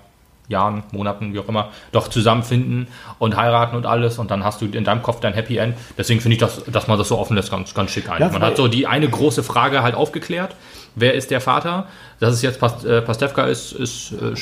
Jahren, 0.49 0.85
Monaten, 0.93 1.35
wie 1.35 1.39
auch 1.39 1.49
immer, 1.49 1.71
doch 1.93 2.09
zusammenfinden 2.09 2.89
und 3.19 3.37
heiraten 3.37 3.77
und 3.77 3.87
alles 3.87 4.19
und 4.19 4.31
dann 4.31 4.45
hast 4.45 4.61
du 4.61 4.67
in 4.67 4.85
deinem 4.85 5.03
Kopf 5.03 5.21
dein 5.21 5.35
Happy 5.35 5.57
End. 5.57 5.77
Deswegen 5.99 6.21
finde 6.21 6.35
ich, 6.35 6.41
das, 6.41 6.65
dass 6.65 6.87
man 6.87 6.99
das 6.99 7.09
so 7.09 7.19
offen 7.19 7.37
lässt, 7.37 7.51
ganz, 7.51 7.75
ganz 7.75 7.91
schick 7.91 8.09
eigentlich. 8.09 8.33
Ja, 8.33 8.33
man 8.33 8.43
hat 8.43 8.57
so 8.57 8.69
die 8.69 8.87
eine 8.87 9.09
große 9.09 9.43
Frage 9.43 9.83
halt 9.83 9.95
aufgeklärt. 9.95 10.55
Wer 10.95 11.15
ist 11.15 11.31
der 11.31 11.41
Vater? 11.41 11.87
Dass 12.21 12.33
es 12.33 12.43
jetzt 12.43 12.59
Past, 12.59 12.85
äh, 12.85 13.03
Pastewka 13.03 13.45
ist, 13.45 13.73
ist 13.73 14.13
äh, 14.13 14.35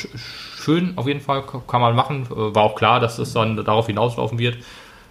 schön 0.56 0.92
auf 0.96 1.06
jeden 1.06 1.20
Fall, 1.20 1.42
kann 1.66 1.80
man 1.80 1.96
machen. 1.96 2.26
War 2.30 2.62
auch 2.62 2.76
klar, 2.76 3.00
dass 3.00 3.18
es 3.18 3.32
dann 3.32 3.56
darauf 3.64 3.86
hinauslaufen 3.86 4.38
wird, 4.38 4.58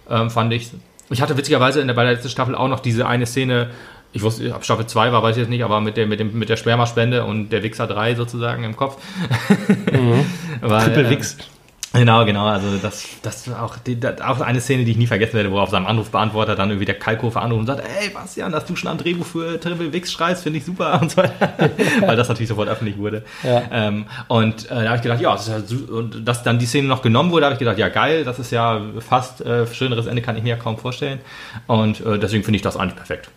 ähm, 0.08 0.30
fand 0.30 0.52
ich. 0.52 0.70
Ich 1.10 1.20
hatte 1.20 1.36
witzigerweise 1.36 1.80
in 1.80 1.86
der, 1.86 1.94
bei 1.94 2.04
der 2.04 2.14
letzten 2.14 2.30
Staffel 2.30 2.54
auch 2.54 2.68
noch 2.68 2.80
diese 2.80 3.06
eine 3.06 3.26
Szene, 3.26 3.70
ich 4.14 4.22
wusste, 4.22 4.54
ob 4.54 4.64
Staffel 4.64 4.86
2 4.86 5.12
war, 5.12 5.22
weiß 5.24 5.36
ich 5.36 5.40
jetzt 5.42 5.50
nicht, 5.50 5.64
aber 5.64 5.80
mit 5.80 5.96
der, 5.96 6.06
mit 6.06 6.20
dem, 6.20 6.38
mit 6.38 6.48
der 6.48 6.56
Spermaspende 6.56 7.24
und 7.24 7.50
der 7.50 7.64
Wichser 7.64 7.88
3 7.88 8.14
sozusagen 8.14 8.62
im 8.62 8.76
Kopf. 8.76 8.96
Mhm. 9.92 10.24
Weil, 10.60 10.84
Triple 10.84 11.10
Wix. 11.10 11.36
Äh, 11.92 11.98
genau, 11.98 12.24
genau. 12.24 12.46
Also 12.46 12.78
das, 12.80 13.04
das 13.22 13.48
auch, 13.52 13.76
die, 13.76 13.98
das, 13.98 14.20
auch 14.20 14.40
eine 14.40 14.60
Szene, 14.60 14.84
die 14.84 14.92
ich 14.92 14.96
nie 14.96 15.08
vergessen 15.08 15.34
werde, 15.34 15.50
wo 15.50 15.58
auf 15.58 15.70
seinem 15.70 15.86
Anrufbeantworter 15.86 16.54
dann 16.54 16.70
irgendwie 16.70 16.84
der 16.84 16.94
Kalkofer 16.94 17.42
anruft 17.42 17.58
und 17.58 17.66
sagt, 17.66 17.82
ey 18.00 18.10
Bastian, 18.10 18.52
dass 18.52 18.66
du 18.66 18.76
schon 18.76 18.88
am 18.88 18.98
Drehbuch 18.98 19.26
für 19.26 19.58
Triple 19.58 19.92
Wix 19.92 20.12
schreibst, 20.12 20.44
finde 20.44 20.60
ich 20.60 20.64
super 20.64 20.96
und 21.02 21.10
so 21.10 21.20
Weil 21.20 22.16
das 22.16 22.28
natürlich 22.28 22.48
sofort 22.48 22.68
öffentlich 22.68 22.96
wurde. 22.96 23.24
Ja. 23.42 23.64
Ähm, 23.72 24.06
und 24.28 24.70
äh, 24.70 24.74
da 24.74 24.84
habe 24.84 24.96
ich 24.96 25.02
gedacht, 25.02 25.20
ja, 25.20 25.32
das 25.32 25.48
ja, 25.48 25.56
und 25.92 26.26
dass 26.26 26.44
dann 26.44 26.60
die 26.60 26.66
Szene 26.66 26.86
noch 26.86 27.02
genommen 27.02 27.32
wurde, 27.32 27.46
habe 27.46 27.54
ich 27.54 27.58
gedacht, 27.58 27.78
ja 27.78 27.88
geil, 27.88 28.22
das 28.22 28.38
ist 28.38 28.52
ja 28.52 28.80
fast 29.00 29.40
äh, 29.40 29.66
schöneres 29.66 30.06
Ende 30.06 30.22
kann 30.22 30.36
ich 30.36 30.44
mir 30.44 30.50
ja 30.50 30.56
kaum 30.56 30.78
vorstellen. 30.78 31.18
Und 31.66 32.00
äh, 32.00 32.16
deswegen 32.16 32.44
finde 32.44 32.56
ich 32.56 32.62
das 32.62 32.76
eigentlich 32.76 32.94
perfekt. 32.94 33.28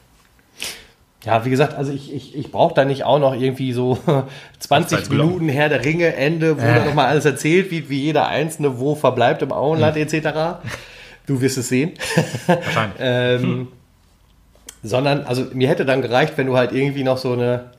Ja, 1.26 1.44
wie 1.46 1.50
gesagt, 1.50 1.74
also 1.74 1.92
ich, 1.92 2.14
ich, 2.14 2.36
ich 2.36 2.52
brauche 2.52 2.74
da 2.74 2.86
nicht 2.86 3.04
auch 3.04 3.20
noch 3.20 3.34
irgendwie 3.34 3.74
so 3.74 3.98
20 4.60 5.10
Minuten 5.10 5.50
Herr 5.50 5.70
der 5.70 5.84
Ringe, 5.84 6.16
Ende, 6.16 6.58
wo 6.58 6.62
äh. 6.62 6.76
dann 6.76 6.86
nochmal 6.86 7.08
alles 7.08 7.26
erzählt 7.26 7.72
wird, 7.72 7.90
wie 7.90 8.02
jeder 8.02 8.28
Einzelne 8.28 8.80
wo 8.80 8.96
verbleibt 8.96 9.42
im 9.42 9.52
Auenland 9.52 9.96
hm. 9.96 10.04
etc. 10.04 10.60
Du 11.26 11.42
wirst 11.42 11.58
es 11.58 11.70
sehen. 11.70 11.94
Wahrscheinlich. 12.46 12.98
ähm, 13.00 13.42
hm. 13.42 13.68
Sondern, 14.84 15.24
also 15.26 15.48
mir 15.54 15.68
hätte 15.68 15.86
dann 15.86 16.02
gereicht, 16.02 16.34
wenn 16.38 16.48
du 16.48 16.56
halt 16.56 16.72
irgendwie 16.72 17.04
noch 17.04 17.18
so 17.18 17.34
eine 17.34 17.72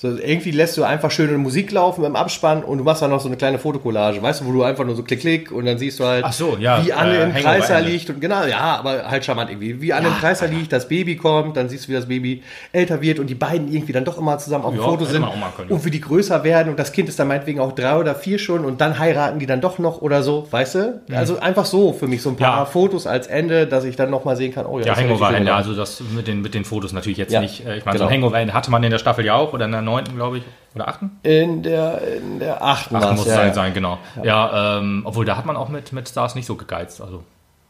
so, 0.00 0.16
irgendwie 0.16 0.52
lässt 0.52 0.76
du 0.76 0.84
einfach 0.84 1.10
schöne 1.10 1.36
Musik 1.38 1.72
laufen 1.72 2.04
im 2.04 2.14
Abspann 2.14 2.62
und 2.62 2.78
du 2.78 2.84
machst 2.84 3.02
dann 3.02 3.10
noch 3.10 3.18
so 3.18 3.26
eine 3.26 3.36
kleine 3.36 3.58
Fotokollage, 3.58 4.22
weißt 4.22 4.42
du, 4.42 4.44
wo 4.44 4.52
du 4.52 4.62
einfach 4.62 4.84
nur 4.84 4.94
so 4.94 5.02
klick, 5.02 5.18
klick 5.18 5.50
und 5.50 5.66
dann 5.66 5.76
siehst 5.76 5.98
du 5.98 6.04
halt, 6.04 6.24
so, 6.32 6.56
ja, 6.60 6.86
wie 6.86 6.92
Anne 6.92 7.16
äh, 7.16 7.24
im 7.24 7.34
Kreiser 7.34 7.80
liegt 7.80 8.08
und 8.08 8.20
genau, 8.20 8.44
ja, 8.44 8.76
aber 8.76 9.10
halt 9.10 9.24
charmant 9.24 9.50
irgendwie, 9.50 9.82
wie 9.82 9.92
Anne 9.92 10.06
ja, 10.06 10.14
im 10.14 10.20
Kreiser 10.20 10.46
ja. 10.46 10.56
liegt, 10.56 10.72
das 10.72 10.86
Baby 10.86 11.16
kommt, 11.16 11.56
dann 11.56 11.68
siehst 11.68 11.86
du, 11.86 11.88
wie 11.88 11.94
das 11.94 12.06
Baby 12.06 12.44
älter 12.70 13.00
wird 13.02 13.18
und 13.18 13.26
die 13.26 13.34
beiden 13.34 13.72
irgendwie 13.72 13.92
dann 13.92 14.04
doch 14.04 14.18
immer 14.18 14.38
zusammen 14.38 14.66
auf 14.66 14.72
dem 14.72 14.80
Foto 14.84 15.04
sind 15.04 15.26
und 15.68 15.84
wie 15.84 15.90
die 15.90 16.00
größer 16.00 16.44
werden 16.44 16.68
und 16.68 16.78
das 16.78 16.92
Kind 16.92 17.08
ist 17.08 17.18
dann 17.18 17.26
meinetwegen 17.26 17.58
auch 17.58 17.72
drei 17.72 17.96
oder 17.96 18.14
vier 18.14 18.38
schon 18.38 18.64
und 18.64 18.80
dann 18.80 19.00
heiraten 19.00 19.40
die 19.40 19.46
dann 19.46 19.60
doch 19.60 19.80
noch 19.80 20.00
oder 20.00 20.22
so, 20.22 20.46
weißt 20.48 20.74
du? 20.76 21.00
Mhm. 21.08 21.16
Also 21.16 21.40
einfach 21.40 21.64
so 21.64 21.92
für 21.92 22.06
mich 22.06 22.22
so 22.22 22.28
ein 22.28 22.36
paar 22.36 22.66
Fotos 22.66 23.08
als 23.08 23.26
Ende, 23.26 23.66
dass 23.66 23.82
ich 23.82 23.96
dann 23.96 24.10
nochmal 24.10 24.36
sehen 24.36 24.54
kann, 24.54 24.64
oh 24.64 24.78
ja, 24.78 24.86
ja 24.86 24.96
Hangover-Ende, 24.96 25.52
also 25.52 25.74
das 25.74 26.00
mit 26.14 26.28
den, 26.28 26.40
mit 26.40 26.54
den 26.54 26.64
Fotos 26.64 26.92
natürlich 26.92 27.18
jetzt 27.18 27.36
nicht, 27.36 27.66
äh, 27.66 27.78
ich 27.78 27.84
meine, 27.84 27.98
genau. 27.98 28.04
so 28.04 28.04
ein 28.04 28.14
Hangover-Ende 28.14 28.54
hatte 28.54 28.70
man 28.70 28.84
in 28.84 28.92
der 28.92 28.98
Staffel 28.98 29.24
ja 29.24 29.34
auch 29.34 29.52
oder 29.52 29.66
der 29.66 29.87
neunten, 29.88 30.16
glaube 30.16 30.38
ich. 30.38 30.44
Oder 30.74 30.88
achten? 30.88 31.18
In 31.22 31.62
der, 31.62 32.00
in 32.16 32.38
der 32.38 32.62
achten. 32.62 32.94
Achten 32.96 33.16
muss 33.16 33.26
es 33.26 33.32
ja, 33.32 33.36
sein, 33.36 33.54
sein, 33.54 33.74
genau. 33.74 33.98
Ja, 34.16 34.24
ja 34.24 34.78
ähm, 34.78 35.02
obwohl 35.04 35.24
da 35.24 35.36
hat 35.36 35.46
man 35.46 35.56
auch 35.56 35.68
mit, 35.68 35.92
mit 35.92 36.08
Stars 36.08 36.34
nicht 36.34 36.46
so 36.46 36.56
gegeizt. 36.56 37.00
Also. 37.00 37.24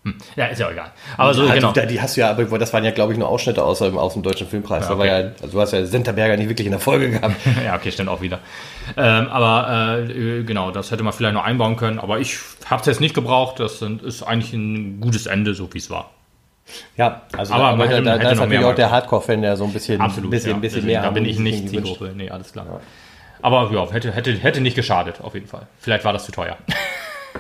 Hm. 0.05 0.15
Ja, 0.37 0.47
ist 0.47 0.59
ja 0.59 0.71
egal. 0.71 0.93
Aber 1.17 1.35
so, 1.35 1.45
ja, 1.45 1.55
genau. 1.55 1.73
Die, 1.73 1.87
die, 1.87 2.01
hast 2.01 2.17
du 2.17 2.21
ja, 2.21 2.31
aber 2.31 2.59
das 2.59 2.73
waren 2.73 2.85
ja, 2.85 2.91
glaube 2.91 3.13
ich, 3.13 3.19
nur 3.19 3.29
Ausschnitte 3.29 3.65
aus, 3.65 3.83
aus 3.83 4.13
dem 4.13 4.23
Deutschen 4.23 4.47
Filmpreis. 4.47 4.89
Ja, 4.89 4.95
okay. 4.95 5.07
Ja, 5.07 5.31
also 5.43 5.49
du 5.49 5.61
hast 5.61 5.73
ja 5.73 5.85
Senterberger 5.85 6.37
nicht 6.37 6.49
wirklich 6.49 6.67
in 6.67 6.73
der 6.73 6.81
Folge 6.81 7.11
gehabt. 7.11 7.35
ja, 7.65 7.75
okay, 7.75 7.91
stimmt 7.91 8.09
auch 8.09 8.21
wieder. 8.21 8.41
Ähm, 8.97 9.29
aber 9.29 9.99
äh, 10.09 10.43
genau, 10.45 10.71
das 10.71 10.91
hätte 10.91 11.03
man 11.03 11.13
vielleicht 11.13 11.35
noch 11.35 11.45
einbauen 11.45 11.77
können. 11.77 11.99
Aber 11.99 12.21
ich 12.21 12.39
habe 12.67 12.81
es 12.81 12.87
jetzt 12.87 13.01
nicht 13.01 13.15
gebraucht. 13.15 13.61
Das 13.61 13.83
ist 13.83 14.23
eigentlich 14.23 14.53
ein 14.53 15.01
gutes 15.01 15.27
Ende, 15.27 15.55
so 15.55 15.73
wie 15.73 15.79
es 15.79 15.91
war. 15.91 16.11
Ja, 16.97 17.23
also 17.37 17.55
aber, 17.55 17.77
da, 17.77 17.91
hätte, 17.91 18.03
da, 18.03 18.19
da 18.19 18.31
ist 18.31 18.39
natürlich 18.39 18.65
auch 18.65 18.75
der 18.75 18.91
Hardcore-Fan, 18.91 19.43
der 19.43 19.57
so 19.57 19.65
ein 19.65 19.73
bisschen, 19.73 20.01
Absolut, 20.01 20.31
bisschen, 20.31 20.53
ja. 20.53 20.59
bisschen 20.59 20.87
mehr 20.87 21.03
Da 21.03 21.11
bin 21.11 21.25
ich 21.25 21.39
nicht 21.39 21.69
Zielgruppe. 21.69 22.13
Nee, 22.15 22.31
alles 22.31 22.53
klar. 22.53 22.67
Ja. 22.67 22.81
Aber 23.41 23.71
ja, 23.73 23.91
hätte, 23.91 24.13
hätte, 24.13 24.33
hätte 24.33 24.61
nicht 24.61 24.75
geschadet, 24.75 25.21
auf 25.23 25.35
jeden 25.35 25.47
Fall. 25.47 25.67
Vielleicht 25.79 26.05
war 26.05 26.13
das 26.13 26.25
zu 26.25 26.33
teuer. 26.33 26.57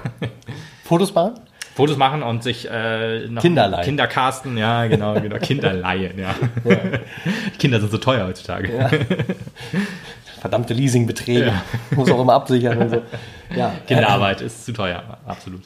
Fotos 0.85 1.14
machen? 1.14 1.35
Fotos 1.74 1.97
machen 1.97 2.22
und 2.22 2.43
sich 2.43 2.68
äh, 2.70 3.29
noch 3.29 3.43
Kinderleihen. 3.43 3.85
Kinder 3.85 4.07
casten, 4.07 4.57
ja, 4.57 4.87
genau, 4.87 5.14
genau. 5.20 5.37
Kinderleihen, 5.39 6.18
ja. 6.18 6.35
ja. 6.64 6.76
Kinder 7.59 7.81
sind 7.81 7.91
so 7.91 7.99
teuer 7.99 8.26
heutzutage. 8.26 8.76
Ja. 8.76 8.91
Verdammte 10.41 10.74
Leasingbeträge. 10.74 11.47
Ja. 11.47 11.62
Muss 11.93 12.11
auch 12.11 12.20
immer 12.20 12.35
absichern 12.35 12.79
und 12.79 12.91
so. 12.91 13.03
Ja. 13.55 13.72
Kinderarbeit 13.87 14.41
ist 14.41 14.64
zu 14.64 14.72
teuer, 14.72 15.03
absolut. 15.26 15.62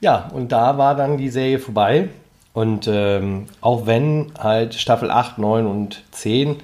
Ja, 0.00 0.28
und 0.32 0.50
da 0.52 0.76
war 0.78 0.94
dann 0.94 1.16
die 1.16 1.28
Serie 1.28 1.58
vorbei. 1.58 2.08
Und 2.52 2.88
ähm, 2.88 3.46
auch 3.60 3.86
wenn 3.86 4.32
halt 4.38 4.74
Staffel 4.74 5.10
8, 5.10 5.38
9 5.38 5.66
und 5.66 6.02
10 6.10 6.56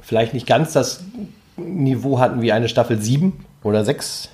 vielleicht 0.00 0.34
nicht 0.34 0.46
ganz 0.46 0.72
das 0.72 1.04
Niveau 1.56 2.18
hatten 2.18 2.42
wie 2.42 2.52
eine 2.52 2.68
Staffel 2.68 3.00
7 3.00 3.32
oder 3.62 3.84
6, 3.84 4.28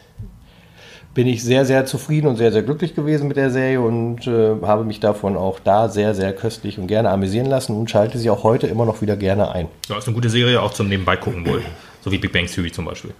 bin 1.12 1.26
ich 1.26 1.42
sehr, 1.42 1.64
sehr 1.64 1.86
zufrieden 1.86 2.28
und 2.28 2.36
sehr, 2.36 2.52
sehr 2.52 2.62
glücklich 2.62 2.94
gewesen 2.94 3.28
mit 3.28 3.36
der 3.36 3.50
Serie 3.50 3.80
und 3.80 4.26
äh, 4.26 4.54
habe 4.62 4.84
mich 4.84 5.00
davon 5.00 5.36
auch 5.36 5.58
da 5.58 5.88
sehr, 5.88 6.14
sehr 6.14 6.32
köstlich 6.32 6.78
und 6.78 6.86
gerne 6.86 7.10
amüsieren 7.10 7.46
lassen 7.46 7.76
und 7.76 7.90
schalte 7.90 8.18
sie 8.18 8.30
auch 8.30 8.44
heute 8.44 8.68
immer 8.68 8.86
noch 8.86 9.02
wieder 9.02 9.16
gerne 9.16 9.50
ein. 9.50 9.68
Ja, 9.88 9.98
ist 9.98 10.06
eine 10.06 10.14
gute 10.14 10.30
Serie 10.30 10.62
auch 10.62 10.72
zum 10.72 10.88
Nebenbei 10.88 11.16
gucken 11.16 11.46
wohl. 11.46 11.62
So 12.02 12.10
wie 12.10 12.18
Big 12.18 12.32
Bang 12.32 12.46
Theory 12.46 12.70
zum 12.70 12.86
Beispiel. 12.86 13.12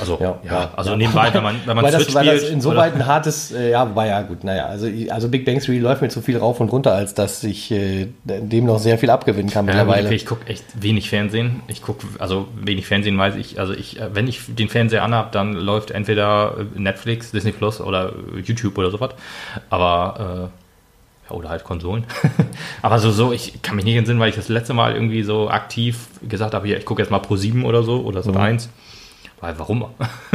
Also, 0.00 0.18
ja, 0.20 0.38
ja, 0.44 0.70
also 0.76 0.94
nebenbei, 0.94 1.34
wenn 1.34 1.42
man, 1.42 1.56
wenn 1.66 1.74
man 1.74 1.90
Switch 1.90 2.12
das, 2.12 2.22
spielt. 2.22 2.42
Das 2.42 2.50
insoweit 2.50 2.94
ein 2.94 3.04
hartes, 3.04 3.50
äh, 3.50 3.70
ja, 3.70 3.88
wobei 3.88 4.06
ja 4.08 4.22
gut, 4.22 4.44
naja, 4.44 4.66
also, 4.66 4.86
also 5.10 5.28
Big 5.28 5.44
Bang 5.44 5.58
Theory 5.58 5.80
läuft 5.80 6.02
mir 6.02 6.08
zu 6.08 6.22
viel 6.22 6.38
rauf 6.38 6.60
und 6.60 6.68
runter, 6.70 6.92
als 6.92 7.14
dass 7.14 7.42
ich 7.42 7.72
äh, 7.72 8.06
dem 8.24 8.66
noch 8.66 8.78
sehr 8.78 8.96
viel 8.96 9.10
abgewinnen 9.10 9.50
kann 9.50 9.66
ja, 9.66 9.72
mittlerweile. 9.72 10.06
Okay, 10.06 10.14
ich 10.14 10.26
gucke 10.26 10.46
echt 10.46 10.64
wenig 10.80 11.10
Fernsehen. 11.10 11.62
Ich 11.66 11.82
gucke, 11.82 12.06
also 12.20 12.46
wenig 12.54 12.86
Fernsehen 12.86 13.18
weiß 13.18 13.34
ich, 13.34 13.58
also 13.58 13.72
ich, 13.72 14.00
äh, 14.00 14.14
wenn 14.14 14.28
ich 14.28 14.42
den 14.46 14.68
Fernseher 14.68 15.02
anhab, 15.02 15.32
dann 15.32 15.54
läuft 15.54 15.90
entweder 15.90 16.54
Netflix, 16.76 17.32
Disney 17.32 17.50
Plus 17.50 17.80
oder 17.80 18.12
YouTube 18.44 18.78
oder 18.78 18.92
sowas. 18.92 19.10
Aber 19.68 20.50
äh, 20.52 21.28
ja, 21.28 21.36
oder 21.36 21.48
halt 21.48 21.64
Konsolen. 21.64 22.04
Aber 22.82 23.00
so, 23.00 23.10
so, 23.10 23.32
ich 23.32 23.62
kann 23.62 23.74
mich 23.74 23.84
nicht 23.84 23.96
entsinnen, 23.96 24.20
weil 24.20 24.28
ich 24.28 24.36
das 24.36 24.48
letzte 24.48 24.74
Mal 24.74 24.94
irgendwie 24.94 25.24
so 25.24 25.50
aktiv 25.50 26.06
gesagt 26.28 26.54
habe, 26.54 26.66
hier, 26.66 26.78
ich 26.78 26.84
gucke 26.84 27.02
jetzt 27.02 27.10
mal 27.10 27.18
Pro 27.18 27.36
7 27.36 27.64
oder 27.64 27.82
so 27.82 28.02
oder 28.02 28.22
so 28.22 28.30
mhm. 28.30 28.38
eins. 28.38 28.68
Weil 29.42 29.58
warum? 29.58 29.84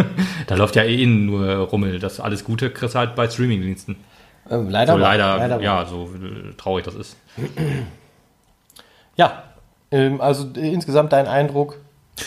da 0.47 0.55
läuft 0.55 0.76
ja 0.76 0.84
eh 0.84 1.05
nur 1.05 1.55
Rummel. 1.60 1.97
Das 1.97 2.20
alles 2.20 2.43
Gute 2.43 2.70
kriegst 2.70 2.93
halt 2.93 3.16
bei 3.16 3.30
Streamingdiensten. 3.30 3.95
Ähm, 4.51 4.70
leider, 4.70 4.93
so, 4.93 4.99
leider, 4.99 5.38
leider 5.38 5.62
ja, 5.62 5.86
so 5.86 6.10
traurig 6.58 6.84
das 6.84 6.95
ist. 6.95 7.18
Ja, 9.16 9.43
ähm, 9.91 10.20
also 10.20 10.49
insgesamt 10.55 11.14
dein 11.14 11.26
Eindruck? 11.26 11.78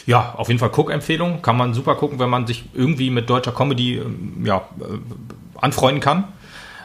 Ja, 0.06 0.34
auf 0.36 0.48
jeden 0.48 0.58
Fall 0.58 0.70
Cook-Empfehlung. 0.70 1.42
Kann 1.42 1.58
man 1.58 1.74
super 1.74 1.96
gucken, 1.96 2.18
wenn 2.18 2.30
man 2.30 2.46
sich 2.46 2.64
irgendwie 2.72 3.10
mit 3.10 3.28
deutscher 3.28 3.52
Comedy 3.52 3.98
ähm, 3.98 4.42
ja, 4.46 4.66
äh, 4.80 5.60
anfreunden 5.60 6.00
kann. 6.00 6.24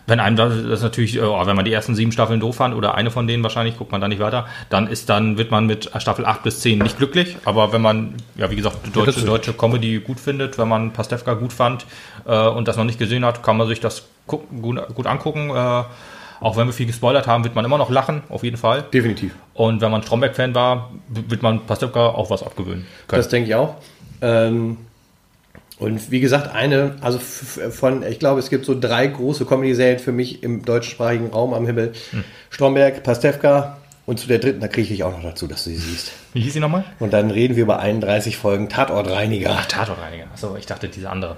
Wenn 0.08 0.20
einem 0.20 0.36
das, 0.36 0.54
das 0.68 0.82
natürlich, 0.82 1.18
äh, 1.18 1.22
wenn 1.22 1.56
man 1.56 1.66
die 1.66 1.74
ersten 1.74 1.96
sieben 1.96 2.12
Staffeln 2.12 2.40
doof 2.40 2.58
fand 2.58 2.76
oder 2.76 2.96
eine 2.96 3.12
von 3.12 3.28
denen 3.28 3.44
wahrscheinlich, 3.44 3.78
guckt 3.78 3.92
man 3.92 4.02
da 4.02 4.08
nicht 4.08 4.20
weiter, 4.20 4.46
dann 4.70 4.88
ist 4.88 5.10
dann, 5.10 5.38
wird 5.38 5.52
man 5.52 5.66
mit 5.66 5.90
Staffel 5.98 6.26
8 6.26 6.44
bis 6.44 6.60
10 6.62 6.80
nicht 6.80 6.98
glücklich. 6.98 7.38
Aber 7.46 7.74
wenn 7.74 7.82
man, 7.82 8.16
ja 8.36 8.50
wie 8.52 8.56
gesagt, 8.56 8.78
deutsche, 8.96 9.22
deutsche 9.26 9.54
Comedy 9.54 10.00
gut 10.00 10.20
findet, 10.20 10.58
wenn 10.58 10.68
man 10.68 10.92
Pastewka 10.92 11.34
gut 11.34 11.54
fand 11.54 11.86
äh, 12.26 12.48
und 12.48 12.68
das 12.68 12.78
noch 12.78 12.86
nicht 12.86 13.00
gesehen 13.00 13.26
hat, 13.26 13.44
kann 13.44 13.58
man 13.58 13.68
sich 13.68 13.80
das 13.80 14.08
gucken, 14.28 14.62
gut, 14.62 14.96
gut 14.96 15.08
angucken. 15.08 15.50
Äh, 15.50 15.84
auch 16.42 16.58
wenn 16.58 16.68
wir 16.68 16.74
viel 16.74 16.86
gespoilert 16.86 17.28
haben, 17.28 17.44
wird 17.44 17.56
man 17.56 17.66
immer 17.66 17.78
noch 17.78 17.90
lachen, 17.90 18.22
auf 18.30 18.44
jeden 18.44 18.58
Fall. 18.58 18.84
Definitiv. 18.94 19.34
Und 19.54 19.82
wenn 19.82 19.90
man 19.90 20.04
Stromberg-Fan 20.04 20.54
war, 20.54 20.92
wird 21.08 21.42
man 21.42 21.66
Pastewka 21.66 22.08
auch 22.08 22.30
was 22.30 22.44
abgewöhnen 22.44 22.86
können. 23.08 23.20
Das 23.20 23.30
denke 23.30 23.50
ich 23.50 23.56
auch. 23.56 23.76
Ähm, 24.22 24.78
und 25.78 26.10
wie 26.10 26.22
gesagt, 26.22 26.54
eine, 26.54 26.96
also 27.02 27.20
von, 27.20 28.04
ich 28.04 28.20
glaube, 28.20 28.40
es 28.40 28.50
gibt 28.50 28.66
so 28.66 28.80
drei 28.80 29.08
große 29.08 29.46
Comedy-Serien 29.46 30.00
für 30.00 30.14
mich 30.14 30.42
im 30.42 30.64
deutschsprachigen 30.64 31.28
Raum 31.28 31.54
am 31.54 31.66
Himmel. 31.66 31.92
Stromberg, 32.50 33.04
Pastewka 33.04 33.78
und 34.06 34.20
zu 34.20 34.28
der 34.28 34.40
dritten, 34.40 34.62
da 34.62 34.68
kriege 34.68 34.94
ich 34.94 35.04
auch 35.04 35.12
noch 35.12 35.24
dazu, 35.24 35.48
dass 35.48 35.66
du 35.66 35.72
sie 35.72 35.78
siehst. 35.78 36.14
Wie 36.34 36.42
hieß 36.42 36.54
sie 36.54 36.60
nochmal? 36.60 36.86
Und 37.00 37.12
dann 37.12 37.30
reden 37.30 37.56
wir 37.56 37.64
über 37.64 37.80
31 37.80 38.38
Folgen 38.38 38.70
Tatortreiniger. 38.70 39.56
Ach, 39.58 39.66
Tatortreiniger. 39.66 40.28
Achso, 40.34 40.56
ich 40.56 40.66
dachte 40.66 40.88
diese 40.88 41.10
andere. 41.10 41.38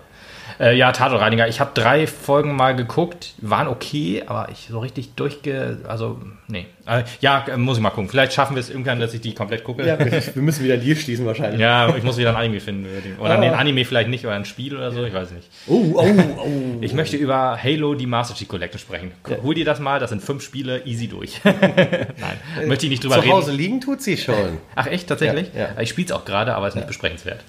Äh, 0.60 0.76
ja, 0.78 0.92
Tatortreiniger. 0.92 1.48
Ich 1.48 1.60
habe 1.60 1.72
drei 1.74 2.08
Folgen 2.08 2.56
mal 2.56 2.76
geguckt, 2.76 3.34
waren 3.42 3.68
okay, 3.68 4.24
aber 4.26 4.50
ich 4.52 4.68
so 4.70 4.80
richtig 4.80 5.16
durchge... 5.16 5.80
Also, 5.88 6.20
nee. 6.48 6.66
Äh, 6.86 7.04
ja, 7.20 7.46
äh, 7.48 7.58
muss 7.58 7.78
ich 7.78 7.84
mal 7.84 7.90
gucken. 7.90 8.10
Vielleicht 8.10 8.34
schaffen 8.34 8.56
wir 8.56 8.62
es 8.62 8.70
irgendwann, 8.70 9.00
dass 9.00 9.14
ich 9.14 9.22
die 9.22 9.34
komplett 9.34 9.64
gucke. 9.64 9.86
Ja, 9.86 10.00
wir 10.00 10.42
müssen 10.42 10.64
wieder 10.64 10.78
Deal 10.78 10.96
schließen 10.96 11.26
wahrscheinlich. 11.26 11.60
Ja, 11.60 11.94
ich 11.96 12.04
muss 12.04 12.18
wieder 12.18 12.30
ein 12.30 12.36
Anime 12.38 12.60
finden. 12.62 12.88
Oder 13.20 13.38
Ah. 13.38 13.42
den 13.42 13.54
Anime 13.54 13.84
vielleicht 13.86 14.10
nicht, 14.10 14.26
oder 14.26 14.36
ein 14.36 14.46
Spiel 14.46 14.76
oder 14.76 14.92
so, 14.92 15.04
ich 15.04 15.14
weiß 15.14 15.32
nicht. 15.32 15.50
Oh, 15.68 15.94
oh, 15.96 16.06
oh. 16.38 16.50
Ich 16.82 16.94
möchte 16.94 17.18
über 17.18 17.60
Halo, 17.62 17.94
die 17.96 18.06
Master 18.06 18.36
Chief 18.36 18.48
Collection 18.48 18.80
sprechen. 18.80 19.12
Hol 19.44 19.54
dir 19.54 19.66
das 19.66 19.80
mal, 19.80 20.00
das 20.00 20.12
sind 20.12 20.22
fünf 20.24 20.42
Spiele, 20.44 20.86
easy 20.86 21.08
durch. 21.08 21.42
Nein, 21.44 22.68
möchte 22.68 22.86
ich 22.86 22.92
nicht 22.92 23.04
drüber 23.04 23.16
Zu 23.16 23.22
reden. 23.22 23.34
Hause 23.34 23.52
liegen 23.52 23.82
tut 23.82 24.02
sie 24.02 24.16
schon. 24.18 24.58
Ach 24.76 24.88
echt, 24.88 25.08
tatsächlich? 25.10 25.50
Ja, 25.54 25.70
ja. 25.76 25.82
Ich 25.82 25.90
spiele 25.90 26.06
es 26.06 26.12
auch 26.14 26.24
gerade, 26.24 26.56
aber 26.56 26.68
es 26.68 26.72
ist 26.74 26.78
nicht 26.78 26.88
besprechenswert. 26.88 27.44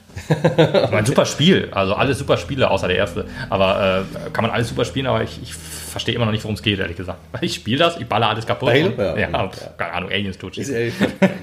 ein 0.92 1.06
super 1.06 1.26
Spiel, 1.26 1.68
also 1.70 1.94
alles 1.94 2.18
super 2.18 2.36
Spiele, 2.38 2.70
außer 2.70 2.87
der 2.88 2.96
erste. 2.96 3.26
Aber 3.48 4.04
äh, 4.26 4.30
kann 4.30 4.42
man 4.42 4.50
alles 4.50 4.68
super 4.68 4.84
spielen, 4.84 5.06
aber 5.06 5.22
ich, 5.22 5.40
ich 5.42 5.54
verstehe 5.88 6.14
immer 6.14 6.24
noch 6.24 6.32
nicht, 6.32 6.44
worum 6.44 6.54
es 6.54 6.62
geht, 6.62 6.78
ehrlich 6.78 6.96
gesagt. 6.96 7.18
Ich 7.40 7.54
spiele 7.54 7.78
das, 7.78 7.96
ich 7.98 8.06
baller 8.06 8.28
alles 8.30 8.46
kaputt. 8.46 8.70
Halo? 8.70 8.86
Und, 8.88 8.98
Ja. 8.98 9.16
ja, 9.16 9.48
pf, 9.48 9.76
keine 9.76 9.92
Ahnung, 9.92 10.10
Aliens 10.10 10.36
äh, 10.36 10.90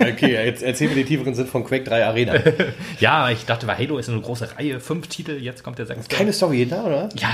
okay, 0.02 0.46
jetzt 0.46 0.62
erzähl 0.64 0.90
mir 0.90 0.96
den 0.96 1.06
tieferen 1.06 1.34
Sinn 1.36 1.48
von 1.48 1.64
Quake 1.64 1.84
3 1.84 2.06
Arena. 2.06 2.34
Ja, 3.00 3.30
ich 3.30 3.46
dachte, 3.46 3.68
weil 3.68 3.78
Halo 3.78 3.98
ist 3.98 4.10
eine 4.10 4.22
große 4.22 4.56
Reihe, 4.58 4.80
fünf 4.80 5.08
Titel, 5.08 5.34
jetzt 5.34 5.64
kommt 5.64 5.78
der 5.80 5.86
sechste. 5.86 6.16
Keine 6.16 6.32
Story 6.32 6.66
da, 6.66 6.84
oder? 6.84 7.10
ja, 7.16 7.28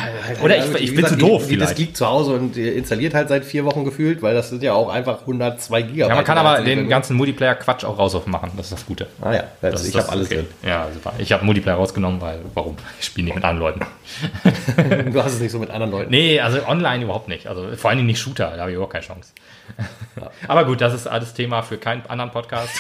oder 0.44 0.58
ich, 0.58 0.82
ich 0.82 0.92
wie 0.92 0.96
bin 0.96 1.06
zu 1.06 1.16
doof 1.18 1.44
Die, 1.44 1.50
die 1.52 1.58
das. 1.58 1.76
Geek 1.76 1.96
zu 1.96 2.08
Hause 2.08 2.34
und 2.34 2.58
installiert 2.58 3.14
halt 3.14 3.30
seit 3.30 3.46
vier 3.46 3.64
Wochen 3.66 3.86
gefühlt, 3.86 4.22
weil 4.22 4.34
das 4.34 4.50
sind 4.50 4.64
ja 4.64 4.74
auch 4.74 4.90
einfach 4.90 5.22
102 5.22 5.82
Gigabyte. 5.84 6.10
Ja, 6.10 6.16
man 6.16 6.24
kann 6.26 6.38
aber 6.38 6.50
Also, 6.52 6.66
den 6.66 6.90
ganzen 6.90 7.16
Multiplayer-Quatsch 7.18 7.84
auch 7.86 7.98
raus 7.98 8.18
machen, 8.26 8.52
das 8.58 8.68
ist 8.68 8.74
das 8.74 8.86
Gute. 8.86 9.08
Ah 9.22 9.34
ja, 9.34 9.44
das, 9.62 9.72
Das 9.74 9.82
ist 9.84 9.90
ich 9.90 9.96
habe 9.98 10.10
alles 10.10 10.28
okay. 10.32 10.44
Ja, 10.66 10.88
super. 10.94 11.14
Ich 11.20 11.32
habe 11.32 11.46
Multiplayer 11.46 11.76
rausgenommen, 11.76 12.20
weil, 12.22 12.40
warum? 12.54 12.76
Ich 13.00 13.06
spiele 13.06 13.26
nicht 13.26 13.36
mit 13.36 13.44
anderen 13.44 13.60
Leuten. 13.60 13.80
drin. 13.80 15.12
Du 15.14 15.24
hast 15.24 15.34
es 15.34 15.40
nicht 15.40 15.52
so 15.52 15.60
mit 15.60 15.70
anderen 15.70 15.92
Leuten. 15.92 16.12
Nee, 16.12 16.40
also 16.40 16.66
online 16.68 17.01
überhaupt 17.04 17.28
nicht. 17.28 17.48
Also 17.48 17.68
vor 17.76 17.90
allen 17.90 17.98
Dingen 17.98 18.08
nicht 18.08 18.20
Shooter, 18.20 18.52
da 18.56 18.62
habe 18.62 18.72
ich 18.72 18.76
überhaupt 18.76 18.94
keine 18.94 19.06
Chance. 19.06 19.34
Aber 20.48 20.66
gut, 20.66 20.82
das 20.82 20.94
ist 20.94 21.08
alles 21.08 21.34
Thema 21.34 21.62
für 21.62 21.78
keinen 21.78 22.06
anderen 22.08 22.32
Podcast. 22.32 22.72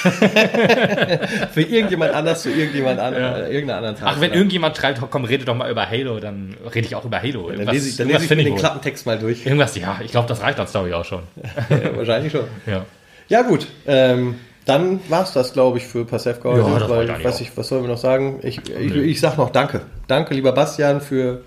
Für 1.53 1.61
irgendjemand 1.61 2.13
anders, 2.13 2.43
zu 2.43 2.49
irgendjemand 2.49 2.99
anderen, 2.99 3.43
äh, 3.43 3.49
irgendeiner 3.49 3.77
anderen 3.87 4.07
Ach, 4.07 4.19
wenn 4.19 4.29
Tag. 4.29 4.37
irgendjemand 4.37 4.77
schreibt, 4.77 5.01
komm, 5.09 5.23
rede 5.25 5.45
doch 5.45 5.55
mal 5.55 5.69
über 5.71 5.89
Halo, 5.89 6.19
dann 6.19 6.55
rede 6.73 6.87
ich 6.87 6.95
auch 6.95 7.05
über 7.05 7.21
Halo. 7.21 7.43
Dann 7.43 7.51
Irgendwas, 7.51 7.73
lese 7.73 7.89
ich, 7.89 7.97
dann 7.97 8.07
lese 8.07 8.23
ich 8.23 8.29
den 8.29 8.51
wohl. 8.51 8.59
Klappentext 8.59 9.05
mal 9.05 9.19
durch. 9.19 9.45
Irgendwas, 9.45 9.75
ja, 9.75 9.99
ich 10.03 10.11
glaube, 10.11 10.27
das 10.27 10.41
reicht 10.41 10.59
als 10.59 10.71
Story 10.71 10.93
auch 10.93 11.05
schon. 11.05 11.23
Ja, 11.69 11.95
wahrscheinlich 11.95 12.31
schon. 12.31 12.45
Ja. 12.65 12.85
Ja, 13.29 13.41
gut. 13.43 13.67
Ähm, 13.87 14.35
dann 14.65 14.99
war 15.09 15.23
es 15.23 15.33
das, 15.33 15.53
glaube 15.53 15.77
ich, 15.77 15.85
für 15.85 16.05
Pasewka 16.05 16.49
heute. 16.49 16.59
Ja, 16.61 16.89
weil, 16.89 17.09
ich, 17.39 17.57
was 17.57 17.67
sollen 17.67 17.83
wir 17.83 17.89
noch 17.89 17.97
sagen? 17.97 18.39
Ich, 18.43 18.59
ich, 18.69 18.95
ich 18.95 19.19
sag 19.19 19.37
noch 19.37 19.49
Danke. 19.49 19.81
Danke, 20.07 20.33
lieber 20.33 20.51
Bastian, 20.51 21.01
für 21.01 21.41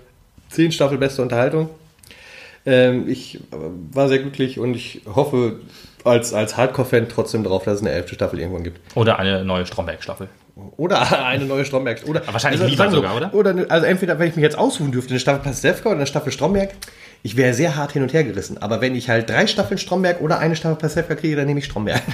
10 0.49 0.71
Staffel 0.71 0.97
beste 0.97 1.21
Unterhaltung. 1.21 1.69
Ähm, 2.65 3.07
ich 3.07 3.39
war 3.51 4.07
sehr 4.07 4.19
glücklich 4.19 4.59
und 4.59 4.75
ich 4.75 5.01
hoffe 5.13 5.59
als, 6.03 6.33
als 6.33 6.57
Hardcore-Fan 6.57 7.09
trotzdem 7.09 7.43
darauf, 7.43 7.63
dass 7.63 7.75
es 7.75 7.81
eine 7.81 7.91
elfte 7.91 8.15
Staffel 8.15 8.39
irgendwann 8.39 8.63
gibt. 8.63 8.79
Oder 8.95 9.19
eine 9.19 9.43
neue 9.43 9.65
Stromberg-Staffel. 9.65 10.29
Oder 10.77 11.23
eine 11.25 11.45
neue 11.45 11.65
Stromberg. 11.65 12.03
Oder, 12.07 12.21
Aber 12.21 12.33
wahrscheinlich 12.33 12.61
lieber 12.61 12.77
sagen 12.77 12.91
wir 12.91 12.95
sogar, 12.95 13.15
oder? 13.15 13.33
Oder 13.33 13.65
also 13.69 13.85
entweder, 13.85 14.17
wenn 14.19 14.29
ich 14.29 14.35
mich 14.35 14.43
jetzt 14.43 14.57
aussuchen 14.57 14.91
dürfte, 14.91 15.11
eine 15.11 15.19
Staffel 15.19 15.41
Pasewka 15.41 15.89
oder 15.89 15.97
eine 15.97 16.07
Staffel 16.07 16.31
Stromberg, 16.31 16.71
ich 17.23 17.35
wäre 17.35 17.53
sehr 17.53 17.75
hart 17.75 17.91
hin 17.91 18.03
und 18.03 18.13
her 18.13 18.23
gerissen. 18.23 18.59
Aber 18.61 18.81
wenn 18.81 18.95
ich 18.95 19.09
halt 19.09 19.29
drei 19.29 19.47
Staffeln 19.47 19.79
Stromberg 19.79 20.21
oder 20.21 20.37
eine 20.37 20.55
Staffel 20.55 20.77
Pasewka 20.77 21.15
kriege, 21.15 21.35
dann 21.35 21.47
nehme 21.47 21.59
ich 21.59 21.65
Stromberg. 21.65 22.01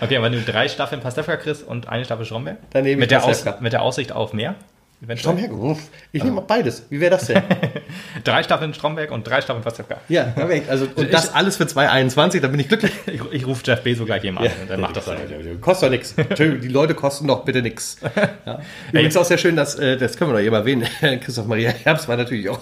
Okay, 0.00 0.20
wenn 0.20 0.32
du 0.32 0.40
drei 0.40 0.68
Staffeln 0.68 1.00
Pastewka 1.00 1.36
kriegst 1.36 1.66
und 1.66 1.88
eine 1.88 2.04
Staffel 2.04 2.26
Stromberg? 2.26 2.58
Dann 2.70 2.82
nehme 2.82 2.94
ich 2.94 3.00
mit, 3.00 3.10
der 3.10 3.20
Aus, 3.20 3.26
Pastewka. 3.26 3.58
mit 3.60 3.72
der 3.72 3.82
Aussicht 3.82 4.12
auf 4.12 4.32
mehr? 4.32 4.56
Eventuell? 5.02 5.38
Stromberg? 5.38 5.78
Ich 6.12 6.24
nehme 6.24 6.40
beides. 6.40 6.86
Wie 6.88 7.00
wäre 7.00 7.10
das 7.10 7.26
denn? 7.26 7.42
Drei 8.24 8.42
Staffeln 8.42 8.72
Stromberg 8.72 9.10
und 9.10 9.26
drei 9.26 9.40
Staffeln 9.42 9.62
Pastewka. 9.62 10.00
ja, 10.08 10.24
perfekt. 10.24 10.70
Also, 10.70 10.86
und 10.94 11.12
das 11.12 11.34
alles 11.34 11.56
für 11.56 11.64
2,21, 11.64 12.40
dann 12.40 12.50
bin 12.50 12.60
ich 12.60 12.68
glücklich. 12.68 12.92
Ich, 13.06 13.20
ich 13.32 13.46
rufe 13.46 13.62
Jeff 13.64 13.82
Bezos 13.82 14.06
gleich 14.06 14.24
eben 14.24 14.38
an 14.38 14.46
und 14.62 14.70
dann 14.70 14.80
macht 14.80 14.96
das 14.96 15.04
dann. 15.04 15.60
Kostet 15.60 15.86
doch 15.86 15.90
nichts. 15.90 16.14
Die 16.38 16.68
Leute 16.68 16.94
kosten 16.94 17.28
doch 17.28 17.44
bitte 17.44 17.62
nichts. 17.62 17.98
Ja. 18.46 18.60
Übrigens 18.92 19.16
auch 19.16 19.24
sehr 19.24 19.38
schön, 19.38 19.56
dass, 19.56 19.74
äh, 19.76 19.96
das 19.96 20.16
können 20.16 20.30
wir 20.30 20.38
doch 20.38 20.44
eben 20.44 20.54
erwähnen, 20.54 20.86
Christoph 21.20 21.46
Maria 21.46 21.70
Herbst 21.70 22.08
war 22.08 22.16
natürlich 22.16 22.48
auch 22.48 22.60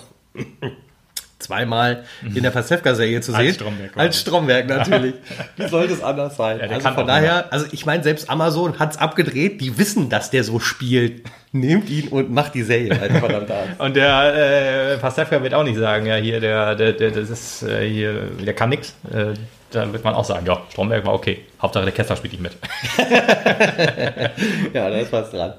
zweimal 1.43 2.05
in 2.34 2.43
der 2.43 2.51
Pasewka-Serie 2.51 3.20
zu 3.20 3.32
Als 3.32 3.45
sehen. 3.45 3.55
Stromberg, 3.55 3.90
Als 3.97 4.20
Stromberg 4.20 4.68
natürlich. 4.68 5.14
Wie 5.57 5.68
sollte 5.68 5.95
es 5.95 6.03
anders 6.03 6.36
sein? 6.36 6.59
Ja, 6.59 6.66
also 6.68 6.90
von 6.90 7.07
daher, 7.07 7.53
also 7.53 7.66
ich 7.72 7.86
meine, 7.86 8.03
selbst 8.03 8.30
Amazon 8.30 8.78
hat 8.78 8.93
es 8.93 8.99
abgedreht, 8.99 9.61
die 9.61 9.78
wissen, 9.78 10.09
dass 10.09 10.30
der 10.30 10.45
so 10.45 10.59
spielt. 10.61 11.22
Nehmt 11.55 11.90
ihn 11.90 12.09
und 12.09 12.30
macht 12.30 12.55
die 12.55 12.62
Serie 12.62 12.99
halt 12.99 13.12
verdammt. 13.12 13.51
Und 13.78 13.95
der 13.95 14.95
äh, 14.95 14.97
Pastewka 14.97 15.43
wird 15.43 15.53
auch 15.53 15.64
nicht 15.64 15.76
sagen, 15.78 16.07
ja, 16.07 16.16
hier, 16.16 16.40
der, 16.40 16.74
der, 16.74 16.93
der 16.93 17.11
das 17.11 17.28
ist 17.28 17.62
äh, 17.62 17.86
hier, 17.86 18.22
der 18.43 18.55
kann 18.55 18.70
nix. 18.70 18.95
Äh, 19.12 19.34
da 19.70 19.93
wird 19.93 20.03
man 20.03 20.14
auch 20.14 20.24
sagen, 20.24 20.47
ja, 20.47 20.62
Stromberg 20.70 21.05
war 21.05 21.12
okay. 21.12 21.45
Hauptsache 21.61 21.84
der 21.84 21.93
Kessler 21.93 22.16
spielt 22.16 22.32
nicht 22.32 22.43
mit. 22.43 22.57
Ja, 24.72 24.88
da 24.88 24.97
ist 24.97 25.12
was 25.12 25.30
dran. 25.30 25.55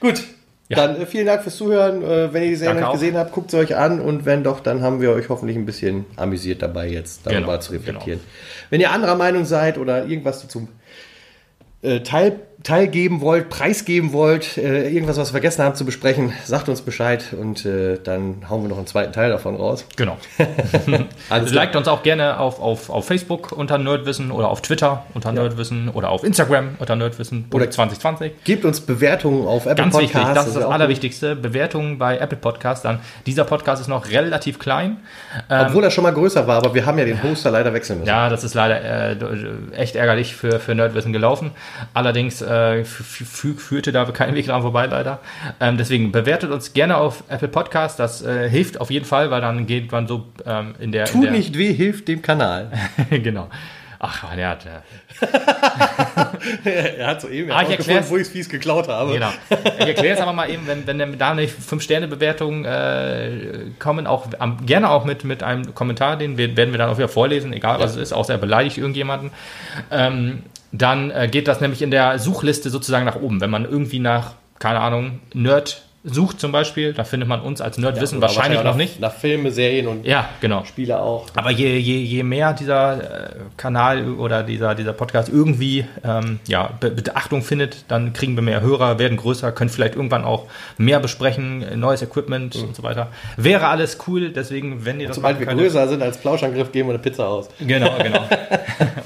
Gut. 0.00 0.22
Dann 0.68 1.00
äh, 1.00 1.06
vielen 1.06 1.26
Dank 1.26 1.42
fürs 1.42 1.56
Zuhören. 1.56 2.02
Äh, 2.02 2.32
wenn 2.32 2.42
ihr 2.42 2.48
die 2.50 2.56
Serie 2.56 2.80
noch 2.80 2.92
gesehen 2.92 3.16
habt, 3.16 3.32
guckt 3.32 3.50
sie 3.50 3.58
euch 3.58 3.76
an 3.76 4.00
und 4.00 4.24
wenn 4.24 4.42
doch, 4.42 4.60
dann 4.60 4.82
haben 4.82 5.00
wir 5.00 5.10
euch 5.10 5.28
hoffentlich 5.28 5.56
ein 5.56 5.66
bisschen 5.66 6.06
amüsiert 6.16 6.62
dabei, 6.62 6.88
jetzt 6.88 7.26
darüber 7.26 7.40
Genau, 7.40 7.58
zu 7.58 7.72
reflektieren. 7.72 8.20
Wenn 8.70 8.80
ihr 8.80 8.90
anderer 8.90 9.14
Meinung 9.14 9.44
seid 9.44 9.76
oder 9.78 10.06
irgendwas 10.06 10.40
dazu 10.40 10.68
äh, 11.82 12.00
teil, 12.00 12.40
teilgeben 12.64 13.20
wollt, 13.20 13.50
preisgeben 13.50 14.14
wollt, 14.14 14.56
äh, 14.56 14.88
irgendwas, 14.88 15.18
was 15.18 15.28
wir 15.28 15.32
vergessen 15.32 15.62
haben 15.62 15.74
zu 15.74 15.84
besprechen, 15.84 16.32
sagt 16.44 16.70
uns 16.70 16.80
Bescheid 16.80 17.34
und 17.38 17.66
äh, 17.66 17.98
dann 18.02 18.48
hauen 18.48 18.62
wir 18.62 18.70
noch 18.70 18.78
einen 18.78 18.86
zweiten 18.86 19.12
Teil 19.12 19.28
davon 19.28 19.56
raus. 19.56 19.84
Genau. 19.96 20.16
Klar. 20.86 21.04
Liked 21.28 21.76
uns 21.76 21.88
auch 21.88 22.02
gerne 22.02 22.40
auf, 22.40 22.60
auf, 22.60 22.88
auf 22.88 23.06
Facebook 23.06 23.52
unter 23.52 23.76
Nerdwissen 23.76 24.30
oder 24.30 24.48
auf 24.48 24.62
Twitter 24.62 25.04
unter 25.12 25.30
Nerdwissen 25.32 25.90
oder 25.90 26.08
auf 26.08 26.24
Instagram 26.24 26.76
unter 26.78 26.96
Nerdwissen 26.96 27.44
Oder- 27.50 27.64
oder 27.64 27.70
2020. 27.70 28.32
Gebt 28.44 28.64
uns 28.64 28.80
Bewertungen 28.80 29.46
auf 29.46 29.66
Apple 29.66 29.84
Ganz 29.84 29.98
wichtig, 29.98 30.22
das 30.34 30.46
ist 30.46 30.56
das 30.56 30.64
Allerwichtigste. 30.64 31.36
Bewertungen 31.36 31.98
bei 31.98 32.16
Apple 32.16 32.38
Podcasts. 32.38 32.82
Dann 32.82 33.00
dieser 33.26 33.44
Podcast 33.44 33.82
ist 33.82 33.88
noch 33.88 34.08
relativ 34.10 34.58
klein. 34.58 34.96
gut. 35.48 35.58
Obwohl 35.66 35.84
er 35.84 35.90
schon 35.90 36.04
mal 36.04 36.14
größer 36.14 36.46
war, 36.46 36.56
aber 36.56 36.74
wir 36.74 36.86
haben 36.86 36.98
ja 36.98 37.04
den 37.04 37.22
Hoster 37.22 37.50
leider 37.50 37.74
wechseln 37.74 37.98
müssen. 37.98 38.08
Ja, 38.08 38.30
das 38.30 38.42
ist 38.42 38.54
leider 38.54 38.80
äh, 39.12 39.16
echt 39.76 39.96
ärgerlich 39.96 40.34
für, 40.34 40.60
für 40.60 40.74
Nerdwissen 40.74 41.12
gelaufen. 41.12 41.50
Allerdings 41.92 42.40
äh, 42.54 42.84
führte 42.84 43.92
da 43.92 44.04
kein 44.06 44.34
Weg 44.34 44.46
dran 44.46 44.62
vorbei, 44.62 44.86
leider. 44.86 45.20
Ähm, 45.60 45.76
deswegen 45.76 46.12
bewertet 46.12 46.50
uns 46.50 46.72
gerne 46.72 46.96
auf 46.96 47.24
Apple 47.28 47.48
Podcast. 47.48 47.98
Das 47.98 48.22
äh, 48.22 48.48
hilft 48.48 48.80
auf 48.80 48.90
jeden 48.90 49.06
Fall, 49.06 49.30
weil 49.30 49.40
dann 49.40 49.66
geht 49.66 49.92
man 49.92 50.06
so 50.06 50.26
ähm, 50.46 50.74
in 50.78 50.92
der. 50.92 51.12
in 51.12 51.22
der, 51.22 51.30
nicht 51.30 51.56
weh, 51.58 51.72
hilft 51.72 52.08
dem 52.08 52.22
Kanal. 52.22 52.70
genau. 53.10 53.48
Ach, 54.06 54.36
ja, 54.36 54.56
ja, 54.58 54.82
er 56.64 57.06
hat 57.06 57.20
so 57.22 57.28
eben 57.28 57.50
Ah, 57.50 57.62
erklär's. 57.62 58.10
wo 58.10 58.16
ich 58.16 58.22
es 58.22 58.28
fies 58.28 58.48
geklaut 58.50 58.86
habe. 58.88 59.14
genau. 59.14 59.30
Ich 59.78 59.86
erkläre 59.86 60.14
es 60.16 60.20
aber 60.20 60.34
mal 60.34 60.50
eben, 60.50 60.66
wenn, 60.66 60.86
wenn 60.86 61.18
da 61.18 61.30
eine 61.30 61.46
5-Sterne-Bewertung 61.46 62.66
äh, 62.66 63.70
kommen, 63.78 64.06
auch 64.06 64.26
am, 64.38 64.66
gerne 64.66 64.90
auch 64.90 65.06
mit, 65.06 65.24
mit 65.24 65.42
einem 65.42 65.74
Kommentar, 65.74 66.18
den 66.18 66.36
werden 66.36 66.72
wir 66.72 66.78
dann 66.78 66.90
auch 66.90 66.98
wieder 66.98 67.08
vorlesen, 67.08 67.54
egal 67.54 67.78
was 67.80 67.92
es 67.92 67.96
ist, 67.96 68.12
außer 68.12 68.34
er 68.34 68.38
beleidigt 68.38 68.76
irgendjemanden. 68.76 69.30
Ähm, 69.90 70.42
dann 70.76 71.10
äh, 71.10 71.28
geht 71.30 71.46
das 71.46 71.60
nämlich 71.60 71.82
in 71.82 71.90
der 71.90 72.18
Suchliste 72.18 72.68
sozusagen 72.68 73.04
nach 73.04 73.20
oben. 73.20 73.40
Wenn 73.40 73.50
man 73.50 73.64
irgendwie 73.64 74.00
nach, 74.00 74.34
keine 74.58 74.80
Ahnung, 74.80 75.20
Nerd 75.32 75.83
sucht 76.06 76.38
zum 76.38 76.52
Beispiel, 76.52 76.92
da 76.92 77.02
findet 77.04 77.28
man 77.28 77.40
uns 77.40 77.62
als 77.62 77.78
Nerdwissen 77.78 78.18
Oder 78.18 78.28
wahrscheinlich 78.28 78.58
noch 78.58 78.64
nach, 78.72 78.76
nicht. 78.76 79.00
Nach 79.00 79.12
Filme, 79.12 79.50
Serien 79.50 79.86
und 79.88 80.04
Ja, 80.04 80.28
genau. 80.40 80.62
Spiele 80.64 81.00
auch. 81.00 81.26
Aber 81.34 81.50
je, 81.50 81.78
je, 81.78 81.96
je 81.98 82.22
mehr 82.22 82.52
dieser 82.52 83.30
äh, 83.30 83.36
Kanal 83.56 84.10
oder 84.12 84.42
dieser, 84.42 84.74
dieser 84.74 84.92
Podcast 84.92 85.30
irgendwie 85.30 85.86
ähm, 86.04 86.40
ja, 86.46 86.70
Be 86.78 86.90
Beachtung 86.90 87.42
findet, 87.42 87.86
dann 87.88 88.12
kriegen 88.12 88.34
wir 88.36 88.42
mehr 88.42 88.60
Hörer, 88.60 88.98
werden 88.98 89.16
größer, 89.16 89.50
können 89.52 89.70
vielleicht 89.70 89.94
irgendwann 89.96 90.24
auch 90.24 90.44
mehr 90.76 91.00
besprechen, 91.00 91.62
äh, 91.62 91.74
neues 91.76 92.02
Equipment 92.02 92.54
und 92.56 92.76
so 92.76 92.82
weiter. 92.82 93.08
Wäre 93.38 93.68
alles 93.68 93.96
cool, 94.06 94.28
deswegen, 94.30 94.84
wenn 94.84 95.00
ihr 95.00 95.06
das 95.08 95.16
Sobald 95.16 95.38
wir 95.38 95.46
könnt- 95.46 95.58
größer 95.60 95.88
sind 95.88 96.02
als 96.02 96.18
Plauschangriff, 96.18 96.70
geben 96.70 96.88
wir 96.90 96.94
eine 96.94 97.02
Pizza 97.02 97.26
aus. 97.26 97.48
Genau, 97.60 97.96
genau. 98.02 98.24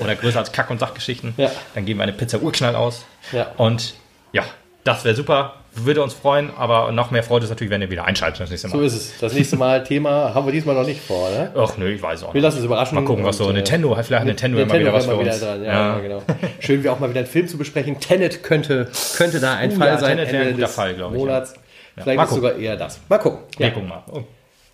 oder 0.00 0.14
größer 0.16 0.40
als 0.40 0.50
Kack- 0.50 0.70
und 0.70 0.80
Sachgeschichten. 0.80 1.34
Ja. 1.36 1.50
Dann 1.76 1.84
geben 1.84 2.00
wir 2.00 2.02
eine 2.04 2.12
Pizza 2.12 2.40
Urknall 2.42 2.74
aus. 2.74 3.04
Ja. 3.30 3.52
Und 3.56 3.94
ja, 4.32 4.42
das 4.88 5.04
wäre 5.04 5.14
super. 5.14 5.54
Würde 5.74 6.02
uns 6.02 6.14
freuen, 6.14 6.50
aber 6.56 6.90
noch 6.92 7.10
mehr 7.12 7.22
freut 7.22 7.44
es 7.44 7.50
natürlich, 7.50 7.70
wenn 7.70 7.80
ihr 7.82 7.90
wieder 7.90 8.04
einschaltet 8.04 8.40
das 8.40 8.50
nächste 8.50 8.68
So 8.68 8.78
Mal. 8.78 8.86
ist 8.86 8.94
es. 8.94 9.18
Das 9.20 9.32
nächste 9.34 9.56
Mal 9.56 9.84
Thema 9.84 10.34
haben 10.34 10.46
wir 10.46 10.52
diesmal 10.52 10.74
noch 10.74 10.86
nicht 10.86 11.00
vor, 11.00 11.30
ne? 11.30 11.52
Ach 11.56 11.76
nö, 11.76 11.88
ich 11.90 12.02
weiß 12.02 12.24
auch 12.24 12.28
Wir 12.34 12.38
nicht. 12.40 12.42
lassen 12.42 12.56
uns 12.56 12.64
überraschen. 12.66 12.96
Mal 12.96 13.04
gucken, 13.04 13.24
was 13.24 13.36
so 13.36 13.44
Und, 13.44 13.50
äh, 13.50 13.54
Nintendo, 13.58 13.94
vielleicht 13.94 14.10
hat 14.12 14.24
Nintendo, 14.24 14.58
immer 14.58 14.74
wieder 14.78 14.92
was 14.92 15.06
für 15.06 15.14
uns. 15.14 15.40
Ja, 15.40 15.56
ja. 15.56 15.98
genau. 16.00 16.22
Schön, 16.58 16.82
wie 16.82 16.88
auch 16.88 16.98
mal 16.98 17.10
wieder 17.10 17.20
einen 17.20 17.28
Film 17.28 17.46
zu 17.46 17.58
besprechen. 17.58 18.00
Tenet 18.00 18.42
könnte, 18.42 18.88
könnte 19.16 19.38
da 19.38 19.54
ein 19.56 19.70
Oh 19.72 19.76
Fall 19.76 19.88
ja, 19.88 19.98
sein. 19.98 20.16
Tenet 20.16 20.32
wäre 20.32 20.44
ein 20.46 20.54
guter 20.54 20.68
Fall, 20.68 20.94
glaube 20.94 21.14
ich, 21.14 21.20
ja. 21.22 21.26
Monats. 21.26 21.54
Ja. 21.96 22.02
Vielleicht 22.02 22.22
ist 22.24 22.30
sogar 22.30 22.56
eher 22.56 22.76
das. 22.76 23.00
Mal 23.08 23.18
gucken. 23.18 23.38
Wir 23.56 23.70
gucken 23.70 23.88
mal. 23.88 24.02
Oh. 24.10 24.22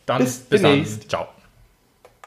Dann 0.06 0.22
Bis 0.22 0.38
bis, 0.38 0.62
dann. 0.62 0.86
Ciao. 1.08 1.26